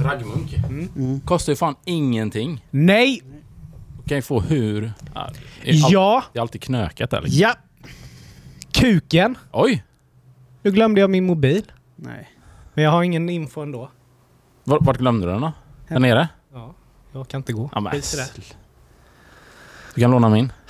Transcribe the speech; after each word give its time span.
Raggmunk. 0.00 0.54
Mm. 0.54 1.20
Kostar 1.20 1.52
ju 1.52 1.56
fan 1.56 1.74
ingenting. 1.84 2.64
Nej! 2.70 3.22
Du 4.02 4.08
kan 4.08 4.18
ju 4.18 4.22
få 4.22 4.40
hur... 4.40 4.92
Ja, 5.14 5.30
det, 5.62 5.70
är 5.70 5.84
all, 5.84 5.92
Ja! 5.92 6.24
det 6.32 6.38
är 6.38 6.40
alltid 6.40 6.62
knökat 6.62 7.10
där 7.10 7.20
liksom. 7.20 7.40
Ja! 7.40 7.54
Kuken! 8.72 9.38
Oj! 9.52 9.84
Nu 10.62 10.70
glömde 10.70 11.00
jag 11.00 11.10
min 11.10 11.26
mobil. 11.26 11.72
Nej. 11.96 12.28
Men 12.74 12.84
jag 12.84 12.90
har 12.90 13.02
ingen 13.02 13.28
info 13.28 13.60
ändå. 13.62 13.90
Vart, 14.64 14.82
vart 14.82 14.96
glömde 14.98 15.26
du 15.26 15.32
den 15.32 15.40
då? 15.40 15.52
Där 15.88 15.98
nere? 15.98 16.28
Ja, 16.52 16.74
jag 17.12 17.28
kan 17.28 17.38
inte 17.38 17.52
gå. 17.52 17.70
Ja, 17.74 17.80
men, 17.80 17.92
Skit 17.92 18.14
i 18.14 18.16
det. 18.16 18.22
sl- 18.22 18.54
du 19.94 20.00
kan 20.00 20.10
låna 20.10 20.28
min. 20.28 20.52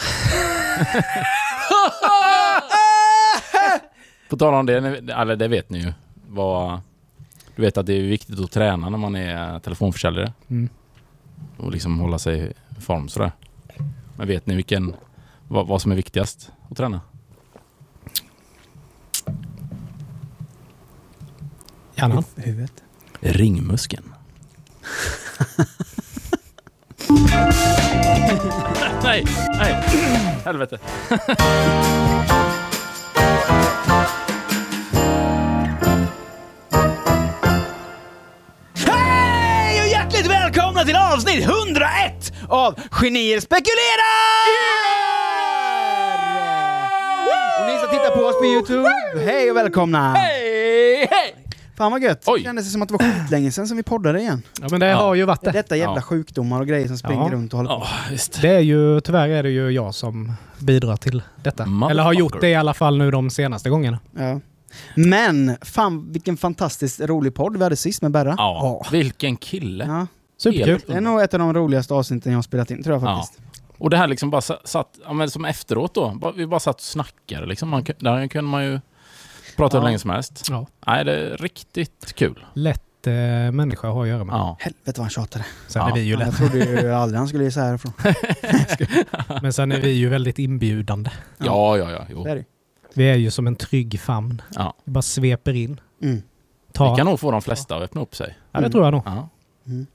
På 4.28 4.36
tal 4.36 4.54
om 4.54 4.66
det, 4.66 4.80
ni- 4.80 5.12
eller 5.12 5.36
det 5.36 5.48
vet 5.48 5.70
ni 5.70 5.78
ju. 5.78 5.92
Vad, 6.28 6.80
du 7.60 7.66
vet 7.66 7.78
att 7.78 7.86
det 7.86 7.92
är 7.92 8.02
viktigt 8.02 8.40
att 8.40 8.50
träna 8.50 8.88
när 8.88 8.98
man 8.98 9.16
är 9.16 9.58
telefonförsäljare. 9.58 10.32
Mm. 10.48 10.68
Och 11.56 11.72
liksom 11.72 11.98
hålla 11.98 12.18
sig 12.18 12.52
i 12.78 12.80
form 12.80 13.08
sådär. 13.08 13.32
Men 14.16 14.28
vet 14.28 14.46
ni 14.46 14.54
vilken, 14.54 14.94
vad, 15.48 15.66
vad 15.66 15.82
som 15.82 15.92
är 15.92 15.96
viktigast 15.96 16.50
att 16.70 16.76
träna? 16.76 17.00
Hjärnan. 21.94 22.24
Huvudet. 22.36 22.82
Ringmuskeln. 23.20 24.14
nej, 29.02 29.24
nej. 29.58 29.72
Helvete. 30.44 30.78
till 40.90 40.96
avsnitt 40.98 41.44
101 41.44 42.32
av 42.48 42.74
Genier 42.90 43.40
spekulerar! 43.40 44.20
Och 47.60 47.66
ni 47.66 47.78
som 47.80 47.88
tittar 47.90 48.16
på 48.16 48.22
oss 48.26 48.38
på 48.38 48.44
Youtube, 48.46 48.90
hej 49.24 49.50
och 49.50 49.56
välkomna! 49.56 50.14
Hej, 50.14 51.06
hej! 51.10 51.34
Fan 51.76 51.92
vad 51.92 52.02
gött! 52.02 52.22
Oj. 52.26 52.38
Det 52.40 52.44
kändes 52.44 52.72
som 52.72 52.82
att 52.82 52.88
det 52.88 52.94
var 52.94 53.12
skitlänge 53.12 53.52
sedan 53.52 53.68
som 53.68 53.76
vi 53.76 53.82
poddade 53.82 54.20
igen. 54.20 54.42
Ja, 54.60 54.66
men 54.70 54.80
det 54.80 54.86
Ja. 54.86 54.96
har 54.96 55.14
ju 55.14 55.24
varit 55.24 55.42
det. 55.44 55.50
Detta 55.50 55.76
jävla 55.76 55.94
Ja. 55.96 56.02
sjukdomar 56.02 56.60
och 56.60 56.66
grejer 56.66 56.86
som 56.86 56.98
springer 56.98 57.22
Ja. 57.24 57.30
runt 57.32 57.52
och 57.52 57.56
håller 57.58 57.70
på. 57.70 57.86
Det 58.42 58.48
är 58.48 58.60
ju, 58.60 59.00
tyvärr 59.00 59.28
är 59.28 59.42
det 59.42 59.50
ju 59.50 59.70
jag 59.70 59.94
som 59.94 60.32
bidrar 60.58 60.96
till 60.96 61.22
detta. 61.42 61.66
Eller 61.90 62.02
har 62.02 62.12
gjort 62.12 62.40
det 62.40 62.48
i 62.48 62.54
alla 62.54 62.74
fall 62.74 62.98
nu 62.98 63.10
de 63.10 63.30
senaste 63.30 63.70
gångerna. 63.70 63.98
Ja. 64.18 64.40
Men, 64.94 65.56
fan 65.62 66.12
vilken 66.12 66.36
fantastiskt 66.36 67.00
rolig 67.00 67.34
podd 67.34 67.56
vi 67.56 67.62
hade 67.62 67.76
sist 67.76 68.02
med 68.02 68.10
Berra. 68.10 68.34
Ja, 68.38 68.86
vilken 68.92 69.36
kille. 69.36 70.06
Ja. 70.44 70.52
Superkul. 70.52 70.80
Det 70.86 70.92
är 70.96 71.00
nog 71.00 71.20
ett 71.20 71.34
av 71.34 71.40
de 71.40 71.54
roligaste 71.54 71.94
avsnitten 71.94 72.32
jag 72.32 72.36
har 72.38 72.42
spelat 72.42 72.70
in, 72.70 72.82
tror 72.82 72.96
jag 72.96 73.02
Ja. 73.10 73.16
faktiskt. 73.16 73.40
Och 73.78 73.90
det 73.90 73.96
här 73.96 74.08
liksom 74.08 74.30
bara 74.30 74.40
sa- 74.40 74.60
satt, 74.64 74.98
ja, 75.04 75.12
men 75.12 75.30
som 75.30 75.44
efteråt 75.44 75.94
då, 75.94 76.32
vi 76.36 76.46
bara 76.46 76.60
satt 76.60 76.74
och 76.76 76.80
snackade 76.80 77.46
liksom. 77.46 77.68
Man, 77.68 77.84
kun- 77.84 77.94
där 77.98 78.26
kunde 78.28 78.50
man 78.50 78.64
ju 78.64 78.80
prata 79.56 79.76
hur 79.76 79.82
Ja. 79.82 79.86
länge 79.86 79.98
som 79.98 80.10
helst. 80.10 80.46
Ja. 80.50 80.66
Nej, 80.86 81.04
det 81.04 81.12
är 81.32 81.36
riktigt 81.36 82.12
kul. 82.14 82.44
Lätt 82.54 83.06
eh, 83.06 83.12
människa 83.52 83.88
att 83.88 83.94
ha 83.94 84.02
att 84.02 84.08
göra 84.08 84.24
med. 84.24 84.32
Ja. 84.34 84.56
Helvete 84.60 84.92
vad 84.96 84.98
han 85.00 85.10
tjatade. 85.10 85.44
Sen 85.68 85.82
Ja. 85.82 85.90
är 85.90 85.94
vi 85.94 86.00
ju 86.00 86.10
Jag 86.10 86.18
lätt. 86.18 86.36
trodde 86.36 86.58
ju 86.58 86.92
aldrig 86.92 87.18
han 87.18 87.28
skulle 87.28 87.50
sig 87.50 87.62
härifrån. 87.62 87.92
Men 89.42 89.52
sen 89.52 89.72
är 89.72 89.80
vi 89.80 89.90
ju 89.90 90.08
väldigt 90.08 90.38
inbjudande. 90.38 91.10
Ja, 91.38 91.76
ja, 91.78 91.90
ja. 91.90 92.04
Jo. 92.10 92.24
Det 92.24 92.30
är 92.30 92.36
det. 92.36 92.44
Vi 92.94 93.04
är 93.10 93.16
ju 93.16 93.30
som 93.30 93.46
en 93.46 93.56
trygg 93.56 94.00
famn. 94.00 94.42
Ja. 94.54 94.74
Vi 94.84 94.92
bara 94.92 95.02
sveper 95.02 95.52
in. 95.54 95.80
Mm. 96.02 96.22
Ta. 96.72 96.90
Vi 96.90 96.96
kan 96.96 97.06
nog 97.06 97.20
få 97.20 97.30
de 97.30 97.42
flesta 97.42 97.76
att 97.76 97.82
öppna 97.82 98.00
upp 98.00 98.14
sig. 98.16 98.38
Ja, 98.52 98.60
det 98.60 98.70
tror 98.70 98.84
jag 98.84 98.92
nog. 98.92 99.02
Ja, 99.04 99.28
Mm. 99.66 99.86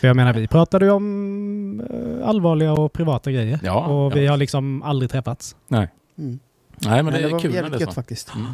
För 0.00 0.06
jag 0.06 0.16
menar, 0.16 0.32
vi 0.32 0.48
pratade 0.48 0.84
ju 0.84 0.90
om 0.90 1.80
eh, 1.80 2.28
allvarliga 2.28 2.72
och 2.72 2.92
privata 2.92 3.32
grejer. 3.32 3.60
Ja, 3.62 3.86
och 3.86 4.16
vi 4.16 4.24
ja. 4.24 4.32
har 4.32 4.36
liksom 4.36 4.82
aldrig 4.82 5.10
träffats. 5.10 5.56
Mm. 5.70 5.88
Nej, 6.16 7.02
men 7.02 7.04
Nej, 7.04 7.22
det 7.22 7.28
är 7.28 7.32
var 7.32 7.40
kul 7.40 7.54
jävligt 7.54 7.72
det 7.72 7.78
är 7.78 7.80
gött 7.80 7.94
faktiskt. 7.94 8.34
Mm. 8.34 8.46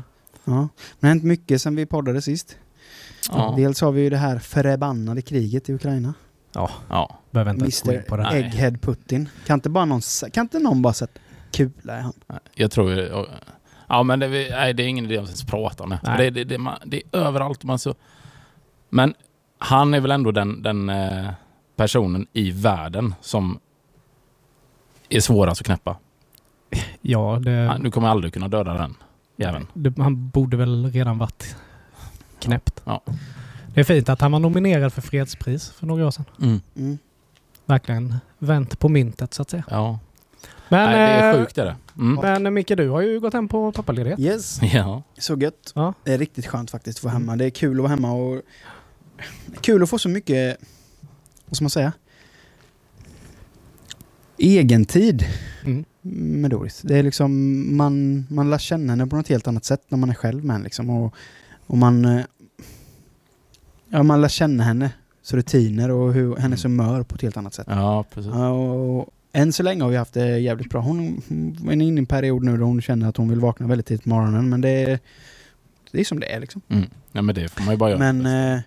Ja. 0.45 0.53
Men 0.53 0.69
det 1.01 1.07
har 1.07 1.09
hänt 1.09 1.25
mycket 1.25 1.63
sen 1.63 1.77
vi 1.77 1.87
poddade 1.87 2.23
sist. 2.23 2.57
Ja. 3.31 3.55
Dels 3.57 3.81
har 3.81 3.93
vi 3.93 4.03
ju 4.03 4.11
det 4.11 4.17
här 4.17 4.39
förbannade 4.39 5.23
kriget 5.23 5.69
i 5.69 5.73
Ukraina. 5.73 6.15
ja. 6.53 7.21
Behöver 7.31 7.51
inte 7.51 7.65
ens 7.65 7.83
gå 7.83 7.93
in 7.93 8.03
på 8.09 8.17
det. 8.17 8.23
Nej. 8.23 8.43
Egghead 8.43 8.73
Putin. 8.81 9.29
Kan 9.47 9.55
inte, 9.55 9.69
bara 9.69 9.85
någon, 9.85 10.01
kan 10.33 10.45
inte 10.45 10.59
någon 10.59 10.83
bara 10.83 10.93
sätta 10.93 11.21
kula 11.51 11.99
i 11.99 12.01
han? 12.01 12.13
Nej, 12.27 12.39
Jag 12.55 12.71
tror... 12.71 13.27
Ja, 13.89 14.03
men 14.03 14.19
det, 14.19 14.29
nej, 14.29 14.75
det 14.75 14.83
är 14.83 14.87
ingen 14.87 15.05
idé 15.05 15.19
att 15.19 15.25
ens 15.25 15.45
prata 15.45 15.85
om 15.85 15.91
det. 15.91 16.01
Nej. 16.03 16.19
Det, 16.19 16.31
det, 16.31 16.45
det, 16.45 16.59
man, 16.59 16.79
det 16.85 16.97
är 16.97 17.19
överallt. 17.19 17.65
Man 17.65 17.79
så, 17.79 17.95
men 18.91 19.15
han 19.59 19.95
är 19.95 20.01
väl 20.01 20.11
ändå 20.11 20.31
den, 20.33 20.63
den 20.63 20.89
eh, 20.89 21.29
personen 21.77 22.27
i 22.33 22.51
världen 22.51 23.15
som 23.21 23.59
är 25.09 25.21
svårast 25.21 25.61
att 25.61 25.67
knäppa. 25.67 25.97
Ja, 27.01 27.39
det, 27.43 27.51
Han, 27.71 27.83
du 27.83 27.91
kommer 27.91 28.09
aldrig 28.09 28.33
kunna 28.33 28.49
döda 28.49 28.75
den 28.75 28.95
jäveln. 29.37 29.67
han 29.99 30.29
borde 30.29 30.57
väl 30.57 30.91
redan 30.93 31.19
varit 31.19 31.57
knäppt. 32.41 32.83
Ja. 32.85 33.03
Det 33.75 33.81
är 33.81 33.85
fint 33.85 34.09
att 34.09 34.21
han 34.21 34.33
var 34.33 34.39
nominerad 34.39 34.93
för 34.93 35.03
fredspris 35.03 35.71
för 35.71 35.87
några 35.87 36.07
år 36.07 36.11
sedan. 36.11 36.25
Mm. 36.43 36.61
Mm. 36.77 36.99
Verkligen 37.67 38.15
vänt 38.39 38.79
på 38.79 38.89
myntet 38.89 39.35
så 39.35 39.43
att 39.43 39.51
säga. 39.51 39.65
Ja. 39.71 39.99
Men, 40.69 40.91
nej, 40.91 40.95
det 40.99 41.03
är 41.25 41.35
eh, 41.35 41.39
sjukt 41.41 41.59
är 41.59 41.65
det. 41.65 41.77
Mm. 41.99 42.43
Men 42.43 42.55
Micke, 42.55 42.69
du 42.77 42.89
har 42.89 43.01
ju 43.01 43.21
gått 43.21 43.33
hem 43.33 43.49
på 43.49 43.73
pappaledighet. 43.73 44.19
Yes, 44.21 44.61
Ja. 44.73 45.03
så 45.19 45.37
gött. 45.37 45.73
Ja. 45.75 45.95
Det 46.05 46.13
är 46.15 46.19
riktigt 46.19 46.47
skönt 46.47 46.71
faktiskt 46.71 46.99
att 46.99 47.05
vara 47.05 47.13
hemma. 47.13 47.37
Det 47.37 47.45
är 47.45 47.51
kul 47.51 47.77
att 47.77 47.83
vara 47.83 47.91
hemma 47.91 48.13
och... 48.13 48.43
Kul 49.61 49.83
att 49.83 49.91
få 49.91 49.99
så 49.99 50.09
mycket... 50.09 50.57
Vad 51.47 51.57
ska 51.57 51.63
man 51.65 51.71
säga? 51.71 51.93
Egentid 54.39 55.25
Mm. 55.65 55.85
med 56.43 56.51
Doris. 56.51 56.81
Det 56.83 56.99
är 56.99 57.03
liksom... 57.03 57.77
Man, 57.77 58.27
man 58.31 58.51
lär 58.51 58.59
känna 58.59 58.93
henne 58.93 59.07
på 59.07 59.17
något 59.17 59.29
helt 59.29 59.49
annat 59.49 59.65
sätt 59.65 59.83
när 59.89 59.99
man 59.99 60.11
är 60.11 60.15
själv 60.15 60.45
med 60.45 60.55
henne 60.55 60.65
liksom. 60.65 60.91
Och, 60.91 61.15
och 61.67 61.79
man... 61.79 62.05
eh, 62.05 62.21
Ja, 63.89 64.03
man 64.03 64.21
lär 64.21 64.29
känna 64.29 64.63
henne. 64.65 64.91
Så 65.23 65.37
rutiner 65.37 65.91
och 65.91 66.13
hur, 66.15 66.37
hennes 66.37 66.65
humör 66.65 67.03
på 67.03 67.15
ett 67.15 67.23
helt 67.23 67.37
annat 67.37 67.55
sätt. 67.55 67.67
ja, 67.71 68.05
precis. 68.15 68.33
Och 68.33 69.09
än 69.33 69.53
så 69.53 69.63
länge 69.63 69.83
har 69.83 69.91
vi 69.91 69.97
haft 69.97 70.15
det 70.15 70.39
jävligt 70.39 70.71
bra. 70.71 70.81
Hon, 70.81 71.23
är 71.69 71.73
inne 71.73 71.85
i 71.85 71.89
en 71.89 72.07
period 72.07 72.45
nu 72.45 72.57
då 72.57 72.65
hon 72.65 72.83
känner 72.83 73.09
att 73.09 73.17
hon 73.17 73.29
vill 73.29 73.41
vakna 73.41 73.67
väldigt 73.67 73.87
tidigt 73.87 74.03
på 74.03 74.09
morgonen. 74.09 74.49
Men 74.49 74.61
det 74.61 74.69
är, 74.69 74.99
det 75.91 76.01
är 76.01 76.05
som 76.05 76.21
det 76.21 76.33
är 76.33 76.41
liksom. 76.41 76.61
Mm. 76.69 76.85
Ja, 77.13 77.23
men 77.23 77.35
det 77.35 77.49
får 77.49 77.63
man 77.65 77.75
ju 77.75 77.79
bara 77.79 77.91
göra. 77.91 77.99
Men, 77.99 78.23
Men, 78.23 78.55
eh, 78.57 78.61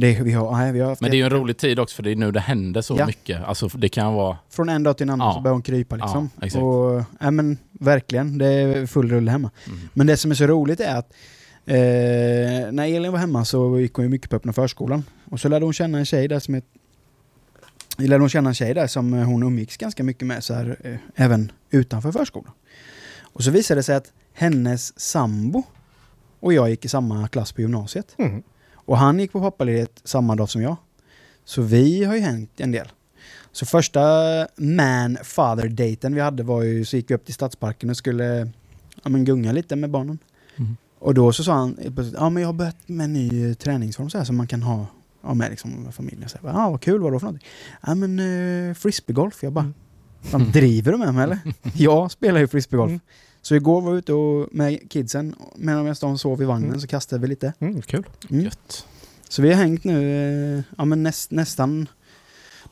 det, 0.00 0.20
vi, 0.22 0.32
har, 0.32 0.52
nej, 0.52 0.72
vi 0.72 0.80
har 0.80 0.88
haft 0.88 1.00
det 1.02 1.08
är 1.08 1.14
ju 1.14 1.22
en 1.22 1.30
rolig 1.30 1.56
tid 1.56 1.78
också 1.78 1.96
för 1.96 2.02
det 2.02 2.10
är 2.10 2.16
nu 2.16 2.30
det 2.32 2.40
händer 2.40 2.80
så 2.80 2.96
Ja. 2.98 3.06
mycket. 3.06 3.44
Alltså 3.44 3.68
det 3.68 3.88
kan 3.88 4.14
vara... 4.14 4.36
Från 4.50 4.68
en 4.68 4.82
dag 4.82 4.96
till 4.96 5.04
en 5.04 5.10
annan 5.10 5.26
Ja. 5.26 5.34
så 5.34 5.40
börjar 5.40 5.52
hon 5.52 5.62
krypa 5.62 5.96
liksom. 5.96 6.30
Ja, 6.40 6.46
exakt. 6.46 6.62
och, 6.62 7.02
ja, 7.20 7.30
men, 7.30 7.58
verkligen, 7.72 8.38
det 8.38 8.46
är 8.46 8.86
full 8.86 9.10
rulle 9.10 9.30
hemma. 9.30 9.50
Mm. 9.66 9.78
Men 9.94 10.06
det 10.06 10.16
som 10.16 10.30
är 10.30 10.34
så 10.34 10.46
roligt 10.46 10.80
är 10.80 10.96
att 10.96 11.12
eh, 11.66 12.72
när 12.72 12.96
Elin 12.96 13.12
var 13.12 13.18
hemma 13.18 13.44
så 13.44 13.78
gick 13.80 13.94
hon 13.94 14.04
ju 14.04 14.08
mycket 14.08 14.30
på 14.30 14.36
öppna 14.36 14.52
förskolan. 14.52 15.04
Och 15.24 15.40
så 15.40 15.48
lärde 15.48 15.64
hon 15.64 15.72
känna 15.72 15.98
en 15.98 16.04
tjej 16.04 16.28
där 16.28 16.38
som 16.38 16.54
är 16.54 16.62
lärde 17.98 18.22
hon 18.22 18.28
känna 18.28 18.48
en 18.48 18.54
tjej 18.54 18.74
där 18.74 18.86
som 18.86 19.14
eh, 19.14 19.24
hon 19.24 19.42
umgicks 19.42 19.76
ganska 19.76 20.04
mycket 20.04 20.26
med 20.26 20.44
så 20.44 20.54
här, 20.54 20.76
eh, 20.84 20.96
även 21.24 21.52
utanför 21.70 22.12
förskolan. 22.12 22.52
Och 23.22 23.44
så 23.44 23.50
visade 23.50 23.78
det 23.78 23.82
sig 23.82 23.96
att 23.96 24.12
hennes 24.32 25.00
sambo 25.00 25.62
och 26.40 26.52
jag 26.52 26.70
gick 26.70 26.84
i 26.84 26.88
samma 26.88 27.28
klass 27.28 27.52
på 27.52 27.60
gymnasiet. 27.60 28.14
Mm. 28.18 28.42
Och 28.90 28.98
han 28.98 29.18
gick 29.18 29.32
på 29.32 29.40
pappaledighet 29.40 30.00
samma 30.04 30.36
dag 30.36 30.48
som 30.48 30.62
jag. 30.62 30.76
Så 31.44 31.62
vi 31.62 32.04
har 32.04 32.14
ju 32.14 32.20
hänt 32.20 32.50
en 32.56 32.72
del. 32.72 32.88
Så 33.52 33.66
första 33.66 34.00
man-father-daten 34.56 36.14
vi 36.14 36.20
hade 36.20 36.42
var 36.42 36.62
ju, 36.62 36.84
så 36.84 36.96
gick 36.96 37.10
vi 37.10 37.14
upp 37.14 37.24
till 37.24 37.34
Stadsparken 37.34 37.90
och 37.90 37.96
skulle 37.96 38.50
ja, 39.02 39.10
men 39.10 39.24
gunga 39.24 39.52
lite 39.52 39.76
med 39.76 39.90
barnen. 39.90 40.18
Mm. 40.56 40.76
Och 40.98 41.14
då 41.14 41.32
så 41.32 41.44
sa 41.44 41.52
han, 41.52 41.76
ja 42.14 42.30
men 42.30 42.40
jag 42.40 42.48
har 42.48 42.52
börjat 42.52 42.76
med 42.88 43.04
en 43.04 43.12
ny 43.12 43.50
eh, 43.50 43.54
träningsform 43.54 44.10
så 44.10 44.18
här 44.18 44.24
som 44.24 44.36
man 44.36 44.46
kan 44.46 44.62
ha 44.62 44.86
ja, 45.22 45.34
med 45.34 45.50
liksom 45.50 45.92
familjen. 45.92 46.28
Så 46.28 46.38
ja 46.42 46.70
vad 46.70 46.80
kul, 46.80 47.00
vad 47.00 47.12
då 47.12 47.18
för 47.18 47.26
någonting? 47.26 47.48
Ja 47.86 47.94
men 47.94 48.18
eh, 48.68 48.74
frisbeegolf. 48.74 49.42
Jag 49.42 49.52
bara, 49.52 49.72
Mm. 50.34 50.50
driver 50.50 50.92
du 50.92 50.98
med 50.98 51.14
mig 51.14 51.24
eller? 51.24 51.38
jag 51.74 52.10
spelar 52.10 52.40
ju 52.40 52.48
frisbeegolf. 52.48 52.88
Mm. 52.90 53.00
Så 53.42 53.54
igår 53.54 53.80
var 53.80 53.92
vi 53.92 53.98
ute 53.98 54.12
och, 54.12 54.48
med 54.52 54.90
kidsen, 54.90 55.34
medan 55.56 55.94
de 56.00 56.18
sov 56.18 56.42
i 56.42 56.44
vagnen 56.44 56.68
Mm. 56.68 56.80
så 56.80 56.86
kastade 56.86 57.22
vi 57.22 57.28
lite. 57.28 57.52
Mm, 57.58 57.82
kul. 57.82 58.06
Mm. 58.30 58.44
Gött. 58.44 58.86
Så 59.28 59.42
vi 59.42 59.48
har 59.52 59.56
hängt 59.62 59.84
nu, 59.84 59.98
eh, 60.58 60.62
ja 60.78 60.84
men 60.84 61.02
näst, 61.02 61.30
nästan, 61.30 61.88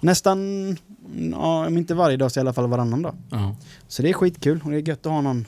nästan, 0.01 0.77
ja 1.33 1.67
om 1.67 1.79
inte 1.79 1.95
varje 1.95 2.17
dag 2.17 2.33
så 2.33 2.41
i 2.41 2.43
alla 2.43 2.53
fall 2.53 2.69
varannan 2.69 3.03
dag. 3.03 3.15
Ja. 3.31 3.57
Så 3.89 4.03
det 4.03 4.09
är 4.09 4.13
skitkul 4.13 4.61
och 4.65 4.71
det 4.71 4.77
är 4.77 4.89
gött 4.89 5.07
att 5.07 5.13
ha 5.13 5.21
någon, 5.21 5.47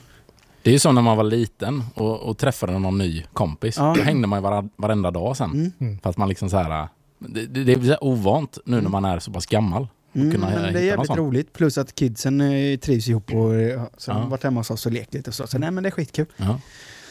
Det 0.63 0.69
är 0.69 0.73
ju 0.73 0.79
så 0.79 0.91
när 0.91 1.01
man 1.01 1.17
var 1.17 1.23
liten 1.23 1.83
och, 1.93 2.19
och 2.19 2.37
träffade 2.37 2.79
någon 2.79 2.97
ny 2.97 3.23
kompis. 3.33 3.75
Ja. 3.77 3.93
Då 3.97 4.01
hängde 4.03 4.27
man 4.27 4.39
ju 4.39 4.43
vara, 4.43 4.69
varenda 4.75 5.11
dag 5.11 5.37
sen. 5.37 5.73
mm, 5.79 5.99
För 5.99 6.09
att 6.09 6.17
man 6.17 6.29
liksom 6.29 6.49
så 6.49 6.57
här... 6.57 6.87
Det, 7.19 7.45
det, 7.45 7.63
det 7.75 7.97
ovant 8.01 8.57
nu 8.65 8.71
när 8.71 8.79
Mm. 8.79 8.91
man 8.91 9.05
är 9.05 9.19
så 9.19 9.31
pass 9.31 9.45
gammal. 9.45 9.87
Mm, 10.15 10.31
kunna 10.31 10.49
men 10.49 10.73
det 10.73 10.79
är 10.79 10.83
jävligt 10.83 11.09
roligt. 11.11 11.53
Plus 11.53 11.77
att 11.77 11.95
kidsen 11.95 12.41
eh, 12.41 12.77
trivs 12.79 13.07
ihop 13.07 13.33
och 13.33 13.55
eh, 13.55 13.83
så 13.97 14.11
de 14.11 14.17
Ja. 14.17 14.23
har 14.23 14.29
varit 14.29 14.43
hemma 14.43 14.59
hos 14.59 14.71
oss 14.71 14.85
och 14.85 14.91
lekt 14.91 15.13
lite 15.13 15.29
och 15.29 15.33
så. 15.33 15.47
Så 15.47 15.57
nej 15.57 15.71
men 15.71 15.83
det 15.83 15.89
är 15.89 15.91
skitkul. 15.91 16.25
Ja. 16.37 16.59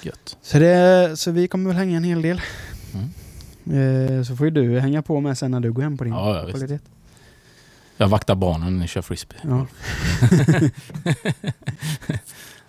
Gött. 0.02 0.36
Så, 0.42 0.58
det, 0.58 1.12
så 1.18 1.30
vi 1.30 1.48
kommer 1.48 1.68
väl 1.68 1.76
hänga 1.76 1.96
en 1.96 2.04
hel 2.04 2.22
del. 2.22 2.40
Mm. 3.64 4.16
Eh, 4.18 4.22
så 4.22 4.36
får 4.36 4.46
ju 4.46 4.50
du 4.50 4.80
hänga 4.80 5.02
på 5.02 5.20
med 5.20 5.38
sen 5.38 5.50
när 5.50 5.60
du 5.60 5.72
går 5.72 5.82
hem 5.82 5.98
på 5.98 6.04
din 6.04 6.12
Ja, 6.12 6.36
ja, 6.36 6.44
visst. 6.44 6.58
kvalitet. 6.58 6.78
Jag 7.96 8.08
vaktar 8.08 8.34
barnen 8.34 8.72
när 8.72 8.80
ni 8.80 8.88
kör 8.88 9.02
frisbee. 9.02 9.36
Ja. 9.42 9.66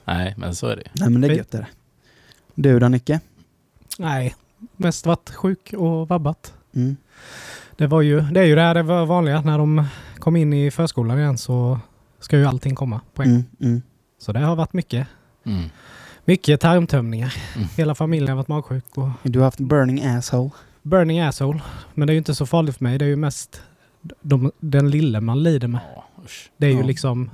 Nej, 0.05 0.33
men 0.37 0.55
så 0.55 0.67
är 0.67 0.75
det. 0.75 0.83
Nej 0.93 1.09
men 1.09 1.21
det 1.21 1.27
är 1.27 1.31
gött 1.31 1.53
är 1.53 1.59
det. 1.59 1.67
Du 2.55 2.79
då 2.79 2.87
Nicke? 2.87 3.19
Nej, 3.99 4.35
mest 4.77 5.05
varit 5.05 5.29
sjuk 5.29 5.73
och 5.77 6.07
vabbat. 6.07 6.53
Mm. 6.75 6.97
Det, 7.75 7.87
var 7.87 8.01
ju, 8.01 8.21
det 8.21 8.39
är 8.39 8.43
ju 8.45 8.55
det 8.55 8.61
här 8.61 8.73
det 8.73 8.83
var 8.83 9.05
vanliga. 9.05 9.41
När 9.41 9.57
de 9.57 9.85
kom 10.21 10.35
in 10.35 10.53
i 10.53 10.71
förskolan 10.71 11.19
igen 11.19 11.37
så 11.37 11.79
ska 12.19 12.37
ju 12.37 12.45
allting 12.45 12.75
komma 12.75 13.01
på 13.13 13.21
en 13.23 13.29
gång. 13.29 13.43
Mm. 13.59 13.71
Mm. 13.71 13.81
Så 14.19 14.31
det 14.33 14.39
har 14.39 14.55
varit 14.55 14.73
mycket, 14.73 15.07
Mm. 15.45 15.63
mycket 16.25 16.61
tarmtömningar. 16.61 17.33
Mm. 17.55 17.67
Hela 17.77 17.95
familjen 17.95 18.29
har 18.29 18.35
varit 18.35 18.47
magsjuk 18.47 18.85
och 18.97 19.09
Du 19.23 19.39
har 19.39 19.43
haft 19.45 19.59
burning 19.59 20.05
asshole. 20.05 20.49
burning 20.83 21.19
asshole. 21.19 21.61
Men 21.93 22.07
det 22.07 22.11
är 22.11 22.13
ju 22.15 22.17
inte 22.17 22.35
så 22.35 22.45
farligt 22.45 22.77
för 22.77 22.83
mig. 22.83 22.97
Det 22.97 23.05
är 23.05 23.09
ju 23.09 23.15
mest 23.15 23.61
de, 24.21 24.51
den 24.59 24.89
lille 24.91 25.21
man 25.21 25.43
lider 25.43 25.67
med. 25.67 25.81
Ja. 25.95 26.05
Det 26.57 26.65
är 26.67 26.71
ju 26.71 26.77
Ja. 26.79 26.83
liksom, 26.85 27.29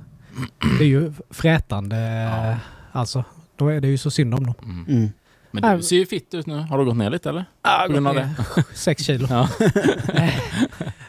det 0.80 0.84
är 0.84 0.88
ju 0.90 1.14
frätande. 1.30 1.98
Ja. 1.98 2.56
Alltså, 2.92 3.24
då 3.56 3.68
är 3.68 3.82
det 3.82 3.88
ju 3.88 3.98
så 3.98 4.12
synd 4.12 4.34
om 4.34 4.46
dem. 4.46 4.54
Mm. 4.64 4.86
Mm. 4.90 5.10
Men 5.52 5.78
du 5.78 5.84
ser 5.84 5.96
ju 5.96 6.06
fitt 6.06 6.34
ut 6.34 6.46
nu. 6.46 6.58
Har 6.60 6.78
du 6.78 6.86
gått 6.86 6.98
ner 6.98 7.10
lite 7.10 7.30
eller? 7.30 7.46
På 7.88 7.94
grund 7.94 8.08
av 8.08 8.16
det? 8.16 8.30
Sex 8.74 9.04
kilo. 9.04 9.28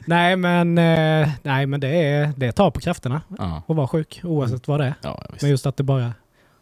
Nej 0.09 0.37
men, 0.37 0.79
eh, 0.79 1.29
nej, 1.43 1.67
men 1.67 1.81
det, 1.81 1.89
är, 1.89 2.33
det 2.37 2.53
tar 2.53 2.71
på 2.71 2.81
krafterna 2.81 3.21
Ja, 3.39 3.63
att 3.69 3.77
vara 3.77 3.89
sjuk 3.89 4.21
oavsett 4.25 4.69
vad 4.69 4.81
det 4.81 4.87
är. 4.87 4.95
ja. 5.03 5.23
Men 5.43 5.51
just 5.51 5.67
att 5.67 5.77
det 5.77 5.83
bara, 5.83 6.13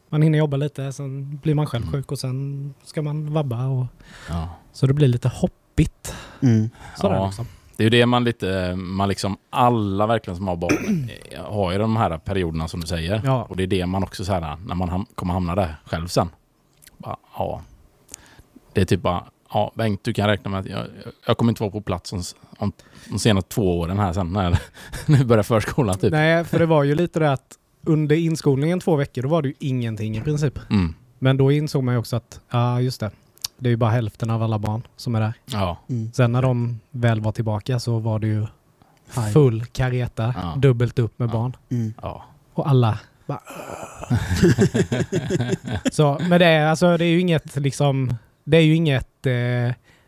man 0.08 0.22
hinner 0.22 0.38
jobba 0.38 0.56
lite, 0.56 0.92
sen 0.92 1.36
blir 1.36 1.54
man 1.54 1.66
själv 1.66 1.82
Mm. 1.84 1.92
sjuk 1.92 2.12
och 2.12 2.18
sen 2.18 2.74
ska 2.84 3.02
man 3.02 3.32
vabba. 3.32 3.66
Och, 3.66 3.86
Ja. 4.28 4.48
så 4.72 4.86
det 4.86 4.92
blir 4.92 5.08
lite 5.08 5.28
hoppigt. 5.28 6.14
Mm. 6.42 6.70
Sådär 6.96 7.14
Ja. 7.14 7.26
liksom. 7.26 7.46
Det 7.76 7.82
är 7.82 7.84
ju 7.84 7.90
det 7.90 8.06
man 8.06 8.24
lite, 8.24 8.74
man 8.76 9.08
liksom, 9.08 9.36
alla 9.50 10.06
verkligen 10.06 10.36
som 10.36 10.48
har 10.48 10.56
barn 10.56 11.10
eh, 11.30 11.44
har 11.44 11.72
ju 11.72 11.78
de 11.78 11.96
här 11.96 12.18
perioderna 12.18 12.68
som 12.68 12.80
du 12.80 12.86
säger. 12.86 13.22
Ja. 13.24 13.42
Och 13.42 13.56
det 13.56 13.62
är 13.62 13.66
det 13.66 13.86
man 13.86 14.02
också 14.02 14.24
så 14.24 14.32
här, 14.32 14.56
när 14.66 14.74
man 14.74 14.90
ham- 14.90 15.06
kommer 15.14 15.32
hamna 15.34 15.54
där 15.54 15.76
själv 15.84 16.06
sen. 16.06 16.28
Bara, 16.98 17.16
ja. 17.38 17.60
Det 18.72 18.80
är 18.80 18.84
typ 18.84 19.02
bara, 19.02 19.24
ja 19.56 19.72
Bengt 19.74 20.04
du 20.04 20.12
kan 20.12 20.28
räkna 20.28 20.50
med 20.50 20.60
att 20.60 20.66
jag, 20.66 20.86
jag 21.26 21.38
kommer 21.38 21.52
inte 21.52 21.62
vara 21.62 21.70
på 21.70 21.80
plats 21.80 22.12
om, 22.12 22.22
om 22.58 22.72
de 23.10 23.18
senaste 23.18 23.50
två 23.54 23.78
åren 23.80 23.98
här 23.98 24.12
sen 24.12 24.32
när 24.32 24.58
nu 25.06 25.24
börjar 25.24 25.42
förskolan 25.42 25.98
typ. 25.98 26.12
Nej, 26.12 26.44
för 26.44 26.58
det 26.58 26.66
var 26.66 26.82
ju 26.84 26.94
lite 26.94 27.18
det 27.18 27.32
att 27.32 27.58
under 27.84 28.16
inskolningen 28.16 28.80
två 28.80 28.96
veckor, 28.96 29.22
då 29.22 29.28
var 29.28 29.42
det 29.42 29.48
ju 29.48 29.54
ingenting 29.58 30.16
i 30.16 30.20
princip. 30.20 30.58
Mm. 30.70 30.94
Men 31.18 31.36
då 31.36 31.52
insåg 31.52 31.84
man 31.84 31.94
ju 31.94 31.98
också 31.98 32.16
att, 32.16 32.40
ja 32.50 32.80
just 32.80 33.00
det, 33.00 33.10
det 33.58 33.68
är 33.68 33.70
ju 33.70 33.76
bara 33.76 33.90
hälften 33.90 34.30
av 34.30 34.42
alla 34.42 34.58
barn 34.58 34.82
som 34.96 35.14
är 35.14 35.20
där. 35.20 35.34
Ja. 35.46 35.78
Mm. 35.88 36.12
Sen 36.12 36.32
när 36.32 36.42
de 36.42 36.80
väl 36.90 37.20
var 37.20 37.32
tillbaka 37.32 37.78
så 37.80 37.98
var 37.98 38.18
det 38.18 38.26
ju 38.26 38.46
full 39.32 39.64
kareta, 39.66 40.34
Ja. 40.42 40.54
dubbelt 40.56 40.98
upp 40.98 41.18
med 41.18 41.28
Ja. 41.28 41.32
barn. 41.32 41.56
Mm. 41.70 41.94
ja. 42.02 42.24
Och 42.54 42.68
alla 42.68 42.98
bara... 43.26 43.40
så, 45.92 46.18
men 46.28 46.40
det 46.40 46.46
är, 46.46 46.66
alltså, 46.66 46.96
det 46.96 47.04
är 47.04 47.08
ju 47.08 47.20
inget 47.20 47.56
liksom... 47.56 48.14
Det 48.46 48.56
är 48.56 48.62
ju 48.62 48.74
inget... 48.74 49.26
Eh, 49.26 49.32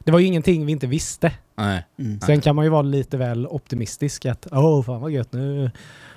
det 0.05 0.13
var 0.13 0.19
ju 0.19 0.27
ingenting 0.27 0.67
vi 0.67 0.73
inte 0.73 0.87
visste. 0.87 1.33
Nej. 1.57 1.87
Mm. 1.99 2.21
Sen 2.21 2.41
kan 2.41 2.57
man 2.57 2.65
ju 2.65 2.71
vara 2.71 2.83
lite 2.83 3.17
väl 3.17 3.47
optimistisk 3.47 4.27
att 4.27 4.47
åh 4.53 4.83
fan 4.83 5.01
vad 5.01 5.11
gött 5.11 5.33
nu, 5.33 5.71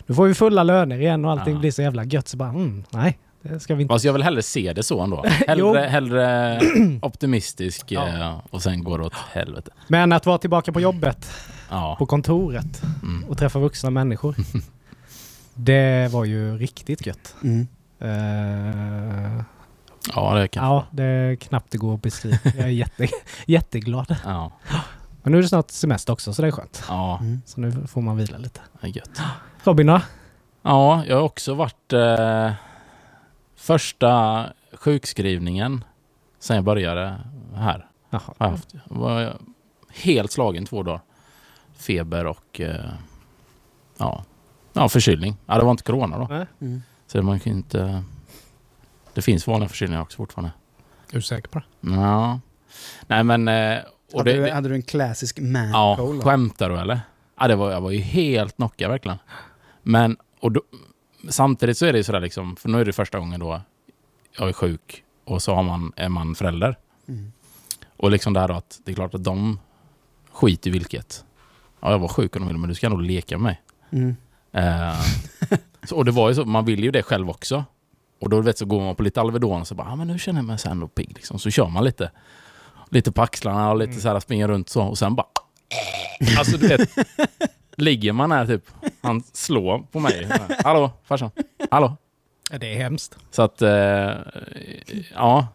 nu 0.07 0.15
får 0.15 0.25
vi 0.27 0.33
fulla 0.33 0.63
löner 0.63 0.99
igen 1.01 1.25
och 1.25 1.31
allting 1.31 1.53
Ja. 1.53 1.59
blir 1.59 1.71
så 1.71 1.81
jävla 1.81 2.03
gött. 2.03 2.27
Så 2.27 2.37
bara 2.37 2.49
mm, 2.49 2.83
nej, 2.91 3.17
det 3.41 3.59
ska 3.59 3.75
vi 3.75 3.81
inte. 3.81 3.93
Fast 3.93 4.05
jag 4.05 4.13
vill 4.13 4.23
hellre 4.23 4.41
se 4.41 4.73
det 4.73 4.83
så 4.83 5.01
ändå. 5.01 5.23
Hellre, 5.47 5.79
hellre 5.79 6.59
optimistisk 7.01 7.91
Ja. 7.91 8.07
eh, 8.07 8.39
och 8.49 8.61
sen 8.61 8.83
går 8.83 8.97
det 8.99 9.05
åt 9.05 9.13
helvete. 9.13 9.71
Men 9.87 10.11
att 10.11 10.25
vara 10.25 10.37
tillbaka 10.37 10.71
på 10.71 10.81
jobbet, 10.81 11.31
Ja. 11.69 11.95
på 11.99 12.05
kontoret 12.05 12.81
Mm. 13.03 13.23
och 13.29 13.37
träffa 13.37 13.59
vuxna 13.59 13.89
människor. 13.89 14.35
det 15.53 16.09
var 16.11 16.25
ju 16.25 16.57
riktigt 16.57 17.05
gött. 17.05 17.35
Mm. 17.43 17.67
Eh, 17.99 19.43
Ja, 20.15 20.33
det 20.35 20.47
kan 20.47 20.63
ja, 20.65 20.85
det 20.91 21.03
är 21.03 21.35
knappt 21.35 21.71
det 21.71 21.77
går 21.77 21.93
att 21.93 22.01
beskriva. 22.01 22.37
Jag 22.43 22.55
är 22.55 22.67
jätte, 22.67 23.07
jätteglad. 23.45 24.15
Ja. 24.25 24.51
Men 25.23 25.31
nu 25.31 25.37
är 25.37 25.41
det 25.41 25.47
snart 25.47 25.71
semester 25.71 26.13
också 26.13 26.33
så 26.33 26.41
det 26.41 26.47
är 26.47 26.51
skönt. 26.51 26.83
Ja, 26.87 27.17
Mm. 27.21 27.41
Så 27.45 27.61
nu 27.61 27.87
får 27.87 28.01
man 28.01 28.17
vila 28.17 28.37
lite. 28.37 28.59
är 28.81 28.87
gött. 28.87 29.21
Robin 29.63 29.87
då? 29.87 30.01
Ja, 30.61 31.05
jag 31.05 31.15
har 31.15 31.23
också 31.23 31.53
varit 31.53 31.93
eh, 31.93 32.51
första 33.55 34.45
sjukskrivningen 34.73 35.83
sen 36.39 36.55
jag 36.55 36.63
började 36.65 37.17
här. 37.55 37.87
Jaha. 38.09 38.21
Har 38.37 38.45
jag 38.45 38.51
haft. 38.51 38.73
Jag 38.73 38.95
var 38.95 39.37
helt 39.89 40.31
slagen 40.31 40.65
två 40.65 40.83
dagar. 40.83 41.01
Feber 41.77 42.25
och 42.25 42.61
eh, 42.61 42.85
ja, 43.97 44.23
ja, 44.73 44.89
förkylning. 44.89 45.37
Ja, 45.45 45.57
det 45.57 45.63
var 45.63 45.71
inte 45.71 45.83
corona 45.83 46.17
då. 46.17 46.45
Mm. 46.65 46.81
Så 47.07 47.21
man 47.21 47.39
kan 47.39 47.51
ju 47.53 47.57
inte... 47.57 48.03
Det 49.13 49.21
finns 49.21 49.47
vanliga 49.47 49.69
förkylningar 49.69 50.01
också 50.01 50.17
fortfarande. 50.17 50.51
Är 51.09 51.15
du 51.15 51.21
säker 51.21 51.47
på 51.49 51.59
det? 51.59 51.65
Ja. 51.95 52.39
Nej 53.07 53.23
men... 53.23 53.47
eh, 53.47 53.77
Och 54.13 54.19
hade, 54.19 54.33
det, 54.33 54.45
du, 54.45 54.51
hade 54.51 54.69
du 54.69 54.75
en 54.75 54.81
klassisk 54.81 55.39
man 55.39 55.69
ja, 55.69 56.19
skämtar 56.23 56.69
du 56.69 56.77
eller? 56.77 57.01
Ja, 57.39 57.47
det 57.47 57.55
var, 57.55 57.71
jag 57.71 57.81
var 57.81 57.91
ju 57.91 57.99
helt 57.99 58.55
knockad 58.55 58.91
verkligen. 58.91 59.17
Men 59.83 60.17
och 60.39 60.51
då, 60.51 60.61
samtidigt 61.29 61.77
så 61.77 61.85
är 61.85 61.91
det 61.91 61.97
ju 61.97 62.03
sådär 62.03 62.19
liksom, 62.19 62.55
för 62.55 62.69
nu 62.69 62.81
är 62.81 62.85
det 62.85 62.93
första 62.93 63.19
gången 63.19 63.39
då 63.39 63.61
jag 64.37 64.49
är 64.49 64.53
sjuk 64.53 65.03
och 65.25 65.41
så 65.41 65.55
har 65.55 65.63
man, 65.63 65.93
är 65.95 66.09
man 66.09 66.35
förälder. 66.35 66.77
Mm. 67.07 67.31
Och 67.97 68.11
liksom 68.11 68.33
det 68.33 68.39
här 68.39 68.47
då 68.47 68.53
att 68.53 68.79
det 68.85 68.91
är 68.91 68.95
klart 68.95 69.13
att 69.13 69.23
de 69.23 69.59
skiter 70.31 70.69
i 70.69 70.73
vilket. 70.73 71.25
Ja, 71.79 71.91
jag 71.91 71.99
var 71.99 72.07
sjuk 72.07 72.35
om 72.35 72.41
de 72.41 72.47
vill, 72.47 72.57
men 72.57 72.69
du 72.69 72.75
ska 72.75 72.89
nog 72.89 73.01
leka 73.01 73.37
med 73.37 73.43
mig. 73.43 73.61
Mm. 73.91 74.15
Eh, 74.51 75.01
så, 75.83 75.95
och 75.95 76.05
det 76.05 76.11
var 76.11 76.29
ju 76.29 76.35
så, 76.35 76.45
man 76.45 76.65
vill 76.65 76.83
ju 76.83 76.91
det 76.91 77.03
själv 77.03 77.29
också. 77.29 77.65
Och 78.21 78.29
då 78.29 78.41
vet, 78.41 78.57
så 78.57 78.65
går 78.65 78.81
man 78.81 78.95
på 78.95 79.03
lite 79.03 79.21
Alvedon 79.21 79.61
och 79.61 79.67
så 79.67 79.75
bara, 79.75 79.87
ah, 79.87 79.95
men 79.95 80.07
nu 80.07 80.19
känner 80.19 80.39
jag 80.39 80.45
mig 80.45 80.57
så 80.57 80.69
ändå 80.69 80.87
pigg. 80.87 81.11
Liksom. 81.15 81.39
Så 81.39 81.49
kör 81.49 81.69
man 81.69 81.83
lite. 81.83 82.11
Lite 82.89 83.11
på 83.11 83.21
axlarna 83.21 83.71
och 83.71 83.77
lite 83.77 83.89
Mm. 83.91 84.01
så 84.01 84.09
här 84.09 84.19
springer 84.19 84.47
runt 84.47 84.69
så. 84.69 84.83
Och 84.83 84.97
sen 84.97 85.15
bara... 85.15 85.27
Alltså 86.37 86.57
du 86.57 86.67
vet. 86.67 86.89
ligger 87.77 88.13
man 88.13 88.31
här 88.31 88.45
typ. 88.45 88.65
Han 89.01 89.23
slår 89.33 89.79
på 89.91 89.99
mig. 89.99 90.29
Hallå 90.63 90.91
farsan. 91.03 91.31
Hallå. 91.71 91.97
Ja, 92.51 92.57
det 92.57 92.73
är 92.75 92.77
hemskt. 92.77 93.17
Så 93.31 93.41
att, 93.41 93.61
eh, 93.61 94.11
ja. 95.15 95.47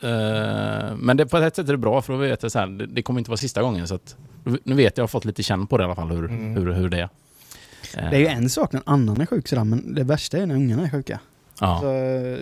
Eh, 0.00 0.96
men 0.96 1.16
det, 1.16 1.26
på 1.26 1.36
ett 1.38 1.56
sätt 1.56 1.68
är 1.68 1.72
det 1.72 1.78
bra 1.78 2.02
för 2.02 2.12
då 2.12 2.18
vet 2.18 2.42
jag 2.42 2.52
så 2.52 2.58
här, 2.58 2.66
det, 2.66 2.86
det 2.86 3.02
kommer 3.02 3.20
inte 3.20 3.30
vara 3.30 3.36
sista 3.38 3.62
gången. 3.62 3.88
Så 3.88 3.94
att, 3.94 4.16
nu 4.64 4.74
vet 4.74 4.84
jag, 4.84 4.92
jag 4.98 5.02
har 5.02 5.08
fått 5.08 5.24
lite 5.24 5.42
känn 5.42 5.66
på 5.66 5.78
det 5.78 5.82
i 5.82 5.84
alla 5.84 5.94
fall 5.94 6.10
hur, 6.10 6.24
Mm. 6.24 6.56
hur, 6.56 6.72
hur 6.72 6.88
det 6.88 6.98
är. 6.98 7.08
Eh, 7.96 8.10
Det 8.10 8.16
är 8.16 8.20
ju 8.20 8.26
en 8.26 8.50
sak 8.50 8.72
när 8.72 8.82
annan 8.86 9.20
är 9.20 9.26
sjuk 9.26 9.48
sådär, 9.48 9.64
men 9.64 9.94
det 9.94 10.04
värsta 10.04 10.38
är 10.38 10.46
när 10.46 10.54
ungarna 10.54 10.82
är 10.84 10.90
sjuka. 10.90 11.20
Ja. 11.60 11.78
Så, 11.80 11.86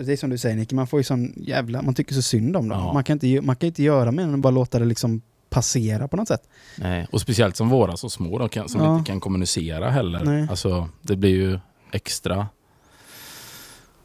det 0.05 0.13
är 0.13 0.17
som 0.17 0.29
du 0.29 0.37
säger 0.37 0.55
Nicky, 0.55 0.75
man 0.75 0.87
får 0.87 0.99
ju 0.99 1.03
sån 1.03 1.33
jävla... 1.37 1.81
Man 1.81 1.93
tycker 1.93 2.13
så 2.15 2.21
synd 2.21 2.57
om 2.57 2.69
dem. 2.69 2.79
Ja. 2.79 2.93
Man, 2.93 3.03
kan 3.03 3.13
inte, 3.21 3.41
man 3.45 3.55
kan 3.55 3.67
inte 3.67 3.83
göra 3.83 4.11
mer 4.11 4.23
än 4.23 4.33
att 4.33 4.39
bara 4.39 4.51
låta 4.51 4.79
det 4.79 4.85
liksom 4.85 5.21
passera 5.49 6.07
på 6.07 6.17
något 6.17 6.27
sätt. 6.27 6.41
Nej, 6.77 7.07
och 7.11 7.21
speciellt 7.21 7.55
som 7.55 7.69
våra 7.69 7.97
så 7.97 8.09
små 8.09 8.39
då, 8.39 8.49
som 8.67 8.81
Ja. 8.81 8.97
inte 8.97 9.11
kan 9.11 9.19
kommunicera 9.19 9.89
heller. 9.89 10.23
Nej. 10.25 10.47
Alltså, 10.49 10.89
det 11.01 11.15
blir 11.15 11.29
ju 11.35 11.59
extra... 11.91 12.47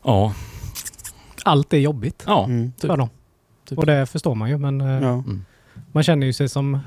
Ja. 0.05 0.35
Allt 1.45 1.73
är 1.73 1.79
jobbigt 1.79 2.25
Ja. 2.27 2.45
Mm. 2.45 2.73
Typ. 2.73 2.91
för 2.91 2.97
dem. 2.97 3.09
Typ. 3.69 3.79
Och 3.79 3.87
det 3.87 4.07
förstår 4.07 4.35
man 4.35 4.49
ju, 4.51 4.59
men 4.59 4.81
eh, 4.81 4.87
Ja. 4.89 5.13
Mm. 5.13 5.45
man 5.93 6.03
känner 6.03 6.27
ju 6.27 6.33
sig 6.33 6.49
som 6.49 6.79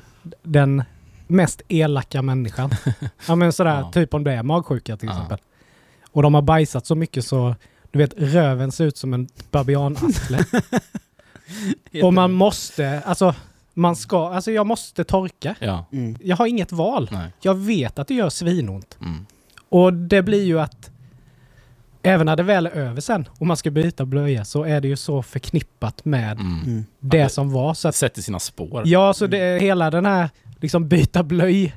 den 0.43 0.83
mest 1.27 1.61
elaka 1.67 2.21
människan. 2.21 2.71
ja 3.27 3.35
men 3.35 3.53
sådär, 3.53 3.79
Ja. 3.79 3.91
typ 3.91 4.13
om 4.13 4.23
det 4.23 4.31
är 4.33 4.43
magsjuka 4.43 4.97
till 4.97 5.07
Ja. 5.09 5.13
exempel. 5.15 5.37
Och 6.11 6.23
de 6.23 6.33
har 6.33 6.41
bajsat 6.41 6.85
så 6.85 6.95
mycket 6.95 7.25
så, 7.25 7.55
du 7.91 7.99
vet, 7.99 8.13
röven 8.17 8.71
ser 8.71 8.85
ut 8.85 8.97
som 8.97 9.13
en 9.13 9.27
babianarsle. 9.51 10.45
och 12.03 12.13
man 12.13 12.31
måste, 12.31 13.01
alltså, 13.05 13.35
man 13.73 13.95
ska, 13.95 14.29
alltså 14.33 14.51
jag 14.51 14.65
måste 14.67 15.03
torka. 15.03 15.55
Ja. 15.59 15.85
Mm. 15.91 16.17
Jag 16.21 16.37
har 16.37 16.45
inget 16.47 16.71
val. 16.71 17.09
Nej. 17.11 17.31
Jag 17.41 17.55
vet 17.55 17.99
att 17.99 18.07
det 18.07 18.13
gör 18.13 18.29
svinont. 18.29 18.97
Mm. 19.01 19.25
Och 19.69 19.93
det 19.93 20.21
blir 20.21 20.43
ju 20.43 20.59
att 20.59 20.91
även 22.03 22.25
när 22.25 22.35
det 22.35 22.43
väl 22.43 22.65
är 22.65 22.71
över 22.71 23.01
sen 23.01 23.29
och 23.39 23.47
man 23.47 23.57
ska 23.57 23.71
byta 23.71 24.05
blöja 24.05 24.45
så 24.45 24.63
är 24.63 24.81
det 24.81 24.87
ju 24.87 24.95
så 24.95 25.23
förknippat 25.23 26.05
med 26.05 26.39
Mm. 26.39 26.59
Mm. 26.65 26.85
det 26.99 27.29
som 27.29 27.51
var. 27.51 27.73
Så 27.73 27.87
att, 27.87 27.95
Sätter 27.95 28.21
sina 28.21 28.39
spår. 28.39 28.83
ja, 28.85 29.13
så 29.13 29.27
det, 29.27 29.61
hela 29.61 29.91
den 29.91 30.05
här 30.05 30.29
liksom 30.59 30.87
byta 30.87 31.23
blöj 31.23 31.73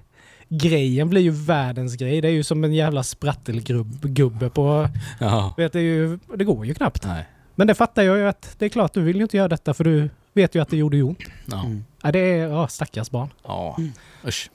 grejen 0.58 1.10
blir 1.10 1.22
ju 1.22 1.30
världens 1.30 1.96
grej. 1.96 2.20
Det 2.20 2.28
är 2.28 2.32
ju 2.32 2.42
som 2.42 2.64
en 2.64 2.72
jävla 2.72 3.02
sprattelgubbe 3.02 4.50
på... 4.50 4.88
Ja. 5.18 5.54
Vet, 5.56 5.72
det, 5.72 5.78
är 5.78 5.82
ju, 5.82 6.18
det 6.34 6.44
går 6.44 6.66
ju 6.66 6.74
knappt. 6.74 7.04
Nej. 7.06 7.28
Men 7.54 7.66
det 7.66 7.74
fattar 7.74 8.02
jag 8.02 8.18
ju 8.18 8.28
att 8.28 8.54
det 8.58 8.64
är 8.64 8.68
klart, 8.68 8.94
du 8.94 9.02
vill 9.02 9.16
ju 9.16 9.22
inte 9.22 9.36
göra 9.36 9.48
detta 9.48 9.74
för 9.74 9.84
du 9.84 10.10
vet 10.32 10.54
ju 10.54 10.62
att 10.62 10.68
det 10.68 10.76
gjorde 10.76 10.96
ju 10.96 11.02
ont. 11.02 11.18
Ja. 11.46 11.64
Mm. 11.64 11.84
Ja, 12.02 12.12
det 12.12 12.18
är 12.18 12.48
ja, 12.48 12.68
stackars 12.68 13.10
barn. 13.10 13.28
Ja. 13.42 13.74
Mm. 13.78 13.92
Usch. 14.26 14.50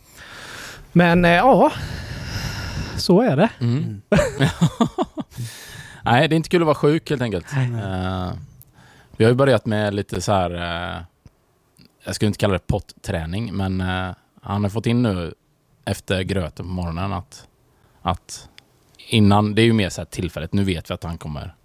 Men 0.92 1.26
eh, 1.26 1.32
ja, 1.32 1.72
så 2.98 3.22
är 3.22 3.36
det. 3.36 3.50
Mm. 3.60 3.78
Mm. 3.78 4.02
Nej, 6.04 6.28
det 6.28 6.36
är 6.36 6.38
inte 6.38 6.50
kul 6.50 6.62
att 6.62 6.66
vara 6.66 6.76
sjuk 6.76 7.10
helt 7.10 7.22
enkelt. 7.22 7.46
Nej. 7.56 7.66
Eh, 7.66 8.32
vi 9.18 9.24
har 9.26 9.32
ju 9.32 9.36
börjat 9.36 9.66
med 9.66 9.94
lite 9.94 10.22
så 10.22 10.32
här... 10.32 10.52
eh, 10.52 11.02
jag 12.06 12.16
skulle 12.16 12.28
inte 12.28 12.40
kalla 12.40 12.54
det 12.54 12.68
potträning, 12.68 13.54
men 13.54 13.82
eh, 13.82 14.12
han 14.42 14.64
har 14.64 14.70
fått 14.70 14.86
in 14.86 15.04
nu 15.04 15.34
efter 15.86 16.22
gröten 16.22 16.66
på 16.66 16.72
morgonen 16.72 17.14
att, 17.14 17.48
att 18.02 18.50
innan, 18.98 19.56
det 19.56 19.62
är 19.62 19.66
ju 19.66 19.74
mer 19.74 19.90
så 19.90 20.02
här 20.02 20.06
tillfälligt, 20.06 20.54
nu 20.54 20.64
vet 20.64 20.90
vi 20.90 20.94
att 20.94 21.04
han 21.04 21.18
kommer 21.18 21.56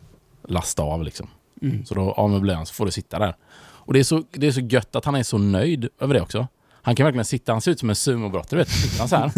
lasta 0.49 0.83
av 0.83 1.05
liksom. 1.05 1.29
Mm. 1.63 1.87
Så 1.87 1.95
då 1.95 2.13
avmöblerar 2.13 2.57
han 2.57 2.67
så 2.67 2.75
får 2.75 2.87
du 2.87 2.93
sitta 2.93 3.19
där. 3.19 3.37
Och 3.57 3.93
det 3.93 3.99
är, 3.99 4.05
så, 4.05 4.25
det 4.33 4.47
är 4.47 4.53
så 4.53 4.61
gött 4.61 4.97
att 4.97 5.05
han 5.05 5.15
är 5.15 5.23
så 5.23 5.39
nöjd 5.39 5.89
över 5.99 6.15
det 6.15 6.21
också. 6.21 6.49
Han 6.83 6.97
kan 6.97 7.05
verkligen 7.05 7.25
sitta, 7.25 7.53
han 7.53 7.61
ser 7.61 7.71
ut 7.71 7.79
som 7.79 7.91
en 7.91 7.97
sumobrottare, 7.97 8.61
vet 8.61 8.69
du. 8.69 8.99
Han 8.99 9.09
så 9.09 9.17
här, 9.17 9.33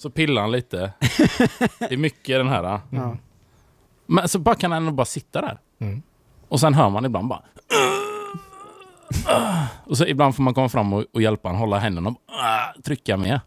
så 0.00 0.10
pillar 0.10 0.42
han 0.42 0.52
lite. 0.52 0.92
Det 1.78 1.92
är 1.92 1.96
mycket 1.96 2.38
den 2.38 2.48
här. 2.48 2.80
Ja. 2.90 3.16
Men 4.06 4.28
så 4.28 4.38
bara 4.38 4.54
kan 4.54 4.72
han 4.72 4.96
bara 4.96 5.04
sitta 5.04 5.40
där. 5.40 5.58
Mm. 5.78 6.02
Och 6.48 6.60
sen 6.60 6.74
hör 6.74 6.90
man 6.90 7.04
ibland 7.04 7.28
bara... 7.28 7.42
Och 9.84 9.96
så 9.96 10.06
ibland 10.06 10.36
får 10.36 10.42
man 10.42 10.54
komma 10.54 10.68
fram 10.68 10.92
och, 10.92 11.04
och 11.12 11.22
hjälpa 11.22 11.48
honom 11.48 11.60
hålla 11.60 11.78
händerna 11.78 12.08
och 12.08 12.16
trycka 12.84 13.16
med. 13.16 13.40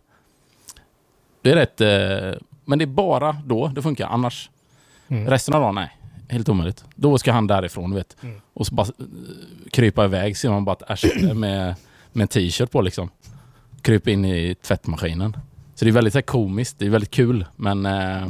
Det 1.46 1.52
är 1.52 1.56
rätt... 1.56 1.82
Eh, 1.82 2.40
men 2.66 2.80
det 2.80 2.86
är 2.86 2.88
bara 2.88 3.38
då 3.46 3.68
det 3.68 3.82
funkar, 3.82 4.08
annars... 4.08 4.50
Mm. 5.08 5.28
Resten 5.28 5.54
av 5.54 5.62
dagen, 5.62 5.76
nej. 5.76 5.98
Helt 6.30 6.50
omöjligt. 6.50 6.84
Då 6.96 7.18
ska 7.18 7.32
han 7.32 7.48
därifrån, 7.48 7.90
du 7.90 7.96
vet. 7.96 8.16
Mm. 8.24 8.42
Och 8.54 8.68
så 8.68 8.76
bara 8.76 8.88
eh, 8.88 9.06
krypa 9.72 10.06
iväg, 10.06 10.38
ser 10.38 10.50
man 10.50 10.66
bara 10.66 10.76
ett 10.76 10.90
arsle 10.90 11.34
med, 11.34 11.76
med 12.14 12.22
en 12.22 12.28
t-shirt 12.28 12.72
på 12.72 12.82
liksom. 12.82 13.10
Krypa 13.82 14.12
in 14.12 14.26
i 14.26 14.56
tvättmaskinen. 14.56 15.38
Så 15.76 15.86
det 15.86 15.92
är 15.92 15.94
väldigt 15.94 16.14
så 16.14 16.18
här, 16.18 16.24
komiskt, 16.24 16.80
det 16.80 16.86
är 16.86 16.90
väldigt 16.90 17.12
kul, 17.12 17.46
men... 17.56 17.86
Eh, 17.86 18.28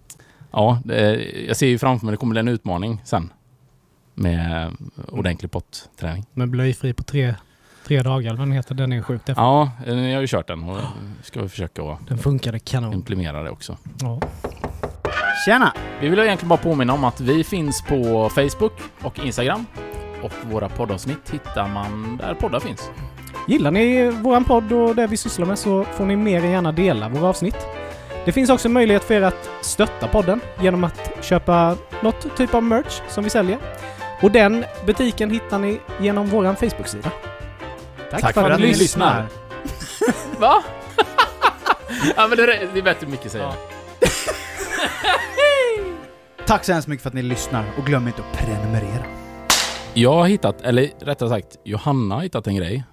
ja, 0.50 0.80
det, 0.84 1.24
jag 1.48 1.56
ser 1.56 1.66
ju 1.66 1.78
framför 1.78 2.06
mig, 2.06 2.12
det 2.12 2.16
kommer 2.16 2.30
bli 2.30 2.40
en 2.40 2.48
utmaning 2.48 3.02
sen. 3.04 3.32
Med 4.14 4.76
ordentlig 5.08 5.50
potträning. 5.50 6.24
Men 6.32 6.50
blöjfri 6.50 6.92
på 6.92 7.02
tre, 7.02 7.34
tre 7.86 8.02
dagar, 8.02 8.34
den 8.34 8.52
heter, 8.52 8.74
den 8.74 8.92
är 8.92 9.02
sjukt 9.02 9.28
häftig. 9.28 9.42
Ja, 9.42 9.70
jag 9.86 9.94
har 9.94 10.20
ju 10.20 10.26
kört 10.26 10.46
den 10.46 10.62
och 10.68 10.76
ska 11.22 11.42
vi 11.42 11.48
försöka 11.48 11.82
att 11.82 12.08
Den 12.08 12.18
funkade 12.18 12.58
kanon. 12.58 12.92
implementera 12.92 13.42
det 13.42 13.50
också. 13.50 13.76
Ja. 14.00 14.20
Tjena! 15.46 15.72
Vi 16.00 16.08
vill 16.08 16.18
egentligen 16.18 16.48
bara 16.48 16.58
påminna 16.58 16.92
om 16.92 17.04
att 17.04 17.20
vi 17.20 17.44
finns 17.44 17.82
på 17.82 18.30
Facebook 18.34 18.72
och 19.02 19.18
Instagram. 19.18 19.66
Och 20.22 20.32
våra 20.50 20.68
poddavsnitt 20.68 21.30
hittar 21.30 21.68
man 21.68 22.16
där 22.16 22.34
poddar 22.34 22.60
finns. 22.60 22.90
Gillar 23.48 23.70
ni 23.70 24.10
våran 24.10 24.44
podd 24.44 24.72
och 24.72 24.96
det 24.96 25.06
vi 25.06 25.16
sysslar 25.16 25.46
med 25.46 25.58
så 25.58 25.84
får 25.84 26.04
ni 26.04 26.16
mer 26.16 26.44
än 26.44 26.50
gärna 26.50 26.72
dela 26.72 27.08
våra 27.08 27.28
avsnitt. 27.28 27.56
Det 28.24 28.32
finns 28.32 28.50
också 28.50 28.68
möjlighet 28.68 29.04
för 29.04 29.14
er 29.14 29.22
att 29.22 29.48
stötta 29.60 30.08
podden 30.08 30.40
genom 30.60 30.84
att 30.84 31.10
köpa 31.24 31.76
något 32.02 32.36
typ 32.36 32.54
av 32.54 32.62
merch 32.62 33.00
som 33.08 33.24
vi 33.24 33.30
säljer. 33.30 33.58
Och 34.22 34.30
den 34.30 34.64
butiken 34.86 35.30
hittar 35.30 35.58
ni 35.58 35.80
genom 36.00 36.26
våran 36.26 36.56
Facebook-sida. 36.56 37.10
Tack, 38.10 38.34
för, 38.34 38.50
att 38.50 38.60
ni 38.60 38.66
lyssnar. 38.66 39.26
Va? 40.38 40.62
ja 42.16 42.28
men 42.28 42.36
det 42.36 42.42
är, 42.42 42.68
det 42.72 42.78
är 42.78 42.82
bättre 42.82 43.06
mycket 43.06 43.32
säger. 43.32 43.44
Ja. 43.44 43.54
Tack 46.46 46.64
så 46.64 46.72
hemskt 46.72 46.88
mycket 46.88 47.02
för 47.02 47.10
att 47.10 47.14
ni 47.14 47.22
lyssnar 47.22 47.64
och 47.78 47.86
glöm 47.86 48.06
inte 48.06 48.22
att 48.22 48.38
prenumerera. 48.38 49.04
Jag 49.94 50.12
har 50.12 50.26
hittat, 50.26 50.60
eller 50.60 50.90
rättare 51.00 51.28
sagt 51.28 51.58
Johanna 51.64 52.14
har 52.14 52.22
hittat 52.22 52.46
en 52.46 52.56
grej 52.56 52.84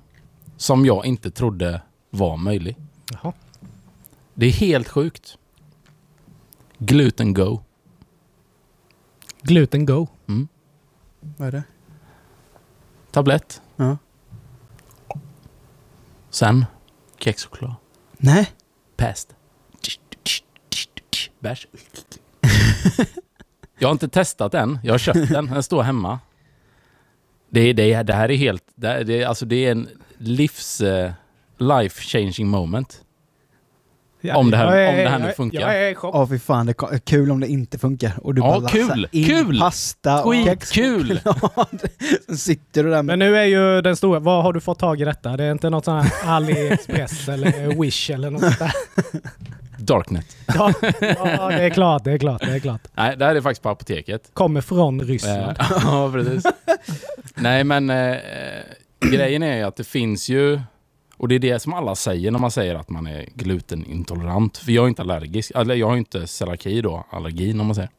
som 0.57 0.85
jag 0.85 1.05
inte 1.05 1.31
trodde 1.31 1.81
var 2.09 2.37
möjlig. 2.37 2.77
Jaha. 3.11 3.33
Det 4.33 4.45
är 4.45 4.51
helt 4.51 4.89
sjukt. 4.89 5.37
Gluten 6.77 7.33
Go. 7.33 7.59
Gluten 9.41 9.85
Go. 9.85 10.07
Mm. 10.27 10.47
Vad 11.19 11.47
är 11.47 11.51
det? 11.51 11.63
Tablett. 13.11 13.61
Ja. 13.75 13.97
Sen 16.33 16.65
kexchoklad. 17.19 17.75
Nej. 18.17 18.51
Pest. 18.97 19.35
Bärs. 21.39 21.67
jag 23.79 23.87
har 23.87 23.91
inte 23.91 24.07
testat 24.07 24.51
den. 24.51 24.79
Jag 24.83 24.93
har 24.93 24.97
köpt 24.97 25.29
den. 25.29 25.45
Den 25.45 25.63
står 25.63 25.83
hemma. 25.83 26.19
Det, 27.49 27.59
är- 27.61 27.73
det, 27.73 28.03
det 28.03 28.13
här 28.13 28.31
är 28.31 28.35
helt... 28.35 28.63
Det, 28.75 29.03
det, 29.03 29.23
alltså 29.23 29.45
det 29.45 29.65
är 29.65 29.71
en 29.71 29.89
livs... 30.17 30.81
eh, 30.81 31.11
life 31.57 32.01
changing 32.01 32.47
moment. 32.47 33.01
Om 34.35 34.51
det 34.51 34.57
här- 34.57 34.77
är- 34.77 34.89
om 34.89 34.95
det 34.95 35.09
här 35.09 35.19
nu 35.19 35.31
funkar. 35.31 35.59
Jag 35.59 35.75
är 35.77 35.91
i 35.91 35.95
chock. 35.95 36.15
Åh 36.15 36.29
fy 36.29 36.39
fan, 36.39 36.65
det 36.65 36.71
är 36.81 36.97
kul 36.97 37.31
om 37.31 37.39
det 37.39 37.47
inte 37.47 37.77
funkar. 37.79 38.11
Och 38.21 38.35
du 38.35 38.41
Ja, 38.41 38.59
bara 38.59 38.69
kul, 38.69 39.07
in 39.11 39.25
kul. 39.27 39.59
pasta 39.59 40.23
och 40.23 40.33
kexchoklad. 40.45 41.81
Sen 42.25 42.37
sitter 42.37 42.83
du 42.83 42.89
där 42.89 42.95
med... 43.03 43.05
Men 43.05 43.19
nu 43.19 43.37
är 43.37 43.43
ju 43.45 43.81
den 43.81 43.95
stora, 43.95 44.19
vad 44.19 44.43
har 44.43 44.53
du 44.53 44.59
fått 44.59 44.79
tag 44.79 45.01
i 45.01 45.05
detta? 45.05 45.37
Det 45.37 45.43
är 45.43 45.51
inte 45.51 45.69
något 45.69 45.85
sånt 45.85 46.05
här 46.05 46.35
AliExpress 46.35 47.27
eller 47.29 47.81
Wish 47.81 48.09
eller 48.11 48.29
något 48.29 48.41
sånt 48.41 48.59
där? 48.59 48.71
Darknet. 49.77 50.25
Ja, 50.47 50.73
ja, 51.01 51.47
det 51.49 51.63
är 51.63 51.69
klart, 51.69 52.03
det 52.03 52.11
är 52.11 52.17
klart, 52.17 52.41
det 52.45 52.51
är 52.51 52.59
klart. 52.59 52.81
Nej, 52.93 53.15
det 53.17 53.25
här 53.25 53.35
är 53.35 53.41
faktiskt 53.41 53.61
på 53.63 53.69
apoteket. 53.69 54.29
Kommer 54.33 54.61
från 54.61 55.01
Ryssland. 55.01 55.57
Eh, 55.59 55.67
ja, 55.83 56.09
precis. 56.13 56.43
Nej, 57.35 57.63
men 57.63 57.89
eh, 57.89 58.15
grejen 59.11 59.43
är 59.43 59.57
ju 59.57 59.63
att 59.63 59.75
det 59.75 59.83
finns 59.83 60.29
ju... 60.29 60.59
Och 61.23 61.29
det 61.29 61.35
är 61.35 61.39
det 61.39 61.59
som 61.59 61.73
alla 61.73 61.95
säger 61.95 62.31
när 62.31 62.39
man 62.39 62.51
säger 62.51 62.75
att 62.75 62.89
man 62.89 63.07
är 63.07 63.25
glutenintolerant. 63.35 64.57
För 64.57 64.71
jag 64.71 64.85
är 64.85 64.89
inte 64.89 65.01
allergisk. 65.01 65.51
Eller 65.55 65.75
jag 65.75 65.87
har 65.87 65.97
inte 65.97 66.27
celiaki 66.27 66.81
då, 66.81 67.05
allergin 67.09 67.59
om 67.59 67.67
man 67.67 67.75
säger. 67.75 67.89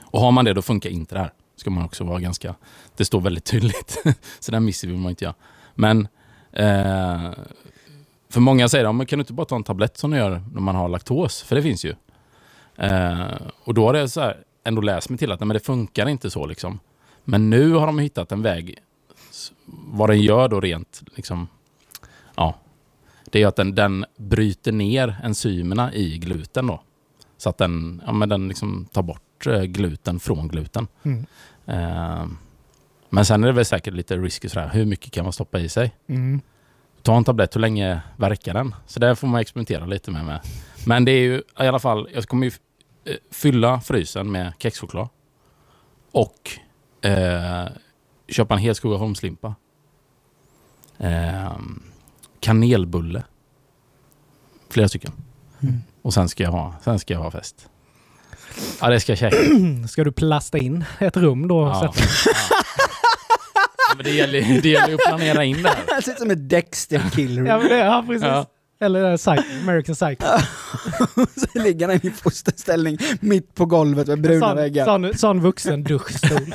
Och 0.00 0.20
har 0.20 0.32
man 0.32 0.44
det 0.44 0.52
då 0.52 0.62
funkar 0.62 0.90
inte 0.90 1.14
det 1.14 1.18
här. 1.18 1.32
Ska 1.56 1.70
man 1.70 1.84
också 1.84 2.04
vara 2.04 2.20
ganska... 2.20 2.54
Det 2.96 3.04
står 3.04 3.20
väldigt 3.20 3.44
tydligt. 3.44 4.04
Så 4.40 4.52
den 4.52 4.64
missen 4.64 4.90
vill 4.90 4.98
man 4.98 5.10
inte 5.10 5.24
göra. 5.24 5.34
Men... 5.74 6.08
Eh, 6.52 7.32
för 8.28 8.40
många 8.40 8.68
säger 8.68 8.84
de, 8.84 8.96
men 8.96 9.06
kan 9.06 9.18
du 9.18 9.20
inte 9.20 9.32
bara 9.32 9.46
ta 9.46 9.56
en 9.56 9.64
tablett 9.64 9.98
som 9.98 10.10
du 10.10 10.16
gör 10.16 10.42
när 10.52 10.60
man 10.60 10.74
har 10.74 10.88
laktos? 10.88 11.42
För 11.42 11.56
det 11.56 11.62
finns 11.62 11.84
ju. 11.84 11.94
Eh, 12.76 13.24
och 13.64 13.74
då 13.74 13.86
har 13.86 13.92
det 13.92 14.08
så 14.08 14.20
här, 14.20 14.36
ändå 14.64 14.80
läst 14.80 15.08
mig 15.08 15.18
till 15.18 15.32
att 15.32 15.40
nej, 15.40 15.46
men 15.46 15.54
det 15.54 15.60
funkar 15.60 16.08
inte 16.08 16.30
så 16.30 16.46
liksom. 16.46 16.80
Men 17.24 17.50
nu 17.50 17.72
har 17.72 17.86
de 17.86 17.98
hittat 17.98 18.32
en 18.32 18.42
väg, 18.42 18.78
vad 19.66 20.10
den 20.10 20.20
gör 20.20 20.48
då 20.48 20.60
rent, 20.60 21.02
liksom, 21.14 21.48
det 23.34 23.42
är 23.42 23.46
att 23.46 23.56
den, 23.56 23.74
den 23.74 24.04
bryter 24.16 24.72
ner 24.72 25.20
enzymerna 25.22 25.94
i 25.94 26.18
gluten 26.18 26.66
då. 26.66 26.82
Så 27.36 27.48
att 27.50 27.58
den, 27.58 28.02
ja, 28.06 28.12
men 28.12 28.28
den 28.28 28.48
liksom 28.48 28.86
tar 28.92 29.02
bort 29.02 29.46
eh, 29.46 29.62
gluten 29.62 30.20
från 30.20 30.48
gluten. 30.48 30.86
Mm. 31.02 31.26
Eh, 31.66 32.26
men 33.10 33.24
sen 33.24 33.44
är 33.44 33.46
det 33.46 33.52
väl 33.52 33.64
säkert 33.64 33.94
lite 33.94 34.16
risky 34.16 34.48
sådär, 34.48 34.70
hur 34.72 34.84
mycket 34.86 35.12
kan 35.12 35.24
man 35.24 35.32
stoppa 35.32 35.58
i 35.58 35.68
sig? 35.68 35.94
Mm. 36.06 36.40
Ta 37.02 37.16
en 37.16 37.24
tablett, 37.24 37.56
hur 37.56 37.60
länge 37.60 38.00
verkar 38.16 38.54
den? 38.54 38.74
Så 38.86 39.00
där 39.00 39.14
får 39.14 39.28
man 39.28 39.40
experimentera 39.40 39.86
lite 39.86 40.10
med. 40.10 40.24
med. 40.24 40.40
Men 40.86 41.04
det 41.04 41.12
är 41.12 41.22
ju 41.22 41.36
i 41.36 41.66
alla 41.66 41.78
fall, 41.78 42.08
jag 42.14 42.24
kommer 42.24 42.46
ju 42.46 42.52
eh, 43.04 43.16
fylla 43.30 43.80
frysen 43.80 44.32
med 44.32 44.52
kexchoklad. 44.58 45.08
Och 46.12 46.50
eh, 47.00 47.66
köpa 48.28 48.54
en 48.54 48.60
hel 48.60 48.74
Skogaholmslimpa. 48.74 49.54
Eh, 50.98 51.58
kanelbulle. 52.44 53.22
Flera 54.70 54.88
stycken. 54.88 55.12
Mm. 55.62 55.74
Och 56.02 56.14
sen 56.14 56.28
ska 56.28 56.42
jag 56.42 56.50
ha, 56.50 56.74
sen 56.84 56.98
ska 56.98 57.14
jag 57.14 57.20
ha 57.20 57.30
fest. 57.30 57.68
Ja, 58.80 58.88
det 58.90 59.00
ska 59.00 59.12
jag 59.12 59.18
käka. 59.18 59.36
Ska 59.88 60.04
du 60.04 60.12
plasta 60.12 60.58
in 60.58 60.84
ett 60.98 61.16
rum 61.16 61.48
då? 61.48 61.62
Ja. 61.66 61.92
Så 61.96 62.30
Ja. 62.30 63.96
Men 63.96 64.04
det 64.04 64.10
gäller, 64.10 64.60
det 64.62 64.68
gäller 64.68 64.88
ju 64.88 64.94
att 64.94 65.00
planera 65.08 65.44
in 65.44 65.62
det 65.62 65.68
här. 65.68 65.76
Det 65.96 66.02
ser 66.02 66.12
ut 66.12 66.18
som 66.18 66.30
ett 66.30 66.48
Dexter 66.48 67.02
killer. 67.14 67.44
ja, 67.44 67.58
men 67.58 67.68
det, 67.68 67.78
ja, 67.78 68.04
precis. 68.06 68.22
Ja. 68.26 68.46
Eller 68.80 69.02
det 69.02 69.08
är 69.08 69.16
Psycho, 69.16 69.42
American 69.62 69.94
Psycho. 69.94 70.26
så 71.52 71.62
ligger 71.62 71.88
han 71.88 72.00
i 72.02 72.10
fosterställning 72.10 72.98
mitt 73.20 73.54
på 73.54 73.66
golvet 73.66 74.06
med 74.06 74.20
bruna 74.20 74.46
Sån, 74.48 74.56
väggar. 74.56 74.84
sån, 74.84 75.14
sån 75.18 75.40
vuxen 75.40 75.84
duschstol. 75.84 76.54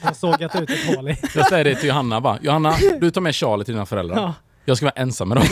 Jag 0.00 0.08
har 0.08 0.14
sågat 0.14 0.56
ut 0.60 0.70
ett 0.70 0.96
hål 0.96 1.08
i. 1.10 1.16
Jag 1.34 1.48
säger 1.48 1.64
det 1.64 1.74
till 1.74 1.88
Johanna 1.88 2.20
bara. 2.20 2.38
Johanna, 2.42 2.74
du 3.00 3.10
tar 3.10 3.20
med 3.20 3.34
Charlie 3.34 3.64
till 3.64 3.74
dina 3.74 3.86
föräldrar. 3.86 4.16
Ja. 4.16 4.34
Jag 4.64 4.76
ska 4.76 4.86
vara 4.86 4.92
ensam 4.96 5.28
med 5.28 5.36
dem. 5.38 5.46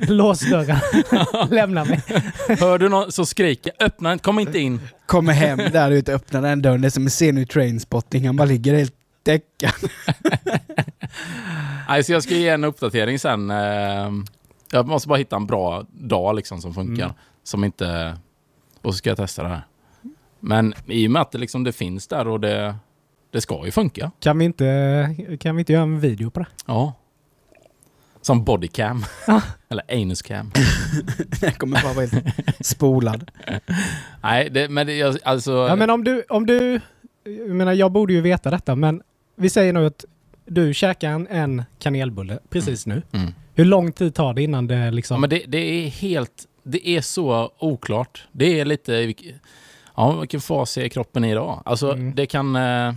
Lås 0.16 0.50
dörren. 0.50 0.78
Lämna 1.50 1.84
mig. 1.84 2.02
Hör 2.60 2.78
du 2.78 2.88
någon 2.88 3.12
så 3.12 3.26
skriker 3.26 3.72
öppna 3.80 4.12
inte, 4.12 4.22
kom 4.22 4.38
inte 4.38 4.58
in. 4.58 4.80
Kommer 5.06 5.32
hem 5.32 5.58
där 5.58 5.90
ute, 5.90 6.14
öppnar 6.14 6.42
den 6.42 6.62
dörren. 6.62 6.80
Det 6.80 6.88
är 6.88 6.90
som 6.90 7.02
en 7.02 7.08
scen 7.10 7.38
i 7.38 7.46
Trainspotting. 7.46 8.26
Han 8.26 8.36
bara 8.36 8.44
ligger 8.44 8.74
helt 8.74 8.94
däckad. 9.22 9.72
Nej, 11.88 12.04
så 12.04 12.12
jag 12.12 12.22
ska 12.22 12.34
ge 12.34 12.48
en 12.48 12.64
uppdatering 12.64 13.18
sen. 13.18 13.50
Eh, 13.50 14.10
Jag 14.72 14.86
måste 14.86 15.08
bara 15.08 15.18
hitta 15.18 15.36
en 15.36 15.46
bra 15.46 15.84
dag 15.92 16.36
liksom 16.36 16.60
som 16.60 16.74
funkar. 16.74 17.04
Mm. 17.04 17.16
Som 17.44 17.64
inte... 17.64 18.16
Och 18.82 18.94
så 18.94 18.98
ska 18.98 19.10
jag 19.10 19.16
testa 19.16 19.42
det 19.42 19.48
här. 19.48 19.62
Men 20.40 20.74
i 20.86 21.06
och 21.06 21.10
med 21.10 21.22
att 21.22 21.32
det, 21.32 21.38
liksom, 21.38 21.64
det 21.64 21.72
finns 21.72 22.08
där 22.08 22.28
och 22.28 22.40
det, 22.40 22.74
det 23.32 23.40
ska 23.40 23.64
ju 23.64 23.70
funka. 23.70 24.10
Kan 24.20 24.38
vi, 24.38 24.44
inte, 24.44 25.16
kan 25.40 25.56
vi 25.56 25.60
inte 25.60 25.72
göra 25.72 25.82
en 25.82 26.00
video 26.00 26.30
på 26.30 26.40
det? 26.40 26.46
Ja. 26.66 26.92
Som 28.22 28.44
bodycam. 28.44 29.04
Ja. 29.26 29.42
Eller 29.68 29.84
anuscam. 30.02 30.50
Den 31.40 31.52
kommer 31.58 31.82
bara 31.82 31.92
vara 31.92 32.06
helt 32.06 32.66
spolad. 32.66 33.30
Nej, 34.22 34.50
det, 34.50 34.68
men 34.68 34.86
det, 34.86 34.96
jag- 34.96 35.18
alltså... 35.24 35.52
Ja, 35.52 35.76
men 35.76 35.90
om 35.90 36.04
du, 36.04 36.24
om 36.28 36.46
du... 36.46 36.80
Jag 37.24 37.50
menar, 37.56 37.72
jag 37.72 37.92
borde 37.92 38.12
ju 38.12 38.20
veta 38.20 38.50
detta, 38.50 38.74
men 38.76 39.02
vi 39.36 39.50
säger 39.50 39.72
nu 39.72 39.86
att 39.86 40.04
du 40.46 40.74
käkar 40.74 41.10
en, 41.10 41.26
en 41.28 41.62
kanelbulle 41.78 42.38
precis 42.50 42.86
nu. 42.86 43.02
Mm. 43.12 43.34
Hur 43.54 43.64
lång 43.64 43.92
tid 43.92 44.14
tar 44.14 44.34
det 44.34 44.42
innan 44.42 44.66
det 44.66 44.90
liksom... 44.90 45.14
Ja, 45.14 45.20
men 45.20 45.30
det, 45.30 45.42
det 45.48 45.58
är 45.58 45.88
helt... 45.88 46.46
Det 46.62 46.88
är 46.88 47.00
så 47.00 47.50
oklart. 47.58 48.24
Det 48.32 48.60
är 48.60 48.64
lite... 48.64 49.14
Ja, 49.96 50.12
vilken 50.20 50.40
fas 50.40 50.78
är 50.78 50.88
kroppen 50.88 51.24
i 51.24 51.30
idag? 51.30 51.62
Alltså, 51.64 51.92
Mm. 51.92 52.14
det 52.14 52.26
kan... 52.26 52.56
eh, 52.56 52.94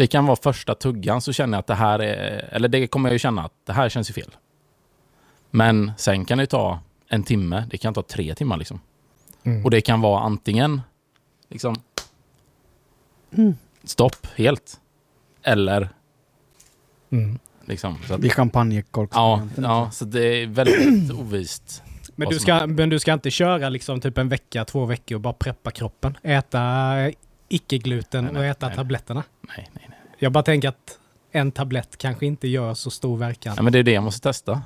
Det 0.00 0.06
kan 0.06 0.26
vara 0.26 0.36
första 0.36 0.74
tuggan 0.74 1.20
så 1.20 1.32
känner 1.32 1.56
jag 1.56 1.60
att 1.60 1.66
det 1.66 1.74
här 1.74 1.98
är... 1.98 2.48
Eller 2.52 2.68
det 2.68 2.86
kommer 2.86 3.08
jag 3.08 3.12
ju 3.12 3.18
känna 3.18 3.44
att 3.44 3.52
det 3.66 3.72
här 3.72 3.88
känns 3.88 4.10
ju 4.10 4.14
fel. 4.14 4.30
Men 5.50 5.92
sen 5.96 6.24
kan 6.24 6.38
det 6.38 6.46
ta 6.46 6.78
en 7.08 7.22
timme. 7.22 7.64
Det 7.70 7.78
kan 7.78 7.94
ta 7.94 8.02
tre 8.02 8.34
timmar 8.34 8.56
liksom. 8.56 8.80
Mm. 9.44 9.64
Och 9.64 9.70
det 9.70 9.80
kan 9.80 10.00
vara 10.00 10.20
antingen 10.20 10.80
liksom 11.48 11.74
Mm. 13.32 13.54
stopp 13.84 14.26
helt. 14.36 14.80
Eller 15.42 15.88
Mm. 17.10 17.38
liksom... 17.64 17.98
Så 18.08 18.14
att, 18.14 18.20
Det 18.20 18.28
är 18.28 18.30
champagnekork. 18.30 19.10
ja, 19.14 19.42
ja, 19.56 19.90
så 19.90 20.04
det 20.04 20.42
är 20.42 20.46
väldigt 20.46 21.12
ovist. 21.20 21.82
Men, 22.16 22.28
du 22.28 22.38
ska, 22.38 22.66
men 22.66 22.88
du 22.88 22.98
ska 22.98 23.12
inte 23.12 23.30
köra 23.30 23.68
liksom 23.68 24.00
typ 24.00 24.18
en 24.18 24.28
vecka, 24.28 24.64
två 24.64 24.84
veckor 24.84 25.14
och 25.14 25.20
bara 25.20 25.32
preppa 25.32 25.70
kroppen? 25.70 26.18
Äta 26.22 26.60
icke-gluten 27.50 28.36
och 28.36 28.44
äta 28.44 28.66
nej. 28.66 28.76
tabletterna? 28.76 29.24
Nej, 29.40 29.68
nej, 29.72 29.86
nej. 29.88 29.98
Jag 30.18 30.32
bara 30.32 30.44
tänker 30.44 30.68
att 30.68 30.98
en 31.32 31.52
tablett 31.52 31.96
kanske 31.98 32.26
inte 32.26 32.48
gör 32.48 32.74
så 32.74 32.90
stor 32.90 33.16
verkan. 33.16 33.54
Ja, 33.56 33.62
men 33.62 33.72
det 33.72 33.78
är 33.78 33.82
det 33.82 33.92
jag 33.92 34.02
måste 34.02 34.28
testa. 34.28 34.62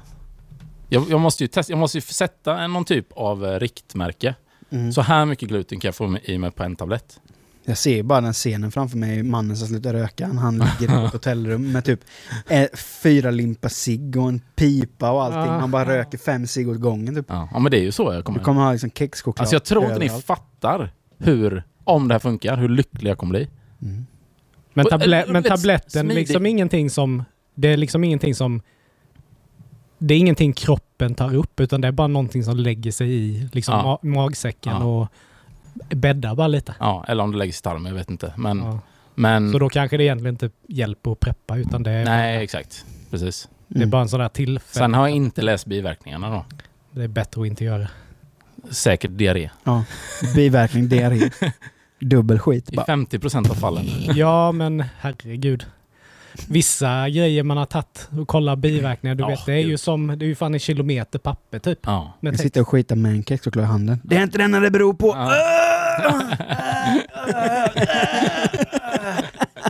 Jag, 0.89 1.11
jag 1.11 1.21
måste 1.21 1.45
ju 1.45 1.49
testa, 1.49 1.73
jag 1.73 1.79
måste 1.79 1.99
ju 1.99 2.03
sätta 2.03 2.59
en, 2.59 2.73
någon 2.73 2.85
typ 2.85 3.13
av 3.13 3.47
eh, 3.47 3.61
riktmärke. 3.61 4.35
Mm. 4.71 4.93
Så 4.93 5.01
här 5.01 5.25
mycket 5.25 5.49
gluten 5.49 5.81
kan 5.81 5.89
jag 5.89 5.95
få 5.95 6.19
i 6.23 6.39
mig 6.39 6.51
på 6.51 6.63
en 6.63 6.77
tablett. 6.77 7.21
Jag 7.67 7.79
ser 7.79 8.03
bara 8.03 8.21
den 8.21 8.33
scenen 8.33 8.73
framför 8.73 8.97
mig, 8.97 9.23
mannen 9.23 9.57
som 9.57 9.69
slutar 9.69 9.93
röka. 9.93 10.27
Han 10.27 10.55
ligger 10.59 11.03
i 11.03 11.05
ett 11.05 11.13
hotellrum 11.13 11.73
med 11.73 11.85
typ 11.85 12.01
eh, 12.49 12.67
fyra 13.03 13.31
limpa 13.31 13.69
cigg 13.69 14.17
och 14.17 14.29
en 14.29 14.41
pipa 14.57 15.11
och 15.11 15.25
allting. 15.25 15.53
Ah. 15.53 15.59
Han 15.59 15.71
bara 15.71 15.85
röker 15.85 16.19
fem 16.19 16.47
cigg 16.47 16.69
åt 16.69 16.81
gången 16.81 17.15
typ. 17.15 17.27
Ja, 17.29 17.59
men 17.59 17.71
det 17.71 17.79
är 17.79 17.83
ju 17.83 17.93
så 17.93 18.13
jag 18.13 18.25
kommer... 18.25 18.39
Du 18.39 18.45
kommer 18.45 18.61
ha 18.61 18.73
liksom 18.73 18.91
kexchoklad 18.91 19.41
Alltså 19.43 19.55
jag 19.55 19.65
tror 19.65 19.85
inte 19.85 19.99
ni 19.99 20.09
fattar 20.09 20.93
hur, 21.19 21.65
om 21.85 22.09
det 22.09 22.15
här 22.15 22.19
funkar, 22.19 22.57
hur 22.57 22.69
lycklig 22.69 23.11
jag 23.11 23.19
kommer 23.19 23.31
bli. 23.31 23.49
Mm. 23.83 24.07
Men, 24.75 24.85
Och- 24.87 24.91
table 24.91 25.05
eller- 25.05 25.33
men 25.33 25.43
tabletten, 25.43 26.09
liksom 26.09 26.47
ingenting 26.47 26.91
som... 26.91 27.25
Det 27.55 27.69
är 27.69 27.77
liksom 27.77 28.05
ingenting 28.05 28.35
som... 28.35 28.63
Det 29.99 30.15
är 30.15 30.19
ingenting 30.19 30.53
kroppen 30.53 31.15
tar 31.15 31.35
upp 31.35 31.61
utan 31.61 31.81
det 31.81 31.89
är 31.89 31.93
bara 31.93 32.09
någonting 32.09 32.45
som 32.45 32.57
lägger 32.57 32.93
sig 32.93 33.11
i 33.15 33.49
liksom 33.53 33.75
Ja. 33.75 33.99
ma 34.03 34.09
magsäcken 34.15 34.73
Ja. 34.73 34.85
och 34.85 35.09
bäddar 35.97 36.35
bara 36.35 36.49
lite. 36.49 36.75
Ja, 36.81 37.05
eller 37.09 37.25
om 37.25 37.33
det 37.33 37.39
läggs 37.39 37.59
i 37.61 37.63
tarmen, 37.63 37.85
jag 37.87 37.95
vet 37.95 38.11
inte. 38.11 38.33
Men, 38.37 38.59
Ja. 38.59 38.79
men 39.15 39.53
Så 39.53 39.59
då 39.59 39.69
kanske 39.69 39.97
det 39.97 40.05
egentligen 40.05 40.35
inte 40.35 40.51
hjälper 40.69 41.13
att 41.13 41.21
preppa 41.21 41.57
utan 41.57 41.83
det 41.83 41.91
är, 41.91 42.05
nej, 42.05 42.45
exakt. 42.45 42.87
Precis. 43.11 43.49
det 43.69 43.75
är 43.75 43.79
Mm. 43.79 43.91
bara 43.91 44.03
en 44.03 44.09
sån 44.09 44.21
där 44.21 44.29
tillfälle. 44.29 44.85
Sen 44.85 44.95
har 44.95 45.09
jag 45.09 45.17
inte 45.17 45.43
läst 45.43 45.67
biverkningarna 45.67 46.31
då. 46.31 46.45
Det 46.91 47.03
är 47.05 47.09
bättre 47.09 47.41
att 47.41 47.47
inte 47.47 47.65
göra. 47.65 47.89
Säkert 48.71 49.11
diarré. 49.15 49.51
Ja. 49.65 49.85
Biverkning, 50.35 50.89
diarré. 50.89 51.31
Dubbel 52.09 52.39
skit 52.39 52.73
I 52.73 52.77
bara. 52.77 52.87
50% 52.87 53.51
av 53.51 53.55
fallen. 53.55 53.85
Ja, 54.15 54.53
men 54.53 54.85
herregud. 54.99 55.67
Vissa 56.49 57.09
grejer 57.09 57.43
man 57.43 57.57
har 57.57 57.67
tagit 57.67 58.09
och 58.21 58.29
kollar 58.29 58.57
biverkningar, 58.57 59.15
du 59.15 59.23
Ja, 59.23 59.29
vet, 59.29 59.47
det 59.47 59.53
är 59.53 59.59
ju 59.59 59.79
som, 59.79 60.07
det 60.07 60.25
är 60.25 60.27
ju 60.27 60.35
fan 60.35 60.55
en 60.55 60.61
kilometer 60.61 61.19
papper 61.19 61.59
typ. 61.59 61.79
Ja. 61.83 62.13
Jag 62.21 62.39
sitter 62.39 62.61
och 62.61 62.69
skitar 62.69 62.97
med 62.97 63.13
en 63.13 63.25
kexchoklad 63.25 63.65
i 63.65 63.69
handen. 63.69 64.01
Det 64.05 64.17
är 64.17 64.23
inte 64.23 64.39
denna 64.39 64.61
det 64.61 64.71
beror 64.71 64.95
på. 64.95 65.07
Ja. 65.07 65.31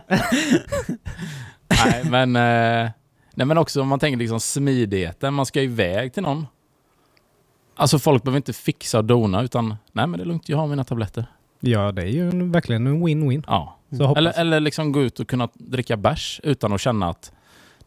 nej, 1.85 2.05
men, 2.05 2.37
eh, 2.37 2.91
nej, 3.35 3.47
men 3.47 3.59
också 3.59 3.81
om 3.83 3.89
man 3.89 3.99
tänker 3.99 4.19
liksom 4.19 4.41
smidigheten. 4.41 5.35
Man 5.35 5.47
ska 5.47 5.63
iväg 5.63 6.15
till 6.15 6.23
någon. 6.23 6.47
Alltså 7.77 7.99
folk 7.99 8.23
behöver 8.23 8.37
inte 8.37 8.53
fixa 8.53 8.99
och 8.99 9.05
dona 9.05 9.43
utan 9.43 9.69
nej 9.93 10.07
men 10.07 10.13
det 10.13 10.23
är 10.23 10.27
lugnt, 10.27 10.49
jag 10.49 10.57
har 10.59 10.67
mina 10.67 10.85
tabletter. 10.85 11.27
Ja, 11.71 11.93
det 11.93 12.03
är 12.03 12.07
ju 12.07 12.29
en, 12.31 12.53
verkligen 12.53 12.87
en 12.87 13.07
win-win. 13.07 13.45
Ja. 13.47 13.79
Hoppas. 13.91 14.17
Eller, 14.17 14.33
eller 14.41 14.61
liksom 14.61 14.93
gå 14.93 15.03
ut 15.03 15.21
och 15.21 15.29
kunna 15.29 15.49
dricka 15.55 15.97
bärs 15.97 16.41
utan 16.45 16.73
att 16.73 16.81
känna 16.81 17.09
att 17.11 17.33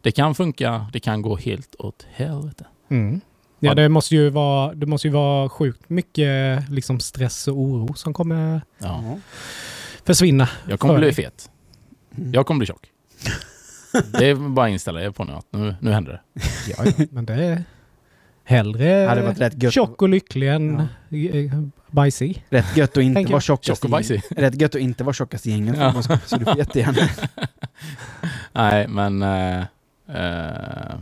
det 0.01 0.11
kan 0.11 0.35
funka, 0.35 0.85
det 0.93 0.99
kan 0.99 1.21
gå 1.21 1.35
helt 1.37 1.75
åt 1.79 2.05
helvete. 2.11 2.65
Mm. 2.89 3.21
Ja, 3.59 3.73
det 3.75 3.89
måste 3.89 4.15
ju 4.15 4.29
vara, 4.29 4.73
det 4.73 4.85
måste 4.85 5.07
ju 5.07 5.13
vara 5.13 5.49
sjukt 5.49 5.89
mycket 5.89 6.69
liksom 6.69 6.99
stress 6.99 7.47
och 7.47 7.57
oro 7.57 7.93
som 7.93 8.13
kommer 8.13 8.61
Ja. 8.77 9.17
försvinna. 10.05 10.49
Jag 10.69 10.79
kommer 10.79 10.93
För 10.93 10.99
bli 10.99 11.07
dig. 11.07 11.15
fet. 11.15 11.49
Jag 12.33 12.45
kommer 12.45 12.57
bli 12.59 12.67
tjock. 12.67 12.89
Det 14.19 14.29
är 14.29 14.35
bara 14.35 14.65
att 14.65 14.71
inställa 14.71 15.01
er 15.01 15.11
på 15.11 15.23
nu 15.23 15.33
att 15.33 15.45
nu, 15.49 15.75
nu 15.81 15.91
händer 15.91 16.11
det. 16.11 16.41
Ja, 16.77 16.91
ja, 16.97 17.05
men 17.11 17.25
det 17.25 17.33
är 17.33 17.63
hellre 18.43 19.05
Hade 19.09 19.21
varit 19.21 19.39
rätt 19.39 19.63
gött, 19.63 19.73
tjock 19.73 20.01
och 20.01 20.09
lycklig 20.09 20.49
än 20.49 20.79
eh, 20.79 20.87
bajsig. 21.91 22.45
rätt 22.49 22.77
gött 22.77 22.97
att 22.97 23.03
inte 23.03 23.31
vara 23.31 23.41
tjockast 23.41 23.85
i. 24.11 24.21
Rätt 24.29 24.61
gött 24.61 24.75
att 24.75 24.81
inte 24.81 25.03
vara 25.03 25.13
tjockast 25.13 25.47
i 25.47 25.51
gänget. 25.51 25.77
Ja. 25.77 26.01
Så 26.25 26.37
du 26.37 26.45
får 26.45 26.57
jättegärna. 26.57 26.97
Nej, 28.53 28.87
men... 28.87 29.21
eh, 29.23 29.59
eh, 30.07 30.95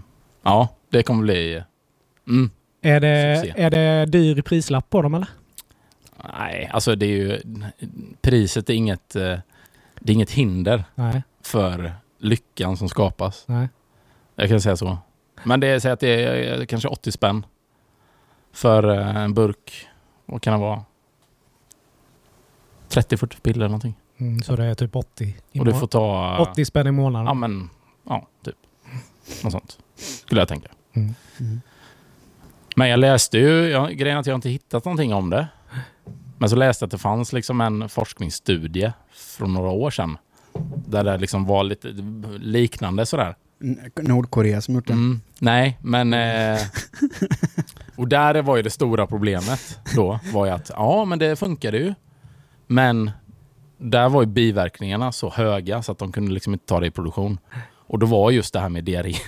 ja, 0.43 0.69
det 0.89 1.03
kommer 1.03 1.23
bli... 1.23 1.63
Mm, 2.27 2.49
Är 2.81 2.99
det, 2.99 3.53
är 3.55 3.69
det 3.69 4.05
dyr 4.05 4.41
prislapp 4.41 4.89
på 4.89 5.01
dem 5.01 5.13
eller? 5.13 5.27
nej, 6.39 6.69
alltså 6.73 6.95
det 6.95 7.05
är 7.05 7.09
ju... 7.17 7.39
Priset 8.21 8.69
är 8.69 8.73
inget... 8.73 9.15
eh, 9.15 9.37
det 9.99 10.11
är 10.11 10.13
inget 10.13 10.31
hinder 10.31 10.83
Nej, 10.95 11.23
för 11.43 11.93
lyckan 12.19 12.77
som 12.77 12.89
skapas. 12.89 13.43
nej. 13.47 13.67
Jag 14.35 14.49
kan 14.49 14.61
säga 14.61 14.77
så. 14.77 14.97
Men 15.43 15.59
det 15.59 15.67
är, 15.67 15.79
säg 15.79 15.91
att 15.91 15.99
det 15.99 16.23
är 16.23 16.65
kanske 16.65 16.87
80 16.87 17.11
spänn 17.11 17.45
för 18.53 18.83
en 18.83 19.33
burk. 19.33 19.87
Vad 20.25 20.41
kan 20.41 20.53
det 20.53 20.59
vara? 20.59 20.83
30-40 22.89 23.41
piller 23.41 23.59
eller 23.59 23.67
någonting. 23.67 23.95
Mm, 24.17 24.41
så 24.41 24.55
det 24.55 24.65
är 24.65 24.75
typ 24.75 24.95
80 24.95 25.35
i 25.51 25.59
Och 25.59 25.65
du 25.65 25.73
får 25.73 25.87
ta... 25.87 26.37
80 26.51 26.65
spänn 26.65 26.87
i 26.87 26.91
månaden. 26.91 27.27
Ja, 27.27 27.33
men... 27.33 27.69
Ja, 28.03 28.27
typ. 28.43 28.55
Något 29.43 29.51
sånt. 29.51 29.79
Skulle 29.95 30.41
jag 30.41 30.47
tänka. 30.47 30.69
Mm. 30.93 31.15
Mm. 31.39 31.61
Men 32.75 32.89
jag 32.89 32.99
läste 32.99 33.37
ju... 33.37 33.69
Jag, 33.69 33.97
grejen 33.97 34.17
att 34.17 34.25
jag 34.25 34.35
inte 34.35 34.49
hittat 34.49 34.85
någonting 34.85 35.13
om 35.13 35.29
det. 35.29 35.47
Men 36.37 36.49
så 36.49 36.55
läste 36.55 36.83
jag 36.83 36.87
att 36.87 36.91
det 36.91 36.97
fanns 36.97 37.33
liksom 37.33 37.61
en 37.61 37.89
forskningsstudie 37.89 38.93
från 39.11 39.53
några 39.53 39.69
år 39.69 39.91
sedan. 39.91 40.17
Där 40.87 41.03
det 41.03 41.17
liksom 41.17 41.45
var 41.45 41.63
lite 41.63 41.87
liknande 42.37 43.05
sådär. 43.05 43.35
Nordkorea 44.01 44.61
som 44.61 44.75
gjort 44.75 44.87
det. 44.87 44.93
Mm, 44.93 45.21
nej, 45.39 45.77
men... 45.81 46.13
Eh, 46.13 46.59
och 47.95 48.07
där 48.07 48.41
var 48.41 48.57
ju 48.57 48.61
det 48.61 48.69
stora 48.69 49.07
problemet 49.07 49.79
då, 49.95 50.19
var 50.33 50.45
ju 50.45 50.51
att 50.51 50.71
ja, 50.73 51.05
men 51.05 51.19
det 51.19 51.35
funkade 51.35 51.77
ju. 51.77 51.93
Men 52.67 53.11
där 53.77 54.09
var 54.09 54.21
ju 54.21 54.27
biverkningarna 54.27 55.11
så 55.11 55.29
höga 55.29 55.81
så 55.81 55.91
att 55.91 55.97
de 55.97 56.11
kunde 56.11 56.31
liksom 56.31 56.53
inte 56.53 56.65
ta 56.65 56.79
det 56.79 56.87
i 56.87 56.91
produktion. 56.91 57.37
Och 57.87 57.99
då 57.99 58.05
var 58.05 58.31
just 58.31 58.53
det 58.53 58.59
här 58.59 58.69
med 58.69 58.83
diarré. 58.83 59.13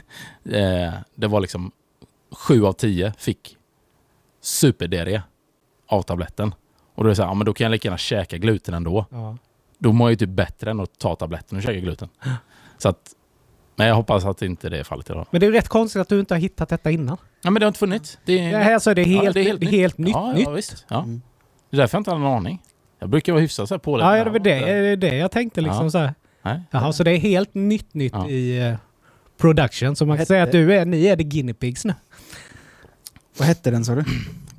Eh, 0.52 0.94
det 1.16 1.28
var 1.28 1.42
liksom 1.42 1.72
sju 2.32 2.66
av 2.66 2.74
tio 2.74 3.14
fick 3.18 3.58
superdiarré 4.42 5.22
av 5.88 6.02
tabletten. 6.02 6.56
Och 6.96 7.04
då 7.04 7.08
är 7.08 7.10
det 7.10 7.16
så 7.16 7.22
här, 7.22 7.30
ja 7.30 7.34
men 7.34 7.46
då 7.46 7.54
kan 7.54 7.66
jag 7.66 7.72
lika 7.72 7.88
gärna 7.88 7.98
käka 7.98 8.38
gluten 8.38 8.74
ändå. 8.74 9.06
Ja. 9.10 9.38
Då 9.78 9.94
mår 9.94 10.08
jag 10.08 10.12
ju 10.12 10.16
typ 10.16 10.30
bättre 10.30 10.72
än 10.72 10.80
att 10.80 11.00
ta 11.00 11.16
tabletten 11.16 11.58
och 11.58 11.64
käka 11.64 11.80
gluten. 11.80 12.10
Så 12.78 12.90
att, 12.90 13.14
men 13.78 13.88
jag 13.88 13.96
hoppas 13.96 14.26
att 14.26 14.42
inte 14.42 14.70
det 14.70 14.78
är 14.80 14.84
fallet 14.84 15.10
idag. 15.10 15.28
Men 15.32 15.40
det 15.40 15.46
är 15.46 15.52
ju 15.52 15.54
rätt 15.58 15.68
konstigt 15.68 16.02
att 16.02 16.10
du 16.10 16.20
inte 16.20 16.34
har 16.34 16.40
hittat 16.40 16.70
detta 16.70 16.92
innan. 16.92 17.18
Ja 17.42 17.50
men 17.52 17.60
det 17.60 17.66
har 17.66 17.68
inte 17.68 17.80
funnits. 17.80 18.18
Det 18.26 18.40
är, 18.40 18.52
Ja, 18.52 18.58
här 18.58 18.80
så 18.80 18.90
är 18.90 18.96
det 18.96 19.02
Ja, 19.04 19.22
helt, 19.22 19.34
det 19.34 19.40
är 19.40 19.44
det 19.44 19.50
helt 19.50 19.64
är 19.64 19.68
helt 19.68 19.98
nytt. 19.98 20.10
ja, 20.16 20.34
nytt. 20.34 20.44
ja, 20.48 20.52
visst. 20.52 20.86
Ja. 20.90 21.04
Mm. 21.04 21.22
Det 21.70 21.78
är 21.78 21.82
därför 21.82 21.96
jag 21.98 22.00
inte 22.00 22.12
hade 22.12 22.24
någon 22.24 22.38
aning. 22.38 22.62
Jag 23.00 23.10
brukar 23.10 23.34
vara 23.34 23.42
hyfsat 23.42 23.68
så 23.68 23.74
här 23.76 23.80
på 23.80 23.98
det. 23.98 24.04
Ja, 24.04 24.24
det 24.24 24.30
var 24.30 24.40
det, 24.40 24.60
det, 24.60 24.70
är 24.92 24.98
det 24.98 25.16
jag 25.18 25.32
tänkte 25.32 25.62
liksom 25.62 25.84
Ja. 25.86 25.90
så 25.92 25.98
här. 25.98 26.14
Nej. 26.42 26.62
Jaha, 26.72 26.94
så 26.94 27.04
det 27.04 27.12
är 27.12 27.18
helt 27.18 27.54
nytt 27.54 27.94
nytt 27.94 28.14
Ja. 28.16 28.30
i 28.30 28.68
eh, 28.68 28.76
production. 29.38 29.96
Så 29.96 30.06
man 30.06 30.18
kan 30.18 30.20
Hette- 30.20 30.28
säga 30.28 30.44
att 30.44 30.52
du 30.52 30.74
är, 30.74 30.86
ni 30.86 31.06
är 31.06 31.16
the 31.18 31.24
guinea 31.24 31.54
pigs 31.56 31.86
nu. 31.86 31.94
Vad 33.38 33.48
hette 33.48 33.72
den 33.72 33.86
sa 33.86 33.96
du? 33.96 34.04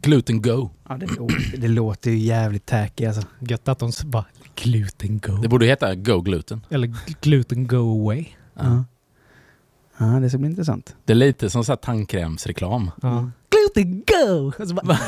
Gluten 0.03 0.43
go. 0.43 0.71
Ja, 0.89 0.95
det, 0.97 1.07
låter, 1.07 1.57
det 1.57 1.69
låter 1.69 2.11
ju 2.11 2.19
jävligt 2.19 2.67
tacky 2.67 3.05
alltså. 3.07 3.23
Gött 3.41 3.69
att 3.69 3.79
de 3.79 3.93
bara 4.05 4.25
gluten 4.55 5.19
go. 5.19 5.33
Det 5.33 5.49
borde 5.49 5.67
heta 5.67 5.95
go 5.95 6.21
gluten. 6.21 6.61
Eller 6.71 6.87
gl- 6.87 7.17
gluten 7.21 7.67
go 7.67 7.77
away. 8.03 8.25
Ja. 8.55 8.85
Ja, 9.99 10.07
det 10.07 10.29
ska 10.29 10.39
bli 10.39 10.49
intressant. 10.49 10.97
Det 11.05 11.13
är 11.13 11.15
lite 11.15 11.51
som 11.51 11.65
så 11.65 11.73
här 11.73 11.77
tandkrämsreklam. 11.77 12.91
Ja. 13.03 13.31
Gluten 13.51 14.03
go! 14.07 14.53
Och 14.59 14.69
så 14.69 14.75
bara, 14.75 14.99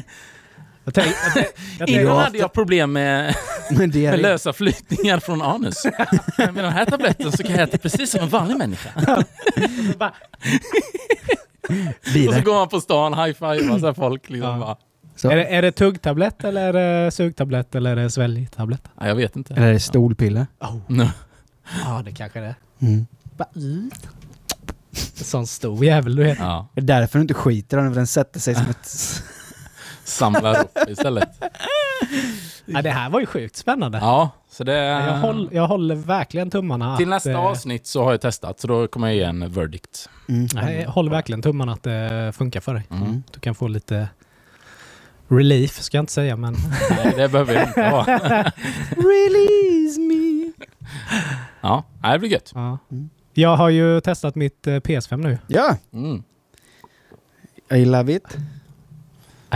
jag 0.84 0.94
tänker, 0.94 1.14
jag 1.24 1.34
tänker, 1.34 1.52
jag 1.78 1.88
Innan 1.88 2.04
tänker, 2.06 2.24
hade 2.24 2.38
jag 2.38 2.52
problem 2.52 2.92
med, 2.92 3.36
med 3.70 4.20
lösa 4.20 4.52
flytningar 4.52 5.18
från 5.20 5.42
anus. 5.42 5.84
Med 6.38 6.54
den 6.54 6.72
här 6.72 6.84
tabletten 6.84 7.32
så 7.32 7.42
kan 7.42 7.52
jag 7.52 7.60
äta 7.62 7.78
precis 7.78 8.10
som 8.10 8.20
en 8.20 8.28
vanlig 8.28 8.56
människa. 8.56 8.90
Och 12.28 12.34
så 12.34 12.40
går 12.40 12.54
man 12.54 12.68
på 12.68 12.80
stan, 12.80 13.14
high-fivar 13.14 13.94
folk. 13.94 14.30
Liksom 14.30 14.60
Ja. 14.60 14.78
Så. 15.16 15.30
är, 15.30 15.36
det, 15.36 15.44
är 15.44 15.62
det 15.62 15.72
tuggtablett 15.72 16.44
eller 16.44 16.74
är 16.74 17.04
det 17.04 17.10
sugtablett 17.10 17.74
eller 17.74 17.90
är 17.96 17.96
det 17.96 18.10
sväljtablett? 18.10 18.82
nej, 19.00 19.08
jag 19.08 19.16
vet 19.16 19.36
inte. 19.36 19.54
Eller 19.54 19.66
är 19.66 19.72
det 19.72 19.80
stolpiller? 19.80 20.46
Oh. 20.60 20.76
No. 20.86 21.08
Ja, 21.84 22.02
det 22.04 22.12
kanske 22.12 22.40
det 22.40 22.46
är. 22.46 22.54
Mm. 22.82 23.06
Mm. 24.96 25.24
Sån 25.24 25.46
stor 25.46 25.84
jävel 25.84 26.16
du 26.16 26.22
vet. 26.22 26.38
Ja. 26.38 26.68
Det 26.74 26.80
är 26.80 26.84
därför 26.84 27.18
du 27.18 27.22
inte 27.22 27.34
skiter 27.34 27.76
den, 27.76 27.90
för 27.90 27.96
den 27.96 28.06
sätter 28.06 28.40
sig 28.40 28.54
som 28.54 28.70
ett... 28.70 28.86
Samlar 30.04 30.60
upp 30.60 30.78
istället. 30.88 31.28
Ja, 32.64 32.82
det 32.82 32.90
här 32.90 33.10
var 33.10 33.20
ju 33.20 33.26
sjukt 33.26 33.56
spännande. 33.56 33.98
Ja, 33.98 34.30
så 34.50 34.64
det... 34.64 34.74
Jag, 34.74 35.18
håll, 35.18 35.48
jag 35.52 35.66
håller 35.66 35.94
verkligen 35.94 36.50
tummarna 36.50 36.96
Till 36.96 37.06
att, 37.06 37.16
nästa 37.16 37.30
eh, 37.30 37.40
avsnitt 37.40 37.86
så 37.86 38.04
har 38.04 38.10
jag 38.10 38.20
testat, 38.20 38.60
så 38.60 38.68
då 38.68 38.86
kommer 38.88 39.06
jag 39.06 39.16
ge 39.16 39.22
en 39.22 39.52
verdict. 39.52 40.08
Mm. 40.28 40.46
Jag 40.80 40.90
håller 40.90 41.10
verkligen 41.10 41.42
tummarna 41.42 41.72
att 41.72 41.82
det 41.82 42.32
funkar 42.36 42.60
för 42.60 42.74
dig. 42.74 42.86
Mm. 42.90 43.22
Du 43.32 43.40
kan 43.40 43.54
få 43.54 43.68
lite 43.68 44.08
relief, 45.28 45.82
ska 45.82 45.96
jag 45.96 46.02
inte 46.02 46.12
säga, 46.12 46.36
men... 46.36 46.56
Nej, 46.90 47.14
det 47.16 47.28
behöver 47.28 47.54
jag 47.54 47.68
inte 47.68 47.82
ha. 47.82 48.04
Release 48.90 50.00
me! 50.00 50.52
Ja, 51.60 51.84
det 52.02 52.18
blir 52.18 52.30
gött. 52.30 52.52
Ja. 52.54 52.78
Mm. 52.90 53.10
Jag 53.38 53.56
har 53.56 53.68
ju 53.68 54.00
testat 54.00 54.34
mitt 54.34 54.66
eh, 54.66 54.74
PS5 54.74 55.16
nu. 55.16 55.38
Ja, 55.46 55.76
Mm. 55.92 56.22
I 57.70 57.84
love 57.84 58.12
it. 58.14 58.36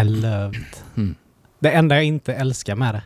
I 0.01 0.05
love 0.05 0.57
it. 0.59 0.85
Mm. 0.97 1.14
Det 1.59 1.71
enda 1.71 1.95
jag 1.95 2.05
inte 2.05 2.35
älskar 2.35 2.75
med 2.77 2.95
det 2.95 3.03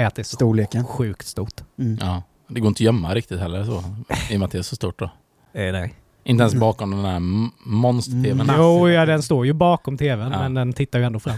är 0.00 0.06
att 0.06 0.14
det 0.14 0.22
är 0.22 0.24
så 0.24 0.36
Storleken. 0.36 0.84
sjukt 0.86 1.26
stort. 1.26 1.60
Mm. 1.78 1.98
Ja. 2.00 2.22
Det 2.48 2.60
går 2.60 2.68
inte 2.68 2.76
att 2.76 2.80
gömma 2.84 3.14
riktigt 3.14 3.40
heller 3.40 3.64
så, 3.64 3.84
i 4.30 4.34
och 4.36 4.38
med 4.40 4.46
att 4.46 4.52
det 4.52 4.58
är 4.58 4.62
så 4.62 4.76
stort 4.76 4.98
då. 4.98 5.10
Är 5.52 5.72
det? 5.72 5.90
Inte 6.24 6.42
ens 6.42 6.54
bakom 6.54 6.90
den 6.90 7.04
här 7.04 7.20
monster-tvn. 7.68 8.40
Mm. 8.40 8.56
Jo, 8.58 8.88
ja, 8.90 9.06
den 9.06 9.22
står 9.22 9.46
ju 9.46 9.52
bakom 9.52 9.98
tvn, 9.98 10.32
Ja. 10.32 10.38
men 10.38 10.54
den 10.54 10.72
tittar 10.72 10.98
ju 10.98 11.04
ändå 11.04 11.18
fram. 11.20 11.36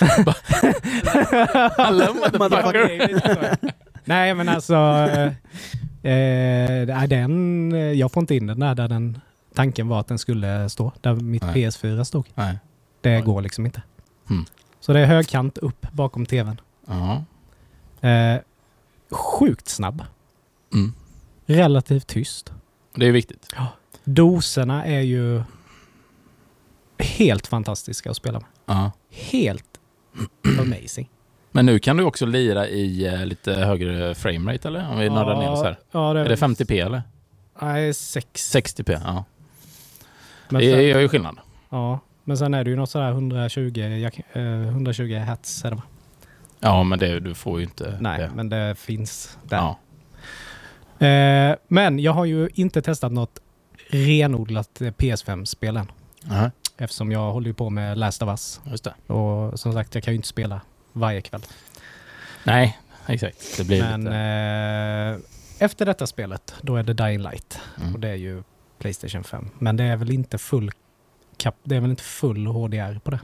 Hello, 1.76 2.14
motherfucker. 2.38 3.56
Nej, 4.04 4.34
men 4.34 4.48
alltså... 4.48 4.74
Eh, 6.02 6.86
nej, 6.86 7.08
den, 7.08 7.72
eh, 7.72 7.78
jag 7.78 8.12
får 8.12 8.20
inte 8.20 8.34
in 8.34 8.46
den 8.46 8.60
där, 8.60 8.74
där 8.74 8.88
den... 8.88 9.20
Tanken 9.54 9.88
var 9.88 10.00
att 10.00 10.08
den 10.08 10.18
skulle 10.18 10.68
stå, 10.68 10.92
där 11.00 11.14
mitt 11.14 11.42
Nej. 11.42 11.54
PS4 11.54 12.04
stod. 12.04 12.26
Nej. 12.34 12.58
Det 13.00 13.16
Oj. 13.16 13.22
går 13.22 13.42
liksom 13.42 13.66
inte. 13.66 13.82
Mm. 14.30 14.44
Så 14.80 14.92
det 14.92 15.00
är 15.00 15.06
högkant 15.06 15.58
upp 15.58 15.86
bakom 15.92 16.26
tvn. 16.26 16.60
Ja. 16.86 17.24
Eh, 18.08 18.40
sjukt 19.10 19.68
snabb. 19.68 20.04
Mm. 20.74 20.92
Relativt 21.46 22.06
tyst. 22.06 22.52
Det 22.94 23.06
är 23.06 23.12
viktigt. 23.12 23.54
Doserna 24.04 24.84
är 24.84 25.00
ju 25.00 25.42
helt 26.98 27.46
fantastiska 27.46 28.10
att 28.10 28.16
spela 28.16 28.38
med. 28.40 28.48
Ja. 28.66 28.92
Helt 29.10 29.80
amazing. 30.58 31.08
Men 31.52 31.66
nu 31.66 31.78
kan 31.78 31.96
du 31.96 32.04
också 32.04 32.26
lira 32.26 32.68
i 32.68 33.06
eh, 33.06 33.26
lite 33.26 33.52
högre 33.54 34.14
framerate 34.14 34.68
eller? 34.68 34.90
Om 34.90 34.98
vi 34.98 35.10
nördar 35.10 35.36
ner 35.36 35.50
oss 35.50 35.62
här. 35.62 35.78
Ja, 35.92 36.12
det, 36.12 36.20
Är 36.20 36.28
det 36.28 36.36
50p 36.36 36.86
eller? 36.86 37.02
Nej, 37.62 37.94
6. 37.94 38.54
60p? 38.56 39.00
Ja. 39.04 39.24
Men 40.48 40.60
Det 40.60 40.70
sen, 40.72 40.84
gör 40.84 41.00
ju 41.00 41.08
skillnad. 41.08 41.36
ja, 41.70 41.98
men 42.24 42.36
sen 42.38 42.54
är 42.54 42.64
det 42.64 42.70
ju 42.70 42.76
något 42.76 42.90
sådär 42.90 43.10
120, 43.10 43.78
jag, 43.80 44.20
eh, 44.32 44.42
120 44.68 45.14
hertz 45.14 45.64
är 45.64 45.70
det? 45.70 45.82
Ja, 46.60 46.82
men 46.82 46.98
det, 46.98 47.20
du 47.20 47.34
får 47.34 47.58
ju 47.58 47.64
inte 47.64 47.96
Nej, 48.00 48.18
det. 48.18 48.30
men 48.34 48.48
det 48.48 48.74
finns 48.78 49.38
där. 49.48 49.56
Ja. 49.56 49.78
Eh, 51.06 51.56
men 51.68 51.98
jag 51.98 52.12
har 52.12 52.24
ju 52.24 52.48
inte 52.54 52.82
testat 52.82 53.12
något 53.12 53.40
renodlat 53.90 54.80
eh, 54.80 54.86
PS5-spel 54.90 55.76
än. 55.76 55.92
Nej, 56.24 56.50
Eftersom 56.76 57.12
jag 57.12 57.32
håller 57.32 57.46
ju 57.46 57.54
på 57.54 57.70
med 57.70 57.98
Last 57.98 58.22
of 58.22 58.28
Us. 58.28 58.60
just 58.70 58.84
det. 58.84 59.12
Och 59.12 59.60
som 59.60 59.72
sagt, 59.72 59.94
jag 59.94 60.04
kan 60.04 60.12
ju 60.14 60.16
inte 60.16 60.28
spela 60.28 60.60
varje 60.92 61.20
kväll. 61.20 61.42
Nej, 62.44 62.78
exakt. 63.06 63.56
Det 63.56 63.64
blir 63.64 63.82
Men 63.82 64.00
lite... 64.04 64.16
eh, 65.58 65.64
efter 65.66 65.86
detta 65.86 66.06
spelet, 66.06 66.54
då 66.62 66.76
är 66.76 66.82
det 66.82 66.92
Dying 66.94 67.22
Light. 67.22 67.58
Mm. 67.80 67.94
Och 67.94 68.00
det 68.00 68.08
är 68.08 68.14
ju 68.14 68.42
Playstation 68.78 69.24
5. 69.24 69.50
Men 69.58 69.76
det 69.76 69.84
är 69.84 69.96
väl 69.96 70.10
inte 70.10 70.38
full 70.38 70.70
kap, 71.36 71.56
det 71.64 71.76
är 71.76 71.80
väl 71.80 71.90
inte 71.90 72.02
full 72.02 72.46
HDR 72.46 72.98
på 72.98 73.10
det. 73.10 73.20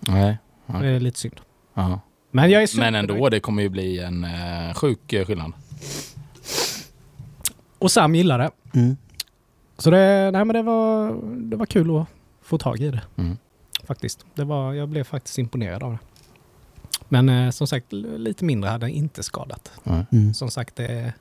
Nej. 0.00 0.38
Ja. 0.66 0.74
Det 0.74 0.86
är 0.88 1.00
lite 1.00 1.18
synd. 1.18 1.40
Ja. 1.74 2.00
Men 2.30 2.50
jag 2.50 2.62
är 2.62 2.66
super- 2.66 2.80
Men 2.84 2.94
ändå, 2.94 3.28
det 3.28 3.40
kommer 3.40 3.62
ju 3.62 3.68
bli 3.68 3.98
en 3.98 4.24
eh, 4.24 4.74
sjuk 4.74 5.12
eh, 5.12 5.24
skillnad. 5.26 5.52
Och 7.78 7.90
Sam 7.90 8.14
gillar 8.14 8.38
det. 8.38 8.50
Mm. 8.74 8.96
Så 9.78 9.90
det, 9.90 10.30
nej 10.32 10.44
men 10.44 10.48
det 10.48 10.62
var, 10.62 11.16
det 11.50 11.56
var 11.56 11.66
kul 11.66 11.96
att 12.00 12.06
få 12.42 12.58
tag 12.58 12.80
i 12.80 12.90
det. 12.90 13.02
Mm. 13.16 13.36
Faktiskt. 13.84 14.24
Det 14.34 14.44
var, 14.44 14.72
jag 14.74 14.88
blev 14.88 15.04
faktiskt 15.04 15.38
imponerad 15.38 15.82
av 15.82 15.92
det. 15.92 15.98
Men 17.12 17.28
eh, 17.28 17.50
som 17.50 17.66
sagt, 17.66 17.92
lite 17.92 18.44
mindre 18.44 18.70
hade 18.70 18.90
inte 18.90 19.22
skadat. 19.22 19.72
Mm. 20.12 20.34
Som 20.34 20.50
sagt, 20.50 20.76
det. 20.76 21.12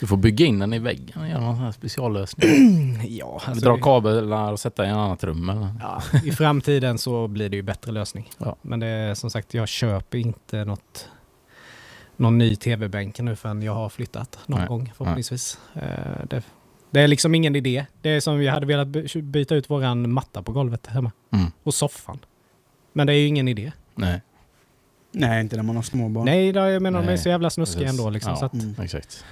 Du 0.00 0.06
får 0.06 0.16
bygga 0.16 0.46
in 0.46 0.58
den 0.58 0.72
i 0.72 0.78
väggen 0.78 1.20
och 1.20 1.28
göra 1.28 1.40
någon 1.40 1.56
sån 1.56 1.64
här 1.64 1.72
speciallösning. 1.72 2.48
Ja, 3.08 3.40
Vi 3.44 3.50
alltså, 3.50 3.64
drar 3.64 3.78
i- 3.78 3.80
kablar 3.82 4.52
och 4.52 4.60
sätta 4.60 4.86
i 4.86 4.88
ett 4.88 4.94
annat 4.96 5.24
rum 5.24 5.48
eller? 5.48 5.68
ja, 5.80 6.02
I 6.24 6.30
framtiden 6.32 6.98
så 6.98 7.28
blir 7.28 7.48
det 7.48 7.56
ju 7.56 7.62
bättre 7.62 7.92
lösning. 7.92 8.30
Ja. 8.38 8.56
Men 8.62 8.80
det 8.80 8.86
är 8.86 9.14
som 9.14 9.30
sagt, 9.30 9.54
jag 9.54 9.68
köper 9.68 10.18
inte 10.18 10.64
något 10.64 11.08
någon 12.16 12.38
ny 12.38 12.56
tv-bänk 12.56 13.20
nu 13.20 13.36
förrän 13.36 13.62
jag 13.62 13.74
har 13.74 13.88
flyttat 13.88 14.38
någon 14.46 14.58
Nej. 14.58 14.68
gång 14.68 14.92
förhoppningsvis. 14.96 15.58
Eh, 15.74 16.26
det, 16.30 16.42
det 16.90 17.00
är 17.00 17.08
liksom 17.08 17.34
ingen 17.34 17.56
idé. 17.56 17.86
Det 18.02 18.10
är 18.10 18.20
som 18.20 18.38
vi 18.38 18.46
hade 18.48 18.66
velat 18.66 18.88
by- 18.88 19.22
byta 19.22 19.54
ut 19.54 19.70
våran 19.70 20.12
matta 20.12 20.42
på 20.42 20.52
golvet 20.52 20.86
hemma. 20.86 21.12
Mm. 21.32 21.46
Och 21.62 21.74
soffan. 21.74 22.18
Men 22.92 23.06
det 23.06 23.12
är 23.12 23.16
ju 23.18 23.26
ingen 23.26 23.48
idé. 23.48 23.72
Nej, 23.94 24.20
Nej, 25.12 25.40
inte 25.40 25.56
när 25.56 25.62
man 25.62 25.76
har 25.76 25.82
småbarn. 25.82 26.24
Nej, 26.24 26.52
då, 26.52 26.60
jag 26.60 26.82
menar 26.82 26.98
de 26.98 27.04
är 27.04 27.06
Nej, 27.10 27.18
så 27.18 27.28
jävla 27.28 27.50
snuskiga 27.50 27.78
precis. 27.78 27.90
ändå. 28.00 28.10
Liksom, 28.10 28.30
Ja. 28.32 28.36
så 28.36 28.44
att, 28.44 28.52
Mm. 28.54 28.74
exakt. 28.82 29.24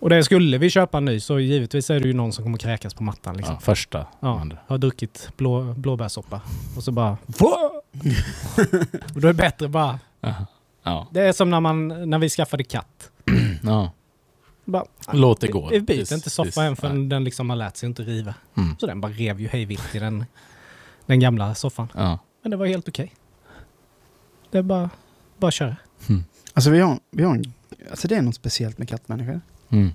och 0.00 0.10
det 0.10 0.24
skulle 0.24 0.58
vi 0.58 0.70
köpa 0.70 0.98
en 0.98 1.04
ny 1.04 1.20
så 1.20 1.38
givetvis 1.40 1.90
är 1.90 2.00
det 2.00 2.06
ju 2.08 2.14
någon 2.14 2.32
som 2.32 2.44
kommer 2.44 2.58
kräkas 2.58 2.94
på 2.94 3.02
mattan. 3.02 3.36
Liksom. 3.36 3.54
Ja, 3.54 3.60
första. 3.60 4.06
Ja, 4.20 4.40
andra. 4.40 4.58
har 4.66 4.78
druckit 4.78 5.28
blå, 5.36 5.62
blåbärssoppa 5.74 6.40
och 6.76 6.84
så 6.84 6.92
bara... 6.92 7.16
och 9.14 9.20
då 9.20 9.28
är 9.28 9.32
det 9.32 9.34
bättre 9.34 9.68
bara... 9.68 9.98
Ja. 10.20 10.34
Ja. 10.82 11.08
Det 11.10 11.20
är 11.20 11.32
som 11.32 11.50
när, 11.50 11.60
man, 11.60 12.10
när 12.10 12.18
vi 12.18 12.28
skaffade 12.28 12.64
katt. 12.64 13.10
ja. 13.62 13.90
Bara, 14.64 14.84
Låt 15.12 15.40
det 15.40 15.46
gå. 15.48 15.68
Vi 15.68 15.80
byter 15.80 16.14
inte 16.14 16.30
soffa 16.30 16.62
än 16.64 16.76
förrän 16.76 16.98
nej. 16.98 17.08
den 17.08 17.24
liksom 17.24 17.50
har 17.50 17.56
lärt 17.56 17.76
sig 17.76 17.86
inte 17.88 18.02
riva. 18.02 18.34
Mm. 18.56 18.76
Så 18.80 18.86
den 18.86 19.00
bara 19.00 19.12
rev 19.12 19.40
ju 19.40 19.48
hej 19.48 19.64
vilt 19.64 19.94
i 19.94 19.98
den, 19.98 20.24
den 21.06 21.20
gamla 21.20 21.54
soffan. 21.54 21.88
Ja. 21.94 22.18
Men 22.42 22.50
det 22.50 22.56
var 22.56 22.66
helt 22.66 22.88
okej. 22.88 23.12
Det 24.50 24.58
är 24.58 24.62
bara, 24.62 24.90
bara 25.42 25.50
köra. 25.50 25.76
Alltså 26.52 26.70
vi 26.70 26.80
har, 26.80 26.98
vi 27.10 27.22
har 27.22 27.34
en, 27.34 27.52
alltså 27.90 28.08
det 28.08 28.16
är 28.16 28.22
något 28.22 28.34
speciellt 28.34 28.78
med 28.78 28.88
kattmänniskor. 28.88 29.40
Mm. 29.68 29.90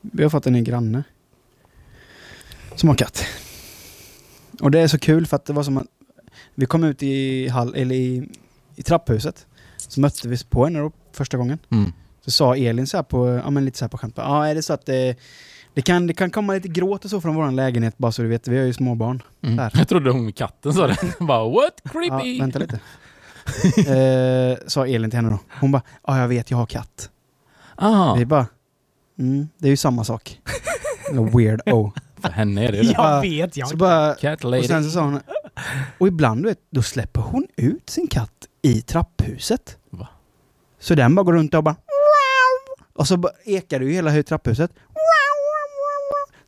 Vi 0.00 0.22
har 0.22 0.30
fått 0.30 0.46
en 0.46 0.52
ny 0.52 0.62
granne. 0.62 1.04
Som 2.76 2.88
har 2.88 2.96
katt. 2.96 3.24
Och 4.60 4.70
det 4.70 4.80
är 4.80 4.88
så 4.88 4.98
kul 4.98 5.26
för 5.26 5.36
att 5.36 5.44
det 5.44 5.52
var 5.52 5.62
som 5.62 5.78
att 5.78 5.86
vi 6.54 6.66
kom 6.66 6.84
ut 6.84 7.02
i, 7.02 7.48
hall, 7.48 7.74
eller 7.74 7.94
i, 7.94 8.28
i 8.76 8.82
trapphuset. 8.82 9.46
Så 9.76 10.00
mötte 10.00 10.28
vi 10.28 10.44
på 10.44 10.64
henne 10.64 10.78
då 10.78 10.92
första 11.12 11.36
gången. 11.36 11.58
Mm. 11.70 11.92
Så 12.24 12.30
sa 12.30 12.56
Elin 12.56 12.86
så 12.86 12.96
här 12.96 13.04
på, 13.04 13.28
ja 13.44 13.50
men 13.50 13.64
lite 13.64 13.78
så 13.78 13.84
här 13.84 13.90
på 13.90 13.98
skämt. 13.98 14.14
Ja 14.16 14.46
är 14.46 14.54
det 14.54 14.62
så 14.62 14.72
att 14.72 14.86
det, 14.86 15.16
det, 15.74 15.82
kan, 15.82 16.06
det 16.06 16.14
kan 16.14 16.30
komma 16.30 16.52
lite 16.54 16.68
gråt 16.68 17.04
och 17.04 17.10
så 17.10 17.20
från 17.20 17.34
våran 17.34 17.56
lägenhet 17.56 17.98
bara 17.98 18.12
så 18.12 18.22
du 18.22 18.28
vet. 18.28 18.48
Vi 18.48 18.58
har 18.58 18.64
ju 18.64 18.72
småbarn. 18.72 19.22
Mm. 19.42 19.56
Där. 19.56 19.70
Jag 19.74 19.88
trodde 19.88 20.10
hon 20.10 20.32
katten 20.32 20.72
sa 20.72 20.86
det. 20.86 20.96
bara 21.20 21.48
what? 21.48 21.80
Ja, 21.82 21.90
Creepy! 21.90 22.40
vänta 22.40 22.58
lite. 22.58 22.80
eh, 23.86 24.58
sa 24.66 24.86
Elin 24.86 25.10
till 25.10 25.18
henne 25.18 25.30
då. 25.30 25.38
Hon 25.60 25.72
bara, 25.72 25.82
ja 26.06 26.18
jag 26.18 26.28
vet 26.28 26.50
jag 26.50 26.58
har 26.58 26.66
katt. 26.66 27.10
ah, 27.76 28.14
Vi 28.14 28.26
bara, 28.26 28.46
mm, 29.18 29.48
det 29.58 29.68
är 29.68 29.70
ju 29.70 29.76
samma 29.76 30.04
sak. 30.04 30.40
Eller 31.10 31.22
weird 31.22 31.60
oh. 31.66 31.90
för 32.20 32.28
henne 32.28 32.68
är 32.68 32.72
det 32.72 32.82
det. 32.82 32.84
Jag 32.92 33.20
vet, 33.20 33.56
jag 33.56 33.68
Så 33.68 33.76
bara, 33.76 34.14
Cat 34.14 34.44
och 34.44 34.64
sen 34.64 34.84
så 34.84 34.90
sa 34.90 35.02
hon, 35.02 35.20
och 35.98 36.08
ibland 36.08 36.42
du 36.42 36.48
vet, 36.48 36.60
då 36.70 36.82
släpper 36.82 37.20
hon 37.20 37.46
ut 37.56 37.90
sin 37.90 38.06
katt 38.06 38.48
i 38.62 38.80
trapphuset. 38.82 39.76
Va? 39.90 40.08
Så 40.78 40.94
den 40.94 41.14
bara 41.14 41.22
går 41.24 41.32
runt 41.32 41.54
och 41.54 41.64
bara 41.64 41.76
och 42.94 43.08
så 43.08 43.16
bara 43.16 43.32
ekar 43.44 43.78
det 43.78 43.84
ju 43.84 43.92
hela 43.92 44.22
trapphuset. 44.22 44.70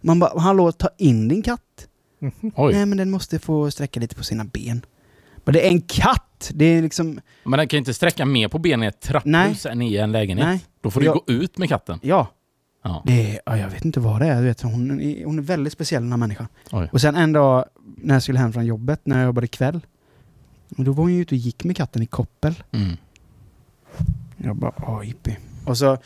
Man 0.00 0.18
bara, 0.18 0.40
hallå 0.40 0.72
ta 0.72 0.88
in 0.98 1.28
din 1.28 1.42
katt. 1.42 1.88
Oj. 2.56 2.72
Nej 2.74 2.86
men 2.86 2.98
den 2.98 3.10
måste 3.10 3.38
få 3.38 3.70
sträcka 3.70 4.00
lite 4.00 4.14
på 4.14 4.24
sina 4.24 4.44
ben. 4.44 4.86
Men 5.44 5.52
det 5.52 5.66
är 5.66 5.70
en 5.70 5.80
katt! 5.80 6.33
Det 6.54 6.64
är 6.64 6.82
liksom, 6.82 7.20
Men 7.44 7.58
den 7.58 7.68
kan 7.68 7.78
inte 7.78 7.94
sträcka 7.94 8.24
mer 8.24 8.48
på 8.48 8.58
benen 8.58 8.82
i 8.82 8.86
ett 8.86 9.00
trapphus 9.00 9.66
än 9.66 9.82
i 9.82 9.96
en 9.96 10.12
lägenhet. 10.12 10.46
nej. 10.46 10.64
Då 10.80 10.90
får 10.90 11.00
du 11.00 11.06
Jag- 11.06 11.14
gå 11.14 11.24
ut 11.26 11.58
med 11.58 11.68
katten. 11.68 11.98
Ja, 12.02 12.26
Ja. 12.86 13.02
det 13.06 13.30
är, 13.30 13.40
ja, 13.46 13.58
jag 13.58 13.68
vet 13.68 13.84
inte 13.84 14.00
vad 14.00 14.20
det 14.20 14.26
är. 14.26 14.40
Du 14.40 14.46
vet, 14.46 14.60
hon, 14.62 15.00
är, 15.00 15.24
hon 15.24 15.38
är 15.38 15.42
väldigt 15.42 15.72
speciell 15.72 16.02
den 16.02 16.12
här 16.12 16.16
människan. 16.18 16.48
Oj. 16.72 16.88
Och 16.92 17.00
sen 17.00 17.16
en 17.16 17.32
dag 17.32 17.64
när 17.96 18.14
jag 18.14 18.22
skulle 18.22 18.38
hem 18.38 18.52
från 18.52 18.66
jobbet, 18.66 19.00
när 19.04 19.18
jag 19.18 19.24
jobbade 19.26 19.46
kväll. 19.46 19.80
Då 20.68 20.92
var 20.92 21.02
hon 21.04 21.12
ju 21.14 21.20
ute 21.22 21.34
och 21.34 21.38
gick 21.38 21.64
med 21.64 21.76
katten 21.76 22.02
i 22.02 22.06
koppel. 22.06 22.54
Mm. 22.72 22.96
Jag 24.36 24.56
bara, 24.56 24.72
åh 24.86 25.06
jippi. 25.06 25.38
Och 25.66 25.78
så 25.78 25.98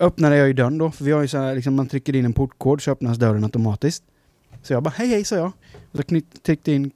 öppnade 0.00 0.36
jag 0.36 0.46
ju 0.46 0.52
dörren 0.52 0.78
då, 0.78 0.90
för 0.90 1.04
vi 1.04 1.12
har 1.12 1.20
ju 1.22 1.28
så 1.28 1.38
här, 1.38 1.54
liksom, 1.54 1.74
man 1.74 1.86
trycker 1.88 2.16
in 2.16 2.24
en 2.24 2.32
portkod 2.32 2.82
så 2.82 2.90
öppnas 2.90 3.18
dörren 3.18 3.44
automatiskt. 3.44 4.04
Så 4.62 4.72
jag 4.72 4.82
bara, 4.82 4.94
hej 4.96 5.08
hej, 5.08 5.24
sa 5.24 5.36
jag. 5.36 5.52
Och 5.90 5.96
så 5.96 6.02
knyt, 6.02 6.42
tryckte 6.42 6.72
in 6.72 6.90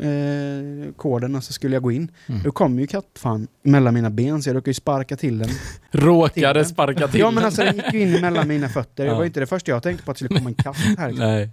eh, 0.00 0.92
koden 0.96 1.34
och 1.34 1.44
så 1.44 1.52
skulle 1.52 1.76
jag 1.76 1.82
gå 1.82 1.92
in. 1.92 2.10
Mm. 2.26 2.42
Då 2.42 2.52
kom 2.52 2.78
ju 2.78 2.86
kattfan 2.86 3.48
mellan 3.62 3.94
mina 3.94 4.10
ben 4.10 4.42
så 4.42 4.48
jag 4.48 4.56
råkade 4.56 4.70
ju 4.70 4.74
sparka 4.74 5.16
till 5.16 5.38
den. 5.38 5.48
Råkade 5.90 6.60
Till 6.64 6.72
sparka 6.72 7.08
till 7.08 7.20
ja 7.20 7.26
men 7.26 7.34
den. 7.34 7.44
alltså 7.44 7.62
den 7.62 7.76
gick 7.76 7.92
ju 7.92 8.00
in 8.00 8.20
mellan 8.20 8.48
mina 8.48 8.68
fötter. 8.68 9.04
Det 9.04 9.10
Ja. 9.10 9.14
var 9.14 9.22
ju 9.22 9.26
inte 9.26 9.40
det 9.40 9.46
första 9.46 9.70
jag 9.70 9.82
tänkte 9.82 10.04
på 10.04 10.10
att 10.10 10.16
det 10.18 10.24
skulle 10.24 10.38
komma 10.40 10.50
en 10.50 10.54
katt 10.54 10.76
här. 10.76 11.08
liksom. 11.08 11.26
Nej. 11.26 11.50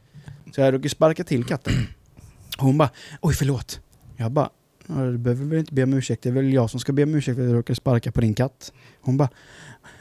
Så 0.56 0.62
jag 0.62 0.74
råkade 0.74 0.90
sparka 0.90 1.24
till 1.24 1.44
katten. 1.44 1.74
Hon 2.58 2.78
bara, 2.78 2.90
oj 3.22 3.34
förlåt. 3.34 3.80
Jag 4.18 4.32
bara, 4.32 4.50
"Ja, 4.88 4.96
du 4.96 5.18
behöver 5.18 5.46
väl 5.46 5.60
inte 5.60 5.74
be 5.74 5.84
om 5.84 5.94
ursäkt. 5.94 6.24
Det 6.24 6.30
är 6.30 6.34
väl 6.34 6.54
jag 6.54 6.70
som 6.70 6.80
ska 6.80 6.94
be 6.94 7.04
om 7.04 7.16
ursäkt 7.16 7.36
för 7.36 7.44
att 7.44 7.50
jag 7.50 7.58
råkade 7.58 7.76
sparka 7.76 8.12
på 8.12 8.22
din 8.22 8.34
katt. 8.34 8.74
Hon 9.02 9.18
bara, 9.18 9.30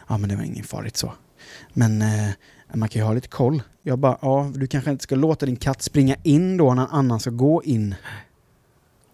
ja 0.09 0.19
men 0.19 0.29
det 0.31 0.37
var 0.37 0.43
inget 0.43 0.67
farligt 0.67 0.97
så. 0.97 1.13
Men 1.73 2.03
eh, 2.03 2.29
man 2.75 2.89
kan 2.89 3.01
ju 3.03 3.07
ha 3.07 3.13
lite 3.15 3.29
koll. 3.29 3.63
Jag 3.83 3.99
bara, 3.99 4.19
ja 4.23 4.51
du 4.55 4.67
kanske 4.67 4.91
inte 4.91 5.03
ska 5.03 5.15
låta 5.15 5.47
din 5.47 5.57
katt 5.57 5.83
springa 5.83 6.17
in 6.23 6.57
då 6.57 6.75
när 6.75 6.83
någon 6.83 6.91
annan 6.91 7.21
ska 7.21 7.31
gå 7.31 7.63
in. 7.63 7.95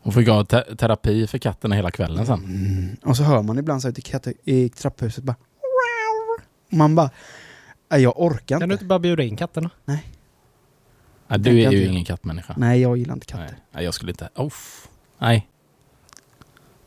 Hon 0.03 0.13
fick 0.13 0.29
ha 0.29 0.45
te- 0.45 0.77
terapi 0.77 1.27
för 1.27 1.39
katten 1.39 1.73
hela 1.73 1.91
kvällen 1.91 2.27
sen. 2.27 2.45
Mm. 2.45 2.97
Och 3.05 3.17
så 3.17 3.23
hör 3.23 3.43
man 3.43 3.59
ibland 3.59 3.83
så 3.83 3.89
här 3.89 4.35
i, 4.45 4.69
trapphuset 4.69 5.25
bara, 5.25 5.37
man 6.71 6.95
bara, 6.95 7.11
"Nej, 7.91 8.03
jag 8.03 8.21
orkar 8.21 8.59
Kan 8.61 8.69
du 8.69 8.73
inte. 8.73 8.73
inte 8.75 8.85
bara 8.85 8.99
bjuda 8.99 9.23
in 9.23 9.37
katterna? 9.37 9.71
Nej, 9.85 10.05
Det 11.29 11.37
du 11.39 11.51
är 11.51 11.65
inte 11.65 11.77
ju 11.77 11.83
jag. 11.83 11.93
ingen 11.93 12.05
kattmänniska. 12.05 12.55
Nej 12.57 12.81
jag 12.81 12.97
gillar 12.97 13.15
inte 13.15 13.27
katter. 13.27 13.45
Nej. 13.45 13.55
Nej, 13.73 13.85
jag 13.85 13.95
skulle 13.95 14.11
inte... 14.11 14.29
Uff. 14.35 14.89
Nej. 15.19 15.49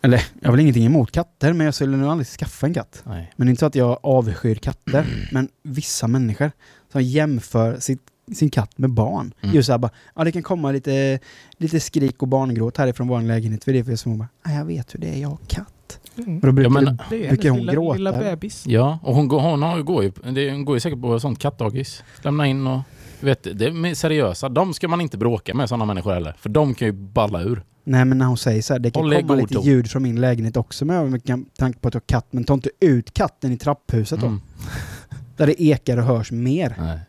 Eller 0.01 0.25
jag 0.39 0.47
har 0.47 0.51
väl 0.51 0.59
ingenting 0.61 0.85
emot 0.85 1.11
katter 1.11 1.53
men 1.53 1.65
jag 1.65 1.73
skulle 1.75 1.97
nog 1.97 2.09
aldrig 2.09 2.27
skaffa 2.27 2.67
en 2.67 2.73
katt. 2.73 3.03
Nej. 3.05 3.33
Men 3.35 3.47
det 3.47 3.49
är 3.49 3.51
inte 3.51 3.59
så 3.59 3.65
att 3.65 3.75
jag 3.75 3.99
avskyr 4.03 4.55
katter. 4.55 5.05
Men 5.31 5.49
vissa 5.63 6.07
människor 6.07 6.51
som 6.91 7.01
jämför 7.03 7.79
sitt, 7.79 8.01
sin 8.35 8.49
katt 8.49 8.77
med 8.77 8.89
barn. 8.89 9.33
Mm. 9.41 9.55
Just 9.55 9.65
såhär 9.67 9.77
bara, 9.79 9.91
ja 10.15 10.23
det 10.23 10.31
kan 10.31 10.43
komma 10.43 10.71
lite, 10.71 11.19
lite 11.57 11.79
skrik 11.79 12.21
och 12.21 12.27
barngråt 12.27 12.77
härifrån 12.77 13.07
vår 13.07 13.21
lägenhet. 13.21 13.63
För 13.63 13.73
det 13.73 13.79
är 13.79 13.83
för 13.83 13.95
som 13.95 14.11
hon 14.11 14.19
bara, 14.19 14.27
"Ja, 14.45 14.51
jag 14.51 14.65
vet 14.65 14.93
hur 14.95 14.99
det 14.99 15.07
är, 15.15 15.21
jag 15.21 15.29
har 15.29 15.37
katt. 15.47 15.99
Mm. 16.17 16.35
Och 16.35 16.45
då 16.45 16.51
brukar 16.51 16.71
Ja, 16.71 16.81
men- 16.81 16.99
det, 17.09 17.25
är 17.25 17.29
Brukar 17.29 17.49
hon 17.49 17.59
lilla, 17.59 17.73
gråta? 17.73 17.97
lilla 17.97 18.11
bebis. 18.19 18.63
Ja, 18.67 18.99
och 19.03 19.15
hon, 19.15 19.27
går, 19.27 19.39
hon, 19.39 19.61
har, 19.61 19.81
går, 19.81 20.03
ju, 20.03 20.11
det, 20.31 20.51
hon 20.51 20.65
går 20.65 20.75
ju 20.75 20.79
säkert 20.79 21.01
på 21.01 21.19
sånt 21.19 21.39
kattdagis. 21.39 22.03
Lämna 22.21 22.47
in 22.47 22.67
och... 22.67 22.79
Vet, 23.19 23.43
det 23.43 23.65
är 23.65 23.93
seriösa. 23.95 24.49
De 24.49 24.73
ska 24.73 24.87
man 24.87 25.01
inte 25.01 25.17
bråka 25.17 25.53
med, 25.53 25.69
sådana 25.69 25.85
människor 25.85 26.13
heller. 26.13 26.35
För 26.39 26.49
de 26.49 26.73
kan 26.73 26.87
ju 26.87 26.91
balla 26.91 27.41
ur. 27.41 27.63
Nej 27.83 28.05
men 28.05 28.17
när 28.17 28.25
hon 28.25 28.37
säger 28.37 28.61
så 28.61 28.73
här, 28.73 28.79
det 28.79 28.91
kan 28.91 29.03
Håll 29.03 29.15
komma 29.15 29.35
lite 29.35 29.59
ljud 29.59 29.91
från 29.91 30.03
min 30.03 30.21
lägenhet 30.21 30.57
också 30.57 30.85
med 30.85 31.21
tanke 31.57 31.79
på 31.79 31.87
att 31.87 31.93
jag 31.93 32.01
har 32.01 32.05
katt. 32.07 32.27
Men 32.31 32.43
ta 32.43 32.53
inte 32.53 32.69
ut 32.79 33.13
katten 33.13 33.51
i 33.51 33.57
trapphuset 33.57 34.19
då. 34.19 34.25
Mm. 34.27 34.41
Där 35.37 35.47
det 35.47 35.63
ekar 35.63 35.97
och 35.97 36.03
hörs 36.03 36.31
mer. 36.31 36.75
Nej. 36.79 36.99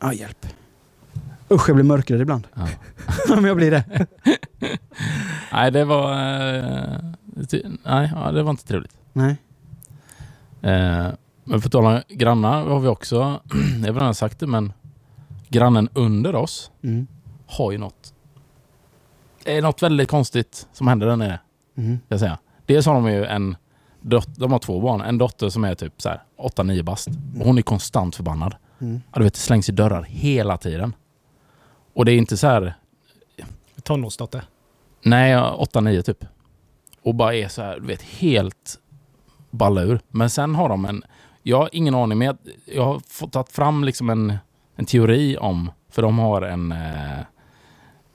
Ja, 0.00 0.12
hjälp. 0.12 0.46
Usch, 1.50 1.68
jag 1.68 1.76
blir 1.76 1.84
mörkrädd 1.84 2.20
ibland. 2.20 2.46
Ja. 2.54 2.68
Om 3.36 3.44
jag 3.44 3.56
blir 3.56 3.70
det. 3.70 4.06
Nej, 5.52 5.70
det 5.70 5.84
var... 5.84 6.12
Eh, 6.12 6.98
nej, 7.84 8.12
ja, 8.14 8.32
det 8.32 8.42
var 8.42 8.50
inte 8.50 8.66
trevligt. 8.66 8.94
Nej. 9.12 9.36
Eh, 10.62 11.06
men 11.44 11.60
för 11.60 11.70
tala 11.70 12.02
grannar 12.08 12.64
har 12.64 12.80
vi 12.80 12.88
också... 12.88 13.16
jag 13.84 13.92
har 13.92 14.00
redan 14.00 14.14
sagt 14.14 14.40
det, 14.40 14.46
men 14.46 14.72
grannen 15.48 15.88
under 15.94 16.34
oss 16.34 16.70
Mm. 16.82 17.06
har 17.46 17.72
ju 17.72 17.78
något... 17.78 18.09
Det 19.44 19.56
är 19.56 19.62
något 19.62 19.82
väldigt 19.82 20.08
konstigt 20.08 20.68
som 20.72 20.88
händer 20.88 21.06
där 21.06 21.16
nere. 21.16 21.38
Mm. 21.76 21.96
ska 21.98 22.06
jag 22.14 22.20
säga. 22.20 22.38
Dels 22.66 22.86
har 22.86 22.94
de 22.94 23.08
ju 23.12 23.24
en 23.24 23.56
dot- 24.00 24.36
de 24.36 24.52
har 24.52 24.58
två 24.58 24.80
barn. 24.80 25.00
En 25.00 25.18
dotter 25.18 25.48
som 25.48 25.64
är 25.64 25.74
typ 25.74 26.02
så 26.02 26.08
här 26.08 26.22
8-9 26.38 26.82
bast. 26.82 27.08
Och 27.40 27.46
hon 27.46 27.58
är 27.58 27.62
konstant 27.62 28.16
förbannad. 28.16 28.54
Mm. 28.80 29.00
Ja, 29.12 29.18
du 29.18 29.24
vet, 29.24 29.34
det 29.34 29.40
slängs 29.40 29.68
i 29.68 29.72
dörrar 29.72 30.02
hela 30.02 30.56
tiden. 30.56 30.94
Och 31.94 32.04
det 32.04 32.12
är 32.12 32.16
inte 32.16 32.36
så 32.36 32.46
här... 32.46 32.74
Tonårsdotter. 33.82 34.42
Nej, 35.02 35.34
8-9 35.36 36.02
typ. 36.02 36.24
Och 37.02 37.14
bara 37.14 37.34
är 37.34 37.48
så 37.48 37.62
här, 37.62 37.80
du 37.80 37.86
vet, 37.86 38.02
helt 38.02 38.78
balla 39.50 39.82
ur. 39.82 40.00
Men 40.08 40.30
sen 40.30 40.54
har 40.54 40.68
de 40.68 40.84
en... 40.84 41.02
Jag 41.42 41.58
har 41.58 41.68
ingen 41.72 41.94
aning, 41.94 42.18
men 42.18 42.26
jag, 42.26 42.36
jag 42.64 42.84
har 42.84 43.00
fått 43.08 43.32
tagit 43.32 43.52
fram 43.52 43.84
liksom 43.84 44.10
en, 44.10 44.38
en 44.76 44.86
teori 44.86 45.36
om... 45.38 45.70
För 45.90 46.02
de 46.02 46.18
har 46.18 46.42
en... 46.42 46.72
eh, 46.72 47.18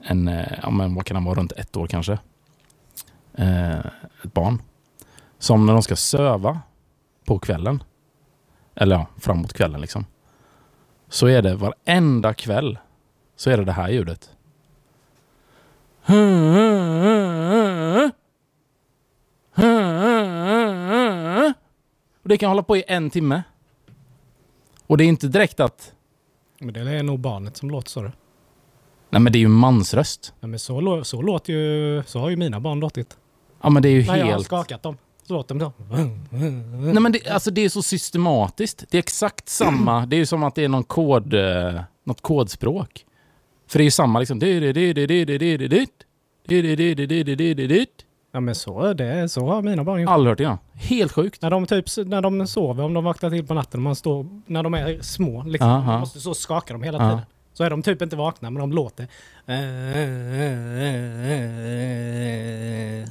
en, 0.08 0.28
eh, 0.28 0.58
ja 0.62 0.70
men 0.70 0.94
vad 0.94 1.04
kan 1.04 1.16
han 1.16 1.24
vara, 1.24 1.38
runt 1.38 1.52
ett 1.52 1.76
år 1.76 1.86
kanske. 1.86 2.18
Eh, 3.34 3.78
ett 4.24 4.32
barn. 4.32 4.62
Som 5.38 5.66
när 5.66 5.72
de 5.72 5.82
ska 5.82 5.96
söva 5.96 6.60
på 7.24 7.38
kvällen. 7.38 7.82
Eller 8.74 8.96
ja, 8.96 9.06
framåt 9.16 9.52
kvällen 9.52 9.80
liksom. 9.80 10.06
Så 11.08 11.26
är 11.26 11.42
det 11.42 11.54
varenda 11.54 12.34
kväll. 12.34 12.78
Så 13.36 13.50
är 13.50 13.56
det 13.56 13.64
det 13.64 13.72
här 13.72 13.88
ljudet. 13.88 14.30
Och 22.22 22.28
det 22.28 22.38
kan 22.38 22.48
hålla 22.48 22.62
på 22.62 22.76
i 22.76 22.84
en 22.88 23.10
timme. 23.10 23.42
Och 24.86 24.98
det 24.98 25.04
är 25.04 25.08
inte 25.08 25.28
direkt 25.28 25.60
att... 25.60 25.92
Men 26.58 26.74
det 26.74 26.80
är 26.80 27.02
nog 27.02 27.20
barnet 27.20 27.56
som 27.56 27.70
låter 27.70 27.90
så. 27.90 28.10
Nej 29.16 29.20
men 29.20 29.32
det 29.32 29.38
är 29.38 29.40
ju 29.40 29.48
mansröst. 29.48 30.32
Ja, 30.40 30.46
men 30.46 30.58
så, 30.58 31.04
så 31.04 31.22
låter 31.22 31.52
ju... 31.52 32.02
Så 32.06 32.18
har 32.20 32.30
ju 32.30 32.36
mina 32.36 32.60
barn 32.60 32.80
låtit. 32.80 33.16
Ja 33.62 33.70
men 33.70 33.82
det 33.82 33.88
är 33.88 33.92
ju 33.92 34.06
När 34.06 34.16
jag 34.16 34.24
har 34.26 34.32
helt... 34.32 34.44
skakat 34.46 34.82
dem. 34.82 34.96
Så 35.26 35.32
låter 35.34 35.54
de 35.54 35.60
så. 35.60 35.72
Nej 36.92 37.02
men 37.02 37.12
det, 37.12 37.28
alltså 37.28 37.50
det 37.50 37.60
är 37.64 37.68
så 37.68 37.82
systematiskt. 37.82 38.84
Det 38.90 38.96
är 38.96 38.98
exakt 38.98 39.48
samma. 39.48 40.06
Det 40.06 40.16
är 40.16 40.18
ju 40.18 40.26
som 40.26 40.42
att 40.42 40.54
det 40.54 40.64
är 40.64 40.68
någon 40.68 40.84
kod... 40.84 41.34
eh, 41.34 41.80
Något 42.04 42.20
kodspråk. 42.20 43.04
För 43.68 43.78
det 43.78 43.82
är 43.82 43.84
ju 43.84 43.90
samma 43.90 44.18
liksom... 44.18 44.38
Ja 48.32 48.40
men 48.40 48.54
så, 48.54 48.92
det, 48.92 49.28
så 49.32 49.46
har 49.46 49.62
mina 49.62 49.84
barn 49.84 50.00
gjort. 50.00 50.10
Aldrig 50.10 50.30
hört 50.30 50.40
innan. 50.40 50.58
Helt 50.74 51.12
sjukt. 51.12 51.42
När 51.42 51.50
de, 51.50 51.66
typ, 51.66 51.84
när 52.06 52.20
de 52.22 52.46
sover, 52.46 52.84
om 52.84 52.94
de 52.94 53.04
vaknar 53.04 53.30
till 53.30 53.46
på 53.46 53.54
natten, 53.54 53.82
man 53.82 53.96
står, 53.96 54.26
när 54.46 54.62
de 54.62 54.74
är 54.74 54.98
små, 55.02 55.42
liksom, 55.42 55.68
Aha. 55.68 55.90
man 55.92 56.00
måste 56.00 56.20
så 56.20 56.34
skaka 56.34 56.72
dem 56.72 56.82
hela 56.82 56.98
Ja. 56.98 57.10
tiden. 57.10 57.22
Så 57.56 57.64
är 57.64 57.70
de 57.70 57.82
typ 57.82 58.02
inte 58.02 58.16
vakna, 58.16 58.50
men 58.50 58.60
de 58.60 58.72
låter. 58.72 59.08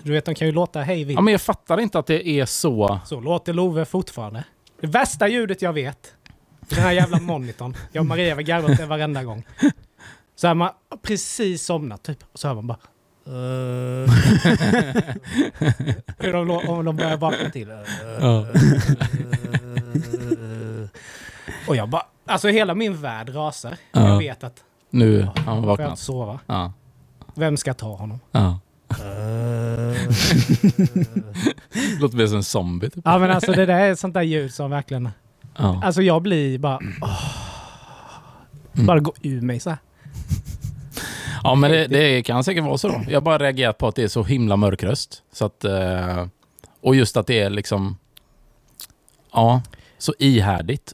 Du 0.03 0.11
vet, 0.11 0.25
de 0.25 0.35
kan 0.35 0.47
ju 0.47 0.53
låta 0.53 0.81
hej 0.81 1.03
vilt. 1.03 1.17
Ja 1.17 1.21
men 1.21 1.31
jag 1.31 1.41
fattar 1.41 1.79
inte 1.79 1.99
att 1.99 2.07
det 2.07 2.27
är 2.27 2.45
så... 2.45 2.99
Så 3.05 3.19
låter 3.19 3.53
Love 3.53 3.85
fortfarande. 3.85 4.43
Det 4.81 4.87
värsta 4.87 5.27
ljudet 5.27 5.61
jag 5.61 5.73
vet. 5.73 6.13
Den 6.59 6.79
här 6.79 6.91
jävla 6.91 7.19
monitorn. 7.19 7.75
Jag 7.91 8.01
och 8.01 8.05
Maria 8.05 8.35
har 8.35 8.41
garvat 8.41 8.77
det 8.77 8.85
varenda 8.85 9.23
gång. 9.23 9.45
Så 10.35 10.47
här 10.47 10.53
man 10.53 10.69
har 10.89 10.97
precis 10.97 11.65
somnat 11.65 12.03
typ. 12.03 12.23
Och 12.31 12.39
så 12.39 12.47
hör 12.47 12.55
man 12.55 12.67
bara... 12.67 12.77
Hur 16.19 16.33
de, 16.33 16.49
om 16.49 16.85
de 16.85 16.95
börjar 16.95 17.17
vakna 17.17 17.49
till. 17.49 17.71
Och 21.67 21.75
jag 21.75 21.89
bara... 21.89 22.05
Alltså 22.25 22.47
hela 22.47 22.75
min 22.75 23.01
värld 23.01 23.35
rasar. 23.35 23.77
Ja. 23.91 24.09
Jag 24.09 24.17
vet 24.17 24.43
att... 24.43 24.63
Nu 24.89 25.21
har 25.21 25.37
han 25.45 25.65
vaknat. 25.65 25.89
inte 25.89 26.01
sova? 26.01 26.39
Ja. 26.45 26.73
Vem 27.35 27.57
ska 27.57 27.73
ta 27.73 27.95
honom? 27.95 28.19
ja. 28.31 28.59
Låter 31.99 32.17
mer 32.17 32.27
som 32.27 32.37
en 32.37 32.43
zombie 32.43 32.89
typ. 32.89 33.03
Ja 33.05 33.17
men 33.19 33.31
alltså 33.31 33.51
det 33.51 33.65
där 33.65 33.79
är 33.79 33.95
sånt 33.95 34.13
där 34.13 34.21
ljud 34.21 34.53
som 34.53 34.69
verkligen... 34.71 35.09
Ja. 35.57 35.81
Alltså 35.83 36.01
jag 36.01 36.21
blir 36.21 36.57
bara... 36.59 36.79
Mm. 38.73 38.85
Bara 38.85 38.99
gå 38.99 39.13
ur 39.21 39.41
mig 39.41 39.59
så 39.59 39.69
här. 39.69 39.79
Ja, 41.43 41.55
men 41.55 41.71
det, 41.71 41.87
det 41.87 42.23
kan 42.23 42.43
säkert 42.43 42.63
vara 42.63 42.77
så 42.77 42.87
då. 42.87 43.01
Jag 43.07 43.15
har 43.15 43.21
bara 43.21 43.37
reagerat 43.37 43.77
på 43.77 43.87
att 43.87 43.95
det 43.95 44.03
är 44.03 44.07
så 44.07 44.23
himla 44.23 44.55
mörk 44.55 44.83
röst. 44.83 45.23
Så 45.31 45.45
att, 45.45 45.63
eh, 45.63 46.25
och 46.81 46.95
just 46.95 47.17
att 47.17 47.27
det 47.27 47.39
är 47.39 47.49
liksom... 47.49 47.97
Ja, 49.33 49.61
så 49.97 50.13
ihärdigt. 50.19 50.93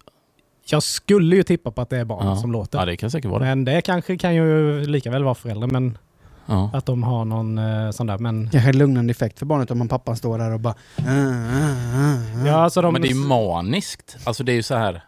Jag 0.65 0.83
skulle 0.83 1.35
ju 1.35 1.43
tippa 1.43 1.71
på 1.71 1.81
att 1.81 1.89
det 1.89 1.97
är 1.97 2.05
barn 2.05 2.27
Ja. 2.27 2.35
som 2.35 2.51
låter. 2.51 2.79
Ja, 2.79 2.85
det 2.85 2.97
kan 2.97 3.11
säkert 3.11 3.29
vara 3.31 3.39
det. 3.39 3.45
Men 3.45 3.65
det 3.65 3.81
kanske 3.81 4.17
kan 4.17 4.35
ju 4.35 4.79
lika 4.85 5.11
väl 5.11 5.23
vara 5.23 5.35
föräldrar, 5.35 5.67
men 5.67 5.97
Ja. 6.45 6.69
att 6.73 6.85
de 6.85 7.03
har 7.03 7.25
någon 7.25 7.57
eh, 7.57 7.91
sån 7.91 8.07
där. 8.07 8.17
Men 8.17 8.49
Kanske 8.51 8.69
en 8.69 8.77
lugnande 8.77 9.11
effekt 9.11 9.39
för 9.39 9.45
barnet 9.45 9.71
om 9.71 9.77
man 9.77 9.87
pappan 9.87 10.17
står 10.17 10.37
där 10.37 10.53
och 10.53 10.59
bara... 10.59 10.75
Ja, 12.45 12.53
alltså 12.55 12.81
de... 12.81 12.93
Men 12.93 13.01
det 13.01 13.07
är 13.07 13.13
ju 13.13 13.15
maniskt. 13.27 14.17
Alltså 14.23 14.43
det 14.43 14.51
är 14.51 14.53
ju 14.55 14.63
så 14.63 14.75
här... 14.75 15.01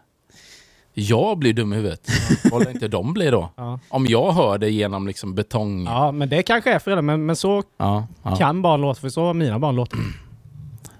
Jag 0.96 1.38
blir 1.38 1.52
dum 1.52 1.72
i 1.72 1.76
huvudet. 1.76 2.08
Vad 2.52 2.68
inte 2.68 2.88
de 2.88 3.12
blir 3.14 3.32
då? 3.32 3.48
ja. 3.56 3.78
Om 3.88 4.06
jag 4.06 4.32
hör 4.32 4.58
det 4.58 4.70
genom 4.70 5.06
liksom 5.06 5.34
betong... 5.34 5.84
ja, 5.84 6.12
men 6.12 6.28
det 6.28 6.42
kanske 6.42 6.72
är 6.74 6.78
föräldrar, 6.78 7.02
men, 7.02 7.26
men 7.26 7.36
så 7.36 7.62
Ja, 7.76 8.06
ja. 8.22 8.36
kan 8.36 8.62
barn 8.62 8.80
låta, 8.80 9.00
för 9.00 9.08
så 9.08 9.24
har 9.26 9.34
mina 9.34 9.58
barn 9.58 9.76
låtit. 9.76 9.98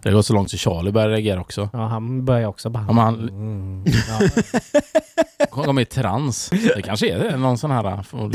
Det 0.04 0.12
går 0.12 0.22
så 0.22 0.32
långt 0.34 0.50
så 0.50 0.56
Charlie 0.56 0.92
börjar 0.92 1.08
reagera 1.08 1.40
också. 1.40 1.68
Ja, 1.72 1.86
han 1.86 2.24
börjar 2.24 2.48
också 2.48 2.70
bara... 2.70 2.84
Ja, 2.88 2.92
men 2.92 3.04
han 3.04 3.28
Mm. 3.28 3.84
Ja. 4.08 5.46
kommer 5.50 5.82
i 5.82 5.84
trans. 5.84 6.50
Det 6.50 6.82
kanske 6.82 7.08
är 7.14 7.18
det, 7.18 7.36
någon 7.36 7.58
sån 7.58 7.70
här... 7.70 8.02
får- 8.02 8.30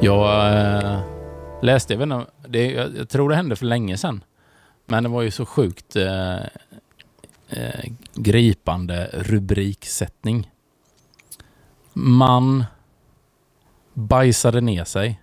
Jag 0.00 0.52
äh, 0.84 1.00
läste, 1.62 1.92
jag, 1.92 1.98
inte, 1.98 2.26
det, 2.48 2.70
jag, 2.70 2.96
jag 2.96 3.08
tror 3.08 3.28
det 3.30 3.36
hände 3.36 3.56
för 3.56 3.66
länge 3.66 3.96
sedan. 3.96 4.24
Men 4.86 5.02
det 5.02 5.08
var 5.08 5.22
ju 5.22 5.30
så 5.30 5.46
sjukt. 5.46 5.96
eh, 5.96 6.36
eh, 7.48 7.84
gripande 8.14 9.10
rubriksättning. 9.12 10.50
Man 11.92 12.64
bajsade 13.98 14.60
ner 14.60 14.84
sig 14.84 15.20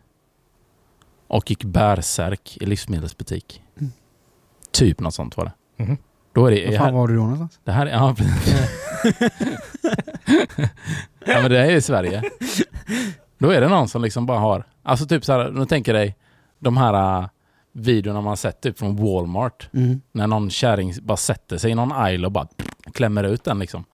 och 1.28 1.50
gick 1.50 1.64
bärsärk 1.64 2.58
i 2.62 2.66
livsmedelsbutik. 2.66 3.62
Mm. 3.78 3.92
Typ 4.72 5.00
något 5.00 5.14
sånt 5.14 5.38
var 5.38 5.46
det. 5.46 5.84
Mhm. 5.84 5.98
Då 6.34 6.46
är 6.46 6.52
det, 6.52 6.66
Var 6.66 6.78
fan 6.78 6.94
var 6.94 7.08
du 7.08 7.16
då 7.16 7.22
någonstans? 7.22 7.60
det 7.64 7.72
här 7.72 7.86
är... 7.86 7.92
Ja, 7.92 8.16
ja, 11.26 11.42
men 11.42 11.52
det 11.52 11.60
är 11.60 11.72
i 11.72 11.82
Sverige. 11.82 12.24
Då 13.38 13.50
är 13.50 13.62
det 13.62 13.68
någon 13.68 13.88
som 13.88 14.02
liksom 14.02 14.26
bara 14.26 14.40
har... 14.40 14.68
Alltså 14.84 15.06
typ 15.06 15.26
så 15.26 15.34
här, 15.34 15.52
nu 15.52 15.66
tänker 15.66 15.94
dig 15.94 16.16
de 16.60 16.78
här 16.78 17.20
uh, 17.22 17.28
videorna 17.72 18.22
man 18.22 18.38
sett 18.38 18.62
typ 18.62 18.80
från 18.80 18.96
Walmart. 18.96 19.70
Mm. 19.74 20.02
När 20.12 20.28
någon 20.28 20.50
kärring 20.50 20.94
bara 21.02 21.18
sätter 21.18 21.58
sig 21.58 21.72
i 21.72 21.76
någon 21.76 21.92
aisle 21.92 22.26
och 22.26 22.32
bara 22.32 22.48
klämmer 22.94 23.24
ut 23.24 23.44
den 23.44 23.60
liksom. 23.60 23.86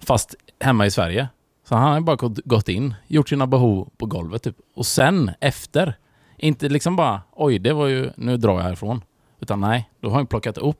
Fast 0.00 0.34
hemma 0.60 0.86
i 0.86 0.90
Sverige. 0.90 1.28
Så 1.68 1.74
han 1.74 1.92
har 1.92 2.00
bara 2.00 2.16
gått, 2.44 2.68
in, 2.68 2.94
gjort 3.06 3.28
sina 3.28 3.46
behov 3.46 3.88
på 3.96 4.06
golvet 4.06 4.42
typ. 4.42 4.56
Och 4.74 4.86
sen 4.86 5.30
efter, 5.40 5.94
inte 6.36 6.68
liksom 6.68 6.96
bara 6.96 7.22
oj 7.32 7.58
det 7.58 7.72
var 7.72 7.86
ju, 7.86 8.10
nu 8.16 8.36
drar 8.36 8.54
jag 8.54 8.62
härifrån. 8.62 9.04
Utan 9.40 9.60
nej, 9.60 9.90
då 10.00 10.08
har 10.08 10.16
han 10.16 10.26
plockat 10.26 10.58
upp 10.58 10.78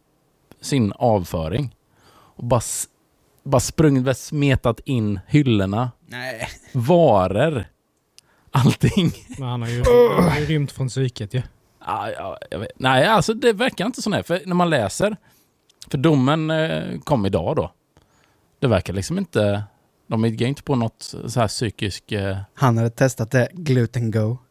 sin 0.61 0.93
avföring 0.93 1.77
och 2.09 2.45
bara, 2.45 2.61
bara 3.43 3.61
sprungit, 3.61 4.19
smetat 4.19 4.81
in 4.85 5.21
hyllorna, 5.27 5.91
Nej. 6.07 6.49
varor, 6.73 7.65
allting. 8.51 9.13
Men 9.39 9.49
han 9.49 9.63
har 9.63 9.69
ju, 9.69 9.85
han 10.17 10.29
har 10.29 10.39
ju 10.39 10.47
rymt 10.47 10.73
från 10.73 10.89
psyket 10.89 11.35
ju. 11.35 11.43
Ja, 11.87 12.11
ja, 12.11 12.39
jag 12.51 12.59
vet. 12.59 12.71
Nej, 12.77 13.07
alltså 13.07 13.35
det 13.35 13.53
verkar 13.53 13.87
inte 13.87 14.03
så. 14.03 14.11
Nej. 14.11 14.23
För 14.23 14.41
när 14.47 14.55
man 14.55 14.71
läser, 14.71 15.17
för 15.91 15.99
domen 15.99 16.51
eh, 16.51 16.99
kom 17.01 17.27
idag 17.27 17.57
då. 17.57 17.73
Det 18.59 18.67
verkar 18.67 18.93
liksom 18.93 19.19
inte, 19.19 19.65
de 20.09 20.25
gick 20.25 20.41
inte 20.41 20.63
på 20.63 20.77
något 20.77 21.15
så 21.27 21.41
här 21.41 21.49
psykisk... 21.49 22.13
Eh, 22.13 22.37
Han 22.55 22.77
hade 22.79 22.91
testat 22.91 23.31
det, 23.31 23.49
gluten 23.53 24.11
go. 24.11 24.37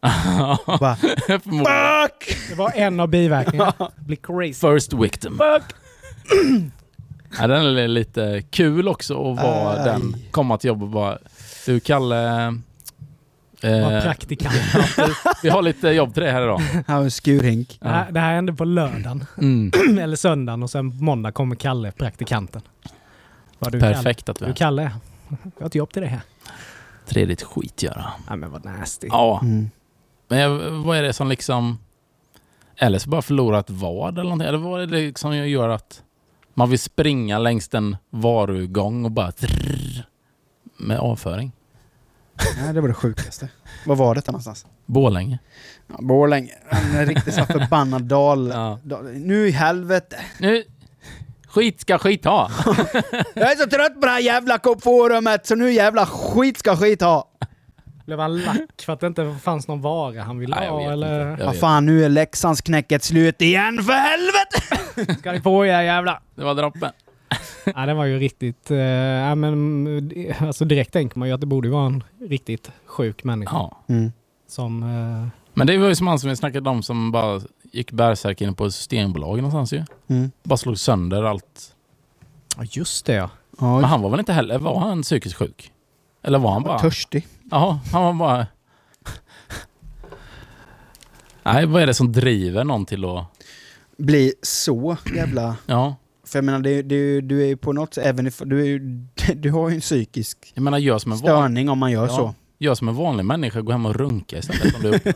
Bara, 0.80 0.96
fuck! 0.96 2.36
Det 2.48 2.54
var 2.56 2.72
en 2.74 3.00
av 3.00 3.08
biverkningarna. 3.08 3.90
Bli 3.96 4.16
crazy. 4.16 4.52
First 4.54 4.92
victim. 4.92 5.40
ja, 7.38 7.46
den 7.46 7.76
är 7.78 7.88
lite 7.88 8.42
kul 8.50 8.88
också 8.88 9.14
att 9.32 9.42
vara 9.42 9.70
Aj. 9.78 9.84
den, 9.84 10.16
komma 10.30 10.58
till 10.58 10.68
jobbet 10.68 10.82
och 10.82 10.90
bara, 10.90 11.18
du 11.66 11.80
Kalle, 11.80 12.16
Var 13.62 13.92
eh, 13.96 14.02
praktikant. 14.02 14.54
vi 15.42 15.48
har 15.48 15.62
lite 15.62 15.88
jobb 15.88 16.14
till 16.14 16.22
dig 16.22 16.32
här 16.32 16.42
idag. 16.42 16.58
Han 16.86 16.96
har 16.96 17.02
en 17.02 17.10
skurhink. 17.10 17.78
Det, 17.80 17.88
här, 17.88 18.10
det 18.12 18.20
här 18.20 18.34
hände 18.34 18.52
på 18.52 18.64
lördagen. 18.64 19.24
Mm, 19.38 19.72
Eller 19.98 20.16
söndagen 20.16 20.62
och 20.62 20.70
sen 20.70 20.86
måndag 21.04 21.32
kommer 21.32 21.56
Kalle, 21.56 21.92
praktikanten. 21.92 22.62
Vad 23.58 23.72
du 23.72 23.80
Kalle? 23.80 23.94
perfekt 23.94 24.28
att 24.28 24.38
du 24.38 24.44
Du 24.44 24.50
är. 24.50 24.54
Kalle, 24.54 24.92
jag 25.28 25.60
har 25.60 25.66
ett 25.66 25.74
jobb 25.74 25.92
till 25.92 26.02
dig 26.02 26.10
här. 26.10 26.20
Trevligt 27.06 27.42
skit 27.42 27.82
göra. 27.82 28.12
Nej 28.28 28.36
men 28.38 28.50
vad 28.50 28.64
nasty. 28.64 29.06
Ja, 29.10 29.40
Mm. 29.42 29.70
Men 30.28 30.38
jag, 30.38 30.70
vad 30.70 30.98
är 30.98 31.02
det 31.02 31.12
som 31.12 31.28
liksom... 31.28 31.78
Eller 32.76 32.98
så 32.98 33.10
bara 33.10 33.22
förlorat 33.22 33.70
vad 33.70 34.14
eller 34.14 34.22
någonting. 34.22 34.48
Eller 34.48 34.58
vad 34.58 34.82
är 34.82 34.86
det 34.86 35.18
som 35.18 35.36
gör 35.36 35.68
att 35.68 36.02
man 36.54 36.70
vill 36.70 36.78
springa 36.78 37.38
längs 37.38 37.74
en 37.74 37.96
varugång 38.10 39.04
och 39.04 39.10
bara... 39.10 39.32
Trrr, 39.32 40.06
med 40.76 40.98
avföring. 40.98 41.52
Nej, 42.60 42.74
det 42.74 42.80
var 42.80 42.88
det 42.88 42.94
sjukaste. 42.94 43.48
Var 43.86 43.96
var 43.96 44.14
detta 44.14 44.32
någonstans? 44.32 44.66
Borlänge. 44.86 45.38
Ja, 45.86 45.96
Borlänge. 46.00 46.52
En 46.94 47.06
riktigt 47.06 47.34
så 47.34 47.44
förbannad 47.44 48.02
dal. 48.02 48.48
Ja. 48.48 48.78
dal. 48.82 49.04
Nu 49.04 49.48
i 49.48 49.50
helvete. 49.50 50.16
Nu... 50.40 50.64
Skit 51.56 51.80
ska 51.80 51.98
skit 51.98 52.24
ha. 52.24 52.50
Jag 53.34 53.52
är 53.52 53.56
så 53.56 53.70
trött 53.70 53.94
på 54.00 54.06
det 54.06 54.12
här 54.12 54.20
jävla 54.20 54.58
forumet 54.82 55.46
så 55.46 55.54
nu 55.54 55.72
jävla 55.72 56.06
skit 56.06 56.58
ska 56.58 56.76
skit 56.76 57.00
ha. 57.02 57.30
Blev 58.06 58.18
han 58.20 58.38
lack 58.38 58.82
för 58.82 58.92
att 58.92 59.00
det 59.00 59.06
inte 59.06 59.36
fanns 59.42 59.68
någon 59.68 59.80
vara 59.80 60.22
han 60.22 60.38
ville 60.38 60.56
Nej, 60.56 60.68
ha 60.68 60.92
eller? 60.92 61.36
Vad 61.44 61.56
fan, 61.56 61.86
nu 61.86 62.04
är 62.04 62.08
Leksands 62.08 62.60
knäcket 62.60 63.04
slut 63.04 63.42
igen 63.42 63.82
för 63.82 63.92
helvete! 63.92 65.14
Ska 65.18 65.32
ni 65.32 65.40
få 65.40 65.66
er 65.66 65.82
jävla... 65.82 66.20
Det 66.34 66.44
var 66.44 66.54
droppen. 66.54 66.90
Nej 67.76 67.86
det 67.86 67.94
var 67.94 68.04
ju 68.04 68.18
riktigt... 68.18 68.70
Ja, 68.70 69.34
men, 69.34 69.86
eh, 70.10 70.42
alltså 70.42 70.64
direkt 70.64 70.92
tänker 70.92 71.18
man 71.18 71.28
ju 71.28 71.34
att 71.34 71.40
det 71.40 71.46
borde 71.46 71.68
vara 71.68 71.86
en 71.86 72.04
riktigt 72.28 72.70
sjuk 72.86 73.24
människa 73.24 73.56
Ja. 73.56 73.84
Mm. 73.88 74.12
som... 74.48 74.82
eh, 74.82 75.28
Men 75.54 75.66
det 75.66 75.78
var 75.78 75.88
ju 75.88 75.94
som 75.94 76.06
han 76.06 76.18
som 76.18 76.30
vi 76.30 76.36
snackade 76.36 76.70
om 76.70 76.82
som 76.82 77.12
bara 77.12 77.40
gick 77.72 77.92
bärsärk 77.92 78.40
inne 78.40 78.52
på 78.52 78.66
ett 78.66 78.74
systembolag 78.74 79.36
någonstans 79.36 79.72
ju. 79.72 79.84
Mm. 80.08 80.30
Bara 80.42 80.56
slog 80.56 80.78
sönder 80.78 81.22
allt. 81.22 81.74
Ja 82.56 82.64
just 82.70 83.06
det 83.06 83.12
ja. 83.14 83.30
Men 83.58 83.84
han 83.84 84.02
var 84.02 84.10
väl 84.10 84.20
inte 84.20 84.32
heller... 84.32 84.58
Var 84.58 84.80
han 84.80 85.02
psykiskt 85.02 85.36
sjuk? 85.36 85.72
Eller 86.22 86.38
var 86.38 86.52
han 86.52 86.62
bara... 86.62 86.78
törstig. 86.78 87.26
Ja, 87.50 87.80
han 87.92 88.02
var 88.02 88.12
bara... 88.12 88.46
Nej, 91.42 91.66
vad 91.66 91.82
är 91.82 91.86
det 91.86 91.94
som 91.94 92.12
driver 92.12 92.64
någon 92.64 92.86
till 92.86 93.04
att... 93.04 93.24
Bli 93.98 94.32
så 94.42 94.96
jävla... 95.16 95.56
Ja, 95.66 95.96
För 96.26 96.38
jag 96.38 96.44
menar, 96.44 96.58
det, 96.58 96.82
det, 96.82 97.20
du 97.20 97.42
är 97.42 97.46
ju 97.46 97.56
på 97.56 97.72
något 97.72 97.94
sätt, 97.94 98.06
även 98.06 98.26
if, 98.26 98.38
du, 98.38 98.78
du 99.34 99.50
har 99.50 99.68
ju 99.68 99.74
en 99.74 99.80
psykisk 99.80 100.52
jag 100.54 100.62
menar 100.62 100.78
gör 100.78 100.98
som 100.98 101.12
en, 101.12 101.18
van, 101.18 101.26
störning 101.26 101.68
om 101.68 101.78
man 101.78 101.92
gör 101.92 102.06
Ja. 102.06 102.08
så. 102.16 102.34
gör 102.58 102.74
som 102.74 102.88
en 102.88 102.94
vanlig 102.94 103.24
människa, 103.24 103.60
gå 103.60 103.72
hem 103.72 103.86
och 103.86 103.94
runka 103.94 104.38
istället 104.38 104.74
om 104.74 104.82
du. 104.82 105.00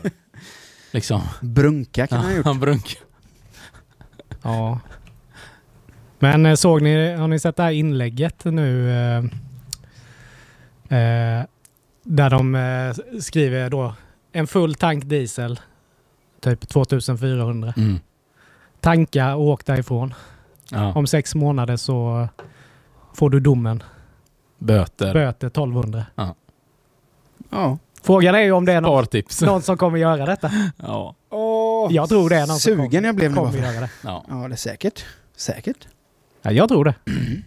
Liksom. 0.91 1.21
Brunka 1.41 2.07
kan 2.07 2.17
man 2.17 2.27
ha 2.27 2.33
gjort. 2.35 2.45
Han 2.51 2.59
brunkar. 2.59 2.99
Ja. 4.41 4.79
Men 6.19 6.45
eh, 6.45 6.55
såg 6.55 6.81
ni, 6.81 7.13
har 7.13 7.27
ni 7.27 7.39
sett 7.39 7.55
det 7.55 7.63
här 7.63 7.71
inlägget 7.71 8.45
nu? 8.45 8.91
Eh, 8.91 9.17
eh, 10.97 11.45
där 12.03 12.29
de 12.29 12.55
eh, 12.55 13.19
skriver 13.19 13.69
då 13.69 13.93
en 14.31 14.47
full 14.47 14.75
tank 14.75 15.05
diesel, 15.05 15.59
typ 16.39 16.67
2400. 16.69 17.73
Mm. 17.77 17.99
Tanka 18.79 19.35
och 19.35 19.47
åk 19.47 19.65
därifrån. 19.65 20.13
Ja. 20.71 20.93
Om 20.93 21.07
sex 21.07 21.35
månader 21.35 21.77
så 21.77 22.27
får 23.13 23.29
du 23.29 23.39
domen. 23.39 23.83
Böter. 24.57 25.13
Böter 25.13 25.47
1200. 25.47 26.05
Ja. 27.49 27.77
Frågan 28.03 28.35
är 28.35 28.39
ju 28.41 28.51
om 28.51 28.65
det 28.65 28.73
är 28.73 28.81
någon, 28.81 29.05
någon 29.41 29.61
som 29.61 29.77
kommer 29.77 29.97
göra 29.97 30.25
detta. 30.25 30.51
Ja. 30.77 31.15
Åh, 31.29 31.93
Jag 31.93 32.09
tror 32.09 32.29
det 32.29 32.35
är 32.35 32.39
någon 32.39 32.47
som 32.47 32.59
Sugen 32.59 32.89
kommer, 32.89 33.03
jag 33.07 33.15
blev 33.15 33.31
nu 33.31 33.37
kommer 33.37 33.57
göra 33.57 33.79
det. 33.81 33.89
ja. 34.03 34.25
Ja, 34.29 34.35
det 34.47 34.53
är 34.53 34.57
säkert. 34.57 35.05
Säkert. 35.37 35.87
Ja, 36.41 36.51
jag 36.51 36.69
tror 36.69 36.85
det. 36.85 36.95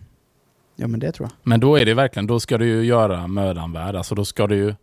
Ja, 0.76 0.86
men 0.86 1.00
det 1.00 1.12
tror 1.12 1.28
jag. 1.28 1.48
Men 1.48 1.60
då 1.60 1.76
är 1.78 1.84
det 1.84 1.94
verkligen, 1.94 2.26
då 2.26 2.40
ska 2.40 2.58
du 2.58 2.66
ju 2.66 2.84
göra 2.84 3.26
mödan 3.26 3.72
värd. 3.72 3.96
Alltså 3.96 4.14
då 4.14 4.24
ska 4.24 4.46
du 4.46 4.56
ju 4.56 4.74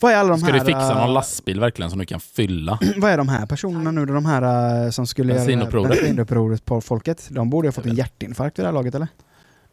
Vad 0.00 0.12
är 0.12 0.16
alla 0.16 0.28
de 0.28 0.38
ska 0.38 0.52
här... 0.52 0.58
du 0.58 0.64
fixa 0.64 0.92
äh, 0.92 0.98
någon 1.00 1.12
lastbil 1.14 1.60
verkligen 1.60 1.90
som 1.90 1.98
du 1.98 2.06
kan 2.06 2.20
fylla. 2.20 2.78
Vad 2.96 3.10
är 3.10 3.16
de 3.16 3.28
här 3.28 3.46
personerna 3.46 3.90
nu? 3.90 4.06
De 4.06 4.26
här 4.26 4.84
äh, 4.84 4.90
som 4.90 5.06
skulle 5.06 5.34
Bensinupproret. 5.34 5.90
göra 5.90 6.00
bensinupproret 6.02 6.64
på 6.64 6.80
folket. 6.80 7.26
De 7.30 7.50
borde 7.50 7.66
ju 7.66 7.68
ha 7.68 7.72
fått 7.72 7.86
en 7.86 7.94
hjärtinfarkt 7.94 8.58
vid 8.58 8.64
det 8.64 8.68
här 8.68 8.72
laget, 8.74 8.94
eller? 8.94 9.08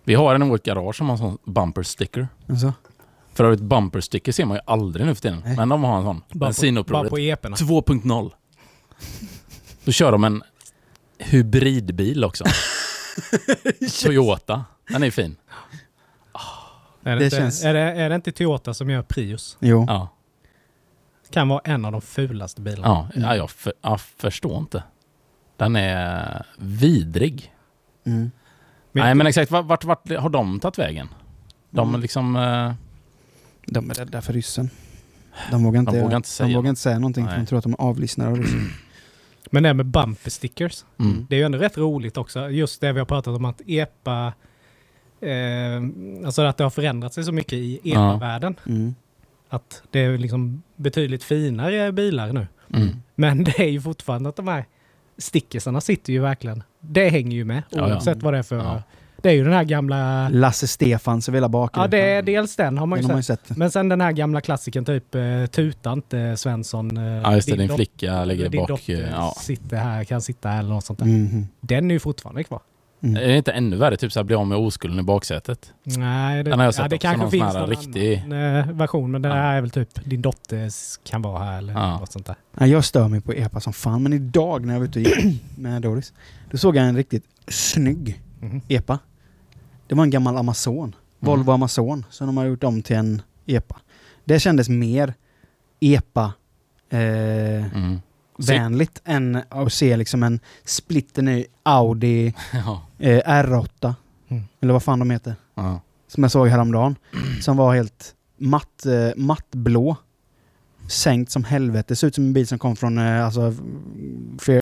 Vi 0.03 0.13
har 0.13 0.35
en 0.35 0.43
i 0.43 0.49
vårt 0.49 0.63
garage 0.63 0.95
som 0.95 1.05
har 1.09 1.13
en 1.13 1.17
sån 1.17 1.37
bumper 1.45 1.83
sticker. 1.83 2.27
Alltså. 2.49 2.73
För 3.41 3.45
övrigt 3.45 3.61
bumper 3.61 4.01
sticker 4.01 4.31
ser 4.31 4.45
man 4.45 4.57
ju 4.57 4.61
aldrig 4.65 5.05
nu 5.05 5.15
för 5.15 5.21
tiden. 5.21 5.41
Nej. 5.45 5.55
Men 5.57 5.69
de 5.69 5.83
har 5.83 5.97
en 5.97 6.03
sån. 6.03 6.21
Bensinupproret. 6.31 7.01
bara 7.03 7.09
på 7.09 7.19
eporna. 7.19 7.55
2.0. 7.55 8.31
Då 9.85 9.91
kör 9.91 10.11
de 10.11 10.23
en 10.23 10.43
hybridbil 11.19 12.23
också. 12.25 12.43
Toyota. 14.03 14.65
Den 14.89 15.03
är 15.03 15.11
fin. 15.11 15.35
Är 17.03 17.09
det, 17.13 17.19
Det 17.19 17.25
inte, 17.25 17.37
känns- 17.37 17.63
är, 17.63 17.73
det, 17.73 17.79
är 17.79 18.09
det 18.09 18.15
inte 18.15 18.31
Toyota 18.31 18.73
som 18.73 18.89
gör 18.89 19.01
Prius? 19.01 19.57
Jo. 19.59 19.85
Ja, 19.87 20.07
Kan 21.29 21.47
vara 21.49 21.61
en 21.63 21.85
av 21.85 21.91
de 21.91 22.01
fulaste 22.01 22.61
bilarna. 22.61 23.09
ja, 23.15 23.21
ja 23.21 23.35
jag, 23.35 23.49
för, 23.51 23.73
jag 23.81 24.01
förstår 24.01 24.57
inte. 24.57 24.83
Den 25.57 25.75
är 25.75 26.45
vidrig. 26.57 27.53
Mm. 28.05 28.31
Men- 28.91 29.03
Nej 29.03 29.15
men 29.15 29.27
exakt, 29.27 29.51
vart, 29.51 29.65
vart, 29.65 29.83
vart 29.85 30.09
har 30.19 30.29
de 30.29 30.59
tagit 30.59 30.77
vägen? 30.79 31.07
De 31.69 31.89
Mm. 31.89 32.01
liksom... 32.01 32.35
eh, 32.35 32.73
De 33.73 33.89
är 33.89 33.93
rädda 33.93 34.21
för 34.21 34.33
ryssen. 34.33 34.69
De 35.51 35.63
vågar 35.63 35.79
inte, 35.79 35.91
De 35.91 36.01
vågar 36.01 36.17
inte 36.17 36.29
säga 36.29 36.47
de 36.47 36.53
vågar 36.55 36.69
inte 36.69 36.81
säga 36.81 36.99
någonting 36.99 37.25
för 37.25 37.31
Nej. 37.31 37.39
de 37.39 37.45
tror 37.45 37.57
att 37.57 37.63
de 37.63 37.73
är 37.73 37.81
avlyssnade 37.81 38.31
av 38.31 38.37
ryssen. 38.37 38.69
Men 39.51 39.63
det 39.63 39.69
här 39.69 39.73
med 39.73 39.85
bumper 39.85 40.29
stickers. 40.29 40.85
mm. 40.99 41.25
Det 41.29 41.35
är 41.35 41.39
ju 41.39 41.45
ändå 41.45 41.57
rätt 41.57 41.77
roligt 41.77 42.17
också. 42.17 42.49
Just 42.49 42.81
det 42.81 42.91
vi 42.93 42.99
har 42.99 43.05
pratat 43.05 43.35
om 43.35 43.45
att 43.45 43.61
EPA... 43.67 44.33
Eh, 45.21 45.81
alltså 46.25 46.41
att 46.41 46.57
det 46.57 46.63
har 46.63 46.69
förändrat 46.69 47.13
sig 47.13 47.23
så 47.23 47.31
mycket 47.31 47.53
i 47.53 47.79
Ja. 47.83 47.91
EPA-världen. 48.15 48.55
Mm. 48.67 48.95
Att 49.49 49.83
det 49.91 49.99
är 49.99 50.17
liksom 50.17 50.63
betydligt 50.75 51.23
finare 51.23 51.91
bilar 51.91 52.33
nu. 52.33 52.47
Mm. 52.73 52.89
Men 53.15 53.43
det 53.43 53.59
är 53.59 53.69
ju 53.69 53.81
fortfarande 53.81 54.29
att 54.29 54.35
de 54.35 54.47
här 54.47 54.65
stickersarna 55.17 55.81
sitter 55.81 56.13
ju 56.13 56.19
verkligen... 56.19 56.63
Det 56.79 57.09
hänger 57.09 57.35
ju 57.37 57.45
med 57.45 57.63
Ja, 57.69 57.77
ja. 57.79 57.93
oavsett 57.93 58.23
vad 58.23 58.33
det 58.33 58.37
är 58.39 58.43
för... 58.43 58.57
Ja. 58.57 58.83
Det 59.21 59.29
är 59.29 59.33
ju 59.33 59.43
den 59.43 59.53
här 59.53 59.63
gamla... 59.63 60.29
Lasse 60.29 60.67
Stefans 60.67 61.29
över 61.29 61.37
hela 61.37 61.49
bakgrunden. 61.49 61.99
Ja, 61.99 62.05
det 62.05 62.11
är 62.11 62.21
dels 62.21 62.55
den 62.55 62.77
har 62.77 62.85
man 62.85 62.97
Den 62.97 63.03
ju 63.05 63.09
har 63.09 63.15
man 63.15 63.23
sett. 63.23 63.39
ju 63.43 63.47
sett. 63.47 63.57
Men 63.57 63.71
sen 63.71 63.89
den 63.89 64.01
här 64.01 64.11
gamla 64.11 64.41
klassiken 64.41 64.85
typ 64.85 65.15
eh, 65.15 65.21
Tuta 65.51 65.93
inte 65.93 66.37
Svensson. 66.37 66.97
Eh, 66.97 67.03
Ja 67.03 67.35
just 67.35 67.47
det, 67.49 67.55
din 67.55 67.67
dot- 67.69 67.75
flicka 67.75 68.25
ligger 68.25 68.49
din 68.49 68.59
bak. 68.61 68.67
dotter 68.67 68.93
eh, 69.03 69.09
Ja. 69.09 69.33
sitter 69.41 69.77
här, 69.77 70.03
kan 70.03 70.21
sitta 70.21 70.49
här 70.49 70.59
eller 70.59 70.69
något 70.69 70.85
sånt 70.85 70.99
där. 70.99 71.05
Mhm. 71.05 71.47
Den 71.61 71.91
är 71.91 71.95
ju 71.95 71.99
fortfarande 71.99 72.43
kvar. 72.43 72.59
Mm. 73.03 73.23
Är 73.23 73.27
det 73.27 73.37
inte 73.37 73.51
ännu 73.51 73.75
värre? 73.77 73.97
Typ 73.97 74.11
såhär 74.11 74.23
bli 74.23 74.35
av 74.35 74.47
med 74.47 74.57
oskulden 74.57 74.99
i 74.99 75.03
baksätet. 75.03 75.73
Nej, 75.83 76.43
det, 76.43 76.49
Den 76.49 76.59
har 76.59 76.65
jag 76.65 76.73
sett 76.73 76.81
ja, 76.83 76.87
det 76.87 76.95
också, 76.95 77.07
kanske 77.07 77.21
någon 77.21 77.31
finns 77.31 77.53
någon 77.53 77.69
riktig- 77.69 78.23
annan 78.25 78.77
version, 78.77 79.11
men 79.11 79.21
det 79.21 79.29
Ja. 79.29 79.35
här 79.35 79.57
är 79.57 79.61
väl 79.61 79.69
typ 79.69 79.89
din 80.05 80.21
dotters 80.21 80.97
kan 81.03 81.21
vara 81.21 81.43
här 81.43 81.57
eller 81.57 81.73
Ja. 81.73 81.99
något 81.99 82.11
sånt 82.11 82.25
där. 82.25 82.35
Nej, 82.57 82.69
jag 82.69 82.85
stör 82.85 83.07
mig 83.07 83.21
på 83.21 83.33
epa 83.33 83.59
som 83.59 83.73
fan, 83.73 84.03
men 84.03 84.13
idag 84.13 84.65
när 84.65 84.73
jag 84.73 84.79
var 84.79 84.87
ute 84.87 84.99
och 84.99 85.05
gick 85.05 85.41
med 85.57 85.81
Doris, 85.81 86.13
då 86.51 86.57
såg 86.57 86.75
jag 86.75 86.85
en 86.85 86.95
riktigt 86.95 87.23
snygg 87.47 88.21
Mhm. 88.39 88.61
epa. 88.67 88.99
Det 89.91 89.95
var 89.95 90.03
en 90.03 90.09
gammal 90.09 90.37
Amazon. 90.37 90.95
Volvo 91.19 91.51
Amazon, 91.51 92.05
som 92.09 92.27
de 92.27 92.37
har 92.37 92.45
gjort 92.45 92.63
om 92.63 92.81
till 92.81 92.95
en 92.95 93.21
epa. 93.45 93.79
Det 94.25 94.39
kändes 94.39 94.69
mer 94.69 95.13
epa 95.79 96.33
eh, 96.89 96.99
Mm. 97.75 97.99
vänligt 98.37 99.01
än 99.05 99.41
att 99.49 99.73
se 99.73 99.97
liksom 99.97 100.23
en 100.23 100.39
splitterny 100.65 101.45
Audi 101.63 102.33
Ja. 102.53 102.81
eh, 102.99 103.17
R8. 103.43 103.93
Mm. 104.27 104.43
Eller 104.61 104.73
vad 104.73 104.83
fan 104.83 104.99
de 104.99 105.09
heter. 105.11 105.35
Ja. 105.55 105.81
Som 106.07 106.23
jag 106.23 106.31
såg 106.31 106.47
häromdagen. 106.47 106.95
Som 107.41 107.57
var 107.57 107.75
helt 107.75 108.15
matt, 108.37 108.85
eh, 108.85 109.09
mattblå. 109.15 109.95
Sänkt 110.89 111.31
som 111.31 111.43
helvete. 111.43 111.95
Ser 111.95 112.07
ut 112.07 112.15
som 112.15 112.23
en 112.23 112.33
bil 112.33 112.47
som 112.47 112.59
kom 112.59 112.75
från 112.75 112.97
eh, 112.97 113.25
alltså, 113.25 113.53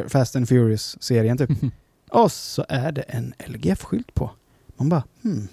Fast 0.07 0.35
and 0.35 0.49
Furious-serien 0.49 1.37
typ. 1.37 1.49
Och 2.11 2.31
så 2.31 2.65
är 2.69 2.91
det 2.91 3.01
en 3.01 3.33
LGF-skylt 3.47 4.13
på. 4.13 4.31
Man 4.79 4.89
bara 4.89 5.03
hmm. 5.23 5.47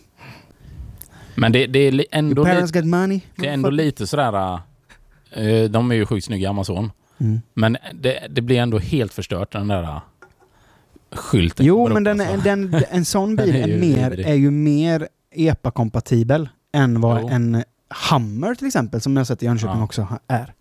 Men 1.35 1.53
det, 1.53 1.66
det 1.66 1.79
är 1.79 2.05
ändå, 2.11 2.43
Your 2.43 2.55
parents 2.55 2.74
money. 2.85 3.20
det 3.37 3.49
är 3.49 3.53
ändå 3.53 3.70
lite 3.70 4.07
sådär... 4.07 4.61
eh, 5.31 5.64
de 5.70 5.91
är 5.91 5.95
ju 5.95 6.07
sjukt 6.07 6.27
snygga 6.27 6.51
Amazon. 6.51 6.91
Mm. 7.18 7.41
Men 7.55 7.77
det, 7.95 8.27
det 8.31 8.41
blir 8.41 8.59
ändå 8.59 8.79
helt 8.79 9.14
förstört 9.14 9.53
den 9.53 9.68
där 9.68 9.83
uh, 9.83 10.01
skylten. 11.12 11.66
Jo, 11.66 11.89
men 11.89 12.05
den, 12.05 12.20
alltså. 12.20 12.37
den, 12.37 12.74
en 12.91 13.05
sån 13.05 13.37
bil 13.37 13.57
är 13.57 13.68
ju 13.68 13.81
mer, 13.81 14.11
vidrig. 14.11 14.27
är 14.27 14.35
ju 14.35 14.51
mer 14.51 15.09
EPA-kompatibel 15.35 16.49
än 16.72 17.01
vad 17.01 17.20
Jo. 17.20 17.29
en 17.29 17.64
Hummer 18.11 18.55
till 18.55 18.66
exempel, 18.66 19.01
som 19.01 19.16
jag 19.16 19.27
sett 19.27 19.43
i 19.43 19.47
Jönköping 19.47 19.79
Ja. 19.79 19.85
också, 19.85 20.09
är. 20.29 20.53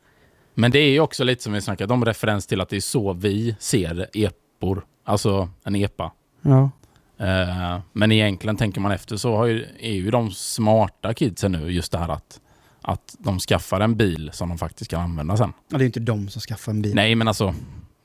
Men 0.53 0.71
det 0.71 0.79
är 0.79 0.89
ju 0.89 0.99
också 0.99 1.23
lite 1.23 1.43
som 1.43 1.53
vi 1.53 1.61
snackade 1.61 1.93
om 1.93 2.05
referens 2.05 2.47
till 2.47 2.61
att 2.61 2.69
det 2.69 2.75
är 2.75 2.81
så 2.81 3.13
vi 3.13 3.55
ser 3.59 4.09
epor. 4.13 4.85
Alltså 5.03 5.49
en 5.63 5.75
epa. 5.75 6.11
Ja. 6.41 6.69
Eh, 7.17 7.79
men 7.93 8.11
egentligen 8.11 8.57
tänker 8.57 8.81
man 8.81 8.91
efter 8.91 9.17
så 9.17 9.35
har 9.35 9.45
ju, 9.45 9.65
är 9.79 9.93
ju 9.93 10.11
de 10.11 10.31
smarta 10.31 11.13
kidsen 11.13 11.51
nu 11.51 11.71
just 11.71 11.91
det 11.91 11.97
här 11.97 12.09
att, 12.09 12.41
att 12.81 13.15
de 13.19 13.39
skaffar 13.39 13.79
en 13.79 13.95
bil 13.97 14.29
som 14.33 14.49
de 14.49 14.57
faktiskt 14.57 14.91
kan 14.91 15.01
använda 15.01 15.37
sen. 15.37 15.53
Ja, 15.69 15.77
det 15.77 15.77
är 15.77 15.79
ju 15.79 15.85
inte 15.85 15.99
de 15.99 16.29
som 16.29 16.41
skaffar 16.41 16.71
en 16.71 16.81
bil. 16.81 16.95
Nej, 16.95 17.15
men 17.15 17.27
alltså 17.27 17.53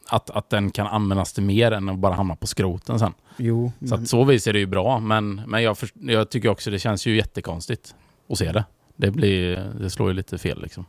att, 0.09 0.31
att 0.31 0.51
den 0.51 0.71
kan 0.71 0.87
användas 0.87 1.33
till 1.33 1.43
mer 1.43 1.73
än 1.73 1.89
att 1.89 1.99
bara 1.99 2.15
hamna 2.15 2.37
på 2.37 2.47
skroten 2.47 2.99
sen. 2.99 3.13
Jo, 3.37 3.73
Så 3.79 3.85
men, 3.95 4.03
att 4.03 4.09
så 4.09 4.25
vis 4.25 4.47
är 4.47 4.53
det 4.53 4.59
ju 4.59 4.67
bra, 4.67 5.01
men, 5.01 5.43
men 5.47 5.63
jag, 5.63 5.79
först- 5.79 5.95
jag 6.01 6.31
tycker 6.31 6.49
också 6.49 6.71
det 6.71 6.79
känns 6.79 7.07
ju 7.07 7.17
jättekonstigt 7.17 7.95
att 8.29 8.39
se 8.39 8.53
det. 8.53 8.65
Det, 8.97 9.11
blir, 9.11 9.73
det 9.81 9.91
slår 9.91 10.09
ju 10.09 10.15
lite 10.15 10.39
fel 10.39 10.63
liksom. 10.63 10.85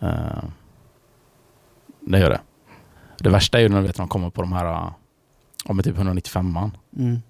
Eh, 0.00 0.44
det 2.00 2.18
gör 2.18 2.30
det. 2.30 2.40
Det 3.18 3.30
värsta 3.30 3.58
är 3.58 3.62
ju 3.62 3.68
när 3.68 3.80
du 3.80 3.86
vet, 3.86 3.98
när 3.98 4.02
de 4.02 4.08
kommer 4.08 4.30
på 4.30 4.42
de 4.42 4.52
här, 4.52 4.66
uh, 4.86 4.92
om 5.64 5.82
typ 5.82 5.96
195an. 5.96 6.70
mm. 6.96 7.22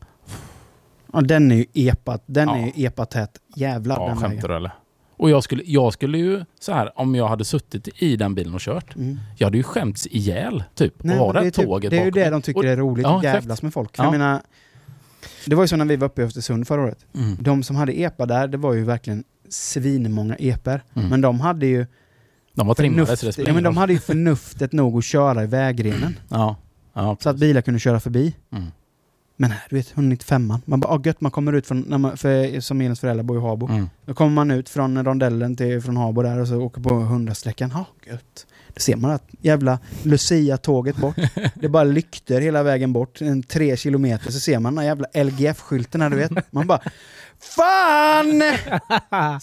Ja, 1.12 1.20
den 1.20 1.50
är 1.52 1.56
ju 1.56 1.64
epa, 1.74 2.18
den 2.26 2.48
Ja. 2.48 2.56
är 2.56 2.66
ju 2.76 2.86
epatät. 2.86 3.30
Jävlar 3.56 3.96
Ja, 4.00 4.06
den 4.08 4.16
skämtar 4.16 4.48
du 4.48 4.56
eller? 4.56 4.70
Och 5.18 5.30
jag 5.30 5.42
skulle, 5.44 5.62
jag 5.66 5.92
skulle 5.92 6.18
ju 6.18 6.44
så 6.60 6.72
här, 6.72 6.98
om 7.00 7.14
jag 7.14 7.28
hade 7.28 7.44
suttit 7.44 7.88
i 8.02 8.16
den 8.16 8.34
bilen 8.34 8.54
och 8.54 8.60
kört, 8.60 8.96
Mm. 8.96 9.18
jag 9.36 9.46
hade 9.46 9.56
ju 9.56 9.62
skämts 9.62 10.06
ihjäl 10.06 10.64
typ. 10.74 10.94
Nej, 11.02 11.18
och 11.18 11.26
ha 11.26 11.32
det 11.32 11.40
det, 11.40 11.50
typ, 11.50 11.64
tåget 11.66 11.90
det 11.90 11.98
är 11.98 12.04
ju 12.04 12.10
det 12.10 12.30
de 12.30 12.42
tycker 12.42 12.58
Och- 12.60 12.64
är 12.66 12.76
roligt, 12.76 13.02
ja, 13.04 13.16
att 13.18 13.24
exakt. 13.24 13.34
jävlas 13.42 13.62
med 13.62 13.72
folk. 13.72 13.90
Ja. 13.98 14.04
Jag 14.04 14.12
menar, 14.12 14.40
det 15.46 15.54
var 15.56 15.64
ju 15.64 15.68
så 15.68 15.76
när 15.76 15.84
vi 15.84 15.96
var 15.96 16.06
uppe 16.06 16.22
i 16.22 16.24
Östersund 16.24 16.66
förra 16.68 16.82
året. 16.82 17.06
Mm. 17.14 17.36
De 17.40 17.62
som 17.62 17.76
hade 17.76 17.92
epa 17.92 18.26
där, 18.26 18.48
det 18.48 18.56
var 18.56 18.72
ju 18.74 18.84
verkligen 18.84 19.24
svinmånga 19.48 20.34
epor. 20.38 20.80
Mm. 20.94 21.08
Men 21.08 21.20
de 21.20 21.40
hade 21.40 21.66
ju 21.66 21.86
De 22.54 22.66
var 22.66 22.74
trimmade 22.74 23.16
så 23.16 23.26
det 23.26 23.38
ja, 23.38 23.52
men 23.54 23.62
de 23.62 23.76
hade 23.76 23.92
ju 23.92 23.98
förnuftet 23.98 24.72
nog 24.72 24.98
att 24.98 25.04
köra 25.04 25.42
i 25.42 25.46
vägrenen. 25.46 26.18
Ja, 26.28 26.56
ja, 26.94 27.16
Så 27.20 27.28
att 27.30 27.36
bilar 27.36 27.60
kunde 27.62 27.80
köra 27.80 28.00
förbi. 28.00 28.34
Mm. 28.52 28.64
Men 29.36 29.50
här, 29.50 29.62
du 29.70 29.76
vet, 29.76 29.94
195an. 29.94 30.60
Man 30.64 30.80
bara, 30.80 30.94
ah, 30.94 31.00
gött, 31.04 31.20
man 31.20 31.30
kommer 31.30 31.52
ut 31.52 31.66
från, 31.66 31.80
när 31.80 31.98
man, 31.98 32.16
för, 32.16 32.60
som 32.60 32.80
Elins 32.80 33.00
föräldrar 33.00 33.24
bor 33.24 33.38
i 33.38 33.40
Habo. 33.40 33.68
Mm. 33.68 33.88
Då 34.04 34.14
kommer 34.14 34.32
man 34.32 34.50
ut 34.50 34.68
från 34.68 35.04
rondellen 35.04 35.56
till, 35.56 35.80
från 35.82 35.96
Habo 35.96 36.22
där 36.22 36.38
och 36.40 36.48
så 36.48 36.56
åker 36.56 36.80
på 36.80 36.88
100-sträckan. 36.90 37.70
Ja, 37.74 37.84
gött. 38.12 38.46
Då 38.74 38.80
ser 38.80 38.96
man 38.96 39.10
att 39.10 39.24
jävla 39.40 39.78
Lucia-tåget 40.02 40.96
bort. 40.96 41.16
Det 41.54 41.66
är 41.66 41.68
bara 41.68 41.84
lykter 41.84 42.40
hela 42.40 42.62
vägen 42.62 42.92
bort. 42.92 43.20
En 43.20 43.42
tre 43.42 43.76
kilometer 43.76 44.30
så 44.30 44.40
ser 44.40 44.58
man 44.58 44.74
den 44.74 44.84
jävla 44.84 45.06
LGF-skylten 45.14 46.00
här, 46.00 46.10
du 46.10 46.16
vet. 46.16 46.52
Man 46.52 46.66
bara 46.66 46.80
Fan! 47.40 48.42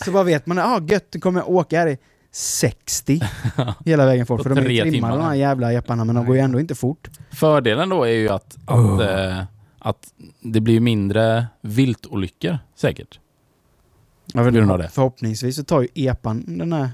Så 0.05 0.11
bara 0.11 0.23
vet 0.23 0.45
man, 0.45 0.57
ja 0.57 0.63
ah, 0.77 0.81
gött, 0.87 1.07
nu 1.13 1.19
kommer 1.19 1.39
jag 1.39 1.49
åka 1.49 1.79
här 1.79 1.87
i 1.87 1.97
60 2.31 3.21
hela 3.85 4.05
vägen. 4.05 4.25
På 4.25 4.37
För 4.37 4.49
de 4.49 4.57
är 4.59 4.81
trimmade 4.81 5.17
de 5.17 5.23
här 5.23 5.33
jävla 5.33 5.73
jepparna, 5.73 6.05
men 6.05 6.15
de 6.15 6.25
går 6.25 6.35
ju 6.35 6.41
ändå 6.41 6.59
inte 6.59 6.75
fort. 6.75 7.09
Fördelen 7.31 7.89
då 7.89 8.03
är 8.03 8.11
ju 8.11 8.29
att, 8.29 8.55
att, 8.65 8.75
Oh. 8.75 9.05
eh, 9.05 9.43
att 9.83 10.13
det 10.41 10.61
blir 10.61 10.79
mindre 10.79 11.47
viltolyckor 11.61 12.59
säkert. 12.75 13.19
Inte, 14.35 14.51
det. 14.51 14.89
förhoppningsvis 14.93 15.55
så 15.55 15.63
tar 15.63 15.81
ju 15.81 15.87
epan 15.95 16.57
den 16.57 16.73
här 16.73 16.89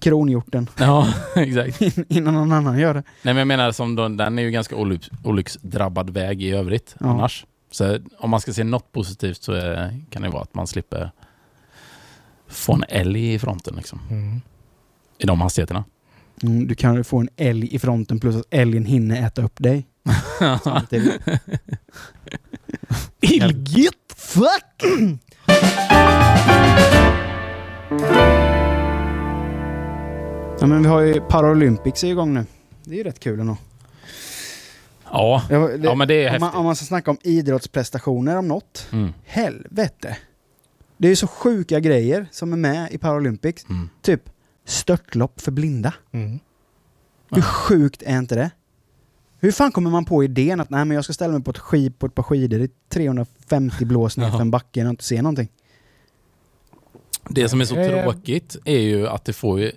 kronhjorten 0.00 0.68
Ja, 0.78 1.14
exakt. 1.36 1.82
innan 2.08 2.34
någon 2.34 2.52
annan 2.52 2.78
gör 2.78 2.94
det. 2.94 3.02
Nej 3.22 3.34
men 3.34 3.36
jag 3.36 3.46
menar, 3.48 3.72
som 3.72 3.94
de, 3.94 4.16
den 4.16 4.38
är 4.38 4.42
ju 4.42 4.50
ganska 4.50 4.76
olycks, 4.76 5.10
olycksdrabbad 5.24 6.10
väg 6.10 6.42
i 6.42 6.50
övrigt 6.50 6.96
Ja. 7.00 7.06
annars. 7.06 7.46
Så 7.70 7.98
om 8.18 8.30
man 8.30 8.40
ska 8.40 8.52
se 8.52 8.64
något 8.64 8.92
positivt 8.92 9.42
så 9.42 9.54
eh, 9.56 9.88
kan 10.10 10.22
det 10.22 10.28
vara 10.28 10.42
att 10.42 10.54
man 10.54 10.66
slipper 10.66 11.10
få 12.48 12.72
en 12.74 12.84
älg 12.88 13.34
i 13.34 13.38
fronten 13.38 13.74
liksom. 13.76 14.00
Mm. 14.10 14.40
I 15.18 15.26
de 15.26 15.40
hastigheterna. 15.40 15.84
Mm, 16.42 16.66
du 16.66 16.74
kan 16.74 17.04
få 17.04 17.18
en 17.20 17.28
älg 17.36 17.74
i 17.74 17.78
fronten 17.78 18.20
plus 18.20 18.36
att 18.36 18.46
älgen 18.50 18.84
hinner 18.84 19.26
äta 19.26 19.42
upp 19.42 19.62
dig. 19.62 19.86
Ilgit! 23.30 24.12
Fuck! 24.16 24.82
ja, 30.60 30.66
men 30.66 30.82
vi 30.82 30.88
har 30.88 31.00
ju 31.00 31.20
Paralympics 31.20 32.04
igång 32.04 32.34
nu. 32.34 32.44
Det 32.84 32.90
är 32.90 32.96
ju 32.96 33.02
rätt 33.04 33.20
kul 33.20 33.40
ändå. 33.40 33.56
Ja, 35.10 35.42
Ja, 35.50 35.58
det, 35.58 35.86
ja 35.86 35.94
men 35.94 36.08
det 36.08 36.24
är 36.24 36.34
om, 36.34 36.40
man, 36.40 36.42
häftigt. 36.42 36.58
om 36.58 36.64
man 36.64 36.76
ska 36.76 36.84
snacka 36.86 37.10
om 37.10 37.18
idrottsprestationer 37.22 38.36
om 38.36 38.48
något. 38.48 38.88
Mm. 38.92 39.12
Helvete! 39.24 40.16
Det 40.96 41.08
är 41.08 41.10
ju 41.10 41.16
så 41.16 41.26
sjuka 41.26 41.80
grejer 41.80 42.28
som 42.30 42.52
är 42.52 42.56
med 42.56 42.92
i 42.92 42.98
Paralympics. 42.98 43.64
Mm. 43.68 43.88
Typ 44.02 44.22
störtlopp 44.64 45.40
för 45.40 45.50
blinda. 45.52 45.94
Mm. 46.12 46.38
Hur 47.30 47.42
sjukt 47.42 48.02
är 48.02 48.18
inte 48.18 48.34
det? 48.34 48.50
Hur 49.40 49.52
fan 49.52 49.72
kommer 49.72 49.90
man 49.90 50.04
på 50.04 50.24
idén 50.24 50.60
att 50.60 50.70
nej, 50.70 50.84
men 50.84 50.94
jag 50.94 51.04
ska 51.04 51.12
ställa 51.12 51.32
mig 51.32 51.42
på 51.42 51.50
ett, 51.50 51.58
skid, 51.58 51.98
på 51.98 52.06
ett 52.06 52.14
par 52.14 52.22
skidor 52.22 52.60
i 52.60 52.68
350 52.88 53.84
blås 53.84 54.14
för 54.14 54.40
en 54.40 54.50
backe 54.50 54.84
och 54.84 54.90
inte 54.90 55.04
se 55.04 55.22
någonting? 55.22 55.48
Det 57.28 57.48
som 57.48 57.60
är 57.60 57.64
så 57.64 57.74
tråkigt 57.74 58.56
är 58.64 58.80
ju 58.80 59.08
att 59.08 59.24
det 59.24 59.32
får 59.32 59.60
ju... 59.60 59.72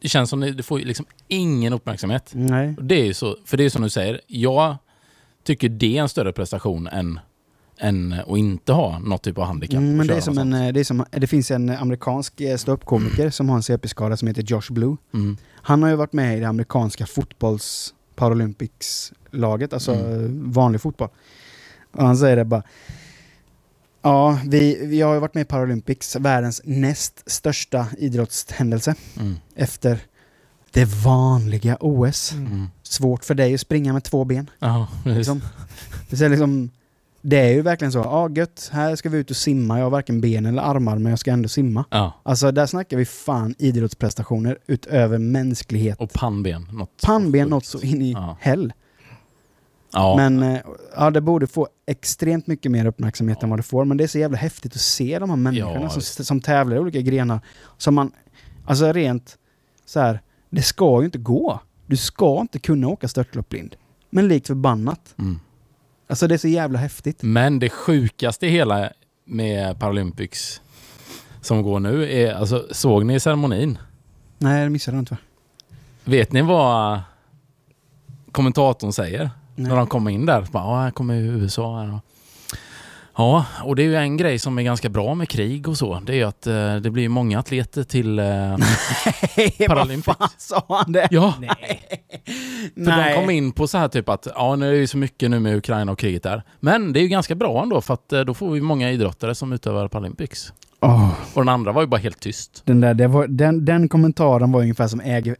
Det 0.00 0.08
känns 0.08 0.30
som 0.30 0.40
det, 0.40 0.52
det 0.52 0.62
får 0.62 0.78
ju 0.80 0.84
liksom 0.84 1.06
ingen 1.28 1.72
uppmärksamhet. 1.72 2.30
Nej. 2.34 2.74
Och 2.78 2.84
Det 2.84 3.00
är 3.00 3.04
ju 3.04 3.14
så, 3.14 3.36
för 3.44 3.56
det 3.56 3.64
är 3.64 3.70
som 3.70 3.82
du 3.82 3.90
säger, 3.90 4.20
jag 4.26 4.76
tycker 5.44 5.68
det 5.68 5.98
är 5.98 6.02
en 6.02 6.08
större 6.08 6.32
prestation 6.32 6.86
än, 6.86 7.20
än 7.78 8.12
att 8.12 8.38
inte 8.38 8.72
ha 8.72 8.98
något 8.98 9.22
typ 9.22 9.38
av 9.38 9.44
handikapp. 9.44 9.78
Mm, 9.78 9.96
men 9.96 10.06
det, 10.06 10.14
är 10.14 10.20
som 10.20 10.38
en, 10.38 10.50
det, 10.50 10.80
är 10.80 10.84
som, 10.84 11.04
det 11.10 11.26
finns 11.26 11.50
en 11.50 11.70
amerikansk 11.70 12.40
eh, 12.40 12.56
ståuppkomiker 12.56 13.30
som 13.30 13.48
har 13.48 13.56
en 13.56 13.62
CP-skada 13.62 14.16
som 14.16 14.28
heter 14.28 14.42
Josh 14.42 14.70
Blue. 14.72 14.96
Mm. 15.14 15.36
Han 15.54 15.82
har 15.82 15.90
ju 15.90 15.96
varit 15.96 16.12
med 16.12 16.36
i 16.36 16.40
det 16.40 16.48
amerikanska 16.48 17.06
fotbolls 17.06 17.94
Paralympics-laget, 18.16 19.72
alltså 19.72 19.94
Mm. 19.94 20.52
vanlig 20.52 20.80
fotboll. 20.80 21.08
Och 21.92 22.06
han 22.06 22.16
säger 22.16 22.36
det 22.36 22.44
bara. 22.44 22.62
Ja, 24.02 24.38
vi, 24.46 24.86
vi 24.86 25.00
har 25.00 25.14
ju 25.14 25.20
varit 25.20 25.34
med 25.34 25.40
i 25.42 25.44
Paralympics, 25.44 26.16
världens 26.16 26.60
näst 26.64 27.22
största 27.30 27.86
idrottshändelse 27.98 28.94
Mm. 29.20 29.34
efter 29.54 29.98
det 30.70 30.84
vanliga 30.84 31.76
OS. 31.80 32.32
Mm. 32.32 32.66
Svårt 32.82 33.24
för 33.24 33.34
dig 33.34 33.54
att 33.54 33.60
springa 33.60 33.92
med 33.92 34.04
två 34.04 34.24
ben. 34.24 34.50
Ja. 34.58 34.88
Liksom. 35.04 35.42
Det, 36.10 36.20
är 36.20 36.28
liksom, 36.28 36.70
det 37.28 37.36
är 37.38 37.52
ju 37.52 37.62
verkligen 37.62 37.92
så, 37.92 37.98
ja 37.98 38.30
gött, 38.30 38.70
här 38.72 38.96
ska 38.96 39.08
vi 39.08 39.18
ut 39.18 39.30
och 39.30 39.36
simma, 39.36 39.78
jag 39.78 39.84
har 39.86 39.90
varken 39.90 40.20
ben 40.20 40.46
eller 40.46 40.62
armar 40.62 40.98
men 40.98 41.10
jag 41.10 41.18
ska 41.18 41.30
ändå 41.30 41.48
simma. 41.48 41.84
Ja, 41.90 42.12
Alltså 42.22 42.52
där 42.52 42.66
snackar 42.66 42.96
vi 42.96 43.04
fan 43.04 43.54
idrottsprestationer 43.58 44.58
utöver 44.66 45.18
mänsklighet. 45.18 46.00
och 46.00 46.12
pannben. 46.12 46.68
Något 46.72 47.02
Pannben 47.02 47.48
något 47.48 47.64
så 47.66 47.80
in 47.80 48.02
i 48.02 48.12
Ja. 48.12 48.36
hell. 48.40 48.72
Ja, 49.92 50.16
Men 50.16 50.42
eh, 50.42 50.60
ja, 50.96 51.10
det 51.10 51.20
borde 51.20 51.46
få 51.46 51.68
extremt 51.86 52.46
mycket 52.46 52.72
mer 52.72 52.86
uppmärksamhet 52.86 53.42
än 53.42 53.50
vad 53.50 53.58
det 53.58 53.62
får. 53.62 53.84
Men 53.84 53.96
det 53.96 54.04
är 54.04 54.08
så 54.08 54.18
jävla 54.18 54.36
häftigt 54.38 54.74
att 54.74 54.80
se 54.80 55.18
de 55.18 55.30
här 55.30 55.36
människorna 55.36 55.80
Ja, 55.82 55.88
som, 55.90 56.24
som 56.24 56.40
tävlar 56.40 56.76
i 56.76 56.78
olika 56.78 57.00
grenar. 57.00 57.40
Som 57.78 57.94
man, 57.94 58.12
alltså 58.64 58.92
rent 58.92 59.38
så 59.86 60.00
här, 60.00 60.20
det 60.50 60.62
ska 60.62 60.98
ju 61.00 61.04
inte 61.04 61.18
gå. 61.18 61.60
Du 61.86 61.96
ska 61.96 62.40
inte 62.40 62.58
kunna 62.58 62.88
åka 62.88 63.08
störtlopp 63.08 63.48
blind. 63.48 63.76
Men 64.10 64.28
likt 64.28 64.46
förbannat 64.46 65.14
mm. 65.18 65.40
Alltså 66.06 66.26
det 66.26 66.34
är 66.34 66.38
så 66.38 66.48
jävla 66.48 66.78
häftigt. 66.78 67.22
Men 67.22 67.58
det 67.58 67.70
sjukaste 67.70 68.46
i 68.46 68.50
hela 68.50 68.90
med 69.24 69.78
Paralympics 69.78 70.60
som 71.40 71.62
går 71.62 71.80
nu 71.80 72.12
är, 72.12 72.34
alltså 72.34 72.66
såg 72.70 73.06
ni 73.06 73.20
ceremonin? 73.20 73.78
Nej, 74.38 74.64
det 74.64 74.70
missade 74.70 74.96
jag 74.96 75.02
inte 75.02 75.14
va? 75.14 75.18
Vet 76.04 76.32
ni 76.32 76.42
vad 76.42 77.00
kommentatorn 78.32 78.92
säger? 78.92 79.30
Nej. 79.54 79.68
När 79.68 79.76
de 79.76 79.86
kommer 79.86 80.10
in 80.10 80.26
där. 80.26 80.46
Bara, 80.52 80.82
här 80.82 80.90
kommer 80.90 81.14
USA 81.14 81.80
här. 81.80 82.00
Ja, 83.18 83.44
och 83.64 83.76
det 83.76 83.82
är 83.82 83.84
ju 83.84 83.96
en 83.96 84.16
grej 84.16 84.38
som 84.38 84.58
är 84.58 84.62
ganska 84.62 84.88
bra 84.88 85.14
med 85.14 85.28
krig 85.28 85.68
och 85.68 85.76
så. 85.76 86.00
Det 86.06 86.12
är 86.12 86.16
ju 86.16 86.22
att 86.24 86.46
eh, 86.46 86.76
det 86.76 86.90
blir 86.90 87.08
många 87.08 87.38
atleter 87.38 87.82
till... 87.84 88.18
Eh, 88.18 88.24
Nej, 89.36 89.50
Paralympics. 89.68 90.06
vad 90.06 90.16
fan 90.16 90.28
sa 90.38 90.64
han 90.68 90.92
det? 90.92 91.08
ja, 91.10 91.34
Nej. 91.40 91.80
för 92.74 93.08
de 93.08 93.14
kom 93.14 93.30
in 93.30 93.52
på 93.52 93.68
så 93.68 93.78
här 93.78 93.88
typ 93.88 94.08
att 94.08 94.26
ja, 94.34 94.56
nu 94.56 94.68
är 94.68 94.72
det 94.72 94.78
ju 94.78 94.86
så 94.86 94.98
mycket 94.98 95.30
nu 95.30 95.40
med 95.40 95.56
Ukraina 95.56 95.92
och 95.92 95.98
kriget 95.98 96.22
där. 96.22 96.42
Men 96.60 96.92
det 96.92 97.00
är 97.00 97.02
ju 97.02 97.08
ganska 97.08 97.34
bra 97.34 97.62
ändå 97.62 97.80
för 97.80 97.94
att 97.94 98.12
eh, 98.12 98.20
då 98.20 98.34
får 98.34 98.50
vi 98.50 98.60
många 98.60 98.90
idrottare 98.90 99.34
som 99.34 99.52
utövar 99.52 99.88
Paralympics. 99.88 100.52
Åh, 100.80 101.10
Och 101.34 101.40
den 101.40 101.48
andra 101.48 101.72
var 101.72 101.82
ju 101.82 101.88
bara 101.88 102.00
helt 102.00 102.20
tyst. 102.20 102.62
den, 102.64 102.80
där, 102.80 102.94
det 102.94 103.06
var, 103.06 103.26
den, 103.26 103.64
den 103.64 103.88
kommentaren 103.88 104.52
var 104.52 104.60
ungefär 104.60 104.88
som 104.88 105.00
Äge, 105.00 105.36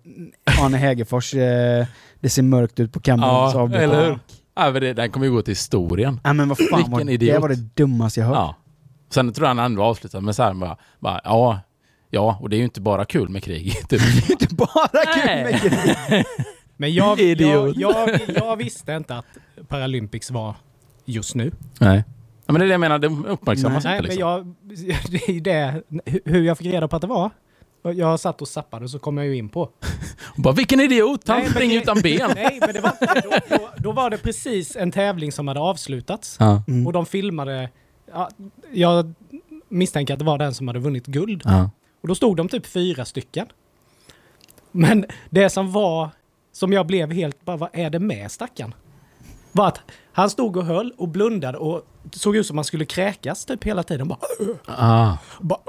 Arne 0.61 0.77
Hägerfors, 0.77 1.35
eh, 1.35 1.87
det 2.21 2.29
ser 2.29 2.43
mörkt 2.43 2.81
ut 2.81 2.93
på 2.93 3.01
Camerons 3.01 3.55
Ja, 3.55 3.61
avbytare. 3.61 4.19
Ja, 4.57 4.71
men 4.71 4.83
det, 4.83 4.93
den 4.93 5.11
kommer 5.11 5.27
ju 5.27 5.33
gå 5.33 5.43
till 5.43 5.53
historien. 5.53 6.21
Ja, 6.25 6.33
men 6.33 6.49
vad 6.49 6.59
fan 6.59 6.67
Vilken 6.77 6.93
var, 6.93 7.05
det 7.05 7.13
idiot. 7.13 7.43
var 7.43 7.49
det 7.49 7.57
dummaste 7.75 8.21
jag 8.21 8.27
hört. 8.27 8.37
Ja. 8.37 8.55
Sen 9.11 9.33
tror 9.33 9.49
jag 9.49 9.55
han 9.55 9.65
ändå 9.65 9.83
avslutade 9.83 10.25
med 10.25 10.37
så 10.37 10.43
här 10.43 10.55
bara, 10.55 10.77
bara 11.01 11.21
ja, 11.25 11.61
ja, 12.11 12.39
och 12.41 12.51
det 12.51 12.57
är 12.57 12.59
ju 12.59 12.65
inte 12.65 12.81
bara 12.81 13.05
kul 13.05 13.29
med 13.29 13.43
krig. 13.43 13.73
Typ. 13.89 13.89
Det 13.89 13.97
är 13.97 14.33
inte 14.33 14.55
bara 14.55 14.89
kul 15.15 15.23
Nej. 15.27 15.45
med 15.45 15.61
krig. 15.61 16.25
Men 16.77 16.95
jag, 16.95 17.21
jag, 17.21 17.21
Idiot. 17.21 17.77
jag, 17.77 18.21
jag 18.35 18.57
visste 18.57 18.93
inte 18.93 19.17
att 19.17 19.27
Paralympics 19.69 20.31
var 20.31 20.55
just 21.05 21.35
nu. 21.35 21.53
Nej. 21.81 22.05
Ja, 22.47 22.53
men 22.53 22.61
det 22.61 22.65
är 22.65 22.67
det 22.67 22.73
jag 22.73 22.81
menar, 22.81 22.99
det 22.99 23.07
uppmärksammas 23.07 23.85
Nej, 23.85 23.97
inte 23.99 24.09
men 24.09 24.17
liksom. 24.17 24.57
jag, 24.89 25.11
det 25.11 25.29
är 25.29 25.33
ju 25.33 25.41
det, 25.41 25.83
hur 26.25 26.43
jag 26.43 26.59
fick 26.59 26.67
reda 26.67 26.89
på 26.89 26.97
att 26.97 27.03
det 27.03 27.09
var. 27.09 27.31
Jag 27.93 28.21
satt 28.21 28.43
och 28.43 28.49
zappade 28.49 28.85
och 28.85 28.91
så 28.91 28.99
kom 28.99 29.17
jag 29.19 29.27
ju 29.27 29.37
in 29.37 29.49
på. 29.49 29.63
Och 29.63 29.73
bara, 30.37 30.55
vilken 30.55 30.81
idiot! 30.81 31.29
Han 31.29 31.39
Nej, 31.41 31.51
springer 31.51 31.75
det- 31.75 31.83
utan 31.83 32.01
ben! 32.03 32.31
Nej, 32.35 32.59
men 32.61 32.73
det 32.75 32.81
var, 32.81 32.93
då, 33.23 33.57
då, 33.57 33.69
då 33.77 33.93
var 33.93 34.11
det 34.11 34.19
precis 34.19 34.77
en 34.77 34.93
tävling 34.93 35.33
som 35.33 35.49
hade 35.49 35.61
avslutats. 35.61 36.37
Ja. 36.41 36.63
Mm. 36.69 36.87
Och 36.87 36.93
de 36.93 37.07
filmade, 37.07 37.71
ja, 38.13 38.31
jag 38.73 39.13
misstänker 39.69 40.13
att 40.15 40.19
det 40.19 40.25
var 40.25 40.39
den 40.39 40.55
som 40.55 40.69
hade 40.69 40.81
vunnit 40.81 41.07
guld. 41.07 41.43
Ja. 41.45 41.71
Och 42.01 42.09
då 42.09 42.15
stod 42.15 42.37
de 42.37 42.49
typ 42.49 42.67
fyra 42.67 43.05
stycken. 43.05 43.47
Men 44.73 45.07
det 45.31 45.51
som 45.51 45.73
var, 45.73 46.09
som 46.53 46.73
jag 46.73 46.87
blev 46.87 47.13
helt, 47.13 47.45
bara 47.45 47.57
vad 47.57 47.69
är 47.73 47.91
det 47.91 47.99
med 47.99 48.31
stackaren? 48.31 48.75
Var 49.57 49.69
att 49.69 49.81
han 50.13 50.31
stod 50.31 50.57
och 50.57 50.65
höll 50.65 50.93
och 50.99 51.09
blundade 51.09 51.59
och 51.59 51.83
såg 52.13 52.37
ut 52.37 52.47
som 52.47 52.59
han 52.59 52.65
skulle 52.65 52.85
kräkas 52.85 53.45
typ 53.45 53.65
hela 53.65 53.83
tiden. 53.83 54.09
Bara, 54.09 54.19
Ah. 54.67 55.17
bara, 55.41 55.61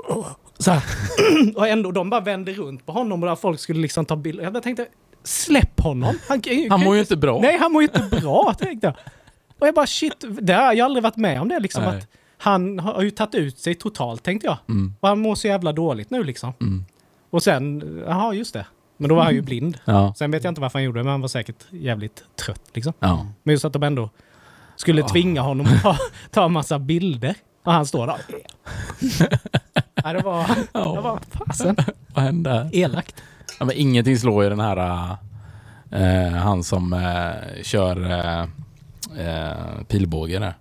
så 0.58 0.72
här. 0.72 0.84
och 1.56 1.68
ändå, 1.68 1.92
de 1.92 2.10
bara 2.10 2.22
vände 2.22 2.54
runt 2.54 2.86
på 2.86 2.92
honom 2.92 3.24
och 3.24 3.40
folk 3.40 3.60
skulle 3.60 3.80
liksom 3.80 4.06
ta 4.06 4.16
bilder. 4.16 4.44
Jag 4.54 4.64
tänkte, 4.64 4.88
släpp 5.24 5.80
honom! 5.80 6.20
Han, 6.30 6.42
ju- 6.44 6.70
Han 6.70 6.84
mår 6.84 6.96
ju 6.96 7.02
inte 7.02 7.18
bra. 7.18 7.40
Nej, 7.42 7.58
han 7.58 7.72
mår 7.72 7.82
ju 7.82 7.88
inte 7.94 8.18
bra, 8.22 8.54
tänkte 8.60 8.88
jag. 8.88 8.96
Och 9.60 9.68
jag 9.68 9.76
bara 9.76 9.88
shit, 9.88 10.26
det 10.42 10.54
har 10.54 10.74
jag 10.74 10.86
aldrig 10.86 11.04
varit 11.04 11.16
med 11.18 11.42
om 11.42 11.48
det 11.50 11.60
liksom. 11.60 11.84
Nej. 11.84 11.98
Att 11.98 12.08
han 12.38 12.80
har 12.80 13.02
ju 13.02 13.12
tagit 13.12 13.36
ut 13.36 13.60
sig 13.60 13.76
totalt, 13.76 14.24
tänkte 14.24 14.48
jag. 14.48 14.58
Mm. 14.70 14.94
Och 15.00 15.08
han 15.08 15.20
mår 15.20 15.36
så 15.36 15.48
jävla 15.48 15.72
dåligt 15.74 16.10
nu 16.10 16.24
liksom. 16.24 16.54
Mm. 16.62 16.86
Och 17.30 17.44
sen, 17.44 17.82
jaha 18.08 18.34
just 18.34 18.54
det. 18.54 18.66
Men 18.98 19.10
då 19.10 19.16
var 19.16 19.24
han 19.24 19.34
ju 19.34 19.42
blind. 19.42 19.78
Ja. 19.86 20.14
Sen 20.18 20.32
vet 20.32 20.44
jag 20.44 20.52
inte 20.52 20.62
varför 20.62 20.80
han 20.80 20.84
gjorde 20.84 21.00
det, 21.00 21.04
men 21.04 21.12
han 21.12 21.22
var 21.22 21.28
säkert 21.28 21.66
jävligt 21.70 22.24
trött 22.46 22.62
liksom. 22.74 22.94
Ja. 23.00 23.28
Men 23.44 23.54
just 23.54 23.66
att 23.66 23.74
de 23.74 23.84
ändå 23.84 24.10
skulle 24.76 25.04
tvinga 25.04 25.42
honom 25.42 25.66
att 25.66 25.82
ta, 25.82 25.98
ta 26.32 26.46
en 26.46 26.52
massa 26.52 26.80
bilder. 26.80 27.36
Och 27.64 27.74
han 27.74 27.86
står 27.86 28.08
där. 28.08 28.18
ja, 30.04 30.14
det 30.14 30.20
var, 30.22 30.48
det 30.74 31.02
var 31.02 31.20
fasen 31.32 31.76
Vad 32.14 32.24
hände? 32.24 32.70
elakt. 32.74 33.24
Ja, 33.60 33.66
men 33.66 33.76
ingenting 33.78 34.18
slår 34.18 34.44
ju 34.44 34.50
den 34.50 34.60
här... 34.60 35.18
eh, 35.92 36.34
han 36.34 36.64
som 36.64 36.94
eh, 36.94 37.64
kör 37.64 38.12
eh, 39.18 39.84
pilbåge 39.88 40.40
där. 40.40 40.54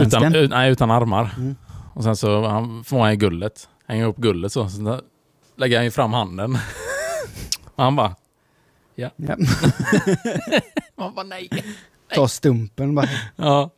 Utan, 0.00 0.34
ut, 0.34 0.50
nej, 0.50 0.72
utan 0.72 0.90
armar. 0.90 1.30
Mm. 1.36 1.56
Och 1.94 2.04
sen 2.04 2.16
så 2.16 2.46
han, 2.46 2.84
får 2.84 3.00
han 3.00 3.18
guldet. 3.18 3.68
Hänger 3.86 4.06
upp 4.06 4.16
guldet 4.16 4.52
så. 4.52 4.68
så 4.68 4.82
där 4.82 5.00
lägger 5.58 5.76
han 5.76 5.84
ju 5.84 5.90
fram 5.90 6.12
handen. 6.12 6.58
och 7.64 7.82
han 7.84 7.96
bara... 7.96 8.14
Ja. 8.94 9.10
Man 10.96 11.14
bara 11.14 11.26
nej. 11.26 11.48
Ta 12.14 12.28
stumpen 12.28 12.94
bara. 12.94 13.08
Ja. 13.36 13.70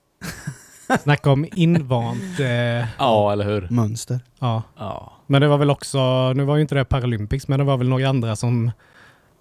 Snacka 1.03 1.31
om 1.31 1.47
invant. 1.53 2.41
Eh, 2.41 2.87
ja, 2.99 3.33
eller 3.33 3.45
hur? 3.45 3.69
Mönster. 3.71 4.21
ja. 4.39 4.63
Ja. 4.77 5.13
Men 5.27 5.41
det 5.43 5.49
var 5.49 5.59
väl 5.59 5.71
också, 5.71 6.33
nu 6.33 6.45
var 6.45 6.57
ju 6.57 6.63
inte 6.63 6.75
det 6.75 6.85
Paralympics, 6.85 7.49
men 7.49 7.59
det 7.59 7.65
var 7.65 7.77
väl 7.77 7.89
några 7.89 8.09
andra 8.09 8.37
som... 8.37 8.71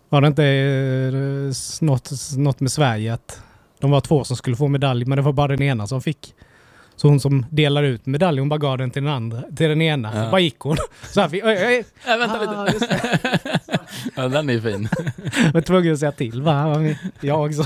Var 0.09 0.21
det 0.21 0.27
inte 0.27 0.45
eh, 0.45 1.85
något, 1.85 2.11
något 2.37 2.59
med 2.59 2.71
Sverige 2.71 3.13
att 3.13 3.43
de 3.79 3.91
var 3.91 4.01
två 4.01 4.23
som 4.23 4.37
skulle 4.37 4.55
få 4.55 4.67
medalj, 4.67 5.05
men 5.05 5.15
det 5.15 5.21
var 5.21 5.33
bara 5.33 5.47
den 5.47 5.61
ena 5.61 5.87
som 5.87 6.01
fick. 6.01 6.35
Så 6.99 7.07
hon 7.07 7.19
som 7.19 7.45
delade 7.49 7.87
ut 7.87 8.05
medaljen, 8.05 8.41
hon 8.41 8.49
bara 8.49 8.57
gav 8.59 8.77
den 8.77 8.91
till 8.91 9.03
den 9.03 9.13
andra, 9.13 9.41
till 9.55 9.69
den 9.69 9.81
ena. 9.81 10.11
Ja. 10.15 10.31
Bara 10.31 10.41
gick 10.41 10.59
hon. 10.59 10.77
Så 11.11 11.21
här 11.21 11.29
oj, 11.33 11.41
oj, 11.43 11.83
Äh, 12.07 12.17
vänta 12.17 12.59
ah, 12.59 12.65
lite. 12.65 12.99
Ja, 14.15 14.27
den 14.27 14.49
är 14.49 14.53
ju 14.53 14.61
fin. 14.61 14.89
Var 15.53 15.61
tvungen 15.61 15.93
att 15.93 15.99
säga 15.99 16.11
till 16.11 16.41
va? 16.41 16.79
Jag 17.21 17.45
också. 17.45 17.63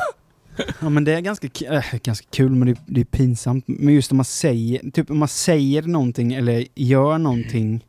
Ja 0.82 0.90
men 0.90 1.04
det 1.04 1.14
är 1.14 1.20
ganska, 1.22 1.48
äh, 1.76 1.84
ganska 2.04 2.28
kul 2.32 2.52
men 2.52 2.68
det, 2.68 2.80
det 2.86 3.02
är 3.02 3.06
pinsamt. 3.06 3.64
Men 3.68 3.94
just 3.94 4.12
om 4.12 4.18
man 4.18 4.26
säger, 4.26 4.92
typ 4.92 5.10
om 5.12 5.18
man 5.20 5.28
säger 5.28 5.82
någonting 5.82 6.34
eller 6.34 6.66
gör 6.76 7.18
någonting 7.18 7.86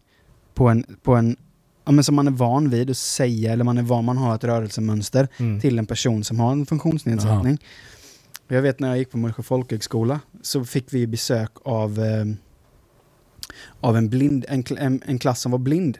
på 0.54 0.68
en, 0.68 0.84
på 1.02 1.14
en 1.14 1.36
ja, 1.84 1.92
men 1.92 2.04
som 2.04 2.14
man 2.14 2.26
är 2.26 2.30
van 2.32 2.70
vid 2.70 2.90
att 2.90 2.96
säga 2.96 3.52
eller 3.52 3.64
man 3.64 3.78
är 3.78 3.82
van, 3.82 4.04
man 4.04 4.16
har 4.16 4.34
ett 4.34 4.44
rörelsemönster 4.44 5.28
Mm. 5.36 5.60
till 5.60 5.78
en 5.78 5.86
person 5.86 6.24
som 6.24 6.40
har 6.40 6.52
en 6.52 6.66
funktionsnedsättning. 6.66 7.54
Och 7.54 7.93
Jag 8.54 8.62
vet 8.62 8.80
när 8.80 8.88
jag 8.88 8.98
gick 8.98 9.10
på 9.10 9.18
Mullsjö 9.18 9.42
folkhögskola 9.42 10.20
så 10.42 10.64
fick 10.64 10.92
vi 10.94 11.06
besök 11.06 11.50
av, 11.64 11.98
eh, 12.00 12.24
av 13.80 13.96
en, 13.96 14.08
blind, 14.08 14.44
en, 14.48 14.64
en, 14.78 15.02
en 15.06 15.18
klass 15.18 15.40
som 15.40 15.52
var 15.52 15.58
blind. 15.58 15.98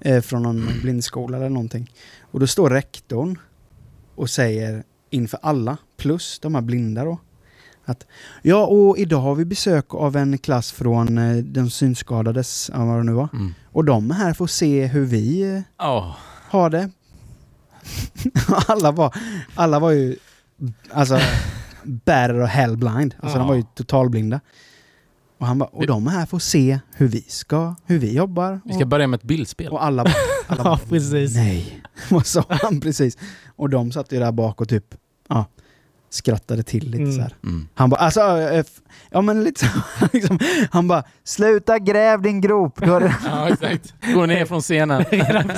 Eh, 0.00 0.20
från 0.20 0.42
någon 0.42 0.68
blindskola 0.82 1.36
eller 1.36 1.48
någonting. 1.48 1.92
Och 2.20 2.40
då 2.40 2.46
står 2.46 2.70
rektorn 2.70 3.38
och 4.14 4.30
säger 4.30 4.84
inför 5.10 5.38
alla, 5.42 5.76
plus 5.96 6.38
de 6.38 6.54
här 6.54 6.62
blinda 6.62 7.04
då, 7.04 7.18
att 7.84 8.06
ja, 8.42 8.66
och 8.66 8.98
idag 8.98 9.20
har 9.20 9.34
vi 9.34 9.44
besök 9.44 9.94
av 9.94 10.16
en 10.16 10.38
klass 10.38 10.72
från 10.72 11.18
eh, 11.18 11.36
de 11.36 11.70
synskadades, 11.70 12.70
ja, 12.74 12.84
vad 12.84 12.96
det 12.98 13.04
nu 13.04 13.12
var. 13.12 13.28
Mm. 13.32 13.54
Och 13.72 13.84
de 13.84 14.10
är 14.10 14.14
här 14.14 14.32
för 14.34 14.44
att 14.44 14.50
se 14.50 14.86
hur 14.86 15.04
vi 15.04 15.42
eh, 15.54 15.60
Ja. 15.78 16.16
har 16.50 16.70
det. 16.70 16.90
alla, 18.66 18.90
var, 18.92 19.14
alla 19.54 19.78
var 19.78 19.90
ju 19.90 20.16
alltså 20.90 21.18
better 21.88 22.34
och 22.40 22.48
hellblind. 22.48 23.14
Alltså 23.20 23.36
Ja. 23.36 23.38
de 23.38 23.48
var 23.48 23.54
ju 23.54 23.62
totalblinda. 23.74 24.40
Och 25.38 25.46
han 25.46 25.58
bara, 25.58 25.68
och 25.68 25.86
de 25.86 26.06
är 26.06 26.10
här 26.10 26.26
för 26.26 26.36
att 26.36 26.42
se 26.42 26.78
hur 26.94 27.08
vi 27.08 27.20
ska, 27.28 27.74
hur 27.86 27.98
vi 27.98 28.16
jobbar. 28.16 28.60
Vi 28.64 28.74
ska 28.74 28.86
börja 28.86 29.06
med 29.06 29.18
ett 29.18 29.24
bildspel. 29.24 29.68
och 29.68 29.84
alla, 29.84 30.02
alla 30.46 30.58
Ja, 30.58 30.64
bara, 30.64 30.78
precis. 30.78 31.34
nej. 31.34 31.82
Vad 32.10 32.26
sa 32.26 32.44
han 32.48 32.80
precis? 32.80 33.18
Och 33.56 33.70
de 33.70 33.92
satt 33.92 34.12
ju 34.12 34.18
där 34.18 34.32
bak 34.32 34.60
och 34.60 34.68
typ, 34.68 34.84
ja, 35.28 35.44
skrattade 36.10 36.62
till 36.62 36.90
lite 36.90 37.02
Mm. 37.02 37.12
så. 37.12 37.46
Mm. 37.46 37.68
Han 37.74 37.90
bara, 37.90 37.96
alltså, 38.00 38.20
eh, 38.40 38.64
ja 39.10 39.20
men 39.20 39.44
lite 39.44 39.60
så, 39.64 39.68
liksom, 40.12 40.38
han 40.70 40.88
bara, 40.88 41.04
sluta 41.24 41.78
gräv 41.78 42.22
din 42.22 42.40
grop. 42.40 42.78
Ja, 42.82 43.48
exakt. 43.48 43.94
Gå 44.14 44.26
ner 44.26 44.44
från 44.46 44.60
scenen. 44.60 45.04
Men 45.10 45.48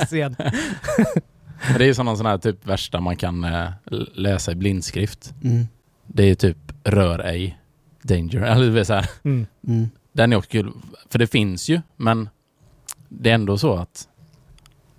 Det 1.77 1.83
är 1.83 1.87
ju 1.87 1.93
sån 1.93 2.07
här 2.25 2.37
typ 2.37 2.67
värsta 2.67 2.99
man 3.01 3.15
kan 3.15 3.43
eh, 3.43 3.69
läsa 4.13 4.51
i 4.51 4.55
blindskrift. 4.55 5.33
Mm, 5.43 5.67
Det 6.13 6.23
är 6.23 6.35
typ 6.35 6.57
rör 6.83 7.19
ej, 7.19 7.59
danger. 8.03 8.41
Eller 8.41 8.65
du 8.65 8.71
vet 8.71 8.87
så 8.87 8.93
här. 8.93 9.09
Mm. 9.23 9.45
mm, 9.67 9.89
Den 10.13 10.33
är 10.33 10.37
också 10.37 10.49
kul. 10.49 10.71
För 11.09 11.19
det 11.19 11.27
finns 11.27 11.69
ju, 11.69 11.81
men 11.95 12.29
det 13.09 13.29
är 13.29 13.35
ändå 13.35 13.57
så 13.57 13.73
att 13.73 14.07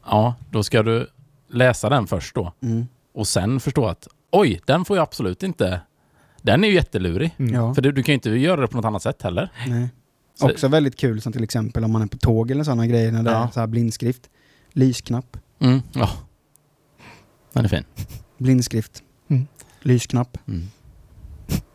ja, 0.07 0.35
då 0.51 0.63
ska 0.63 0.83
du 0.83 1.07
läsa 1.51 1.89
den 1.89 2.07
först 2.07 2.35
då. 2.35 2.53
mm. 2.63 2.87
Och 3.15 3.29
sen 3.29 3.61
förstå 3.61 3.87
att 3.87 4.09
oj, 4.31 4.61
den 4.67 4.85
får 4.85 4.97
jag 4.97 5.03
absolut 5.03 5.43
inte. 5.43 5.81
Den 6.43 6.65
är 6.65 6.69
ju 6.69 6.75
jättelurig. 6.75 7.35
Mm. 7.39 7.55
Ja. 7.55 7.75
För 7.75 7.83
du, 7.83 7.93
du 7.93 8.03
kan 8.03 8.13
ju 8.13 8.15
inte 8.15 8.31
göra 8.31 8.61
det 8.61 8.69
på 8.69 8.77
något 8.77 8.85
annat 8.85 9.03
sätt 9.03 9.23
heller. 9.23 9.53
Nej. 9.67 9.89
Så- 10.35 10.51
Också 10.51 10.69
väldigt 10.69 10.97
kul 10.97 11.21
som 11.21 11.33
till 11.33 11.45
exempel 11.45 11.85
om 11.85 11.93
man 11.93 12.03
är 12.03 12.07
på 12.07 12.19
tåg 12.19 12.51
eller 12.51 12.65
sådana 12.65 12.87
grejer 12.87 13.13
när 13.13 13.23
det 13.23 13.31
Ja. 13.31 13.45
är 13.47 13.51
så 13.51 13.61
här 13.61 13.67
blindskrift. 13.67 14.31
Lysknapp. 14.73 15.37
Mm. 15.59 15.81
Ja. 15.93 16.11
Den 17.53 17.65
är 17.65 17.69
fin. 17.69 17.85
Blindskrift. 18.39 19.03
Mm. 19.29 19.47
Lysknapp. 19.81 20.39
Mm. 20.49 20.67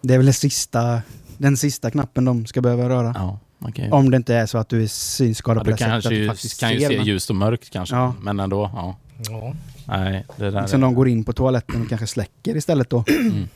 Det 0.01 0.13
är 0.13 0.17
väl 0.17 0.25
det 0.25 0.33
sista, 0.33 1.01
den 1.37 1.57
sista 1.57 1.91
knappen 1.91 2.25
de 2.25 2.45
ska 2.45 2.61
behöva 2.61 2.89
röra. 2.89 3.13
Ja, 3.15 3.39
kan 3.71 3.85
ju, 3.85 3.91
Om 3.91 4.11
det 4.11 4.17
inte 4.17 4.35
är 4.35 4.45
så 4.45 4.57
att 4.57 4.69
du 4.69 4.77
är 4.77 4.81
ja, 4.81 4.87
synskadad 4.87 5.63
på 5.63 5.69
du 5.69 5.71
det 5.71 5.77
sättet 5.77 6.09
du 6.09 6.15
ju, 6.15 6.27
faktiskt 6.27 6.59
kan 6.59 6.73
ju 6.73 6.79
se 6.79 7.01
ljust 7.01 7.29
och 7.29 7.35
mörkt 7.35 7.69
kanske. 7.69 7.95
Ja. 7.95 8.13
Men 8.21 8.39
ändå, 8.39 8.71
ja. 8.75 8.97
Ja. 9.29 9.53
Nej, 9.85 10.25
det 10.35 10.51
där 10.51 10.67
Som 10.67 10.81
de 10.81 10.95
går 10.95 11.07
in 11.07 11.23
på 11.23 11.33
toaletten 11.33 11.81
och 11.81 11.89
kanske 11.89 12.07
släcker 12.07 12.55
istället 12.57 12.89
då. 12.89 13.03
Mm. 13.07 13.47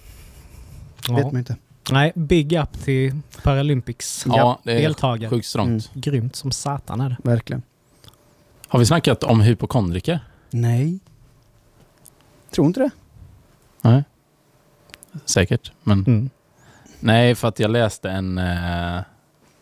Ja. 1.07 1.15
vet 1.15 1.25
man 1.25 1.37
inte. 1.37 1.55
Nej, 1.91 2.11
big 2.15 2.53
up 2.53 2.83
till 2.83 3.19
Paralympics 3.43 4.25
Ja, 4.27 4.59
det 4.63 4.71
är 4.71 4.79
deltagare. 4.79 5.29
sjukt 5.29 5.47
strångt. 5.47 5.89
Mm. 5.93 6.01
Grymt 6.01 6.35
som 6.35 6.51
satan 6.51 7.01
är 7.01 7.09
det. 7.09 7.17
Verkligen. 7.23 7.61
Har 8.67 8.79
vi 8.79 8.85
snackat 8.85 9.23
om 9.23 9.41
hypokondriker? 9.41 10.19
Nej. 10.49 10.99
Tror 12.51 12.67
inte 12.67 12.79
det. 12.79 12.89
Nej. 13.81 14.03
Säkert, 15.25 15.71
men 15.83 16.03
Mm. 16.07 16.29
nej, 16.99 17.35
för 17.35 17.47
att 17.47 17.59
jag 17.59 17.71
läste 17.71 18.09
en, 18.11 18.37
eh, 18.37 19.01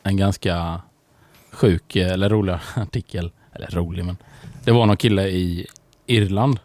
en 0.03 0.17
ganska 0.17 0.81
sjuk, 1.51 1.95
eh, 1.95 2.11
eller 2.11 2.29
rolig 2.29 2.53
artikel. 2.75 3.31
Eller 3.53 3.67
rolig, 3.67 4.05
men 4.05 4.17
det 4.63 4.71
var 4.71 4.85
någon 4.85 4.97
kille 4.97 5.27
i 5.27 5.67
Irland 6.05 6.59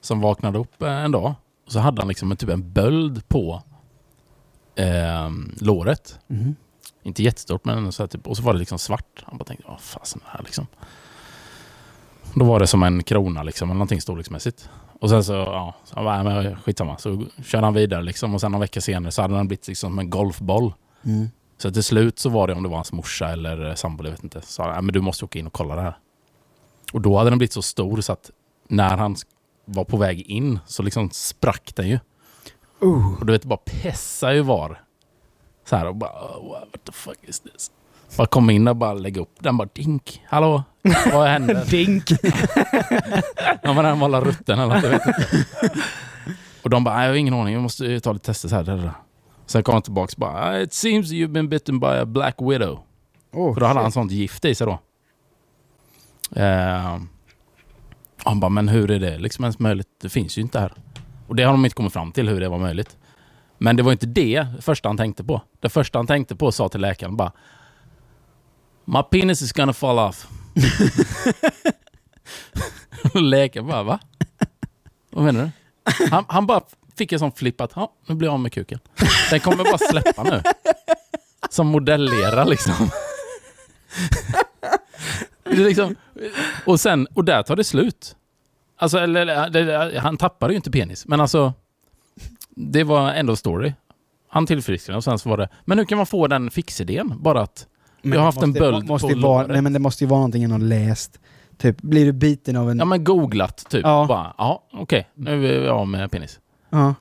som 0.00 0.20
vaknade 0.20 0.58
upp 0.58 0.82
eh, 0.82 1.04
en 1.04 1.12
dag 1.12 1.34
och 1.66 1.72
så 1.72 1.78
hade 1.78 2.00
han 2.02 2.08
liksom 2.08 2.30
en, 2.30 2.36
typ 2.36 2.50
en 2.50 2.72
böld 2.72 3.28
på 3.28 3.62
eh, 4.74 5.30
låret. 5.60 6.18
Mhm. 6.26 6.56
Inte 7.02 7.22
jättestort, 7.22 7.64
men 7.64 7.92
så 7.92 8.06
typ, 8.06 8.26
och 8.26 8.36
så 8.36 8.42
var 8.42 8.52
det 8.52 8.58
liksom 8.58 8.78
svart. 8.78 9.24
Han 9.26 9.38
bara 9.38 9.44
tänkte, 9.44 9.64
vad 9.68 9.80
fasen 9.80 10.20
är 10.20 10.24
det 10.30 10.36
här 10.36 10.44
liksom? 10.44 10.66
Då 12.34 12.44
var 12.44 12.60
det 12.60 12.66
som 12.66 12.82
en 12.82 13.02
krona 13.02 13.42
liksom, 13.42 13.68
eller 13.70 13.74
någonting 13.78 14.00
storleksmässigt. 14.00 14.68
Och 15.00 15.10
sen 15.10 15.24
så, 15.24 15.32
ja, 15.32 15.74
så 15.84 15.94
han 15.94 16.04
bara, 16.04 16.22
"Nej, 16.22 16.44
men 16.44 16.56
skitsamma. 16.56 16.98
Så 16.98 17.26
körde 17.44 17.66
han 17.66 17.74
vidare 17.74 18.02
liksom 18.02 18.34
och 18.34 18.40
sen 18.40 18.52
någon 18.52 18.60
vecka 18.60 18.80
senare 18.80 19.12
så 19.12 19.22
hade 19.22 19.34
den 19.34 19.48
blivit 19.48 19.68
liksom 19.68 19.90
som 19.90 19.98
en 19.98 20.10
golfboll. 20.10 20.72
Mm. 21.04 21.28
Så 21.58 21.70
till 21.70 21.84
slut 21.84 22.18
så 22.18 22.28
var 22.28 22.46
det 22.46 22.54
om 22.54 22.62
det 22.62 22.68
var 22.68 22.76
hans 22.76 22.92
morsa 22.92 23.28
eller 23.28 23.68
eh, 23.68 23.74
sambo, 23.74 24.04
jag 24.04 24.10
vet 24.10 24.24
inte. 24.24 24.40
Så 24.40 24.62
han, 24.62 24.72
"Nej, 24.72 24.82
men 24.82 24.92
du 24.92 25.00
måste 25.00 25.24
åka 25.24 25.38
in 25.38 25.46
och 25.46 25.52
kolla 25.52 25.74
det 25.76 25.82
här. 25.82 25.98
Och 26.92 27.00
då 27.00 27.18
hade 27.18 27.30
den 27.30 27.38
blivit 27.38 27.52
så 27.52 27.62
stor 27.62 28.00
så 28.00 28.12
att 28.12 28.30
när 28.68 28.96
han 28.96 29.16
var 29.64 29.84
på 29.84 29.96
väg 29.96 30.20
in 30.20 30.58
så 30.66 30.82
liksom 30.82 31.10
sprack 31.10 31.72
den 31.74 31.88
ju. 31.88 31.98
Uh. 32.82 33.18
Och 33.20 33.26
du 33.26 33.32
vet, 33.32 33.44
bara 33.44 33.56
pessar 33.64 34.32
ju 34.32 34.40
var. 34.40 34.84
Så 35.64 35.76
här 35.76 35.86
och 35.86 35.96
bara, 35.96 36.10
oh, 36.10 36.50
what 36.50 36.84
the 36.84 36.92
fuck 36.92 37.18
is 37.22 37.40
this? 37.40 37.70
Bara 38.16 38.26
komma 38.26 38.52
in 38.52 38.68
och 38.68 38.76
bara 38.76 38.94
lägga 38.94 39.20
upp 39.20 39.34
den 39.40 39.56
bara 39.56 39.68
dink. 39.74 40.22
Hallå? 40.26 40.62
Vad 41.12 41.28
händer? 41.28 41.64
Dink! 41.70 42.10
Ja 43.62 43.72
men 43.72 43.84
den 43.84 43.98
var 43.98 44.04
alla 44.04 44.20
rutten 44.20 44.58
eller 44.58 44.74
något. 44.74 45.00
Och 46.62 46.70
de 46.70 46.84
bara, 46.84 46.94
"Nej, 46.96 47.04
jag 47.04 47.12
har 47.12 47.16
ingen 47.16 47.34
aning, 47.34 47.54
vi 47.54 47.60
måste 47.62 48.00
ta 48.00 48.12
lite 48.12 48.24
tester 48.26 48.48
så 48.48 48.56
här. 48.56 48.62
där, 48.64 48.76
där." 48.76 48.90
Sen 49.46 49.62
kom 49.62 49.72
han 49.72 49.82
tillbaka 49.82 50.12
och 50.16 50.20
bara, 50.20 50.32
"Ah, 50.44 50.58
it 50.60 50.72
seems 50.72 51.06
you've 51.12 51.32
been 51.32 51.48
bitten 51.48 51.80
by 51.80 51.86
a 51.86 52.06
black 52.06 52.34
widow. 52.40 52.78
Oh, 53.32 53.54
För 53.54 53.60
då 53.60 53.66
hade 53.66 53.80
han 53.80 53.90
shit. 53.90 53.94
sånt 53.94 54.12
gift 54.12 54.44
i 54.44 54.54
sig 54.54 54.66
då. 54.66 54.78
Eh, 56.40 56.98
han 58.24 58.40
bara, 58.40 58.48
men 58.48 58.68
hur 58.68 58.90
är 58.90 58.98
det 59.00 59.18
liksom 59.18 59.44
ens 59.44 59.58
möjligt? 59.58 59.88
Det 60.02 60.08
finns 60.08 60.38
ju 60.38 60.42
inte 60.42 60.60
här. 60.60 60.72
Och 61.28 61.36
det 61.36 61.42
har 61.42 61.52
de 61.52 61.64
inte 61.64 61.74
kommit 61.76 61.92
fram 61.92 62.12
till 62.12 62.28
hur 62.28 62.40
det 62.40 62.48
var 62.48 62.58
möjligt. 62.58 62.96
Men 63.58 63.76
det 63.76 63.82
var 63.82 63.92
inte 63.92 64.06
det 64.06 64.46
första 64.60 64.88
han 64.88 64.96
tänkte 64.96 65.24
på. 65.24 65.40
Det 65.60 65.68
första 65.68 65.98
han 65.98 66.06
tänkte 66.06 66.36
på 66.36 66.52
sa 66.52 66.68
till 66.68 66.80
läkaren 66.80 67.16
bara 67.16 67.32
My 68.84 69.02
penis 69.02 69.42
is 69.42 69.52
gonna 69.52 69.72
fall 69.72 69.98
off. 69.98 70.26
läkaren 73.14 73.66
bara, 73.66 73.82
va? 73.82 73.98
Vad 75.10 75.24
menar 75.24 75.44
du? 75.44 75.50
Han, 76.10 76.24
han 76.28 76.46
bara 76.46 76.60
fick 76.96 77.12
en 77.12 77.18
sån 77.18 77.32
flipp 77.32 77.60
att, 77.60 77.72
ja, 77.76 77.92
nu 78.06 78.14
blir 78.14 78.28
jag 78.28 78.32
av 78.32 78.40
med 78.40 78.52
kuken. 78.52 78.78
Den 79.30 79.40
kommer 79.40 79.64
bara 79.64 79.78
släppa 79.78 80.22
nu. 80.22 80.42
Som 81.50 81.66
modellera 81.66 82.44
liksom. 82.44 82.90
Liksom, 85.44 85.96
och 86.66 86.80
sen, 86.80 87.06
och 87.14 87.24
där 87.24 87.42
tar 87.42 87.56
det 87.56 87.64
slut. 87.64 88.16
Alltså, 88.76 88.98
eller, 88.98 89.26
eller, 89.26 89.98
han 89.98 90.16
tappade 90.16 90.52
ju 90.52 90.56
inte 90.56 90.70
penis, 90.70 91.06
men 91.06 91.20
alltså, 91.20 91.52
det 92.48 92.84
var 92.84 93.12
ändå 93.12 93.36
story. 93.36 93.72
Han 94.28 94.46
tillfrisknade 94.46 94.96
och 94.96 95.04
sen 95.04 95.18
så 95.18 95.28
var 95.28 95.36
det, 95.36 95.48
men 95.64 95.78
hur 95.78 95.84
kan 95.84 95.98
man 95.98 96.06
få 96.06 96.26
den 96.26 96.50
fixidén? 96.50 97.22
Bara 97.22 97.42
att, 97.42 97.66
jag 98.12 98.18
har 98.18 98.24
haft 98.24 98.42
en 98.42 98.48
måste- 98.48 98.60
böld 98.60 98.86
måste 98.88 99.14
på 99.14 99.20
vara. 99.20 99.46
Nej 99.46 99.62
men 99.62 99.72
det 99.72 99.78
måste 99.78 100.04
ju 100.04 100.08
vara 100.08 100.18
någonting 100.20 100.50
har 100.50 100.58
läst. 100.58 101.20
Typ, 101.58 101.82
blir 101.82 102.04
du 102.04 102.12
biten 102.12 102.56
av 102.56 102.70
en... 102.70 102.78
ja 102.78 102.84
men 102.84 103.04
googlat 103.04 103.66
typ. 103.70 103.80
Ja. 103.84 104.04
Bara, 104.08 104.34
ja 104.38 104.64
okej, 104.72 105.08
nu 105.14 105.32
är 105.32 105.60
vi 105.60 105.68
av 105.68 105.88
med 105.88 106.10
penis. 106.10 106.40
Ja. 106.70 106.94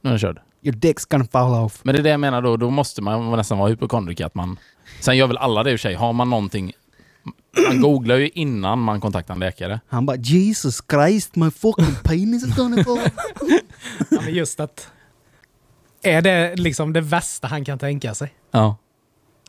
Nu 0.00 0.08
är 0.08 0.12
den 0.12 0.18
körd. 0.18 0.40
Your 0.62 0.76
dick's 0.76 1.06
gonna 1.10 1.24
fall 1.24 1.64
off. 1.64 1.80
Men 1.84 1.94
det 1.94 2.00
är 2.00 2.02
det 2.02 2.10
jag 2.10 2.20
menar 2.20 2.42
då, 2.42 2.56
då 2.56 2.70
måste 2.70 3.02
man 3.02 3.30
nästan 3.36 3.58
vara 3.58 3.68
hypokondriker. 3.68 4.26
Att 4.26 4.34
man, 4.34 4.56
sen 5.00 5.16
gör 5.16 5.26
väl 5.26 5.36
alla 5.36 5.62
det 5.62 5.70
i 5.70 5.74
och 5.76 5.80
för 5.80 5.88
sig. 5.88 5.94
Har 5.94 6.12
man 6.12 6.30
någonting... 6.30 6.72
Man 7.68 7.80
googlar 7.80 8.16
ju 8.16 8.28
innan 8.28 8.78
man 8.78 9.00
kontaktar 9.00 9.34
en 9.34 9.40
läkare. 9.40 9.80
Han 9.88 10.06
bara 10.06 10.16
Jesus 10.16 10.80
Christ, 10.90 11.36
my 11.36 11.50
fucking 11.50 11.94
penis 12.04 12.44
is 12.46 12.56
gonna 12.56 12.84
fall. 12.84 12.98
Ja, 14.10 14.20
men 14.24 14.34
just 14.34 14.60
att... 14.60 14.88
Är 16.02 16.22
det 16.22 16.56
liksom 16.56 16.92
det 16.92 17.00
värsta 17.00 17.46
han 17.48 17.64
kan 17.64 17.78
tänka 17.78 18.14
sig? 18.14 18.34
Ja. 18.50 18.76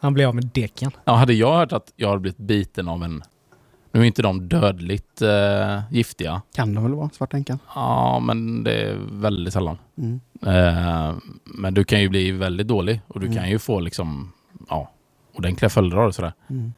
Han 0.02 0.14
blir 0.14 0.26
av 0.28 0.36
med 0.36 0.50
däcken. 0.54 0.92
ja. 1.06 1.16
Hade 1.16 1.34
jag 1.34 1.58
hört 1.58 1.72
att 1.72 1.94
jag 1.96 2.08
hade 2.08 2.20
blivit 2.20 2.38
biten 2.38 2.90
av 2.90 3.04
en... 3.04 3.24
Nu 3.92 4.02
är 4.02 4.04
inte 4.06 4.22
de 4.22 4.48
dödligt 4.48 5.22
eh, 5.22 5.82
giftiga. 5.92 6.42
Kan 6.56 6.74
de 6.76 6.84
väl 6.84 6.94
vara, 6.94 7.10
svartänkan? 7.10 7.60
Ja, 7.76 8.20
men 8.20 8.64
det 8.64 8.74
är 8.82 8.98
väldigt 9.12 9.54
sällan. 9.54 9.78
Mm. 9.98 10.20
Eh, 10.46 11.14
men 11.46 11.74
du 11.74 11.84
kan 11.84 12.02
ju 12.02 12.10
bli 12.10 12.32
väldigt 12.32 12.68
dålig 12.68 13.02
och 13.08 13.20
du 13.20 13.26
Mm. 13.26 13.38
kan 13.38 13.50
ju 13.50 13.60
få 13.60 13.80
liksom... 13.80 14.32
Ja, 14.70 14.92
ordentliga 15.34 15.70
följder 15.70 15.98
av 15.98 16.08
det 16.08 16.14
sådär. 16.14 16.34
Mm. 16.50 16.74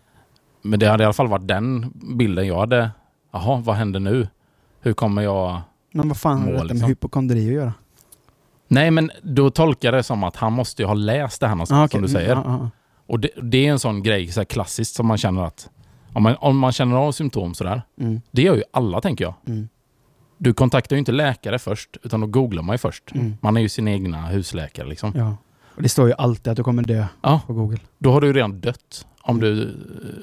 Men 0.62 0.80
det 0.80 0.86
hade 0.90 1.04
i 1.04 1.06
alla 1.06 1.14
fall 1.14 1.28
varit 1.28 1.48
den 1.48 1.94
bilden 2.18 2.48
jag 2.48 2.60
hade. 2.60 2.92
Jaha, 3.32 3.62
vad 3.66 3.76
händer 3.76 4.00
nu? 4.00 4.28
Hur 4.82 4.94
kommer 4.94 5.22
jag... 5.22 5.62
Men 5.94 6.08
vad 6.08 6.18
fan 6.18 6.38
har 6.40 6.46
Mål, 6.46 6.54
detta 6.54 6.64
med 6.64 6.72
liksom. 6.74 6.90
hypokondri 6.90 7.48
att 7.48 7.54
göra? 7.54 7.74
Nej, 8.68 8.92
men 8.92 9.12
då 9.24 9.50
tolkar 9.50 9.88
jag 9.88 9.94
det 10.00 10.04
som 10.04 10.24
att 10.24 10.36
han 10.36 10.54
måste 10.54 10.82
ju 10.82 10.86
ha 10.88 10.94
läst 10.94 11.42
det 11.42 11.48
här 11.48 11.56
någonstans, 11.56 11.80
Ah, 11.80 11.86
okej. 11.86 11.92
som 11.92 12.02
du 12.02 12.08
säger. 12.08 12.32
Mm, 12.36 12.44
ja, 12.52 12.60
ja, 12.62 12.70
Och 13.12 13.20
det, 13.20 13.30
det 13.42 13.68
är 13.68 13.72
en 13.72 13.80
sån 13.80 14.04
grej, 14.04 14.28
så 14.28 14.40
här 14.40 14.46
klassiskt, 14.46 14.96
som 14.96 15.08
man 15.08 15.18
känner 15.18 15.44
att... 15.44 15.70
Om 16.14 16.24
man, 16.24 16.36
om 16.40 16.58
man 16.58 16.72
känner 16.72 16.96
av 16.96 17.12
symptom 17.12 17.54
sådär. 17.54 17.82
Mm. 18.02 18.22
det 18.32 18.42
gör 18.42 18.56
ju 18.56 18.64
alla 18.74 19.02
tänker 19.02 19.24
jag. 19.26 19.34
Mm. 19.48 19.68
Du 20.38 20.54
kontaktar 20.54 20.96
ju 20.96 21.00
inte 21.00 21.12
läkare 21.12 21.60
först, 21.60 21.98
utan 22.04 22.22
då 22.22 22.28
googlar 22.28 22.64
man 22.64 22.74
ju 22.74 22.78
först. 22.78 23.12
Mm. 23.16 23.34
Man 23.42 23.58
är 23.58 23.62
ju 23.62 23.70
sin 23.70 23.88
egna 23.88 24.28
husläkare 24.28 24.88
liksom. 24.88 25.12
Ja. 25.16 25.38
Och 25.76 25.82
det 25.82 25.90
står 25.90 26.08
ju 26.08 26.14
alltid 26.18 26.52
att 26.52 26.58
du 26.58 26.64
kommer 26.64 26.84
dö 26.84 27.06
Ja, 27.22 27.42
på 27.48 27.54
Google. 27.54 27.78
då 27.98 28.12
har 28.12 28.22
du 28.22 28.28
ju 28.28 28.34
redan 28.34 28.60
dött. 28.62 29.08
Om 29.22 29.40
du... 29.40 29.62
eh, 29.64 29.70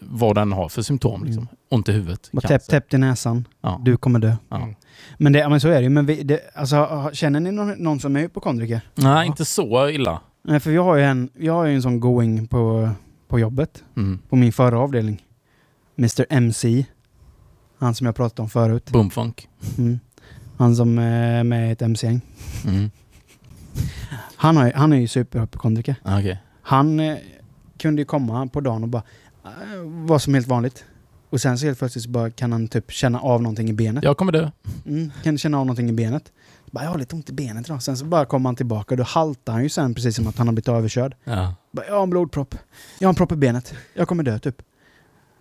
Vad 0.02 0.34
den 0.34 0.52
har 0.52 0.68
för 0.68 0.82
symptom 0.82 1.24
liksom. 1.24 1.42
Mm. 1.42 1.56
Ont 1.70 1.88
i 1.88 1.92
huvudet, 1.92 2.28
Bara 2.32 2.48
täpp, 2.48 2.66
täpp 2.66 2.94
i 2.94 2.98
näsan, 2.98 3.48
Ja. 3.60 3.80
du 3.84 3.96
kommer 3.96 4.18
dö. 4.18 4.36
Ja. 4.48 4.56
Mm. 4.56 4.74
Men, 5.18 5.32
det, 5.32 5.48
men 5.48 5.60
så 5.60 5.68
är 5.68 5.74
det 5.74 5.82
ju. 5.82 5.88
Men 5.88 6.06
vi, 6.06 6.22
det, 6.22 6.40
alltså, 6.54 7.10
känner 7.12 7.40
ni 7.40 7.50
någon, 7.52 7.70
någon 7.70 8.00
som 8.00 8.16
är 8.16 8.20
hypokondriker? 8.20 8.80
Nej, 8.94 9.26
inte 9.26 9.44
så 9.44 9.88
illa. 9.88 10.20
Nej, 10.42 10.60
för 10.60 10.70
jag 10.70 10.84
har 10.84 10.96
ju 10.96 11.02
en, 11.02 11.30
jag 11.38 11.52
har 11.52 11.64
ju 11.64 11.74
en 11.74 11.82
sån 11.82 12.00
going 12.00 12.46
på, 12.46 12.90
på 13.28 13.38
jobbet, 13.38 13.84
Mm. 13.96 14.18
på 14.28 14.36
min 14.36 14.52
förra 14.52 14.78
avdelning. 14.78 15.24
Mr 15.98 16.26
MC. 16.30 16.84
Han 17.78 17.94
som 17.94 18.04
jag 18.06 18.16
pratat 18.16 18.38
om 18.40 18.48
förut. 18.48 18.90
Boomfunk. 18.90 19.48
Mm. 19.78 19.98
Han 20.56 20.76
som 20.76 20.98
är 20.98 21.44
med 21.44 21.68
i 21.68 21.72
ett 21.72 21.82
MC-gäng. 21.82 22.20
Mm. 22.66 22.90
Han, 24.36 24.56
har, 24.56 24.66
ju- 24.66 24.72
han 24.74 24.92
är 24.92 24.96
ju 24.96 25.08
superhypokondriker. 25.08 25.94
Okej. 26.04 26.42
Han 26.62 27.00
eh, 27.00 27.16
kunde 27.78 28.02
ju 28.02 28.06
komma 28.06 28.46
på 28.46 28.60
dagen 28.60 28.82
och 28.82 28.88
bara 28.88 29.02
eh, 29.44 29.50
vara 29.84 30.18
som 30.18 30.34
helt 30.34 30.46
vanligt. 30.46 30.84
Och 31.30 31.40
sen 31.40 31.58
så 31.58 31.66
helt 31.66 31.78
plötsligt 31.78 32.04
så 32.04 32.10
bara 32.10 32.30
kan 32.30 32.52
han 32.52 32.68
typ 32.68 32.90
känna 32.92 33.20
av 33.20 33.42
någonting 33.42 33.68
i 33.68 33.72
benet. 33.72 34.04
Jag 34.04 34.16
kommer 34.16 34.32
dö. 34.32 34.50
Mm, 34.86 35.10
kan 35.22 35.38
känna 35.38 35.58
av 35.58 35.66
någonting 35.66 35.88
i 35.88 35.92
benet. 35.92 36.32
Bara, 36.70 36.84
jag 36.84 36.90
har 36.90 36.98
lite 36.98 37.16
ont 37.16 37.30
i 37.30 37.32
benet 37.32 37.66
idag. 37.66 37.82
Sen 37.82 37.96
så 37.96 38.04
bara 38.04 38.24
kommer 38.24 38.48
han 38.48 38.56
tillbaka 38.56 38.94
och 38.94 38.96
då 38.98 39.04
haltar 39.04 39.52
han 39.52 39.62
ju 39.62 39.68
sen 39.68 39.94
precis 39.94 40.16
som 40.16 40.26
att 40.26 40.38
han 40.38 40.46
har 40.48 40.52
blivit 40.54 40.68
överkörd. 40.68 41.16
Ja. 41.24 41.54
Bara, 41.72 41.86
jag 41.86 41.94
har 41.94 42.02
en 42.02 42.10
blodpropp. 42.10 42.54
Jag 42.98 43.08
har 43.08 43.12
en 43.12 43.16
propp 43.16 43.32
i 43.32 43.36
benet. 43.36 43.74
Jag 43.94 44.08
kommer 44.08 44.22
dö 44.22 44.38
typ. 44.38 44.62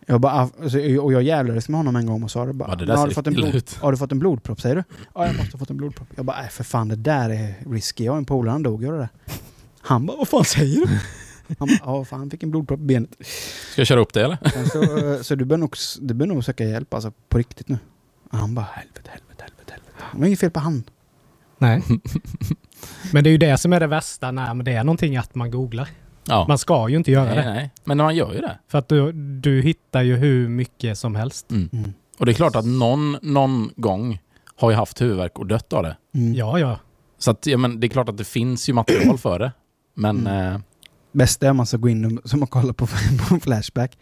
Jag 0.10 0.22
bara, 0.22 0.34
ah, 0.34 0.50
alltså, 0.64 0.78
och 0.80 1.14
jag 1.14 1.24
jävlades 1.24 1.70
med 1.70 1.80
honom 1.80 1.96
en 1.96 2.06
gång 2.06 2.24
och 2.24 2.32
sa 2.32 2.46
det 2.46 2.54
bara. 2.54 2.70
Ja, 2.70 2.76
det 2.76 2.86
där 2.86 2.94
"Men 2.94 3.00
har, 3.00 3.08
du 3.08 3.14
fått 3.14 3.28
en 3.28 3.34
blod, 3.34 3.56
ut." 3.56 3.78
har 3.82 3.92
du 3.92 3.98
fått 3.98 4.12
en 4.12 4.20
blodpropp 4.20 4.62
säger 4.62 4.76
du? 4.76 4.84
Ja, 5.16 5.26
jag 5.26 5.36
måste 5.38 5.52
ha 5.52 5.60
fått 5.60 5.70
en 5.70 5.78
blodpropp. 5.78 6.08
Jag 6.16 6.26
bara, 6.26 6.42
nej 6.42 6.50
för 6.50 6.64
fan 6.64 6.88
det 6.88 6.96
där 6.96 7.30
är 7.30 7.56
risky. 7.72 8.04
Jag 8.06 8.12
har 8.12 8.18
en 8.18 8.26
polare, 8.26 8.52
han 8.52 8.64
dog 8.64 8.86
av 8.86 8.92
det 8.92 8.98
där. 8.98 9.10
Han 9.82 10.06
bara, 10.06 10.18
vad 10.18 10.28
fan 10.28 10.46
säger 10.46 10.86
du? 10.86 10.88
Han 11.60 11.68
bara, 11.68 11.80
ja 12.00 12.06
fan 12.06 12.20
han 12.20 12.30
fick 12.30 12.44
en 12.44 12.52
blodpropp 12.52 12.80
i 12.80 12.84
benet. 12.84 13.10
Ska 13.72 13.82
jag 13.82 13.88
köra 13.88 14.00
upp 14.00 14.14
det 14.14 14.24
eller? 14.24 14.38
Så, 14.70 14.98
eh, 15.14 15.22
så 15.22 15.36
du 15.36 15.46
bör 15.46 15.58
nog, 15.58 15.76
du 16.00 16.14
bör 16.14 16.26
nog 16.26 16.44
söka 16.46 16.64
hjälp 16.64 16.94
alltså 16.94 17.12
på 17.30 17.38
riktigt 17.38 17.70
nu. 17.70 17.78
Och 18.32 18.38
han 18.38 18.56
bara, 18.56 18.66
helvete, 18.72 19.02
helvete, 19.10 19.44
helvete, 19.44 19.72
helvete. 19.74 19.94
Det 20.14 20.20
var 20.20 20.28
inget 20.28 20.40
fel 20.40 20.52
på 20.52 20.60
han. 20.60 20.84
Nej. 21.58 21.82
Men 23.14 23.24
det 23.24 23.30
är 23.30 23.32
ju 23.32 23.38
det 23.38 23.58
som 23.58 23.74
är 23.74 23.80
det 23.80 23.88
värsta 23.88 24.32
när 24.32 24.54
det 24.64 24.72
är 24.72 24.84
någonting 24.84 25.18
att 25.18 25.36
man 25.36 25.52
googlar. 25.52 25.88
Ja. 26.28 26.46
Man 26.48 26.58
ska 26.58 26.90
ju 26.90 26.96
inte 26.98 27.12
göra 27.12 27.26
nej, 27.26 27.36
det. 27.36 27.44
nej. 27.54 27.72
Men 27.84 27.98
man 27.98 28.16
gör 28.16 28.34
ju 28.34 28.40
det. 28.40 28.60
För 28.68 28.78
att 28.78 28.90
du, 28.90 29.12
du 29.42 29.62
hittar 29.62 30.02
ju 30.02 30.16
hur 30.16 30.48
mycket 30.48 30.98
som 30.98 31.16
helst. 31.16 31.52
Mm. 31.52 31.70
Mm. 31.74 31.94
Och 32.20 32.26
det 32.26 32.32
är 32.32 32.34
klart 32.34 32.56
att 32.56 32.66
någon, 32.66 33.18
någon 33.22 33.72
gång 33.76 34.22
har 34.56 34.70
ju 34.72 34.76
haft 34.76 35.02
huvudvärk 35.02 35.40
och 35.40 35.46
dött 35.48 35.74
av 35.74 35.84
det. 35.84 35.98
Mm. 36.16 36.34
Ja, 36.34 36.60
ja. 36.60 36.80
Så 37.18 37.32
att, 37.32 37.46
ja, 37.46 37.58
men 37.58 37.80
det 37.80 37.88
är 37.88 37.90
klart 37.90 38.10
att 38.10 38.18
det 38.18 38.24
finns 38.24 38.70
ju 38.70 38.74
material 38.74 39.18
för 39.18 39.40
det. 39.40 39.52
Men 39.94 40.28
Mm. 40.28 40.54
eh, 40.54 40.60
Bästa 41.12 41.46
är 41.46 41.50
om 41.52 41.58
man 41.58 41.66
ska 41.66 41.78
gå 41.78 41.90
in 41.90 42.18
och, 42.18 42.30
som 42.30 42.48
kolla 42.48 42.74
på, 42.74 42.88
på 43.30 43.40
Flashback. 43.40 43.98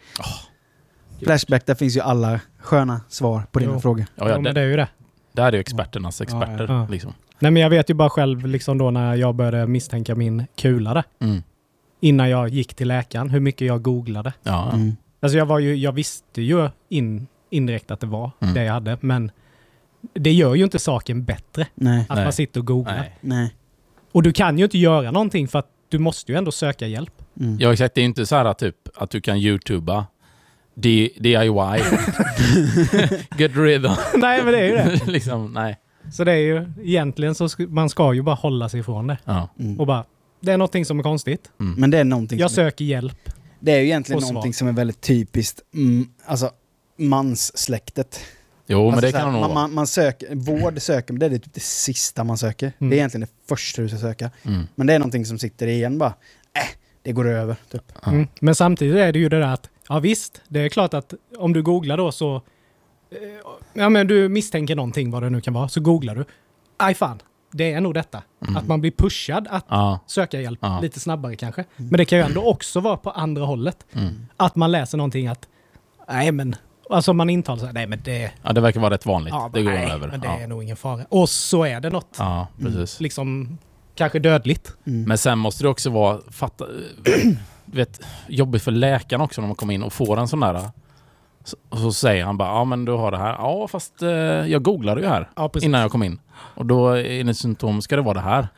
Flashback, 1.24 1.66
där 1.66 1.74
finns 1.74 1.96
ju 1.96 2.00
alla 2.00 2.40
sköna 2.58 3.00
svar 3.08 3.42
på 3.52 3.58
dina 3.58 3.72
Jo. 3.72 3.80
frågor. 3.80 4.06
ja, 4.14 4.28
ja, 4.28 4.34
jo, 4.36 4.40
men 4.42 4.54
det, 4.54 4.60
är 4.60 4.64
ju 4.66 4.76
det. 4.76 4.88
där 5.32 5.44
är 5.46 5.52
ju 5.52 5.58
experternas 5.58 6.20
experter. 6.20 6.66
Ja. 6.68 6.86
Liksom. 6.90 7.12
Nej 7.38 7.50
men 7.50 7.62
jag 7.62 7.70
vet 7.70 7.90
ju 7.90 7.94
bara 7.94 8.10
själv 8.10 8.46
liksom 8.46 8.78
då 8.78 8.90
när 8.90 9.14
jag 9.14 9.34
började 9.34 9.66
misstänka 9.66 10.14
min 10.14 10.46
kula 10.56 10.94
där. 10.94 11.04
Mm. 11.20 11.42
Innan 12.00 12.30
jag 12.30 12.48
gick 12.48 12.74
till 12.74 12.88
läkaren, 12.88 13.30
hur 13.30 13.40
mycket 13.40 13.66
jag 13.66 13.82
googlade. 13.82 14.32
Ja. 14.42 14.72
Mm. 14.72 14.96
Alltså 15.20 15.38
jag 15.38 15.46
var 15.46 15.58
ju, 15.58 15.74
jag 15.76 15.92
visste 15.92 16.42
ju 16.42 16.68
in, 16.88 17.26
indirekt 17.50 17.90
att 17.90 18.00
det 18.00 18.06
var 18.06 18.30
Mm. 18.40 18.54
det 18.54 18.64
jag 18.64 18.72
hade, 18.72 18.98
men 19.00 19.30
det 20.14 20.32
gör 20.32 20.54
ju 20.54 20.64
inte 20.64 20.78
saken 20.78 21.24
bättre 21.24 21.66
Nej. 21.74 22.06
att 22.08 22.16
Nej. 22.16 22.24
man 22.24 22.32
sitter 22.32 22.60
och 22.60 22.66
googlar. 22.66 22.96
Nej. 22.96 23.16
Nej. 23.20 23.54
Och 24.12 24.22
du 24.22 24.32
kan 24.32 24.58
ju 24.58 24.64
inte 24.64 24.78
göra 24.78 25.10
någonting 25.10 25.48
för 25.48 25.58
att 25.58 25.68
du 25.88 25.98
måste 25.98 26.32
ju 26.32 26.38
ändå 26.38 26.52
söka 26.52 26.86
hjälp. 26.86 27.12
Mm. 27.40 27.56
Ja 27.60 27.72
exakt, 27.72 27.94
det 27.94 28.00
är 28.00 28.04
inte 28.04 28.26
så 28.26 28.36
här 28.36 28.52
typ 28.54 28.76
att 28.94 29.10
du 29.10 29.20
kan 29.20 29.38
youtuba 29.38 30.06
D- 30.74 31.10
DIY. 31.16 31.38
Get 33.38 33.56
rid 33.56 33.86
of. 33.86 33.98
nej 34.14 34.42
men 34.44 34.52
det 34.52 34.58
är 34.60 34.68
ju 34.68 34.74
det. 34.76 35.06
liksom, 35.06 35.52
nej. 35.52 35.78
Så 36.12 36.24
det 36.24 36.32
är 36.32 36.36
ju, 36.36 36.66
egentligen 36.82 37.34
så 37.34 37.46
sk- 37.46 37.68
man 37.68 37.88
ska 37.90 38.14
ju 38.14 38.22
bara 38.22 38.34
hålla 38.34 38.68
sig 38.68 38.80
ifrån 38.80 39.06
det. 39.06 39.18
Ja. 39.24 39.48
Mm. 39.58 39.80
Och 39.80 39.86
bara, 39.86 40.04
det 40.40 40.52
är 40.52 40.56
någonting 40.58 40.84
som 40.84 40.98
är 40.98 41.02
konstigt. 41.02 41.50
Mm. 41.60 41.74
Men 41.80 41.90
det 41.90 41.98
är 41.98 42.04
någonting 42.04 42.38
Jag 42.38 42.50
som, 42.50 42.54
söker 42.54 42.84
hjälp. 42.84 43.18
det 43.60 43.72
är 43.72 43.78
ju 43.78 43.84
egentligen 43.84 44.16
och 44.16 44.22
svar. 44.22 44.32
någonting 44.32 44.54
som 44.54 44.68
är 44.68 44.72
väldigt 44.72 45.00
typiskt 45.00 45.60
mm, 45.74 46.08
alltså 46.26 46.50
manssläktet. 46.98 48.20
Jo, 48.66 48.78
men 48.84 48.86
alltså 48.94 49.06
det 49.06 49.12
kan 49.12 49.32
nog 49.32 49.40
man, 49.40 49.50
vara. 49.50 49.54
man, 49.54 49.74
man 49.74 49.86
söker, 49.86 50.34
vård 50.34 50.80
söker, 50.82 51.12
men 51.12 51.20
det 51.20 51.26
är 51.26 51.30
typ 51.30 51.54
det 51.54 51.60
sista 51.62 52.24
man 52.24 52.38
söker. 52.38 52.72
Mm. 52.78 52.90
Det 52.90 52.96
är 52.96 52.98
egentligen 52.98 53.20
det 53.20 53.48
första 53.48 53.82
du 53.82 53.88
ska 53.88 53.98
söka. 53.98 54.30
Mm. 54.42 54.62
Men 54.74 54.86
det 54.86 54.94
är 54.94 54.98
någonting 54.98 55.26
som 55.26 55.38
sitter 55.38 55.66
igen 55.66 55.98
bara, 55.98 56.08
äh, 56.54 56.76
det 57.02 57.12
går 57.12 57.28
över. 57.28 57.56
Typ. 57.72 57.82
Mm. 58.06 58.26
Men 58.40 58.54
samtidigt 58.54 58.96
är 58.96 59.12
det 59.12 59.18
ju 59.18 59.28
det 59.28 59.38
där 59.40 59.46
att, 59.52 59.70
ja 59.88 59.98
visst, 59.98 60.40
det 60.48 60.60
är 60.60 60.68
klart 60.68 60.94
att 60.94 61.14
om 61.38 61.52
du 61.52 61.62
googlar 61.62 61.96
då 61.96 62.12
så, 62.12 62.42
ja 63.72 63.88
men 63.88 64.06
du 64.06 64.28
misstänker 64.28 64.76
någonting 64.76 65.10
vad 65.10 65.22
det 65.22 65.30
nu 65.30 65.40
kan 65.40 65.54
vara, 65.54 65.68
så 65.68 65.80
googlar 65.80 66.14
du. 66.14 66.24
Aj 66.76 66.94
fan, 66.94 67.22
det 67.52 67.72
är 67.72 67.80
nog 67.80 67.94
detta. 67.94 68.22
Mm. 68.42 68.56
Att 68.56 68.66
man 68.68 68.80
blir 68.80 68.90
pushad 68.90 69.46
att 69.50 69.64
Ja. 69.68 69.98
söka 70.06 70.40
hjälp 70.40 70.58
Ja. 70.62 70.80
lite 70.80 71.00
snabbare 71.00 71.36
kanske. 71.36 71.64
Men 71.76 71.98
det 71.98 72.04
kan 72.04 72.18
ju 72.18 72.24
ändå 72.24 72.44
också 72.44 72.80
vara 72.80 72.96
på 72.96 73.10
andra 73.10 73.44
hållet. 73.44 73.86
Mm. 73.92 74.26
Att 74.36 74.56
man 74.56 74.72
läser 74.72 74.98
någonting 74.98 75.26
att, 75.26 75.48
nej 76.08 76.32
men, 76.32 76.54
alltså 76.90 77.12
man 77.12 77.30
intalar 77.30 77.58
sig, 77.60 77.72
nej 77.72 77.86
men 77.86 78.00
det, 78.04 78.32
ja, 78.42 78.52
det 78.52 78.60
verkar 78.60 78.80
vara 78.80 78.94
rätt 78.94 79.06
vanligt. 79.06 79.34
ja, 79.34 79.50
det 79.54 79.62
går 79.62 79.70
nej, 79.70 79.90
över. 79.90 80.08
men 80.08 80.20
det 80.20 80.26
ja. 80.26 80.38
är 80.38 80.46
nog 80.46 80.62
ingen 80.62 80.76
fara. 80.76 81.04
Och 81.08 81.28
så 81.28 81.64
är 81.64 81.80
det 81.80 81.90
något, 81.90 82.16
ja, 82.18 82.46
precis. 82.60 83.00
liksom, 83.00 83.58
kanske 83.94 84.18
dödligt. 84.18 84.72
Mm. 84.86 85.02
Men 85.02 85.18
sen 85.18 85.38
måste 85.38 85.64
det 85.64 85.68
också 85.68 85.90
vara 85.90 86.18
fatta, 86.30 86.66
du 87.02 87.36
vet, 87.64 88.00
jobbigt 88.28 88.62
för 88.62 88.70
läkaren 88.70 89.20
också 89.22 89.40
när 89.40 89.48
man 89.48 89.56
kommer 89.56 89.74
in 89.74 89.82
och 89.82 89.92
får 89.92 90.18
en 90.20 90.28
sån 90.28 90.40
där. 90.40 90.70
Så, 91.46 91.56
och 91.68 91.78
så 91.78 91.92
säger 91.92 92.24
han 92.24 92.36
bara, 92.36 92.48
ja 92.48 92.64
men 92.64 92.84
du 92.84 92.92
har 92.92 93.10
det 93.10 93.18
här. 93.18 93.32
Ja 93.32 93.68
fast 93.68 94.02
eh, 94.02 94.08
jag 94.10 94.62
googlade 94.62 95.00
ju 95.00 95.06
här 95.06 95.30
Ja, 95.36 95.50
innan 95.62 95.80
jag 95.80 95.90
kom 95.90 96.02
in. 96.02 96.18
Och 96.34 96.66
då 96.66 96.88
enligt 96.88 97.36
symptom 97.38 97.82
ska 97.82 97.96
det 97.96 98.02
vara 98.02 98.14
det 98.14 98.20
här. 98.20 98.48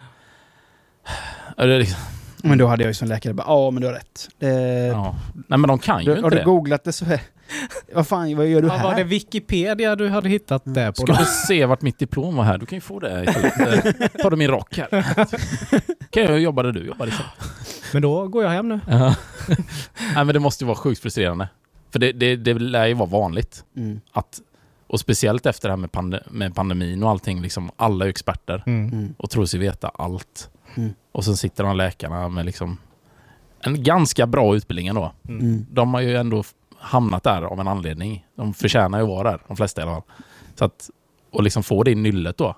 Det 1.56 1.62
är 1.74 1.78
liksom, 1.78 2.00
Men 2.42 2.58
då 2.58 2.66
hade 2.66 2.82
jag 2.82 2.90
ju 2.90 2.94
som 2.94 3.08
läkare 3.08 3.34
bara, 3.34 3.44
ja 3.46 3.70
men 3.70 3.80
du 3.80 3.86
har 3.88 3.94
rätt. 3.94 4.28
Det, 4.38 4.48
ja. 4.86 5.16
Nej 5.34 5.58
men 5.58 5.68
de 5.68 5.78
kan 5.78 5.98
ju 6.00 6.04
du, 6.04 6.12
inte 6.12 6.22
har 6.26 6.30
du 6.30 6.36
det. 6.36 6.44
googlat 6.44 6.84
det 6.84 6.92
så 6.92 7.04
är, 7.04 7.20
vad 7.94 8.08
fan, 8.08 8.36
vad 8.36 8.46
gör 8.46 8.62
du 8.62 8.68
Ja, 8.68 8.74
var 8.82 8.90
det 8.90 8.96
här? 8.96 9.04
Wikipedia 9.04 9.96
du 9.96 10.08
hade 10.08 10.28
hittat 10.28 10.62
det 10.64 10.86
på? 10.92 10.94
Ska 11.02 11.12
Då? 11.12 11.18
du 11.18 11.24
se 11.24 11.66
vart 11.66 11.82
mitt 11.82 11.98
diplom 11.98 12.36
var 12.36 12.44
här? 12.44 12.58
Du 12.58 12.66
kan 12.66 12.76
ju 12.76 12.80
få 12.80 13.00
det. 13.00 13.24
istället. 13.28 14.00
Eh, 14.00 14.08
Tar 14.22 14.30
du 14.30 14.36
min 14.36 14.48
rock 14.50 14.78
här? 14.78 14.88
Kan 16.10 16.22
jag 16.22 16.38
jobba 16.40 16.62
där 16.62 16.72
du 16.72 16.86
jobbar 16.86 17.06
istället. 17.06 17.32
Men 17.92 18.02
då 18.02 18.28
går 18.28 18.44
jag 18.44 18.50
hem 18.50 18.68
nu. 18.68 18.80
Ja. 18.88 19.14
Nej 20.14 20.24
men 20.24 20.26
det 20.28 20.40
måste 20.40 20.64
ju 20.64 20.66
vara 20.66 20.76
sjukt 20.78 21.02
frustrerande. 21.02 21.48
För 21.90 21.98
det, 21.98 22.12
det, 22.12 22.36
det 22.36 22.54
lär 22.54 22.86
ju 22.86 22.94
vara 22.94 23.08
vanligt. 23.08 23.64
Mm. 23.76 24.00
Att, 24.12 24.40
och 24.86 25.00
speciellt 25.00 25.46
efter 25.46 25.68
det 25.68 25.72
här 25.72 25.76
med, 25.76 25.92
pande, 25.92 26.22
med 26.30 26.54
pandemin 26.54 27.02
och 27.02 27.10
allting. 27.10 27.42
Liksom, 27.42 27.70
alla 27.76 28.04
är 28.04 28.08
experter 28.08 28.62
Mm. 28.66 28.88
Mm. 28.92 29.14
och 29.18 29.30
tror 29.30 29.46
sig 29.46 29.60
veta 29.60 29.88
allt. 29.94 30.50
Mm. 30.74 30.94
Och 31.12 31.24
sen 31.24 31.36
sitter 31.36 31.64
de 31.64 31.76
läkarna 31.76 32.28
med 32.28 32.46
liksom 32.46 32.78
en 33.60 33.82
ganska 33.82 34.26
bra 34.26 34.56
utbildning 34.56 34.86
ändå. 34.86 35.12
Mm. 35.28 35.66
De 35.70 35.94
har 35.94 36.00
ju 36.00 36.16
ändå 36.16 36.44
hamnat 36.78 37.22
där 37.22 37.42
av 37.42 37.60
en 37.60 37.68
anledning. 37.68 38.26
De 38.34 38.54
förtjänar 38.54 38.98
ju 38.98 39.02
att 39.04 39.08
vara 39.10 39.30
där, 39.30 39.40
de 39.48 39.56
flesta 39.56 39.80
i 39.80 39.84
alla 39.84 39.92
fall. 39.92 40.02
Så 40.54 40.64
att, 40.64 40.90
och 41.30 41.42
liksom 41.42 41.62
få 41.62 41.82
det 41.82 41.90
i 41.90 41.94
nyllet 41.94 42.36
då. 42.38 42.56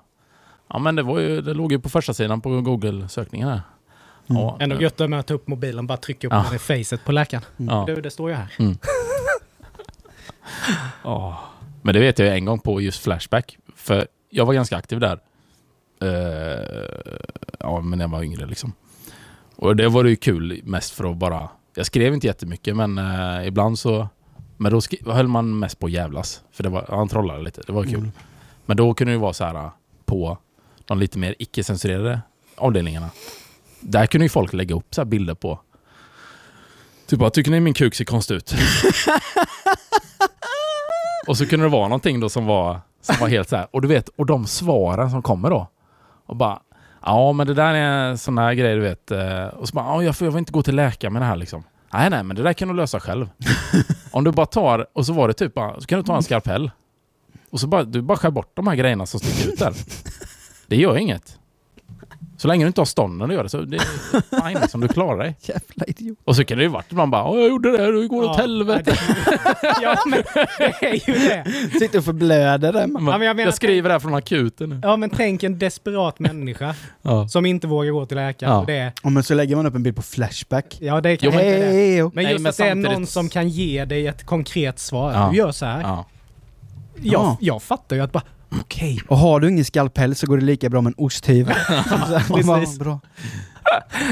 Ja 0.68 0.78
men 0.78 0.94
det, 0.96 1.02
var 1.02 1.18
ju, 1.18 1.40
det 1.40 1.54
låg 1.54 1.72
ju 1.72 1.78
på 1.80 1.88
första 1.88 2.14
sidan 2.14 2.40
på 2.40 2.60
Google-sökningen 2.60 3.48
här. 3.48 3.60
Mm. 4.30 4.42
Ja, 4.42 4.56
Ändå 4.60 4.80
gött 4.80 4.98
med 4.98 5.20
att 5.20 5.26
ta 5.26 5.34
upp 5.34 5.48
mobilen 5.48 5.86
bara 5.86 5.98
trycka 5.98 6.26
upp 6.26 6.32
Ja. 6.32 6.54
i 6.54 6.58
facet 6.58 7.04
på 7.04 7.12
läkaren. 7.12 7.42
Ja. 7.56 7.84
Du, 7.86 8.00
det 8.00 8.10
står 8.10 8.30
ju 8.30 8.36
här. 8.36 8.52
Mm. 8.58 8.76
Ja. 11.04 11.40
Men 11.82 11.94
det 11.94 12.00
vet 12.00 12.18
jag 12.18 12.36
en 12.36 12.44
gång 12.44 12.58
på 12.58 12.80
just 12.80 13.02
Flashback. 13.02 13.58
För 13.76 14.06
jag 14.30 14.46
var 14.46 14.54
ganska 14.54 14.76
aktiv 14.76 15.00
där. 15.00 15.18
Eh, 16.02 17.00
ja, 17.58 17.80
men 17.80 17.98
när 17.98 18.04
jag 18.04 18.10
var 18.10 18.22
yngre 18.22 18.46
liksom. 18.46 18.72
Och 19.56 19.76
det 19.76 19.88
var 19.88 20.04
det 20.04 20.10
ju 20.10 20.16
kul 20.16 20.60
mest 20.64 20.92
för 20.92 21.10
att 21.10 21.16
bara... 21.16 21.48
Jag 21.74 21.86
skrev 21.86 22.14
inte 22.14 22.26
jättemycket 22.26 22.76
men 22.76 22.98
eh, 22.98 23.46
ibland 23.46 23.78
så... 23.78 24.08
Men 24.56 24.72
då 24.72 24.80
höll 25.12 25.28
man 25.28 25.58
mest 25.58 25.78
på 25.78 25.86
att 25.86 25.92
jävlas. 25.92 26.42
För 26.52 26.62
det 26.62 26.68
var, 26.68 26.86
han 26.88 27.08
trollade 27.08 27.42
lite, 27.42 27.62
det 27.66 27.72
var 27.72 27.84
kul. 27.84 27.94
Mm. 27.94 28.12
Men 28.66 28.76
då 28.76 28.94
kunde 28.94 29.12
det 29.12 29.18
vara 29.18 29.32
så 29.32 29.44
här 29.44 29.54
eh, 29.54 29.70
på 30.04 30.38
de 30.84 30.98
lite 30.98 31.18
mer 31.18 31.34
icke-censurerade 31.38 32.20
avdelningarna. 32.56 33.10
Där 33.80 34.06
kunde 34.06 34.24
ju 34.24 34.28
folk 34.28 34.52
lägga 34.52 34.74
upp 34.74 34.94
så 34.94 35.00
här 35.00 35.06
bilder 35.06 35.34
på 35.34 35.60
Typ 37.10 37.18
bara, 37.18 37.30
tycker 37.30 37.50
ni 37.50 37.60
min 37.60 37.74
kuk 37.74 37.94
ser 37.94 38.04
konstig 38.04 38.34
ut? 38.34 38.54
och 41.30 41.36
så 41.36 41.46
kunde 41.46 41.66
det 41.66 41.70
vara 41.70 41.88
någonting 41.88 42.20
då 42.20 42.28
som 42.28 42.46
var, 42.46 42.80
som 43.00 43.16
var 43.20 43.28
helt 43.28 43.48
så 43.48 43.56
här. 43.56 43.66
Och 43.70 43.82
du 43.82 43.88
vet, 43.88 44.08
och 44.08 44.26
de 44.26 44.46
svaren 44.46 45.10
som 45.10 45.22
kommer 45.22 45.50
då. 45.50 45.66
Och 46.26 46.36
bara, 46.36 46.60
ja 47.02 47.32
men 47.32 47.46
det 47.46 47.54
där 47.54 47.74
är 47.74 48.16
sådana 48.16 48.42
här 48.42 48.54
grejer 48.54 48.76
du 48.76 48.82
vet. 48.82 49.10
eh, 49.10 49.44
Och 49.46 49.68
så 49.68 49.74
bara, 49.74 49.84
ja 49.84 50.02
jag 50.02 50.16
får, 50.16 50.26
jag 50.26 50.32
får 50.32 50.38
inte 50.38 50.52
gå 50.52 50.62
till 50.62 50.76
läkare 50.76 51.10
med 51.10 51.22
det 51.22 51.26
här 51.26 51.36
liksom. 51.36 51.64
Nej 51.92 52.10
nej 52.10 52.22
men 52.22 52.36
det 52.36 52.42
där 52.42 52.52
kan 52.52 52.68
du 52.68 52.74
lösa 52.74 53.00
själv. 53.00 53.28
Om 54.10 54.24
du 54.24 54.32
bara 54.32 54.46
tar, 54.46 54.86
och 54.92 55.06
så 55.06 55.12
var 55.12 55.28
det 55.28 55.34
typ 55.34 55.54
bara, 55.54 55.80
så 55.80 55.86
kan 55.86 55.98
du 55.98 56.02
ta 56.04 56.16
en 56.16 56.22
skalpell. 56.22 56.70
Och 57.50 57.60
så 57.60 57.66
bara, 57.66 57.84
du 57.84 58.02
bara 58.02 58.18
skär 58.18 58.30
bort 58.30 58.50
de 58.54 58.66
här 58.66 58.74
grejerna 58.76 59.06
som 59.06 59.20
sticker 59.20 59.52
ut 59.52 59.58
där. 59.58 59.74
Det 60.66 60.76
gör 60.76 60.96
inget. 60.98 61.38
Så 62.40 62.48
länge 62.48 62.64
du 62.64 62.66
inte 62.66 62.80
har 62.80 62.86
stånden 62.86 63.28
att 63.30 63.34
göra 63.34 63.42
det 63.42 63.48
så 63.48 63.60
det 63.60 63.76
är 63.76 63.80
fine 64.48 64.60
liksom, 64.60 64.80
du 64.80 64.88
klarar 64.88 65.18
dig. 65.18 65.36
Jävla 65.40 65.84
idiot. 65.86 66.18
Och 66.24 66.36
så 66.36 66.44
kan 66.44 66.58
det 66.58 66.64
ju 66.64 66.70
varit 66.70 66.86
att 66.88 66.96
man 66.96 67.10
bara 67.10 67.24
"Åh, 67.24 67.40
jag 67.40 67.48
gjorde 67.48 67.70
det 67.76 68.00
det 68.00 68.08
går 68.08 68.22
åt 68.22 68.26
Ja, 68.36 68.42
helvete. 68.42 68.94
ja, 69.82 69.96
men 70.06 70.22
det 70.58 70.86
är 70.86 71.08
ju 71.08 71.28
det. 71.28 71.44
Sitter 71.78 71.98
och 71.98 72.04
förblöder 72.04 72.72
där. 72.72 72.86
man. 72.86 73.04
Ja, 73.06 73.10
men 73.10 73.20
jag 73.20 73.24
jag, 73.30 73.36
menar- 73.36 73.52
skriver 73.52 73.88
det 73.88 73.94
här 73.94 73.98
från 74.00 74.14
akuten 74.14 74.70
nu. 74.70 74.80
Ja, 74.82 74.96
men 74.96 75.10
tänk 75.10 75.42
en 75.42 75.58
desperat 75.58 76.18
människa 76.18 76.74
Ja. 77.02 77.28
som 77.28 77.46
inte 77.46 77.66
vågar 77.66 77.90
gå 77.92 78.06
till 78.06 78.16
läkaren. 78.16 78.52
Ja. 78.52 78.58
Och 78.60 78.66
Det 78.66 78.76
är, 78.76 78.92
Ja, 79.02 79.10
men 79.10 79.22
så 79.22 79.34
lägger 79.34 79.56
man 79.56 79.66
upp 79.66 79.74
en 79.74 79.82
bild 79.82 79.96
på 79.96 80.02
Flashback. 80.02 80.76
ja, 80.80 81.00
det 81.00 81.16
kan 81.16 81.30
Jo, 81.32 81.38
det. 81.38 81.44
Hej, 81.44 81.96
jo. 81.96 82.10
Men 82.14 82.24
Nej, 82.24 82.32
just 82.32 82.42
men 82.42 82.50
att 82.50 82.56
det 82.56 82.68
är 82.68 82.74
någon 82.74 83.06
som 83.06 83.28
kan 83.28 83.48
ge 83.48 83.84
dig 83.84 84.06
ett 84.06 84.26
konkret 84.26 84.78
svar. 84.78 85.12
Ja. 85.12 85.28
Du 85.32 85.36
gör 85.38 85.52
så 85.52 85.66
här. 85.66 85.80
Ja. 85.82 86.06
Jag, 87.02 87.12
Ja. 87.22 87.36
jag 87.40 87.62
fattar 87.62 87.96
ju 87.96 88.02
att 88.02 88.12
bara, 88.12 88.22
okej. 88.60 89.00
Och 89.08 89.18
har 89.18 89.40
du 89.40 89.48
ingen 89.48 89.64
skalpell 89.64 90.14
så 90.14 90.26
går 90.26 90.36
det 90.38 90.44
lika 90.44 90.68
bra 90.68 90.80
med 90.80 90.90
en 90.90 91.04
osthyvel. 91.04 91.54
bra. 92.78 93.00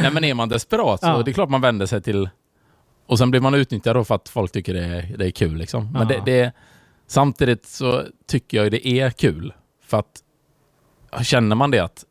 Nej 0.03 0.11
men 0.13 0.25
är 0.25 0.35
man 0.35 0.49
desperat 0.49 1.01
så 1.01 1.07
Ja. 1.07 1.23
det 1.23 1.31
är 1.31 1.33
klart 1.33 1.49
man 1.51 1.61
vänder 1.61 1.87
sig 1.87 2.03
till... 2.03 2.29
Och 3.07 3.19
sen 3.19 3.31
blir 3.31 3.41
man 3.41 3.55
utnyttjad 3.55 3.97
då 3.97 4.05
för 4.05 4.15
att 4.15 4.29
folk 4.29 4.53
tycker 4.53 4.75
det 4.75 4.85
är, 4.85 5.15
det 5.19 5.27
är 5.27 5.31
kul 5.31 5.57
liksom. 5.57 5.93
Men 5.93 6.09
Ja. 6.09 6.09
det, 6.25 6.33
det, 6.33 6.53
samtidigt 7.07 7.67
så 7.67 8.05
tycker 8.27 8.63
jag 8.63 8.71
det 8.71 8.89
är 8.89 9.11
kul. 9.11 9.53
För 9.87 9.99
att 9.99 10.23
känner 11.23 11.57
man 11.57 11.71
det 11.71 11.79
att... 11.79 12.05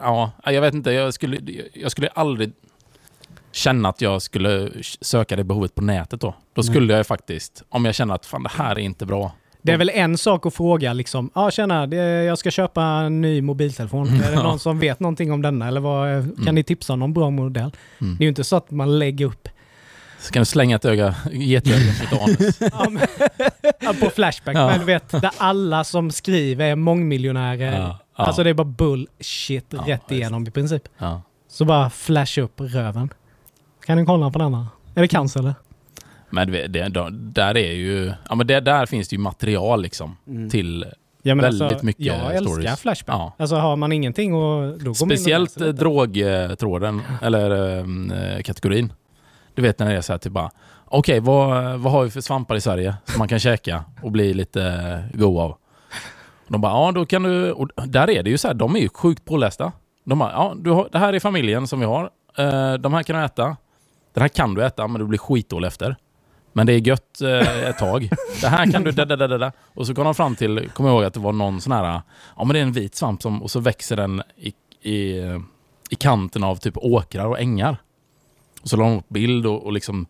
Ja, 0.00 0.30
jag 0.44 0.60
vet 0.60 0.74
inte. 0.74 0.92
Jag 0.92 1.14
skulle, 1.14 1.38
jag 1.74 1.90
skulle 1.90 2.08
aldrig 2.08 2.52
känna 3.52 3.88
att 3.88 4.00
jag 4.00 4.22
skulle 4.22 4.70
söka 5.00 5.36
det 5.36 5.44
behovet 5.44 5.74
på 5.74 5.82
nätet 5.82 6.20
då. 6.20 6.34
Då 6.54 6.62
skulle 6.62 6.92
jag 6.92 7.00
ju 7.00 7.04
faktiskt, 7.04 7.62
om 7.68 7.84
jag 7.84 7.94
känner 7.94 8.14
att 8.14 8.26
fan 8.26 8.42
det 8.42 8.50
här 8.56 8.70
är 8.70 8.78
inte 8.78 9.06
bra. 9.06 9.32
Det 9.68 9.72
är 9.74 9.78
väl 9.78 9.90
en 9.94 10.18
sak 10.18 10.46
att 10.46 10.54
fråga 10.54 10.92
liksom, 10.92 11.30
ja 11.34 11.42
ah, 11.46 11.50
tjena, 11.50 11.86
det, 11.86 11.96
jag 12.24 12.38
ska 12.38 12.50
köpa 12.50 12.82
en 12.82 13.20
ny 13.20 13.42
mobiltelefon. 13.42 14.08
Är 14.08 14.30
det 14.30 14.42
någon 14.42 14.58
som 14.58 14.78
vet 14.78 15.00
någonting 15.00 15.32
om 15.32 15.42
denna? 15.42 15.68
Eller 15.68 15.80
vad, 15.80 16.08
kan 16.36 16.42
Mm. 16.42 16.54
ni 16.54 16.62
tipsa 16.62 16.92
om 16.92 16.98
någon 17.00 17.12
bra 17.12 17.30
modell? 17.30 17.70
Mm. 18.00 18.16
Det 18.16 18.22
är 18.22 18.24
ju 18.24 18.28
inte 18.28 18.44
så 18.44 18.56
att 18.56 18.70
man 18.70 18.98
lägger 18.98 19.26
upp 19.26 19.48
Så 20.18 20.32
kan 20.32 20.40
du 20.40 20.44
slänga 20.44 20.76
ett 20.76 20.84
öga, 20.84 21.14
getöga 21.32 21.76
mot 22.10 22.22
anus. 22.22 22.58
ja, 22.72 22.86
men, 22.90 23.02
ja, 23.80 23.94
på 24.00 24.10
Flashback, 24.10 24.56
Ja. 24.56 24.66
men 24.66 24.78
du 24.78 24.84
vet, 24.86 25.10
där 25.10 25.30
alla 25.38 25.84
som 25.84 26.10
skriver 26.10 26.64
är 26.66 26.76
mångmiljonärer. 26.76 27.78
Ja. 27.80 27.98
Alltså 28.14 28.42
det 28.44 28.50
är 28.50 28.54
bara 28.54 28.64
bullshit 28.64 29.74
rätt 29.86 30.10
igenom 30.12 30.46
i 30.46 30.50
princip. 30.50 30.82
Så 31.50 31.64
bara 31.64 31.90
flash 31.90 32.38
upp 32.40 32.60
röven. 32.60 33.08
Kan 33.86 33.96
ni 33.98 34.06
kolla 34.06 34.30
på 34.30 34.38
denna? 34.38 34.66
Är 34.94 35.00
det 35.02 35.08
cancer 35.08 35.40
eller? 35.40 35.54
Men 36.30 36.52
det, 36.52 36.88
då- 36.88 37.08
där 37.12 37.56
är 37.56 37.72
ju... 37.72 38.12
Ja 38.28 38.34
men 38.34 38.46
det, 38.46 38.60
där 38.60 38.86
finns 38.86 39.08
det 39.08 39.16
ju 39.16 39.20
material 39.22 39.82
liksom 39.82 40.16
Mm. 40.26 40.50
till 40.50 40.86
Ja, 41.22 41.34
Väldigt 41.34 41.82
mycket 41.82 42.06
Jag 42.06 42.34
älskar 42.34 42.40
stories. 42.52 42.80
Flashback. 42.80 43.16
Ja. 43.16 43.32
Alltså 43.38 43.56
har 43.56 43.76
man 43.76 43.92
ingenting 43.92 44.34
och 44.34 44.62
då 44.62 44.76
går 44.78 44.84
in 44.84 44.88
och 44.90 44.96
Speciellt 44.96 45.60
eh, 45.60 45.68
drogtråden, 45.68 47.02
eller 47.22 47.78
eh, 47.78 48.42
kategorin. 48.42 48.92
Du 49.54 49.62
vet 49.62 49.78
när 49.78 49.86
det 49.90 49.96
är 49.96 50.00
så 50.00 50.12
här 50.12 50.18
typ 50.18 50.32
bara, 50.32 50.50
okej 50.84 51.20
vad, 51.20 51.78
vad 51.80 51.92
har 51.92 52.04
vi 52.04 52.10
för 52.10 52.20
svampar 52.20 52.56
i 52.56 52.60
Sverige 52.60 52.94
som 53.04 53.18
man 53.18 53.28
kan 53.28 53.38
käka 53.38 53.84
och 54.02 54.12
bli 54.12 54.34
lite 54.34 54.62
eh, 55.12 55.18
god 55.18 55.40
av? 55.40 55.56
De 56.48 56.60
bara, 56.60 56.72
ja 56.72 56.92
då 56.92 57.06
kan 57.06 57.22
du... 57.22 57.52
Och 57.52 57.68
där 57.86 58.10
är 58.10 58.22
det 58.22 58.30
ju 58.30 58.38
så 58.38 58.48
här, 58.48 58.54
de 58.54 58.76
är 58.76 58.80
ju 58.80 58.88
sjukt 58.88 59.24
pålästa. 59.24 59.72
De 60.04 60.18
bara, 60.18 60.32
ja 60.32 60.54
du 60.56 60.70
har, 60.70 60.88
det 60.92 60.98
här 60.98 61.12
är 61.12 61.20
familjen 61.20 61.66
som 61.66 61.80
vi 61.80 61.86
har. 61.86 62.10
De 62.78 62.94
här 62.94 63.02
kan 63.02 63.16
du 63.18 63.24
äta. 63.24 63.56
Den 64.14 64.20
här 64.20 64.28
kan 64.28 64.54
du 64.54 64.64
äta, 64.64 64.88
men 64.88 65.00
du 65.00 65.06
blir 65.06 65.18
skitdålig 65.18 65.68
efter. 65.68 65.96
Men 66.58 66.66
det 66.66 66.72
är 66.72 66.78
gött 66.78 67.20
eh, 67.20 67.68
ett 67.68 67.78
tag. 67.78 68.10
Det 68.40 68.48
här 68.48 68.72
kan 68.72 68.84
du... 68.84 68.90
Da, 68.90 69.04
da, 69.04 69.16
da, 69.16 69.38
da. 69.38 69.52
Och 69.74 69.86
så 69.86 69.94
kom 69.94 70.04
de 70.04 70.14
fram 70.14 70.36
till, 70.36 70.68
kommer 70.74 70.90
jag 70.90 70.96
ihåg 70.96 71.04
att 71.04 71.14
det 71.14 71.20
var 71.20 71.32
någon 71.32 71.60
sån 71.60 71.72
här... 71.72 72.00
Ja 72.36 72.44
men 72.44 72.48
det 72.48 72.58
är 72.58 72.62
en 72.62 72.72
vit 72.72 72.94
svamp 72.94 73.22
som, 73.22 73.42
och 73.42 73.50
så 73.50 73.60
växer 73.60 73.96
den 73.96 74.22
i, 74.36 74.52
i, 74.90 75.22
i 75.90 75.94
kanten 75.98 76.44
av 76.44 76.56
typ 76.56 76.76
åkrar 76.76 77.26
och 77.26 77.40
ängar. 77.40 77.76
Och 78.62 78.68
så 78.68 78.76
la 78.76 78.84
de 78.84 78.98
upp 78.98 79.08
bild 79.08 79.46
och, 79.46 79.66
och 79.66 79.72
liksom 79.72 80.06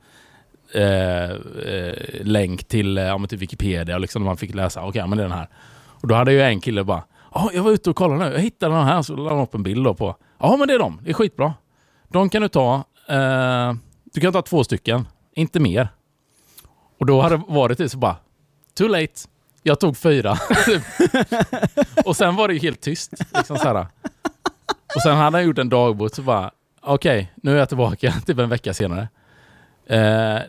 eh, 0.74 1.30
eh, 1.30 1.94
länk 2.20 2.64
till, 2.64 2.98
eh, 2.98 3.04
ja, 3.04 3.18
men 3.18 3.28
till 3.28 3.38
Wikipedia 3.38 3.94
och 3.94 4.00
liksom 4.00 4.24
man 4.24 4.36
fick 4.36 4.54
läsa, 4.54 4.84
okej 4.84 5.06
men 5.06 5.18
det 5.18 5.24
är 5.24 5.28
den 5.28 5.38
här. 5.38 5.48
Och 6.00 6.08
då 6.08 6.14
hade 6.14 6.32
ju 6.32 6.42
en 6.42 6.60
kille 6.60 6.84
bara, 6.84 7.02
ja 7.34 7.50
jag 7.54 7.62
var 7.62 7.70
ute 7.70 7.90
och 7.90 7.96
kollade 7.96 8.28
nu, 8.28 8.34
jag 8.34 8.40
hittade 8.40 8.74
den 8.74 8.84
här, 8.84 9.02
så 9.02 9.16
la 9.16 9.30
de 9.30 9.40
upp 9.40 9.54
en 9.54 9.62
bild 9.62 9.84
då 9.84 9.94
på, 9.94 10.16
ja 10.38 10.56
men 10.56 10.68
det 10.68 10.74
är 10.74 10.78
de, 10.78 11.00
det 11.04 11.10
är 11.10 11.14
skitbra. 11.14 11.54
De 12.08 12.28
kan 12.28 12.42
du 12.42 12.48
ta, 12.48 12.84
eh, 13.08 13.72
du 14.04 14.20
kan 14.20 14.32
ta 14.32 14.42
två 14.42 14.64
stycken, 14.64 15.08
inte 15.34 15.60
mer. 15.60 15.88
Och 16.98 17.06
då 17.06 17.20
hade 17.20 17.36
det 17.36 17.42
varit 17.48 17.78
det 17.78 17.88
så 17.88 17.98
bara, 17.98 18.16
too 18.74 18.88
late. 18.88 19.12
Jag 19.62 19.80
tog 19.80 19.96
fyra. 19.96 20.38
och 22.04 22.16
sen 22.16 22.36
var 22.36 22.48
det 22.48 22.54
ju 22.54 22.60
helt 22.60 22.80
tyst. 22.80 23.12
Liksom 23.36 23.56
så 23.56 23.68
här. 23.68 23.86
Och 24.94 25.02
sen 25.02 25.16
hade 25.16 25.38
han 25.38 25.46
gjort 25.46 25.58
en 25.58 25.68
dagbok 25.68 26.14
så 26.14 26.22
bara, 26.22 26.50
okej, 26.80 27.32
nu 27.36 27.54
är 27.54 27.58
jag 27.58 27.68
tillbaka 27.68 28.14
typ 28.26 28.38
en 28.38 28.48
vecka 28.48 28.74
senare. 28.74 29.08
Eh, 29.86 29.98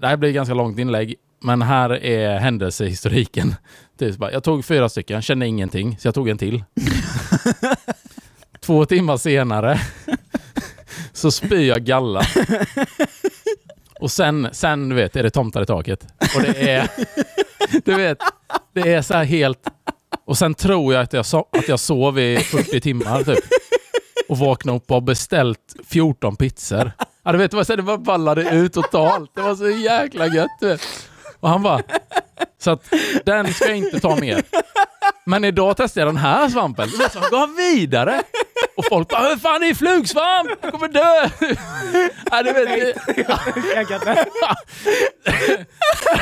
det 0.01 0.07
här 0.07 0.17
blir 0.17 0.29
ett 0.29 0.35
ganska 0.35 0.53
långt 0.53 0.79
inlägg, 0.79 1.15
men 1.41 1.61
här 1.61 1.89
är 2.03 2.39
händelsehistoriken. 2.39 3.55
Typ 3.97 4.17
bara, 4.17 4.31
jag 4.31 4.43
tog 4.43 4.65
fyra 4.65 4.89
stycken, 4.89 5.21
kände 5.21 5.47
ingenting, 5.47 5.97
så 5.97 6.07
jag 6.07 6.15
tog 6.15 6.29
en 6.29 6.37
till. 6.37 6.63
Två 8.59 8.85
timmar 8.85 9.17
senare 9.17 9.79
så 11.13 11.31
spyr 11.31 11.67
jag 11.67 11.83
galla. 11.83 12.21
Och 13.99 14.11
sen, 14.11 14.49
sen 14.51 14.89
du 14.89 14.95
vet, 14.95 15.15
är 15.15 15.23
det 15.23 15.29
tomtar 15.29 15.61
i 15.61 15.65
taket. 15.65 16.07
Och 16.35 16.41
det 16.41 16.69
är, 16.71 16.89
du 17.85 17.95
vet, 17.95 18.17
det 18.73 18.93
är 18.93 19.01
så 19.01 19.13
här 19.13 19.23
helt... 19.23 19.59
Och 20.25 20.37
sen 20.37 20.53
tror 20.53 20.93
jag 20.93 21.03
att 21.03 21.13
jag, 21.13 21.25
so 21.25 21.45
att 21.57 21.67
jag 21.67 21.79
sov 21.79 22.19
i 22.19 22.37
40 22.37 22.81
timmar 22.81 23.23
typ. 23.23 23.39
Och 24.29 24.37
vaknade 24.37 24.77
upp 24.77 24.91
och 24.91 24.95
har 24.95 25.01
beställt 25.01 25.75
14 25.87 26.35
pizzor. 26.35 26.91
Ja, 27.23 27.31
du 27.31 27.37
vet, 27.37 27.51
det 27.51 27.57
var 27.57 27.63
så 27.63 27.71
här, 27.71 27.77
det 27.77 27.83
bara 27.83 27.97
ballade 27.97 28.49
ut 28.49 28.73
totalt. 28.73 29.31
Det 29.35 29.41
var 29.41 29.55
så 29.55 29.69
jäkla 29.69 30.27
gött. 30.27 30.49
Du 30.59 30.67
vet. 30.67 30.81
Och 31.39 31.49
han 31.49 31.63
bara... 31.63 31.81
Så 32.57 32.71
att 32.71 32.93
den 33.25 33.53
ska 33.53 33.67
jag 33.67 33.77
inte 33.77 33.99
ta 33.99 34.15
mer. 34.15 34.43
Men 35.25 35.43
idag 35.43 35.77
testade 35.77 36.01
jag 36.05 36.07
den 36.07 36.17
här 36.21 36.49
svampen. 36.49 36.89
Så 36.89 37.19
han 37.19 37.29
gav 37.31 37.55
vidare. 37.55 38.21
Och 38.77 38.85
folk 38.89 39.07
bara 39.09 39.29
Hur 39.29 39.35
fan 39.35 39.63
är 39.63 39.73
flugsvamp? 39.73 40.49
Jag 40.61 40.71
kommer 40.71 40.87
dö! 40.87 41.29
Ja, 42.31 42.43
du 42.43 42.53
vet, 42.53 42.67
det, 42.67 42.93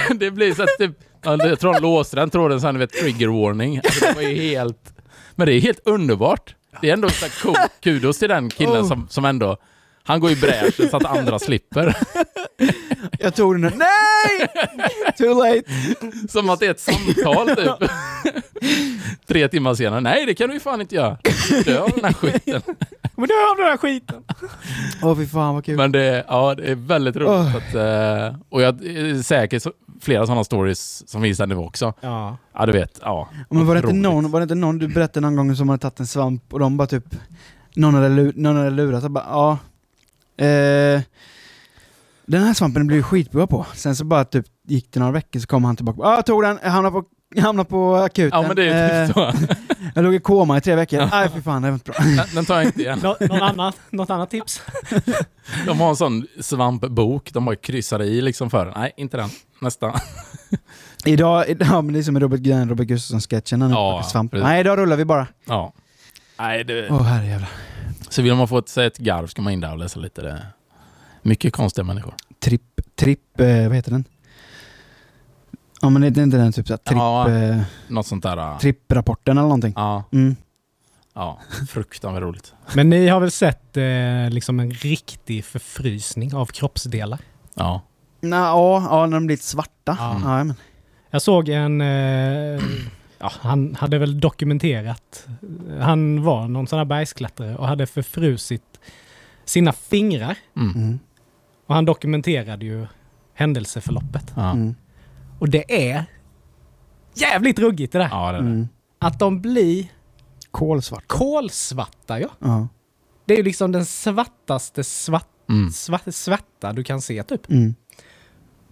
det 0.26 0.32
blir 0.32 0.53
så 0.53 0.63
att 0.63 0.78
typ, 0.80 0.91
ja, 1.24 1.38
jag 1.47 1.59
tror 1.59 1.74
de 1.74 1.80
låste 1.82 2.15
den 2.15 2.30
tråden 2.30 2.61
sen, 2.61 2.74
du 2.76 2.80
vet, 2.80 2.91
trigger 2.93 3.28
warning. 3.28 3.78
Alltså, 3.78 4.05
det 4.05 4.13
var 4.13 4.22
ju 4.22 4.36
helt... 4.36 4.93
Men 5.36 5.47
det 5.47 5.53
är 5.53 5.59
helt 5.59 5.80
underbart. 5.86 6.55
Det 6.82 6.89
är 6.89 6.93
ändå 6.93 7.09
så 7.09 7.26
cool. 7.41 7.55
kudos 7.84 8.20
till 8.20 8.30
den 8.30 8.49
killen 8.49 8.82
Oh. 8.82 8.88
som, 8.88 9.07
som 9.09 9.26
ändå... 9.26 9.57
Han 10.07 10.19
går 10.19 10.31
i 10.31 10.35
bräschen 10.35 10.89
så 10.89 10.97
att 10.97 11.05
andra 11.05 11.39
slipper. 11.39 11.97
Jag 13.19 13.35
tog 13.35 13.53
den 13.53 13.61
där. 13.61 13.73
Nej! 13.77 14.47
Too 15.17 15.43
late. 15.43 15.63
Som 16.29 16.49
att 16.49 16.59
det 16.59 16.65
är 16.65 16.71
ett 16.71 16.79
samtal 16.79 17.55
typ. 17.55 17.89
Tre 19.27 19.47
timmar 19.47 19.73
senare. 19.73 20.01
Nej, 20.01 20.25
det 20.25 20.35
kan 20.35 20.47
du 20.47 20.53
ju 20.53 20.59
fan 20.59 20.81
inte 20.81 20.95
göra. 20.95 21.17
Dö 21.65 21.79
av 21.79 21.91
den 21.95 22.05
här 22.05 22.13
skiten. 22.13 22.61
Men 23.15 23.27
du 23.27 23.33
har 23.33 23.57
den 23.57 23.65
här 23.65 23.77
skiten! 23.77 24.23
Åh 25.01 25.17
fy 25.17 25.27
fan 25.27 25.55
vad 25.55 25.65
kul. 25.65 25.77
Men 25.77 25.91
det, 25.91 26.25
ja, 26.27 26.55
det 26.55 26.71
är 26.71 26.75
väldigt 26.75 27.15
roligt. 27.15 27.29
Åh. 27.29 27.55
Att, 27.55 27.75
eh, 27.75 28.39
och 28.49 28.61
jag 28.61 28.85
är 28.85 29.23
säkert 29.23 29.63
så, 29.63 29.71
flera 30.01 30.25
sådana 30.25 30.43
stories 30.43 31.09
som 31.09 31.21
finns 31.21 31.37
där 31.37 31.47
nu 31.47 31.55
också. 31.55 31.93
Ja. 32.01 32.37
Ja, 32.53 32.65
du 32.65 32.71
vet. 32.71 32.99
Ja, 33.01 33.29
Men 33.49 33.65
var 33.65 33.75
det, 33.75 33.79
inte 33.79 33.93
någon, 33.93 34.31
var 34.31 34.39
det 34.39 34.43
inte 34.43 34.55
någon 34.55 34.77
du 34.77 34.87
berättade 34.87 35.19
någon 35.19 35.35
gång 35.35 35.55
som 35.55 35.69
hade 35.69 35.81
tagit 35.81 35.99
en 35.99 36.07
svamp 36.07 36.53
och 36.53 36.59
de 36.59 36.77
bara 36.77 36.87
typ 36.87 37.05
Någon 37.75 37.93
hade, 37.93 38.09
någon 38.35 38.57
hade 38.57 38.69
lurat 38.69 39.03
och 39.03 39.11
bara 39.11 39.25
ja 39.29 39.57
eh, 40.38 41.01
Den 42.25 42.43
här 42.43 42.53
svampen 42.53 42.89
ju 42.89 43.03
skitbra 43.03 43.47
på. 43.47 43.65
Sen 43.75 43.95
så 43.95 44.05
bara 44.05 44.25
typ 44.25 44.45
gick 44.67 44.91
det 44.93 44.99
några 44.99 45.11
veckor 45.11 45.39
så 45.39 45.47
kom 45.47 45.63
han 45.65 45.75
tillbaka. 45.75 45.99
Ja, 46.03 46.15
jag 46.15 46.25
tog 46.25 46.43
den, 46.43 46.59
jag 46.63 46.69
hamnade 46.71 46.93
på, 46.93 47.03
jag 47.35 47.43
hamnade 47.43 47.69
på 47.69 47.95
akuten. 47.95 48.41
Ja, 48.41 48.47
men 48.47 48.55
det 48.55 48.69
är 48.69 49.01
Eh, 49.01 49.07
typ 49.07 49.15
så. 49.15 49.31
jag 49.95 50.03
låg 50.03 50.15
i 50.15 50.19
koma 50.19 50.57
i 50.57 50.61
tre 50.61 50.75
veckor. 50.75 51.07
Nej 51.11 51.29
fy 51.35 51.41
fan, 51.41 51.61
det 51.61 51.67
var 51.67 51.73
inte 51.73 51.91
bra. 51.91 51.99
Den, 52.03 52.25
den 52.35 52.45
tar 52.45 52.55
jag 52.55 52.65
inte 52.65 52.81
igen. 52.81 52.99
Nå, 53.03 53.17
någon 53.19 53.41
annan, 53.41 53.73
något 53.89 54.09
annat 54.09 54.29
tips? 54.29 54.61
De 55.65 55.79
har 55.79 55.89
en 55.89 55.95
sån 55.95 56.27
svampbok. 56.41 57.33
De 57.33 57.45
bara 57.45 57.55
kryssar 57.55 58.01
i 58.01 58.21
liksom 58.21 58.49
för. 58.49 58.73
Nej, 58.75 58.93
inte 58.97 59.17
den. 59.17 59.29
Nästa. 59.61 59.93
Idag, 61.05 61.45
ja 61.59 61.81
men 61.81 61.93
det 61.93 61.99
är 61.99 62.03
som 62.03 62.13
med 62.13 62.21
Robert 62.21 62.39
Gren, 62.39 62.69
Robert 62.69 62.88
Gustafsson-sketchen. 62.88 63.61
Han 63.61 63.71
Ja, 63.71 64.03
svamp. 64.11 64.33
Nej, 64.33 64.59
idag 64.59 64.77
rullar 64.77 64.95
vi 64.97 65.05
bara. 65.05 65.27
Ja. 65.45 65.73
Nej, 66.39 66.63
det... 66.63 66.89
Åh 66.89 67.01
herrejävlar. 67.03 67.49
Så 68.09 68.21
vill 68.21 68.35
man 68.35 68.47
få 68.47 68.57
ett, 68.57 68.77
ett 68.77 68.97
garv 68.97 69.27
ska 69.27 69.41
man 69.41 69.53
in 69.53 69.61
där 69.61 69.71
och 69.71 69.77
läsa 69.77 69.99
lite. 69.99 70.21
Det. 70.21 70.45
Mycket 71.21 71.53
konstiga 71.53 71.85
människor. 71.85 72.13
Tripp, 72.39 72.81
tripp, 72.95 73.39
eh, 73.39 73.67
vad 73.67 73.75
heter 73.75 73.91
den? 73.91 74.03
Ja 75.81 75.89
men 75.89 76.01
det 76.13 76.19
är 76.21 76.23
inte 76.23 76.37
den 76.37 76.51
typ 76.51 76.67
såhär, 76.67 76.77
tripp, 76.77 76.97
Ja. 76.97 77.29
eh, 77.31 77.61
Något 77.87 78.07
sånt 78.07 78.23
där. 78.23 78.37
äh, 78.37 78.57
tripprapporten 78.57 79.37
eller 79.37 79.47
någonting. 79.47 79.73
Ja, 79.75 80.03
Mm. 80.11 80.35
ja. 81.13 81.39
fruktansvärt 81.69 82.21
roligt. 82.23 82.53
Men 82.75 82.89
ni 82.89 83.07
har 83.07 83.19
väl 83.19 83.31
sett 83.31 83.77
eh, 83.77 84.29
liksom 84.29 84.59
en 84.59 84.71
riktig 84.71 85.45
förfrysning 85.45 86.35
av 86.35 86.45
kroppsdelar? 86.45 87.19
Ja. 87.53 87.81
Nå, 88.21 88.35
ja, 88.35 88.87
ja, 88.89 89.05
när 89.05 89.17
de 89.17 89.25
blir 89.25 89.33
lite 89.35 89.45
svarta. 89.47 89.97
Ja. 89.99 90.19
Ja, 90.23 90.43
men. 90.43 90.53
Jag 91.09 91.21
såg 91.21 91.49
en... 91.49 91.81
Eh, 91.81 92.61
ja, 93.20 93.32
han 93.39 93.76
hade 93.76 93.97
väl 93.97 94.20
dokumenterat. 94.20 95.28
Han 95.80 96.24
var 96.24 96.47
någon 96.47 96.68
sån 96.68 96.78
här 96.80 96.86
bergsklättrare 96.86 97.55
och 97.55 97.68
hade 97.68 97.86
förfrusit 97.88 98.80
sina 99.45 99.72
fingrar. 99.74 100.38
Mm. 100.55 100.72
Mm. 100.76 100.99
Och 101.65 101.76
han 101.76 101.86
dokumenterade 101.86 102.65
ju 102.65 102.86
händelseförloppet. 103.34 104.34
Ja. 104.36 104.51
Mm. 104.51 104.76
Och 105.39 105.49
det 105.49 105.89
är 105.89 106.05
jävligt 107.13 107.59
ruggigt 107.59 107.93
det 107.93 107.99
där. 107.99 108.09
ja, 108.11 108.32
det. 108.32 108.38
Mm. 108.38 108.68
Att 108.99 109.20
de 109.20 109.41
blir 109.41 109.86
Kolsvart. 110.51 111.03
kolsvarta 111.07 112.20
ja. 112.20 112.30
Ja. 112.39 112.68
Det 113.26 113.34
är 113.34 113.38
ju 113.38 113.43
liksom 113.43 113.72
den 113.72 113.86
svartaste 113.86 114.84
svart, 114.84 115.28
Mm. 115.49 115.70
svart, 115.72 116.01
svarta 116.13 116.74
du 116.74 116.84
kan 116.84 117.01
se 117.01 117.24
typ. 117.24 117.49
Mm. 117.49 117.76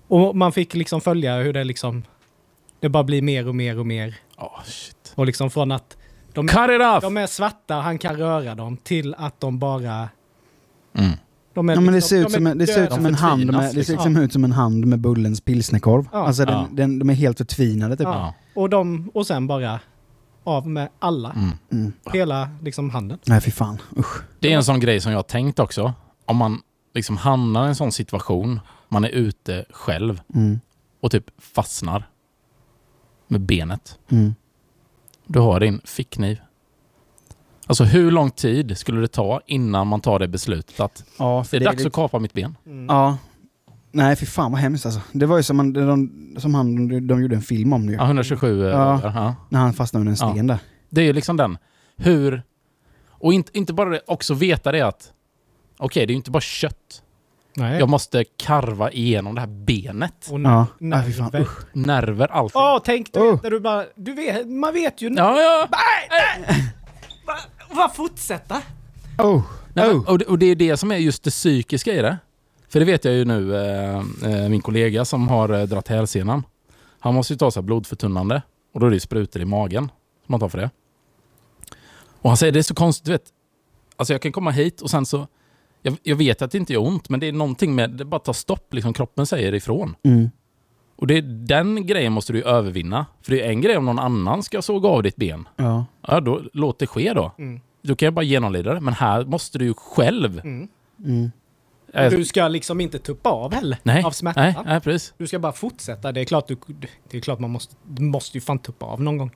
Och 0.07 0.35
man 0.35 0.51
fick 0.51 0.73
liksom 0.73 1.01
följa 1.01 1.37
hur 1.37 1.53
det 1.53 1.63
liksom... 1.63 2.03
Det 2.79 2.89
bara 2.89 3.03
blir 3.03 3.21
mer 3.21 3.47
och 3.47 3.55
mer 3.55 3.79
och 3.79 3.85
mer. 3.85 4.15
Oh, 4.37 4.63
shit. 4.65 5.13
Och 5.15 5.25
liksom 5.25 5.49
från 5.49 5.71
att 5.71 5.97
de, 6.33 6.47
Cut 6.47 6.69
it 6.69 6.81
off! 6.81 7.01
de 7.01 7.17
är 7.17 7.27
svarta, 7.27 7.75
han 7.75 7.97
kan 7.97 8.15
röra 8.17 8.55
dem, 8.55 8.77
till 8.77 9.15
att 9.17 9.39
de 9.41 9.59
bara... 9.59 10.09
Mm. 10.97 11.11
De 11.53 11.69
är 11.69 11.73
Ja, 11.73 11.79
men 11.81 11.85
det 11.85 11.91
liksom- 11.91 12.09
ser 12.09 12.17
ut 12.21 12.27
de 12.27 12.33
som 12.33 12.47
en, 12.47 12.57
det 12.57 12.67
ser 12.67 12.73
ut 12.83 12.89
döda. 12.89 12.95
som 12.95 13.05
en 13.05 13.15
hand 13.15 13.45
med, 13.45 13.75
det 13.75 13.83
ser 13.83 13.93
liksom 13.93 14.17
ut 14.17 14.33
som 14.33 14.43
en 14.43 14.51
hand 14.51 14.85
med 14.87 14.99
Bullens 14.99 15.41
pilsnerkorv. 15.41 16.07
Ja. 16.11 16.27
Alltså 16.27 16.45
den, 16.45 16.55
Ja. 16.55 16.67
den, 16.71 16.99
de 16.99 17.09
är 17.09 17.13
helt 17.13 17.37
förtvinade 17.37 17.97
typ. 17.97 18.05
Ja. 18.07 18.33
Och, 18.55 18.69
de, 18.69 19.11
och 19.13 19.27
sen 19.27 19.47
bara 19.47 19.79
av 20.43 20.67
med 20.67 20.89
alla. 20.99 21.31
Mm. 21.31 21.51
Mm. 21.71 21.93
Hela 22.13 22.49
liksom 22.61 22.89
handen. 22.89 23.17
Nej 23.25 23.41
fy 23.41 23.51
fan, 23.51 23.77
usch. 23.97 24.21
Det 24.39 24.51
är 24.53 24.55
en 24.57 24.63
sån 24.63 24.79
grej 24.79 25.01
som 25.01 25.11
jag 25.11 25.17
har 25.19 25.23
tänkt 25.23 25.59
också. 25.59 25.93
Om 26.25 26.37
man 26.37 26.59
liksom 26.93 27.17
hamnar 27.17 27.65
i 27.65 27.67
en 27.67 27.75
sån 27.75 27.91
situation, 27.91 28.59
man 28.89 29.03
är 29.05 29.09
ute 29.09 29.65
själv 29.69 30.21
Mm. 30.33 30.59
och 31.01 31.11
typ 31.11 31.25
fastnar 31.41 32.07
med 33.27 33.41
benet. 33.41 33.99
Mm. 34.11 34.35
Du 35.27 35.39
har 35.39 35.59
din 35.59 35.81
fickkniv. 35.85 36.41
Alltså 37.67 37.83
hur 37.83 38.11
lång 38.11 38.31
tid 38.31 38.77
skulle 38.77 39.01
det 39.01 39.07
ta 39.07 39.41
innan 39.45 39.87
man 39.87 40.01
tar 40.01 40.19
det 40.19 40.27
beslutet 40.27 40.79
att 40.79 41.03
Ja, 41.19 41.39
det 41.43 41.49
för 41.49 41.57
är 41.57 41.65
dags 41.65 41.77
lite- 41.77 41.87
att 41.87 41.93
kapa 41.93 42.19
mitt 42.19 42.33
ben? 42.33 42.55
Ja. 42.87 43.17
Nej 43.91 44.15
fy 44.15 44.25
fan 44.25 44.51
vad 44.51 44.61
hemskt 44.61 44.85
alltså. 44.85 45.01
Det 45.11 45.25
var 45.25 45.37
ju 45.37 45.43
som, 45.43 45.57
man, 45.57 45.73
de, 45.73 46.35
som 46.37 46.55
han, 46.55 46.87
de, 46.87 46.99
de 47.07 47.21
gjorde 47.21 47.35
en 47.35 47.41
film 47.41 47.73
om 47.73 47.85
det 47.85 47.91
ju. 47.91 47.97
Ja, 47.97 48.05
127 48.05 48.63
Ja. 48.63 48.69
ja. 49.03 49.11
ja. 49.15 49.35
När 49.49 49.59
han 49.59 49.73
fastnade 49.73 50.01
under 50.01 50.11
en 50.11 50.27
Ja. 50.27 50.33
sten 50.33 50.47
där. 50.47 50.57
Det 50.89 51.01
är 51.01 51.05
ju 51.05 51.13
liksom 51.13 51.37
den. 51.37 51.57
Hur... 51.95 52.43
Och 53.09 53.33
inte, 53.33 53.57
inte 53.57 53.73
bara 53.73 53.89
det, 53.89 54.01
också 54.07 54.33
veta 54.33 54.71
det 54.71 54.81
att 54.81 55.13
okej, 55.77 56.05
det 56.05 56.11
är 56.11 56.13
ju 56.13 56.17
inte 56.17 56.31
bara 56.31 56.41
kött. 56.41 57.03
Nej. 57.57 57.79
Jag 57.79 57.89
måste 57.89 58.23
karva 58.37 58.91
igenom 58.91 59.35
det 59.35 59.41
här 59.41 59.47
benet. 59.47 60.27
Och 60.31 60.39
Ja. 60.39 60.67
nerver. 60.79 61.29
Nej. 61.31 61.45
Nerver, 61.85 62.27
allting. 62.27 62.61
Åh, 62.61 62.79
tänk 62.85 63.13
du 63.13 63.19
Oh. 63.19 63.31
vet 63.31 63.43
när 63.43 63.49
du 63.51 63.59
bara... 63.59 63.85
Du 63.95 64.13
vet, 64.13 64.47
man 64.47 64.73
vet 64.73 65.01
ju... 65.01 65.09
Ja, 65.17 65.41
ja. 65.41 65.67
Bara 67.75 67.89
fortsätta. 67.89 68.61
Oh. 69.17 69.41
Nej, 69.73 69.89
Oh. 69.89 70.09
och, 70.09 70.17
det, 70.19 70.25
och 70.25 70.39
det 70.39 70.45
är 70.45 70.55
det 70.55 70.77
som 70.77 70.91
är 70.91 70.97
just 70.97 71.23
det 71.23 71.29
psykiska 71.29 71.93
i 71.93 72.01
det. 72.01 72.17
För 72.69 72.79
det 72.79 72.85
vet 72.85 73.05
jag 73.05 73.13
ju 73.13 73.25
nu, 73.25 73.55
eh, 73.55 73.95
eh, 74.23 74.49
min 74.49 74.61
kollega 74.61 75.05
som 75.05 75.27
har 75.27 75.49
eh, 75.49 75.63
dratt 75.63 75.87
hälsenan. 75.87 76.43
Han 76.99 77.13
måste 77.15 77.33
ju 77.33 77.37
ta 77.37 77.51
så 77.51 77.59
här 77.59 77.65
blodförtunnande 77.65 78.41
och 78.73 78.79
då 78.79 78.85
är 78.85 78.91
det 78.91 78.99
sprutor 78.99 79.41
i 79.41 79.45
magen 79.45 79.83
som 80.25 80.31
man 80.31 80.39
tar 80.39 80.49
för 80.49 80.57
det. 80.57 80.69
Och 82.21 82.29
han 82.29 82.37
säger 82.37 82.51
det 82.53 82.59
är 82.59 82.63
så 82.63 82.75
konstigt, 82.75 83.05
du 83.05 83.11
vet. 83.11 83.23
Alltså 83.97 84.13
jag 84.13 84.21
kan 84.21 84.31
komma 84.31 84.51
hit 84.51 84.81
och 84.81 84.89
sen 84.89 85.05
så... 85.05 85.27
Jag, 85.85 85.97
jag 86.03 86.15
vet 86.15 86.41
att 86.41 86.51
det 86.51 86.57
inte 86.57 86.73
gör 86.73 86.81
ont, 86.87 87.09
men 87.09 87.19
det 87.19 87.27
är 87.27 87.31
någonting 87.31 87.75
med... 87.75 87.89
Det 87.91 88.05
bara 88.05 88.19
tar 88.19 88.33
stopp, 88.33 88.73
liksom 88.73 88.93
kroppen 88.93 89.25
säger 89.25 89.53
ifrån. 89.53 89.95
Mm. 90.03 90.29
Och 90.95 91.07
det, 91.07 91.21
den 91.21 91.85
grejen 91.85 92.13
måste 92.13 92.33
du 92.33 92.43
övervinna. 92.43 93.05
För 93.21 93.31
det 93.31 93.41
är 93.41 93.49
en 93.49 93.61
grej 93.61 93.77
om 93.77 93.85
någon 93.85 93.99
annan 93.99 94.43
ska 94.43 94.61
såga 94.61 94.89
av 94.89 95.03
ditt 95.03 95.15
ben. 95.15 95.47
Ja. 95.55 95.85
Ja, 96.07 96.19
då 96.19 96.41
låt 96.53 96.79
det 96.79 96.87
ske 96.87 97.13
då. 97.13 97.31
Mm. 97.37 97.61
Då 97.81 97.95
kan 97.95 98.05
jag 98.07 98.13
bara 98.13 98.25
genomlida 98.25 98.73
det. 98.73 98.79
Men 98.81 98.93
här 98.93 99.25
måste 99.25 99.57
du 99.57 99.65
ju 99.65 99.73
själv... 99.73 100.39
Mm. 100.39 100.67
Mm. 101.05 101.31
Äh, 101.93 102.09
Du 102.09 102.25
ska 102.25 102.47
liksom 102.47 102.81
inte 102.81 102.99
tuppa 102.99 103.29
av 103.29 103.53
heller 103.53 103.77
nej, 103.83 104.03
av 104.03 104.11
smärtan. 104.11 104.43
nej, 104.43 104.55
nej, 104.65 104.81
precis. 104.81 105.13
Du 105.17 105.27
ska 105.27 105.39
bara 105.39 105.51
fortsätta. 105.51 106.11
Det 106.11 106.21
är 106.21 106.25
klart, 106.25 106.47
du, 106.47 106.57
det 107.09 107.17
är 107.17 107.21
klart 107.21 107.39
man 107.39 107.51
måste, 107.51 107.75
du 107.83 108.03
måste 108.03 108.37
ju 108.37 108.41
fan 108.41 108.59
tuppa 108.59 108.85
av 108.85 109.01
någon 109.01 109.17
gång. 109.17 109.31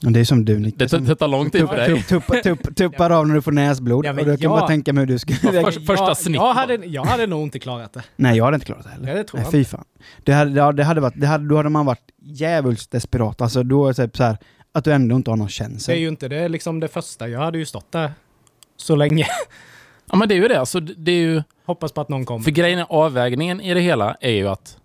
Det 0.00 0.20
är 0.20 0.24
som 0.24 0.44
du 0.44 0.58
Det, 0.58 0.70
tar- 0.70 0.86
som 0.86 1.04
det 1.04 1.14
tar 1.16 1.28
lång 1.28 1.50
tid 1.50 1.68
för 1.68 1.76
dig. 1.76 2.02
tupp, 2.02 2.26
tupp, 2.26 2.42
tupp, 2.64 2.76
tuppar 2.76 3.10
av 3.10 3.28
när 3.28 3.34
du 3.34 3.42
får 3.42 3.52
näsblod. 3.52 4.06
Ja, 4.06 4.10
och 4.10 4.16
du 4.16 4.24
kan 4.24 4.38
ja. 4.40 4.48
bara 4.48 4.66
tänka 4.66 4.92
mig 4.92 5.02
hur 5.02 5.06
du 5.06 5.18
ska... 5.18 5.34
Först- 5.34 5.86
första 5.86 6.14
snitt 6.14 6.36
jag, 6.36 6.54
hade, 6.54 6.74
jag 6.74 7.04
hade 7.04 7.26
nog 7.26 7.42
inte 7.42 7.58
klarat 7.58 7.92
det. 7.92 8.02
Nej, 8.16 8.36
jag 8.36 8.44
hade 8.44 8.54
inte 8.54 8.66
klarat 8.66 8.84
det 8.84 8.90
heller. 8.90 9.04
Nej, 9.06 9.14
det 9.14 9.24
tror 9.24 9.40
Nej, 9.40 9.50
fy 9.52 9.64
fan. 9.64 9.84
Det 10.24 10.32
hade, 10.32 10.50
ja, 10.50 10.72
det 10.72 10.84
hade 10.84 11.00
varit, 11.00 11.14
det 11.16 11.26
hade, 11.26 11.48
då 11.48 11.56
hade 11.56 11.68
man 11.68 11.86
varit 11.86 12.10
djävulskt 12.22 12.90
desperat. 12.90 13.40
Alltså 13.40 13.62
då 13.62 13.84
är 13.84 13.88
det 13.88 13.94
typ 14.06 14.16
så 14.16 14.22
här 14.24 14.38
att 14.72 14.84
du 14.84 14.92
ändå 14.92 15.16
inte 15.16 15.30
har 15.30 15.36
någon 15.36 15.48
Det 15.86 15.92
är 15.92 15.96
ju 15.96 16.08
inte 16.08 16.28
det, 16.28 16.36
är 16.36 16.48
liksom 16.48 16.80
det 16.80 16.88
första. 16.88 17.28
Jag 17.28 17.40
hade 17.40 17.58
ju 17.58 17.66
stått 17.66 17.92
där 17.92 18.12
så 18.76 18.96
länge. 18.96 19.26
Ja, 20.12 20.16
men 20.16 20.28
det 20.28 20.34
är 20.34 20.36
ju 20.36 20.48
det. 20.48 20.60
Alltså, 20.60 20.80
det 20.80 20.94
det 20.96 21.12
är 21.12 21.16
ju... 21.16 21.42
Hoppas 21.66 21.92
på 21.92 22.00
att 22.00 22.08
någon 22.08 22.24
kommer. 22.24 22.44
För 22.44 22.50
grejen, 22.50 22.78
är- 22.78 22.86
avvägningen 22.88 23.60
i 23.60 23.74
det 23.74 23.80
hela 23.80 24.16
är 24.20 24.30
ju 24.30 24.48
att 24.48 24.76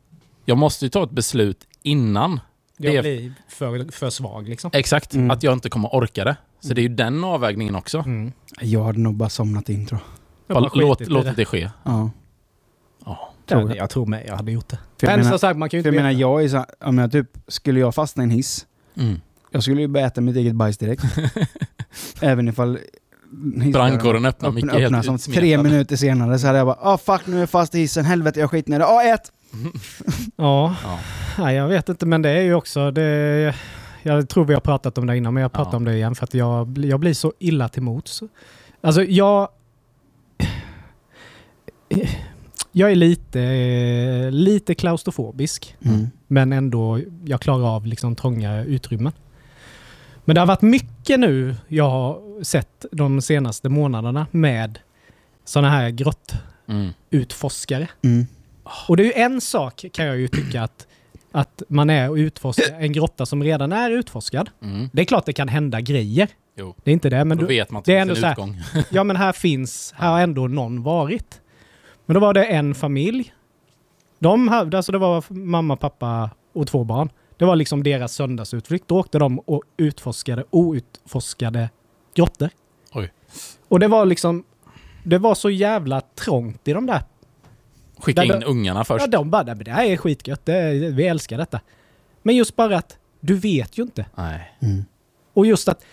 jag 0.45 0.57
måste 0.57 0.85
ju 0.85 0.89
ta 0.89 1.03
ett 1.03 1.11
beslut 1.11 1.67
innan. 1.81 2.39
Det 2.77 2.87
är- 2.87 2.93
Jag 2.93 3.03
blir 3.03 3.33
för, 3.47 3.91
för 3.91 4.09
svag 4.09 4.49
liksom. 4.49 4.71
Exakt. 4.73 5.13
Mm. 5.13 5.31
Att 5.31 5.43
jag 5.43 5.53
inte 5.53 5.69
kommer 5.69 5.95
orka 5.95 6.23
det. 6.23 6.37
Så 6.59 6.73
det 6.73 6.81
är 6.81 6.83
ju 6.83 6.89
den 6.95 7.23
avvägningen 7.23 7.75
också. 7.75 7.99
Mm. 7.99 8.31
Jag 8.61 8.83
hade 8.83 8.99
nog 8.99 9.15
bara 9.15 9.29
somnat 9.29 9.69
in 9.69 9.85
tror 9.85 9.99
jag. 10.47 10.55
Bara 10.55 10.69
låt, 10.73 10.99
det. 11.25 11.33
det 11.37 11.45
ske. 11.45 11.69
Ja. 11.83 12.09
Ja. 13.05 13.31
tror 13.45 13.61
Ja, 13.61 13.67
jag. 13.67 13.77
jag 13.77 13.89
tror 13.89 14.05
med 14.05 14.23
jag 14.27 14.35
hade 14.35 14.51
gjort 14.51 14.67
det. 14.69 14.75
För 14.99 15.07
jag 15.07 15.11
Men 15.11 15.19
menar- 15.19 15.31
som 15.31 15.39
sagt, 15.39 15.57
man 15.57 15.69
kan 15.69 15.77
ju 15.79 15.83
För 15.83 15.89
inte 15.89 15.95
jag 15.97 16.03
menar, 16.05 16.19
jag 16.19 16.43
är 16.43 16.47
så, 16.47 16.65
om 16.79 16.97
jag 16.97 17.11
typ, 17.11 17.27
skulle 17.47 17.79
jag 17.79 17.95
fastna 17.95 18.23
i 18.23 18.25
en 18.25 18.29
hiss, 18.29 18.65
Mm. 18.97 19.21
jag 19.51 19.63
skulle 19.63 19.81
ju 19.81 19.87
bara 19.87 20.05
äta 20.05 20.21
mitt 20.21 20.35
eget 20.35 20.55
bajs 20.55 20.77
direkt. 20.77 21.03
Även 22.21 22.47
ifall 22.47 22.79
Brandkåren 23.73 24.25
öppnar, 24.25 24.49
öppna, 24.49 24.51
Micke 24.51 24.63
är 24.75 24.85
öppnar 24.85 25.03
helt 25.03 25.21
som 25.21 25.33
tre 25.33 25.57
minuter 25.57 25.95
senare 25.95 26.39
så 26.39 26.47
hade 26.47 26.57
jag 26.59 26.67
bara 26.67 26.77
ah 26.81 26.97
fuck 26.97 27.21
nu 27.27 27.35
är 27.35 27.39
jag 27.39 27.49
fast 27.49 27.75
i 27.75 27.79
hissen, 27.79 28.05
helvete 28.05 28.39
jag 28.39 28.51
skiter 28.51 28.71
ner 28.71 28.79
det, 28.79 28.85
ah 28.85 29.03
ät! 29.03 29.31
Ja, 30.35 30.75
Ja. 30.83 30.99
nej, 31.37 31.55
jag 31.55 31.67
vet 31.67 31.89
inte 31.89 32.05
men 32.05 32.21
det 32.21 32.29
är 32.29 32.41
ju 32.41 32.53
också 32.53 32.91
det. 32.91 33.55
Jag 34.03 34.29
tror 34.29 34.45
vi 34.45 34.53
har 34.53 34.61
pratat 34.61 34.97
om 34.97 35.07
det 35.07 35.17
innan 35.17 35.33
men 35.33 35.41
jag 35.41 35.51
pratar 35.51 35.71
Ja. 35.71 35.77
om 35.77 35.85
det 35.85 35.93
igen 35.93 36.15
för 36.15 36.23
att 36.23 36.33
jag, 36.33 36.67
blir- 36.67 36.89
jag 36.89 36.99
blir 36.99 37.13
så 37.13 37.33
illa 37.39 37.69
till 37.69 37.81
mots. 37.83 38.23
Alltså 38.81 39.03
jag... 39.03 39.49
Jag 42.71 42.91
är 42.91 42.95
lite, 42.95 43.39
lite 44.31 44.75
klaustrofobisk. 44.75 45.75
Mm. 45.85 46.07
Men 46.27 46.53
ändå, 46.53 46.99
jag 47.25 47.41
klarar 47.41 47.75
av 47.75 47.85
liksom 47.85 48.15
trånga 48.15 48.63
utrymmen. 48.63 49.11
Men 50.25 50.35
det 50.35 50.41
har 50.41 50.45
varit 50.47 50.61
mycket 50.61 51.19
nu 51.19 51.55
jag 51.67 51.89
har 51.89 52.43
sett 52.43 52.85
de 52.91 53.21
senaste 53.21 53.69
månaderna 53.69 54.27
med 54.31 54.79
sådana 55.45 55.69
här 55.69 55.89
grottutforskare. 55.89 57.87
Mm. 58.03 58.15
Mm. 58.15 58.25
Och 58.87 58.97
det 58.97 59.03
är 59.03 59.05
ju 59.05 59.13
en 59.13 59.41
sak 59.41 59.85
kan 59.93 60.05
jag 60.05 60.17
ju 60.17 60.27
tycka 60.27 60.63
att, 60.63 60.87
att 61.31 61.61
man 61.67 61.89
är 61.89 62.09
och 62.09 62.15
utforskar 62.15 62.79
en 62.81 62.91
grotta 62.93 63.25
som 63.25 63.43
redan 63.43 63.71
är 63.73 63.91
utforskad. 63.91 64.49
Mm. 64.61 64.89
Det 64.93 65.01
är 65.01 65.05
klart 65.05 65.25
det 65.25 65.33
kan 65.33 65.47
hända 65.47 65.81
grejer. 65.81 66.27
Jo. 66.57 66.75
Det 66.83 66.91
är 66.91 66.93
inte 66.93 67.09
det, 67.09 67.25
men 67.25 67.37
Då 67.37 67.41
du, 67.41 67.47
vet 67.47 67.71
man 67.71 67.79
att 67.79 67.85
det 67.85 67.91
är 67.91 67.95
det 67.95 68.01
ändå 68.01 68.15
finns 68.15 68.21
så 68.21 68.27
en 68.27 68.49
här- 68.53 68.59
utgång. 68.59 68.83
ja 68.91 69.03
men 69.03 69.15
här 69.15 69.31
finns, 69.31 69.93
här 69.97 70.11
har 70.11 70.19
ändå 70.21 70.47
någon 70.47 70.83
varit. 70.83 71.41
Men 72.05 72.13
då 72.13 72.19
var 72.19 72.33
det 72.33 72.45
en 72.45 72.75
familj. 72.75 73.33
De 74.19 74.47
hade, 74.47 74.77
alltså 74.77 74.91
det 74.91 74.97
var 74.97 75.23
mamma, 75.33 75.75
pappa 75.75 76.29
och 76.53 76.67
två 76.67 76.83
barn. 76.83 77.09
Det 77.37 77.45
var 77.45 77.55
liksom 77.55 77.83
deras 77.83 78.13
söndagsutflykt. 78.13 78.87
Då 78.87 78.99
åkte 78.99 79.19
de 79.19 79.39
och 79.39 79.63
utforskade 79.77 80.43
outforskade 80.49 81.69
grottor. 82.15 82.49
Oj. 82.93 83.11
Och 83.67 83.79
det 83.79 83.87
var 83.87 84.05
liksom, 84.05 84.43
det 85.03 85.17
var 85.17 85.35
så 85.35 85.49
jävla 85.49 86.01
trångt 86.01 86.67
i 86.67 86.73
de 86.73 86.85
där. 86.85 87.03
Skicka 87.97 88.21
Där- 88.21 88.35
in 88.35 88.43
ungarna 88.43 88.83
först. 88.83 89.01
Ja, 89.05 89.07
de 89.07 89.29
bara, 89.29 89.43
"Nej, 89.43 89.55
men 89.55 89.63
det 89.65 89.71
här 89.71 89.85
är 89.85 89.97
skitgött, 89.97 90.45
det, 90.45 90.71
vi 90.91 91.07
älskar 91.07 91.37
detta. 91.37 91.59
Men 92.23 92.35
just 92.35 92.55
bara 92.55 92.77
att 92.77 92.97
du 93.19 93.33
vet 93.35 93.77
ju 93.77 93.83
inte. 93.83 94.05
Nej. 94.15 94.57
Mm. 94.61 94.85
Och 95.33 95.45
just 95.45 95.67
att 95.67 95.83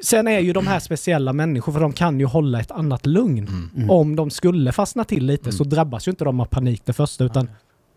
sen 0.00 0.28
är 0.28 0.38
ju 0.40 0.52
de 0.52 0.66
här 0.66 0.78
speciella 0.80 1.32
människor, 1.32 1.72
för 1.72 1.80
de 1.80 1.92
kan 1.92 2.20
ju 2.20 2.26
hålla 2.26 2.60
ett 2.60 2.70
annat 2.70 3.06
lugn. 3.06 3.48
Mm. 3.48 3.70
Mm. 3.76 3.90
Om 3.90 4.16
de 4.16 4.30
skulle 4.30 4.72
fastna 4.72 5.04
till 5.04 5.26
lite 5.26 5.44
Mm. 5.44 5.52
så 5.52 5.64
drabbas 5.64 6.08
ju 6.08 6.10
inte 6.10 6.24
de 6.24 6.40
av 6.40 6.44
panik 6.44 6.82
det 6.84 6.92
första 6.92 7.24
utan 7.24 7.48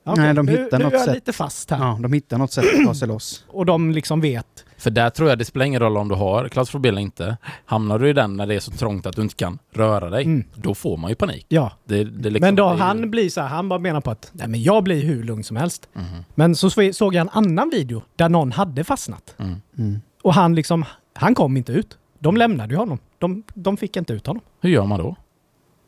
ja, 0.07 0.15
Nej, 0.15 0.33
de 0.33 0.45
nu, 0.45 0.51
hittar 0.51 0.77
nu 0.77 0.83
något 0.83 0.93
är 0.93 0.97
jag 0.97 1.05
sätt. 1.05 1.15
lite 1.15 1.33
fast 1.33 1.71
här. 1.71 1.77
Ja, 1.77 1.99
de 2.01 2.13
hittar 2.13 2.37
något 2.37 2.51
sätt 2.51 2.65
att 2.79 2.85
ta 2.85 2.93
sig 2.93 3.07
loss. 3.07 3.45
Och 3.47 3.65
de 3.65 3.91
liksom 3.91 4.21
vet. 4.21 4.65
För 4.77 4.89
där 4.89 5.09
tror 5.09 5.29
jag 5.29 5.37
det 5.37 5.45
spelar 5.45 5.65
ingen 5.65 5.79
roll 5.81 5.97
om 5.97 6.07
du 6.07 6.15
har 6.15 6.49
klaustrofobi 6.49 6.89
eller 6.89 7.01
inte. 7.01 7.37
Hamnar 7.65 7.99
du 7.99 8.09
i 8.09 8.13
den 8.13 8.37
när 8.37 8.47
det 8.47 8.55
är 8.55 8.59
så 8.59 8.71
trångt 8.71 9.05
att 9.05 9.15
du 9.15 9.21
inte 9.21 9.35
kan 9.35 9.59
röra 9.73 10.09
dig, 10.09 10.23
Mm. 10.25 10.43
då 10.55 10.75
får 10.75 10.97
man 10.97 11.09
ju 11.09 11.15
panik. 11.15 11.45
Ja. 11.49 11.71
Det, 11.85 12.03
det 12.03 12.29
liksom, 12.29 12.47
men 12.47 12.55
då 12.55 12.69
är 12.69 12.75
han 12.75 13.11
blir 13.11 13.29
så 13.29 13.41
här, 13.41 13.47
han 13.47 13.69
bara 13.69 13.79
menar 13.79 14.01
på 14.01 14.11
att 14.11 14.29
nej 14.33 14.47
men 14.47 14.61
jag 14.63 14.83
blir 14.83 15.03
hur 15.03 15.23
lugn 15.23 15.43
som 15.43 15.57
helst. 15.57 15.89
Mhm. 15.93 16.05
Men 16.35 16.55
så 16.55 16.69
så- 16.69 16.93
såg 16.93 17.15
jag 17.15 17.21
en 17.21 17.29
annan 17.29 17.69
video 17.69 18.01
där 18.15 18.29
någon 18.29 18.51
hade 18.51 18.83
fastnat. 18.83 19.35
Mm. 19.37 19.55
Mm. 19.77 19.99
Och 20.23 20.33
han 20.33 20.55
liksom, 20.55 20.85
han 21.13 21.35
kom 21.35 21.57
inte 21.57 21.71
ut. 21.71 21.97
De 22.19 22.37
lämnade 22.37 22.73
ju 22.73 22.77
honom. 22.77 22.99
De, 23.17 23.43
de 23.53 23.77
fick 23.77 23.97
inte 23.97 24.13
ut 24.13 24.27
honom. 24.27 24.43
Hur 24.61 24.69
gör 24.69 24.85
man 24.85 24.99
då? 24.99 25.15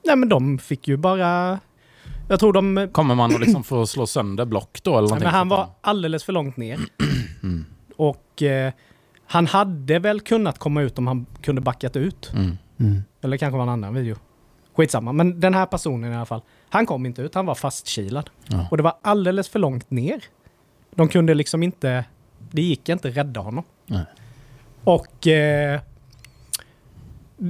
Nej 0.05 0.15
men 0.15 0.29
de 0.29 0.57
fick 0.57 0.87
ju 0.87 0.97
bara... 0.97 1.59
Jag 2.29 2.39
tror 2.39 2.53
de... 2.53 2.89
Kommer 2.91 3.15
man 3.15 3.35
att 3.35 3.41
liksom 3.41 3.63
få 3.63 3.87
slå 3.87 4.07
sönder 4.07 4.45
block 4.45 4.79
då? 4.83 4.91
Eller 4.91 5.01
Nej, 5.01 5.07
någonting 5.07 5.25
men 5.25 5.33
han 5.33 5.49
var 5.49 5.67
alldeles 5.81 6.23
för 6.23 6.33
långt 6.33 6.57
ner. 6.57 6.79
Mm. 7.43 7.65
Och 7.95 8.43
eh, 8.43 8.73
han 9.25 9.47
hade 9.47 9.99
väl 9.99 10.21
kunnat 10.21 10.59
komma 10.59 10.81
ut 10.81 10.97
om 10.97 11.07
han 11.07 11.25
kunde 11.41 11.61
backat 11.61 11.95
ut. 11.95 12.31
Mm. 12.33 12.57
Mm. 12.79 13.03
Eller 13.21 13.37
kanske 13.37 13.57
var 13.57 13.63
en 13.63 13.69
annan 13.69 13.93
video. 13.93 14.15
Skitsamma. 14.75 15.13
Men 15.13 15.39
den 15.39 15.53
här 15.53 15.65
personen 15.65 16.11
i 16.11 16.15
alla 16.15 16.25
fall. 16.25 16.41
Han 16.69 16.85
kom 16.85 17.05
inte 17.05 17.21
ut, 17.21 17.35
han 17.35 17.45
var 17.45 17.55
fastkilad. 17.55 18.29
Ja. 18.47 18.67
Och 18.71 18.77
det 18.77 18.83
var 18.83 18.93
alldeles 19.01 19.49
för 19.49 19.59
långt 19.59 19.91
ner. 19.91 20.23
De 20.95 21.07
kunde 21.07 21.33
liksom 21.33 21.63
inte... 21.63 22.05
Det 22.51 22.61
gick 22.61 22.89
inte 22.89 23.09
rädda 23.09 23.39
honom. 23.39 23.63
Nej. 23.85 24.05
Och... 24.83 25.27
Eh, 25.27 25.81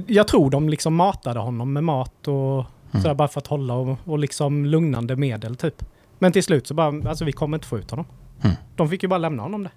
jag 0.06 0.28
tror 0.28 0.50
de 0.50 0.68
liksom 0.68 0.94
matade 0.94 1.40
honom 1.40 1.72
med 1.72 1.84
mat 1.84 2.28
och 2.28 2.64
Mm. 2.92 3.02
sådär 3.02 3.14
bara 3.14 3.28
för 3.28 3.40
att 3.40 3.46
hålla 3.46 3.74
och, 3.74 3.98
och 4.04 4.18
liksom 4.18 4.66
lugnande 4.66 5.16
medel 5.16 5.56
typ. 5.56 5.84
Men 6.18 6.32
till 6.32 6.44
slut 6.44 6.66
så 6.66 6.74
bara, 6.74 7.08
alltså 7.08 7.24
vi 7.24 7.32
kommer 7.32 7.56
inte 7.56 7.66
få 7.66 7.78
ut 7.78 7.90
honom. 7.90 8.06
Mm. 8.42 8.56
De 8.76 8.88
fick 8.88 9.02
ju 9.02 9.08
bara 9.08 9.18
lämna 9.18 9.42
honom. 9.42 9.68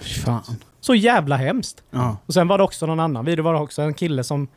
Fy 0.00 0.20
Fan. 0.20 0.42
Så 0.80 0.94
jävla 0.94 1.36
hemskt. 1.36 1.82
Ja. 1.90 2.16
Och 2.26 2.34
sen 2.34 2.48
var 2.48 2.58
det 2.58 2.64
också 2.64 2.86
någon 2.86 3.00
annan 3.00 3.24
video, 3.24 3.44
var 3.44 3.54
det 3.54 3.60
också 3.60 3.82
en 3.82 3.94
kille 3.94 4.24
som 4.24 4.48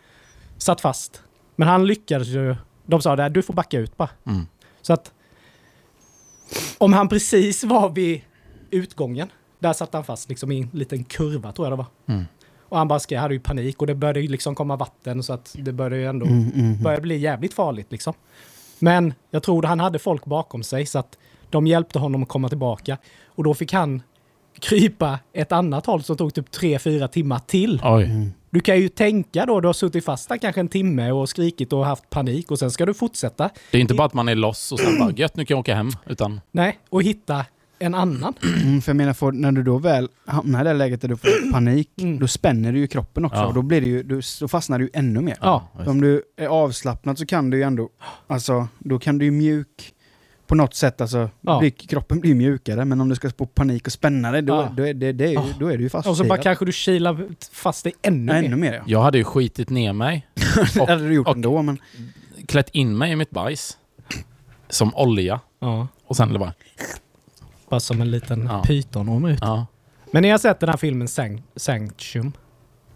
satt 0.58 0.82
fast. 0.82 1.22
Men 1.56 1.68
han 1.68 1.86
lyckades 1.86 2.28
ju. 2.28 2.56
De 2.86 3.01
sa 3.01 3.16
det, 3.16 3.30
du 3.30 3.41
får 3.41 3.54
backa 3.54 3.80
ut 3.80 3.97
bara. 3.97 4.10
Mm. 4.26 4.45
Så 4.82 4.93
att 4.93 5.12
om 6.78 6.93
han 6.93 7.10
precis 7.10 7.64
var 7.64 7.89
vid 7.89 8.22
utgången, 8.70 9.30
där 9.60 9.74
satt 9.74 9.93
han 9.93 10.04
fast 10.04 10.30
liksom 10.30 10.51
i 10.51 10.62
en 10.62 10.70
liten 10.74 11.04
kurva 11.04 11.51
tror 11.51 11.68
jag 11.68 11.72
det 11.72 11.78
var. 11.78 12.16
Mm. 12.16 12.26
Och 12.74 12.80
han 12.80 12.88
bara 12.88 12.99
skrev, 12.99 13.19
hade 13.19 13.34
ju 13.34 13.39
panik 13.39 13.82
och 13.82 13.88
det 13.88 13.95
började 13.95 14.21
ju 14.21 14.28
liksom 14.28 14.55
komma 14.55 14.76
vatten 14.76 15.24
så 15.24 15.34
att 15.34 15.55
det 15.59 15.74
började 15.74 15.97
ju 15.97 16.05
ändå 16.05 16.26
Mm, 16.26 16.51
mm, 16.55 16.84
började 16.84 17.01
bli 17.01 17.17
jävligt 17.17 17.53
farligt 17.53 17.91
liksom. 17.91 18.13
Men 18.80 19.13
jag 19.32 19.43
tror 19.43 19.63
han 19.63 19.80
hade 19.80 19.99
folk 19.99 20.26
bakom 20.26 20.63
sig 20.63 20.86
så 20.86 20.99
att 20.99 21.17
de 21.49 21.67
hjälpte 21.67 21.99
honom 21.99 22.24
att 22.24 22.30
komma 22.30 22.49
tillbaka. 22.49 22.97
Och 23.28 23.43
då 23.43 23.53
fick 23.53 23.74
han 23.74 24.01
krypa 24.59 25.19
ett 25.34 25.51
annat 25.51 25.86
håll 25.86 26.03
som 26.03 26.17
tog 26.17 26.34
typ 26.34 26.49
3-4 26.49 27.07
timmar 27.07 27.39
till. 27.39 27.82
Oj. 27.84 28.03
mm. 28.03 28.32
Du 28.49 28.59
kan 28.59 28.80
ju 28.80 28.89
tänka 28.89 29.45
då, 29.45 29.59
du 29.61 29.67
har 29.67 29.74
suttit 29.74 30.05
fast 30.05 30.30
där 30.30 30.38
kanske 30.38 30.61
en 30.61 30.67
timme 30.67 31.11
och 31.11 31.30
skrikit 31.30 31.74
och 31.74 31.86
haft 31.86 32.09
panik 32.09 32.51
och 32.51 32.59
sen 32.59 32.71
ska 32.71 32.86
du 32.86 32.93
fortsätta. 32.93 33.49
Det 33.71 33.78
är 33.78 33.82
inte 33.82 33.93
bara 33.93 34.05
att 34.05 34.13
man 34.13 34.28
är 34.28 34.36
loss 34.36 34.71
och 34.71 34.80
sen 34.80 34.99
bara 34.99 35.11
gött 35.11 35.36
nu 35.36 35.45
kan 35.45 35.55
jag 35.55 35.59
åka 35.59 35.76
hem. 35.76 35.89
Utan 36.05 36.41
Nej, 36.51 36.80
och 36.89 37.03
hitta 37.03 37.45
en 37.84 37.96
annan. 37.96 38.34
Mm, 38.64 38.82
för 38.82 38.90
jag 38.90 38.96
menar, 38.96 39.14
får, 39.14 39.32
när 39.32 39.52
du 39.52 39.64
då 39.64 39.78
väl 39.78 40.10
hamnar 40.26 40.62
i 40.62 40.68
det 40.68 40.74
läget 40.74 41.02
där 41.02 41.08
du 41.08 41.18
får 41.18 41.30
panik, 41.52 41.90
Mm. 42.02 42.20
då 42.20 42.28
spänner 42.28 42.72
du 42.74 42.80
ju 42.80 42.88
kroppen 42.88 43.26
också. 43.26 43.38
Ja. 43.38 43.46
Och 43.46 43.54
då, 43.54 43.62
blir 43.62 43.82
det 43.82 43.88
ju, 43.88 44.04
då, 44.04 44.22
då 44.40 44.48
fastnar 44.48 44.80
du 44.80 44.86
ju 44.86 44.92
ännu 44.94 45.22
mer. 45.22 45.38
Ja. 45.42 45.68
Om 45.86 46.02
du 46.02 46.24
är 46.38 46.48
avslappnad 46.48 47.18
så 47.18 47.26
kan 47.26 47.50
du 47.50 47.58
ju 47.58 47.64
ändå, 47.64 47.90
alltså, 48.28 48.68
då 48.80 49.00
kan 49.00 49.18
du 49.18 49.26
ju 49.26 49.32
mjuk 49.32 49.94
på 50.48 50.56
något 50.56 50.76
sätt, 50.76 51.02
alltså, 51.02 51.30
Ja. 51.42 51.60
blir, 51.60 51.70
kroppen 51.70 52.20
blir 52.20 52.36
mjukare. 52.36 52.86
Men 52.86 53.02
om 53.02 53.10
du 53.10 53.16
ska 53.16 53.30
få 53.38 53.46
panik 53.46 53.86
och 53.88 53.94
spänna 53.94 54.32
dig, 54.32 54.42
då, 54.42 54.54
Ja. 54.54 54.70
då, 54.78 54.88
är, 54.88 54.94
det, 54.94 55.12
det 55.12 55.26
är, 55.26 55.30
ju- 55.32 55.54
då 55.60 55.68
är 55.68 55.78
du 55.78 55.84
ju 55.84 55.90
fast. 55.90 56.08
Och 56.08 56.18
så 56.18 56.24
bara 56.24 56.38
kanske 56.38 56.66
du 56.66 56.72
kilar 56.72 57.28
fast 57.54 57.84
dig 57.84 57.94
ännu 58.02 58.32
ja, 58.34 58.40
mer. 58.42 58.48
ännu 58.48 58.56
mer 58.56 58.74
ja. 58.74 58.82
Jag 58.88 59.02
hade 59.02 59.18
ju 59.18 59.24
skitit 59.24 59.70
ner 59.70 59.94
mig, 59.94 60.28
Det 60.74 60.80
hade 60.90 61.08
du 61.08 61.14
gjort 61.14 61.28
och- 61.28 61.36
ändå, 61.36 61.62
men... 61.62 61.78
klätt 62.46 62.70
in 62.70 62.98
mig 62.98 63.12
i 63.12 63.16
mitt 63.16 63.30
bajs. 63.30 63.78
Som 64.70 64.96
olja. 64.96 65.40
Ja, 65.60 65.88
Och 66.06 66.16
sen 66.18 66.34
det 66.34 66.40
bara... 66.40 66.54
bara 67.74 67.80
som 67.80 68.01
en 68.01 68.11
liten 68.11 68.47
Ja. 68.51 68.63
pytonorm 68.67 69.26
ut. 69.26 69.39
Ja. 69.41 69.65
Men 70.11 70.21
ni 70.24 70.30
har 70.30 70.38
sett 70.38 70.59
den 70.59 70.69
här 70.69 70.78
filmen 70.78 71.07
Sanct- 71.07 71.43
Sanctium? 71.55 72.32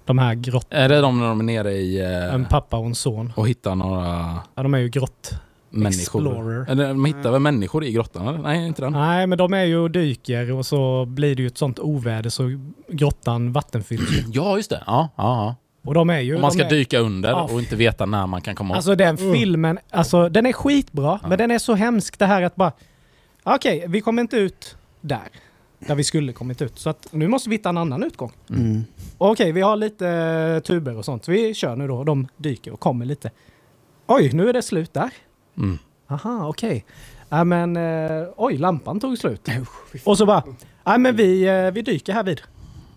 De 0.06 0.18
här 0.18 0.34
grott... 0.36 0.68
Är 0.70 0.90
det 0.90 1.02
de 1.02 1.20
när 1.20 1.28
de 1.28 1.40
är 1.40 1.44
nere 1.44 1.72
i... 1.74 2.00
eh, 2.02 2.34
En 2.34 2.46
pappa 2.46 2.78
och 2.78 2.86
en 2.86 2.96
son. 2.96 3.34
och 3.36 3.48
hittar 3.48 3.76
några 3.76 4.36
Ja, 4.56 4.64
de 4.64 4.74
är 4.74 4.78
ju 4.78 4.90
grott... 4.90 5.32
människor? 5.70 6.20
Explorer. 6.22 6.66
Eller 6.72 6.88
de 6.88 7.06
hittar 7.06 7.32
väl 7.32 7.42
människor 7.42 7.84
i 7.84 7.92
grottan 7.92 8.28
eller? 8.28 8.40
Nej, 8.40 8.68
inte 8.68 8.82
den. 8.82 8.92
Nej, 8.94 9.28
men 9.28 9.38
de 9.38 9.54
är 9.54 9.64
ju 9.64 9.78
och 9.78 9.92
dyker 9.92 10.52
och 10.52 10.66
så 10.66 11.06
blir 11.06 11.36
det 11.36 11.42
ju 11.42 11.48
ett 11.48 11.58
sånt 11.58 11.80
oväder 11.80 12.30
så 12.30 12.44
grottan 12.90 13.52
vattenfylls. 13.54 14.10
Ja, 14.34 14.56
just 14.58 14.70
det. 14.70 14.84
Ja, 14.88 15.10
ja, 15.16 15.24
ja. 15.24 15.56
Och 15.90 15.94
de 15.94 16.10
är 16.10 16.20
ju... 16.20 16.36
Om 16.36 16.42
man 16.42 16.52
ska 16.52 16.66
är, 16.66 16.70
dyka 16.70 17.00
under 17.00 17.30
Ja. 17.30 17.50
och 17.52 17.60
inte 17.60 17.76
veta 17.76 18.06
när 18.06 18.28
man 18.28 18.42
kan 18.42 18.56
komma 18.56 18.74
upp. 18.74 18.76
Alltså 18.76 18.96
den 18.96 19.18
filmen, 19.18 19.80
alltså 19.92 20.30
den 20.30 20.46
är 20.46 20.54
skitbra, 20.54 21.20
Ja. 21.22 21.28
men 21.30 21.38
den 21.38 21.52
är 21.52 21.60
så 21.60 21.74
hemsk 21.76 22.20
det 22.20 22.26
här 22.26 22.42
att 22.42 22.56
bara... 22.56 22.72
Okej, 23.56 23.86
vi 23.88 24.02
kommer 24.02 24.22
inte 24.22 24.38
ut 24.38 24.78
där. 25.02 25.28
Där 25.80 25.96
vi 25.96 26.04
skulle 26.04 26.34
kommit 26.34 26.62
ut. 26.62 26.80
Så 26.80 26.90
att 26.90 27.08
nu 27.12 27.28
måste 27.28 27.50
vi 27.50 27.56
hitta 27.56 27.70
en 27.70 27.78
annan 27.78 28.04
utgång. 28.04 28.32
Mm. 28.50 28.84
Okej, 29.18 29.52
vi 29.52 29.62
har 29.62 29.76
lite 29.76 30.10
eh, 30.10 30.60
tuber 30.60 30.98
och 30.98 31.06
sånt. 31.06 31.28
Vi 31.28 31.54
kör 31.54 31.76
nu 31.76 31.88
då. 31.88 32.04
De 32.04 32.28
dyker 32.38 32.74
och 32.74 32.80
kommer 32.80 33.06
lite. 33.06 33.32
Oj, 34.08 34.32
nu 34.34 34.50
är 34.50 34.54
det 34.54 34.62
slut 34.62 34.94
där. 34.94 35.10
Mm. 35.58 35.78
Aha, 36.08 36.48
okej. 36.48 36.86
Ja 37.30 37.44
men, 37.44 37.78
eh, 37.78 38.28
oj, 38.36 38.58
lampan 38.58 39.00
tog 39.00 39.18
slut. 39.18 39.48
Och 40.04 40.18
så 40.18 40.26
bara, 40.26 40.44
ja 40.84 40.98
men 40.98 41.16
vi, 41.16 41.44
eh, 41.44 41.72
vi 41.72 41.82
dyker 41.82 42.14
här 42.14 42.24
vid. 42.24 42.42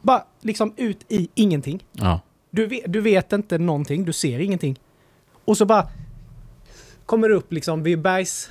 Bara 0.03 0.24
liksom 0.40 0.74
ut 0.76 1.05
i 1.09 1.28
ingenting. 1.34 1.84
Ja. 1.92 2.20
Du 2.51 2.66
vet, 2.66 2.92
du 2.92 3.01
vet 3.01 3.32
inte 3.32 3.59
någonting, 3.59 4.05
du 4.05 4.12
ser 4.12 4.38
ingenting. 4.38 4.80
Och 5.44 5.57
så 5.57 5.64
bara 5.64 5.88
kommer 7.07 7.28
du 7.28 7.34
upp 7.34 7.53
liksom 7.53 7.82
vid 7.82 8.01
bergs... 8.01 8.51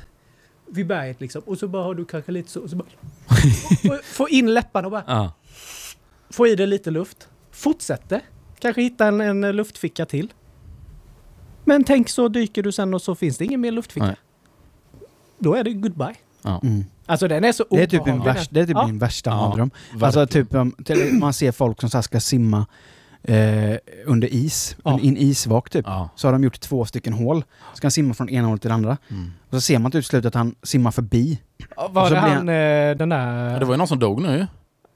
Vid 0.71 0.87
berget 0.87 1.21
liksom. 1.21 1.41
Och 1.45 1.57
så 1.57 1.67
bara 1.67 1.83
har 1.83 1.95
du 1.95 2.05
kanske 2.05 2.31
lite 2.31 2.49
så... 2.49 2.61
Och 2.61 2.69
så 2.69 2.75
bara, 2.75 2.87
få, 3.83 3.99
få 4.03 4.29
in 4.29 4.53
läpparna 4.53 4.87
och 4.87 4.91
bara 4.91 5.03
ja. 5.07 5.33
få 6.29 6.47
i 6.47 6.55
dig 6.55 6.67
lite 6.67 6.91
luft. 6.91 7.27
Fortsätter. 7.51 8.21
Kanske 8.59 8.81
hitta 8.81 9.07
en, 9.07 9.21
en 9.21 9.41
luftficka 9.55 10.05
till. 10.05 10.33
Men 11.65 11.83
tänk 11.83 12.09
så 12.09 12.27
dyker 12.27 12.63
du 12.63 12.71
sen 12.71 12.93
och 12.93 13.01
så 13.01 13.15
finns 13.15 13.37
det 13.37 13.45
ingen 13.45 13.61
mer 13.61 13.71
luftficka. 13.71 14.05
Nej. 14.05 14.15
Då 15.39 15.53
är 15.53 15.63
det 15.63 15.73
goodbye. 15.73 16.15
Mm. 16.43 16.85
Alltså 17.05 17.27
den 17.27 17.43
är 17.43 17.51
så 17.51 17.65
Det 17.69 17.81
är 17.81 17.87
typ, 17.87 18.05
min, 18.05 18.23
värsta, 18.23 18.53
det 18.53 18.61
är 18.61 18.65
typ 18.65 18.75
Ja. 18.75 18.85
min 18.87 18.99
värsta 18.99 19.29
Ja, 19.29 19.35
mardröm. 19.35 19.71
Alltså 20.01 20.27
typ 20.27 20.55
om, 20.55 20.71
till, 20.85 21.13
man 21.13 21.33
ser 21.33 21.51
folk 21.51 21.81
som 21.81 21.89
så 21.89 21.97
här 21.97 22.01
ska 22.01 22.19
simma 22.19 22.65
eh, 23.23 23.77
under 24.05 24.33
is, 24.33 24.75
Ja. 24.83 24.99
i 24.99 25.07
en 25.07 25.17
isvak 25.17 25.69
typ. 25.69 25.85
Ja. 25.87 26.09
Så 26.15 26.27
har 26.27 26.31
de 26.33 26.43
gjort 26.43 26.59
två 26.59 26.85
stycken 26.85 27.13
hål. 27.13 27.43
Ska 27.73 27.85
han 27.85 27.91
simma 27.91 28.13
från 28.13 28.29
ena 28.29 28.47
hållet 28.47 28.61
till 28.61 28.69
det 28.69 28.73
andra. 28.75 28.97
Mm. 29.09 29.31
Och 29.49 29.53
så 29.55 29.61
ser 29.61 29.79
man 29.79 29.91
till 29.91 30.03
slut 30.03 30.25
att 30.25 30.33
han 30.35 30.55
simmar 30.63 30.91
förbi. 30.91 31.39
Var 31.89 32.07
så 32.07 32.13
det 32.13 32.19
han, 32.19 32.49
eh, 32.49 32.97
den 32.97 33.09
där... 33.09 33.49
Ja, 33.53 33.59
Det 33.59 33.65
var 33.65 33.73
ju 33.73 33.77
någon 33.77 33.87
som 33.87 33.99
dog 33.99 34.21
nu 34.21 34.27
ju. 34.37 34.45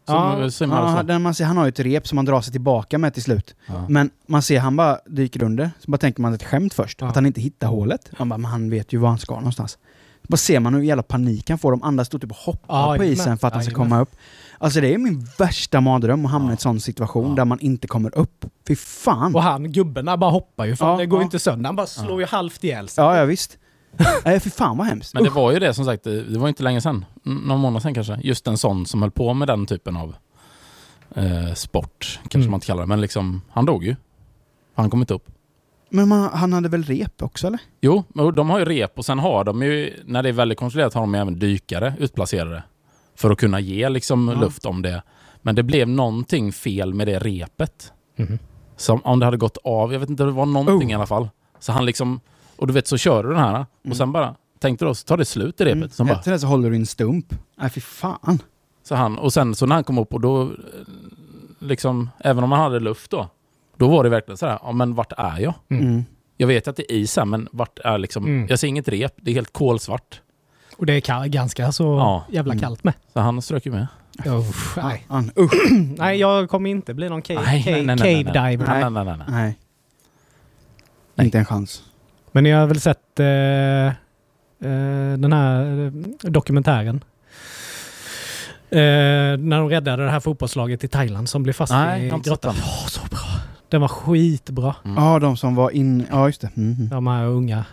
Som 0.05 0.15
Ja. 0.41 0.49
simmade 0.49 0.91
Ja, 0.91 0.97
så. 0.97 1.03
den 1.03 1.21
man 1.21 1.33
ser, 1.33 1.45
han 1.45 1.57
har 1.57 1.65
ju 1.65 1.69
ett 1.69 1.79
rep 1.79 2.07
som 2.07 2.17
han 2.17 2.25
drar 2.25 2.41
sig 2.41 2.51
tillbaka 2.51 2.97
med 2.97 3.13
till 3.13 3.23
slut. 3.23 3.55
Ja. 3.65 3.85
Men 3.89 4.09
man 4.27 4.41
ser 4.41 4.59
han 4.59 4.75
bara 4.75 4.97
dyker 5.05 5.43
under, 5.43 5.71
så 5.79 5.91
bara 5.91 5.97
tänker 5.97 6.21
man 6.21 6.33
ett 6.33 6.43
skämt 6.43 6.73
först. 6.73 7.01
Ja. 7.01 7.07
Att 7.07 7.15
han 7.15 7.25
inte 7.25 7.41
hittar 7.41 7.67
hålet. 7.67 8.11
Man 8.19 8.29
bara, 8.29 8.37
men 8.37 8.51
han 8.51 8.69
vet 8.69 8.93
ju 8.93 8.97
var 8.97 9.09
han 9.09 9.17
ska 9.19 9.35
någonstans. 9.35 9.71
Så 10.21 10.27
bara 10.27 10.37
ser 10.37 10.59
man 10.59 10.73
hur 10.73 10.81
jävla 10.81 11.03
panik 11.03 11.49
han 11.49 11.59
får. 11.59 11.71
De 11.71 11.83
andra 11.83 12.05
står 12.05 12.19
typ 12.19 12.31
och 12.31 12.37
hoppar 12.37 12.91
Ja, 12.91 12.95
på 12.97 13.03
isen 13.03 13.37
för 13.37 13.47
att 13.47 13.53
han 13.53 13.63
ska 13.63 13.73
komma 13.73 13.99
upp. 13.99 14.15
Alltså 14.57 14.81
det 14.81 14.93
är 14.93 14.97
min 14.97 15.27
värsta 15.37 15.81
mardröm 15.81 16.25
att 16.25 16.31
hamna 16.31 16.47
i 16.47 16.49
Ja. 16.49 16.51
en 16.51 16.57
sån 16.57 16.79
situation 16.79 17.29
Ja. 17.29 17.35
där 17.35 17.45
man 17.45 17.59
inte 17.59 17.87
kommer 17.87 18.17
upp. 18.17 18.45
Fy 18.67 18.75
fan! 18.75 19.35
Och 19.35 19.43
han, 19.43 19.71
gubben 19.71 20.05
där 20.05 20.17
bara 20.17 20.31
hoppar 20.31 20.65
ju. 20.65 20.75
Fan, 20.75 20.91
Ja, 20.91 20.97
det 20.97 21.05
går 21.05 21.19
ju 21.19 21.21
ja. 21.21 21.25
inte 21.25 21.39
sönder. 21.39 21.65
Han 21.65 21.75
bara 21.75 21.87
slår 21.87 22.19
ju 22.21 22.27
halvt 22.27 22.63
ihjäl 22.63 22.87
sig. 22.89 23.03
Ja, 23.03 23.17
ja 23.17 23.25
visst. 23.25 23.57
Nej, 24.25 24.39
fy 24.39 24.49
fan 24.49 24.77
vad 24.77 24.87
hemskt. 24.87 25.13
Men 25.13 25.23
det 25.23 25.29
var 25.29 25.51
ju 25.51 25.59
det 25.59 25.73
som 25.73 25.85
sagt, 25.85 26.03
det 26.03 26.37
var 26.37 26.47
inte 26.47 26.63
länge 26.63 26.81
sedan. 26.81 27.05
Någon 27.23 27.59
månad 27.59 27.81
sedan 27.81 27.93
kanske. 27.93 28.19
Just 28.23 28.47
en 28.47 28.57
sån 28.57 28.85
som 28.85 29.01
höll 29.01 29.11
på 29.11 29.33
med 29.33 29.47
den 29.47 29.65
typen 29.65 29.97
av 29.97 30.15
eh, 31.15 31.53
sport. 31.53 32.19
Kanske 32.21 32.37
Mm. 32.39 32.51
man 32.51 32.57
inte 32.57 32.67
kallar 32.67 32.81
det. 32.83 32.87
Men 32.87 33.01
liksom, 33.01 33.41
han 33.49 33.65
dog 33.65 33.83
ju. 33.83 33.95
Han 34.75 34.89
kom 34.89 34.99
inte 34.99 35.13
upp. 35.13 35.25
Men 35.89 36.07
man, 36.09 36.29
han 36.33 36.53
hade 36.53 36.69
väl 36.69 36.83
rep 36.83 37.21
också 37.23 37.47
eller? 37.47 37.59
Jo, 37.81 38.03
men 38.07 38.35
de 38.35 38.49
har 38.49 38.59
ju 38.59 38.65
rep 38.65 38.97
och 38.97 39.05
sen 39.05 39.19
har 39.19 39.43
de 39.43 39.61
ju, 39.63 39.93
när 40.05 40.23
det 40.23 40.29
är 40.29 40.33
väldigt 40.33 40.57
kontrollerat, 40.59 40.93
har 40.93 41.01
de 41.01 41.13
ju 41.13 41.19
även 41.19 41.39
dykare 41.39 41.93
utplacerade. 41.99 42.63
För 43.15 43.31
att 43.31 43.37
kunna 43.37 43.59
ge 43.59 43.89
liksom 43.89 44.27
Ja. 44.27 44.41
luft 44.41 44.65
om 44.65 44.81
det. 44.81 45.03
Men 45.41 45.55
det 45.55 45.63
blev 45.63 45.87
någonting 45.87 46.51
fel 46.53 46.93
med 46.93 47.07
det 47.07 47.19
repet. 47.19 47.93
Mhm. 48.15 48.39
Som 48.77 49.01
om 49.03 49.19
det 49.19 49.25
hade 49.25 49.37
gått 49.37 49.57
av, 49.63 49.93
jag 49.93 49.99
vet 49.99 50.09
inte, 50.09 50.23
det 50.23 50.31
var 50.31 50.45
någonting 50.45 50.87
Oh. 50.87 50.91
i 50.91 50.93
alla 50.95 51.05
fall. 51.05 51.29
Så 51.59 51.71
han 51.71 51.85
liksom, 51.85 52.19
och 52.55 52.67
du 52.67 52.73
vet 52.73 52.87
så 52.87 52.97
kör 52.97 53.23
du 53.23 53.29
den 53.29 53.37
här 53.39 53.49
Mm. 53.55 53.65
och 53.89 53.97
sen 53.97 54.11
bara, 54.11 54.35
tänkte 54.59 54.85
då, 54.85 54.95
så 54.95 55.05
tar 55.05 55.17
det 55.17 55.25
slut 55.25 55.61
i 55.61 55.65
repet. 55.65 55.99
Mm. 55.99 56.07
Bara, 56.07 56.17
Efter 56.17 56.31
det 56.31 56.39
så 56.39 56.47
håller 56.47 56.69
du 56.69 56.75
en 56.75 56.85
stump. 56.85 57.35
Nej 57.57 57.69
fy 57.69 57.81
fan. 57.81 58.39
så 58.83 58.95
han, 58.95 59.17
och 59.17 59.33
sen 59.33 59.55
så 59.55 59.65
när 59.65 59.75
han 59.75 59.83
kom 59.83 59.97
upp 59.97 60.13
och 60.13 60.21
då, 60.21 60.51
liksom, 61.59 62.09
även 62.19 62.43
om 62.43 62.51
han 62.51 62.61
hade 62.61 62.79
luft 62.79 63.11
då, 63.11 63.29
då 63.77 63.87
var 63.89 64.03
det 64.03 64.09
verkligen 64.09 64.37
så 64.37 64.45
här, 64.47 64.59
ja 64.63 64.71
men 64.71 64.95
vart 64.95 65.11
är 65.17 65.39
jag? 65.39 65.53
Mm. 65.69 65.83
Mm. 65.87 66.03
Jag 66.37 66.47
vet 66.47 66.67
att 66.67 66.75
det 66.75 66.91
är 66.93 66.95
is 66.95 67.17
här, 67.17 67.25
men 67.25 67.47
vart 67.51 67.79
är 67.79 67.97
liksom, 67.97 68.25
Mm. 68.25 68.47
jag 68.49 68.59
ser 68.59 68.67
inget 68.67 68.87
rep, 68.87 69.13
det 69.21 69.31
är 69.31 69.35
helt 69.35 69.53
kolsvart. 69.53 70.21
Och 70.77 70.85
det 70.85 70.93
är 70.93 70.99
kall, 71.01 71.27
ganska 71.27 71.71
så 71.71 71.83
Ja. 71.83 72.23
jävla 72.29 72.53
Mm. 72.53 72.61
kallt 72.61 72.83
med. 72.83 72.93
Så 73.13 73.19
han 73.19 73.41
strök 73.41 73.65
ju 73.65 73.71
med. 73.71 73.87
Usch, 74.27 74.77
nej. 74.77 75.05
Han, 75.09 75.31
usch. 75.39 75.53
nej, 75.97 76.19
jag 76.19 76.49
kommer 76.49 76.69
inte 76.69 76.93
bli 76.93 77.09
någon 77.09 77.21
cave, 77.21 77.41
Nej, 77.45 77.63
cave, 77.63 77.75
nej, 77.75 77.85
nej, 77.85 77.95
nej, 77.95 78.23
cave 78.23 78.41
nej. 78.41 78.51
diver. 78.57 78.67
Nej, 78.67 78.89
nej, 78.91 79.05
nej, 79.05 79.15
nej. 79.17 79.25
Nej. 79.29 79.57
Nej. 81.15 81.25
Inte 81.25 81.39
en 81.39 81.45
chans. 81.45 81.83
Men 82.31 82.43
ni 82.43 82.51
har 82.51 82.65
väl 82.67 82.79
sett 82.81 83.19
eh, 83.19 83.25
eh, 83.27 83.93
den 85.17 85.33
här 85.33 85.85
eh, 85.85 85.91
dokumentären? 86.31 87.03
Eh, 88.69 88.77
när 89.37 89.57
de 89.59 89.69
räddade 89.69 90.05
det 90.05 90.11
här 90.11 90.19
fotbollslaget 90.19 90.83
i 90.83 90.87
Thailand 90.87 91.29
som 91.29 91.43
blev 91.43 91.53
fast 91.53 91.71
Nej, 91.73 92.05
i 92.07 92.09
grottan. 92.23 92.55
Åh, 92.57 92.87
så 92.87 93.01
bra! 93.09 93.19
Den 93.69 93.81
var 93.81 93.87
skitbra. 93.87 94.75
Mm. 94.85 95.03
Ja, 95.03 95.19
de 95.19 95.37
som 95.37 95.55
var 95.55 95.69
in... 95.69 96.05
Ja, 96.11 96.27
just 96.27 96.41
det. 96.41 96.49
Mm. 96.57 96.89
De 96.89 97.07
här 97.07 97.25
unga 97.25 97.65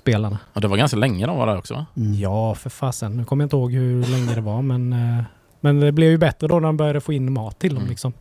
fotbollsspelarna. 0.00 0.38
Och 0.52 0.60
det 0.60 0.68
var 0.68 0.76
ganska 0.76 0.96
länge 0.96 1.26
de 1.26 1.36
var 1.38 1.46
där 1.46 1.56
också 1.58 1.74
va? 1.74 1.86
Mm. 1.96 2.14
Ja, 2.14 2.54
för 2.54 2.70
fasen. 2.70 3.16
Nu 3.16 3.24
kommer 3.24 3.42
jag 3.44 3.46
inte 3.46 3.56
ihåg 3.56 3.72
hur 3.72 4.04
länge 4.06 4.34
det 4.34 4.40
var, 4.40 4.62
men, 4.62 4.92
eh, 4.92 5.24
men 5.60 5.80
det 5.80 5.92
blev 5.92 6.10
ju 6.10 6.18
bättre 6.18 6.48
då 6.48 6.54
när 6.54 6.68
de 6.68 6.76
började 6.76 7.00
få 7.00 7.12
in 7.12 7.32
mat 7.32 7.58
till 7.58 7.70
dem. 7.74 7.78
Mm. 7.78 7.90
Liksom. 7.90 8.12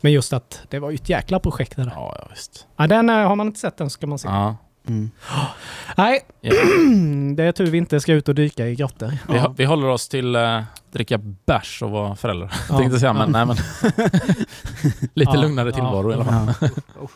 Men 0.00 0.12
just 0.12 0.32
att 0.32 0.60
det 0.70 0.78
var 0.78 0.90
ju 0.90 0.94
ett 0.94 1.08
jäkla 1.08 1.38
projekt 1.40 1.76
det 1.76 1.84
där. 1.84 1.92
Ja, 1.94 2.16
ja 2.18 2.26
visst. 2.30 2.66
Ja, 2.76 2.86
den, 2.86 3.10
eh, 3.10 3.16
har 3.16 3.36
man 3.36 3.46
inte 3.46 3.60
sett 3.60 3.76
den 3.76 3.90
ska 3.90 4.06
man 4.06 4.18
se. 4.18 4.28
Ja. 4.28 4.56
Mm. 4.88 5.10
Nej, 5.96 6.20
Ja. 6.40 6.52
det 7.36 7.44
är 7.44 7.52
tur 7.52 7.66
vi 7.66 7.78
inte 7.78 8.00
ska 8.00 8.12
ut 8.12 8.28
och 8.28 8.34
dyka 8.34 8.66
i 8.66 8.74
grottor. 8.74 9.12
Vi, 9.28 9.36
Ja. 9.36 9.54
vi 9.56 9.64
håller 9.64 9.88
oss 9.88 10.08
till 10.08 10.36
uh, 10.36 10.62
dricka 10.92 11.18
bärs 11.46 11.82
och 11.82 11.90
vara 11.90 12.16
föräldrar. 12.16 12.52
Ja. 12.68 12.76
Tänkte 12.78 12.98
säga, 13.00 13.12
men 13.12 13.30
nej 13.32 13.46
men. 13.46 13.56
Lite 15.14 15.32
Ja, 15.34 15.40
lugnare 15.40 15.68
ja. 15.68 15.74
tillvaro 15.74 16.10
i 16.10 16.14
alla 16.14 16.24
fall. 16.24 16.70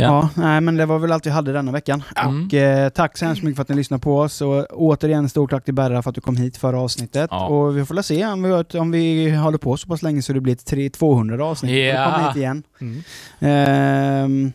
Ja. 0.00 0.04
Ja. 0.04 0.42
Nej 0.42 0.60
men 0.60 0.76
det 0.76 0.86
var 0.86 0.98
väl 0.98 1.12
allt 1.12 1.26
vi 1.26 1.30
hade 1.30 1.52
denna 1.52 1.72
veckan. 1.72 2.02
Mm. 2.16 2.46
Och 2.46 2.54
eh, 2.54 2.88
tack 2.88 3.18
så 3.18 3.24
hemskt 3.24 3.42
mycket 3.42 3.56
för 3.56 3.62
att 3.62 3.68
ni 3.68 3.74
lyssnade 3.76 4.00
på 4.00 4.18
oss. 4.18 4.40
Och 4.40 4.66
återigen 4.72 5.28
stort 5.28 5.50
tack 5.50 5.64
till 5.64 5.74
Berra 5.74 6.02
för 6.02 6.10
att 6.10 6.14
du 6.14 6.20
kom 6.20 6.36
hit 6.36 6.56
förra 6.56 6.80
avsnittet. 6.80 7.28
Ja. 7.30 7.46
Och 7.46 7.76
vi 7.76 7.84
får 7.84 7.94
väl 7.94 8.04
se 8.04 8.26
om 8.26 8.42
vi, 8.42 8.78
om 8.78 8.90
vi 8.90 9.30
håller 9.30 9.58
på 9.58 9.76
så 9.76 9.88
pass 9.88 10.02
länge 10.02 10.22
så 10.22 10.32
det 10.32 10.40
blir 10.40 10.52
ett 10.52 10.66
3 10.66 10.90
200 10.90 11.44
avsnitt. 11.44 11.94
Då 11.96 12.04
kommer 12.04 12.28
hit 12.28 12.36
igen. 12.36 12.62
Mm. 12.80 13.02
Ehm, 13.40 14.52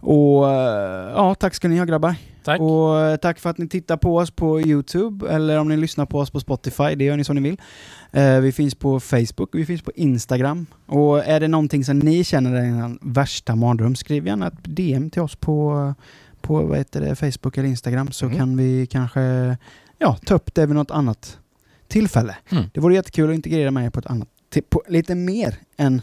och 0.00 0.50
eh, 0.50 1.10
ja, 1.14 1.34
tack 1.34 1.54
ska 1.54 1.68
ni 1.68 1.78
ha 1.78 1.84
grabbar. 1.84 2.14
Tack. 2.44 2.60
Och 2.60 2.98
eh, 3.00 3.16
tack 3.16 3.38
för 3.38 3.50
att 3.50 3.58
ni 3.58 3.68
tittar 3.68 3.96
på 3.96 4.16
oss 4.16 4.30
på 4.30 4.60
Youtube 4.60 5.28
eller 5.28 5.58
om 5.58 5.68
ni 5.68 5.76
lyssnar 5.76 6.06
på 6.06 6.18
oss 6.18 6.30
på 6.30 6.40
Spotify. 6.40 6.94
Det 6.94 7.04
gör 7.04 7.16
ni 7.16 7.24
som 7.24 7.36
ni 7.36 7.42
vill. 7.42 7.60
Eh, 8.12 8.40
vi 8.40 8.52
finns 8.52 8.74
på 8.74 9.00
Facebook, 9.00 9.48
vi 9.52 9.66
finns 9.66 9.82
på 9.82 9.92
Instagram. 9.94 10.66
Och 10.86 11.24
är 11.24 11.40
det 11.40 11.48
någonting 11.48 11.84
som 11.84 11.98
ni 11.98 12.24
känner 12.24 12.54
är 12.54 12.64
en 12.64 12.98
värsta 13.02 13.56
mardröm, 13.56 13.96
skriv 13.96 14.26
gärna 14.26 14.46
ett 14.46 14.54
DM 14.64 15.10
till 15.10 15.22
oss 15.22 15.36
på, 15.36 15.94
på 16.40 16.62
vad 16.66 16.78
heter 16.78 17.00
det, 17.00 17.16
Facebook 17.16 17.58
eller 17.58 17.68
Instagram 17.68 18.12
så 18.12 18.26
Mm. 18.26 18.38
kan 18.38 18.56
vi 18.56 18.86
kanske 18.86 19.56
ja, 19.98 20.16
ta 20.26 20.34
upp 20.34 20.54
det 20.54 20.66
vid 20.66 20.76
något 20.76 20.90
annat 20.90 21.38
tillfälle. 21.88 22.36
Mm. 22.50 22.64
Det 22.74 22.80
vore 22.80 22.94
jättekul 22.94 23.30
att 23.30 23.34
integrera 23.34 23.70
med 23.70 23.84
er 23.86 23.90
på 23.90 23.98
ett 24.00 24.06
annat, 24.06 24.28
på, 24.70 24.82
lite 24.88 25.14
mer 25.14 25.54
än, 25.76 26.02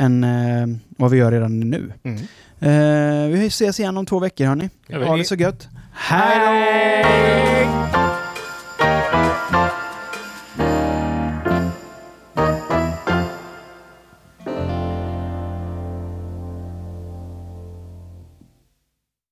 än 0.00 0.24
eh, 0.24 0.66
vad 0.88 1.10
vi 1.10 1.18
gör 1.18 1.32
redan 1.32 1.60
nu. 1.60 1.92
Mm. 2.02 2.18
Eh, 2.60 3.38
vi 3.38 3.46
ses 3.46 3.80
igen 3.80 3.96
om 3.96 4.06
två 4.06 4.18
veckor 4.18 4.44
hörni. 4.44 4.70
Ha 5.06 5.16
det 5.16 5.24
så 5.24 5.34
gött. 5.34 5.68
Hej 5.92 6.38
då! 7.92 8.09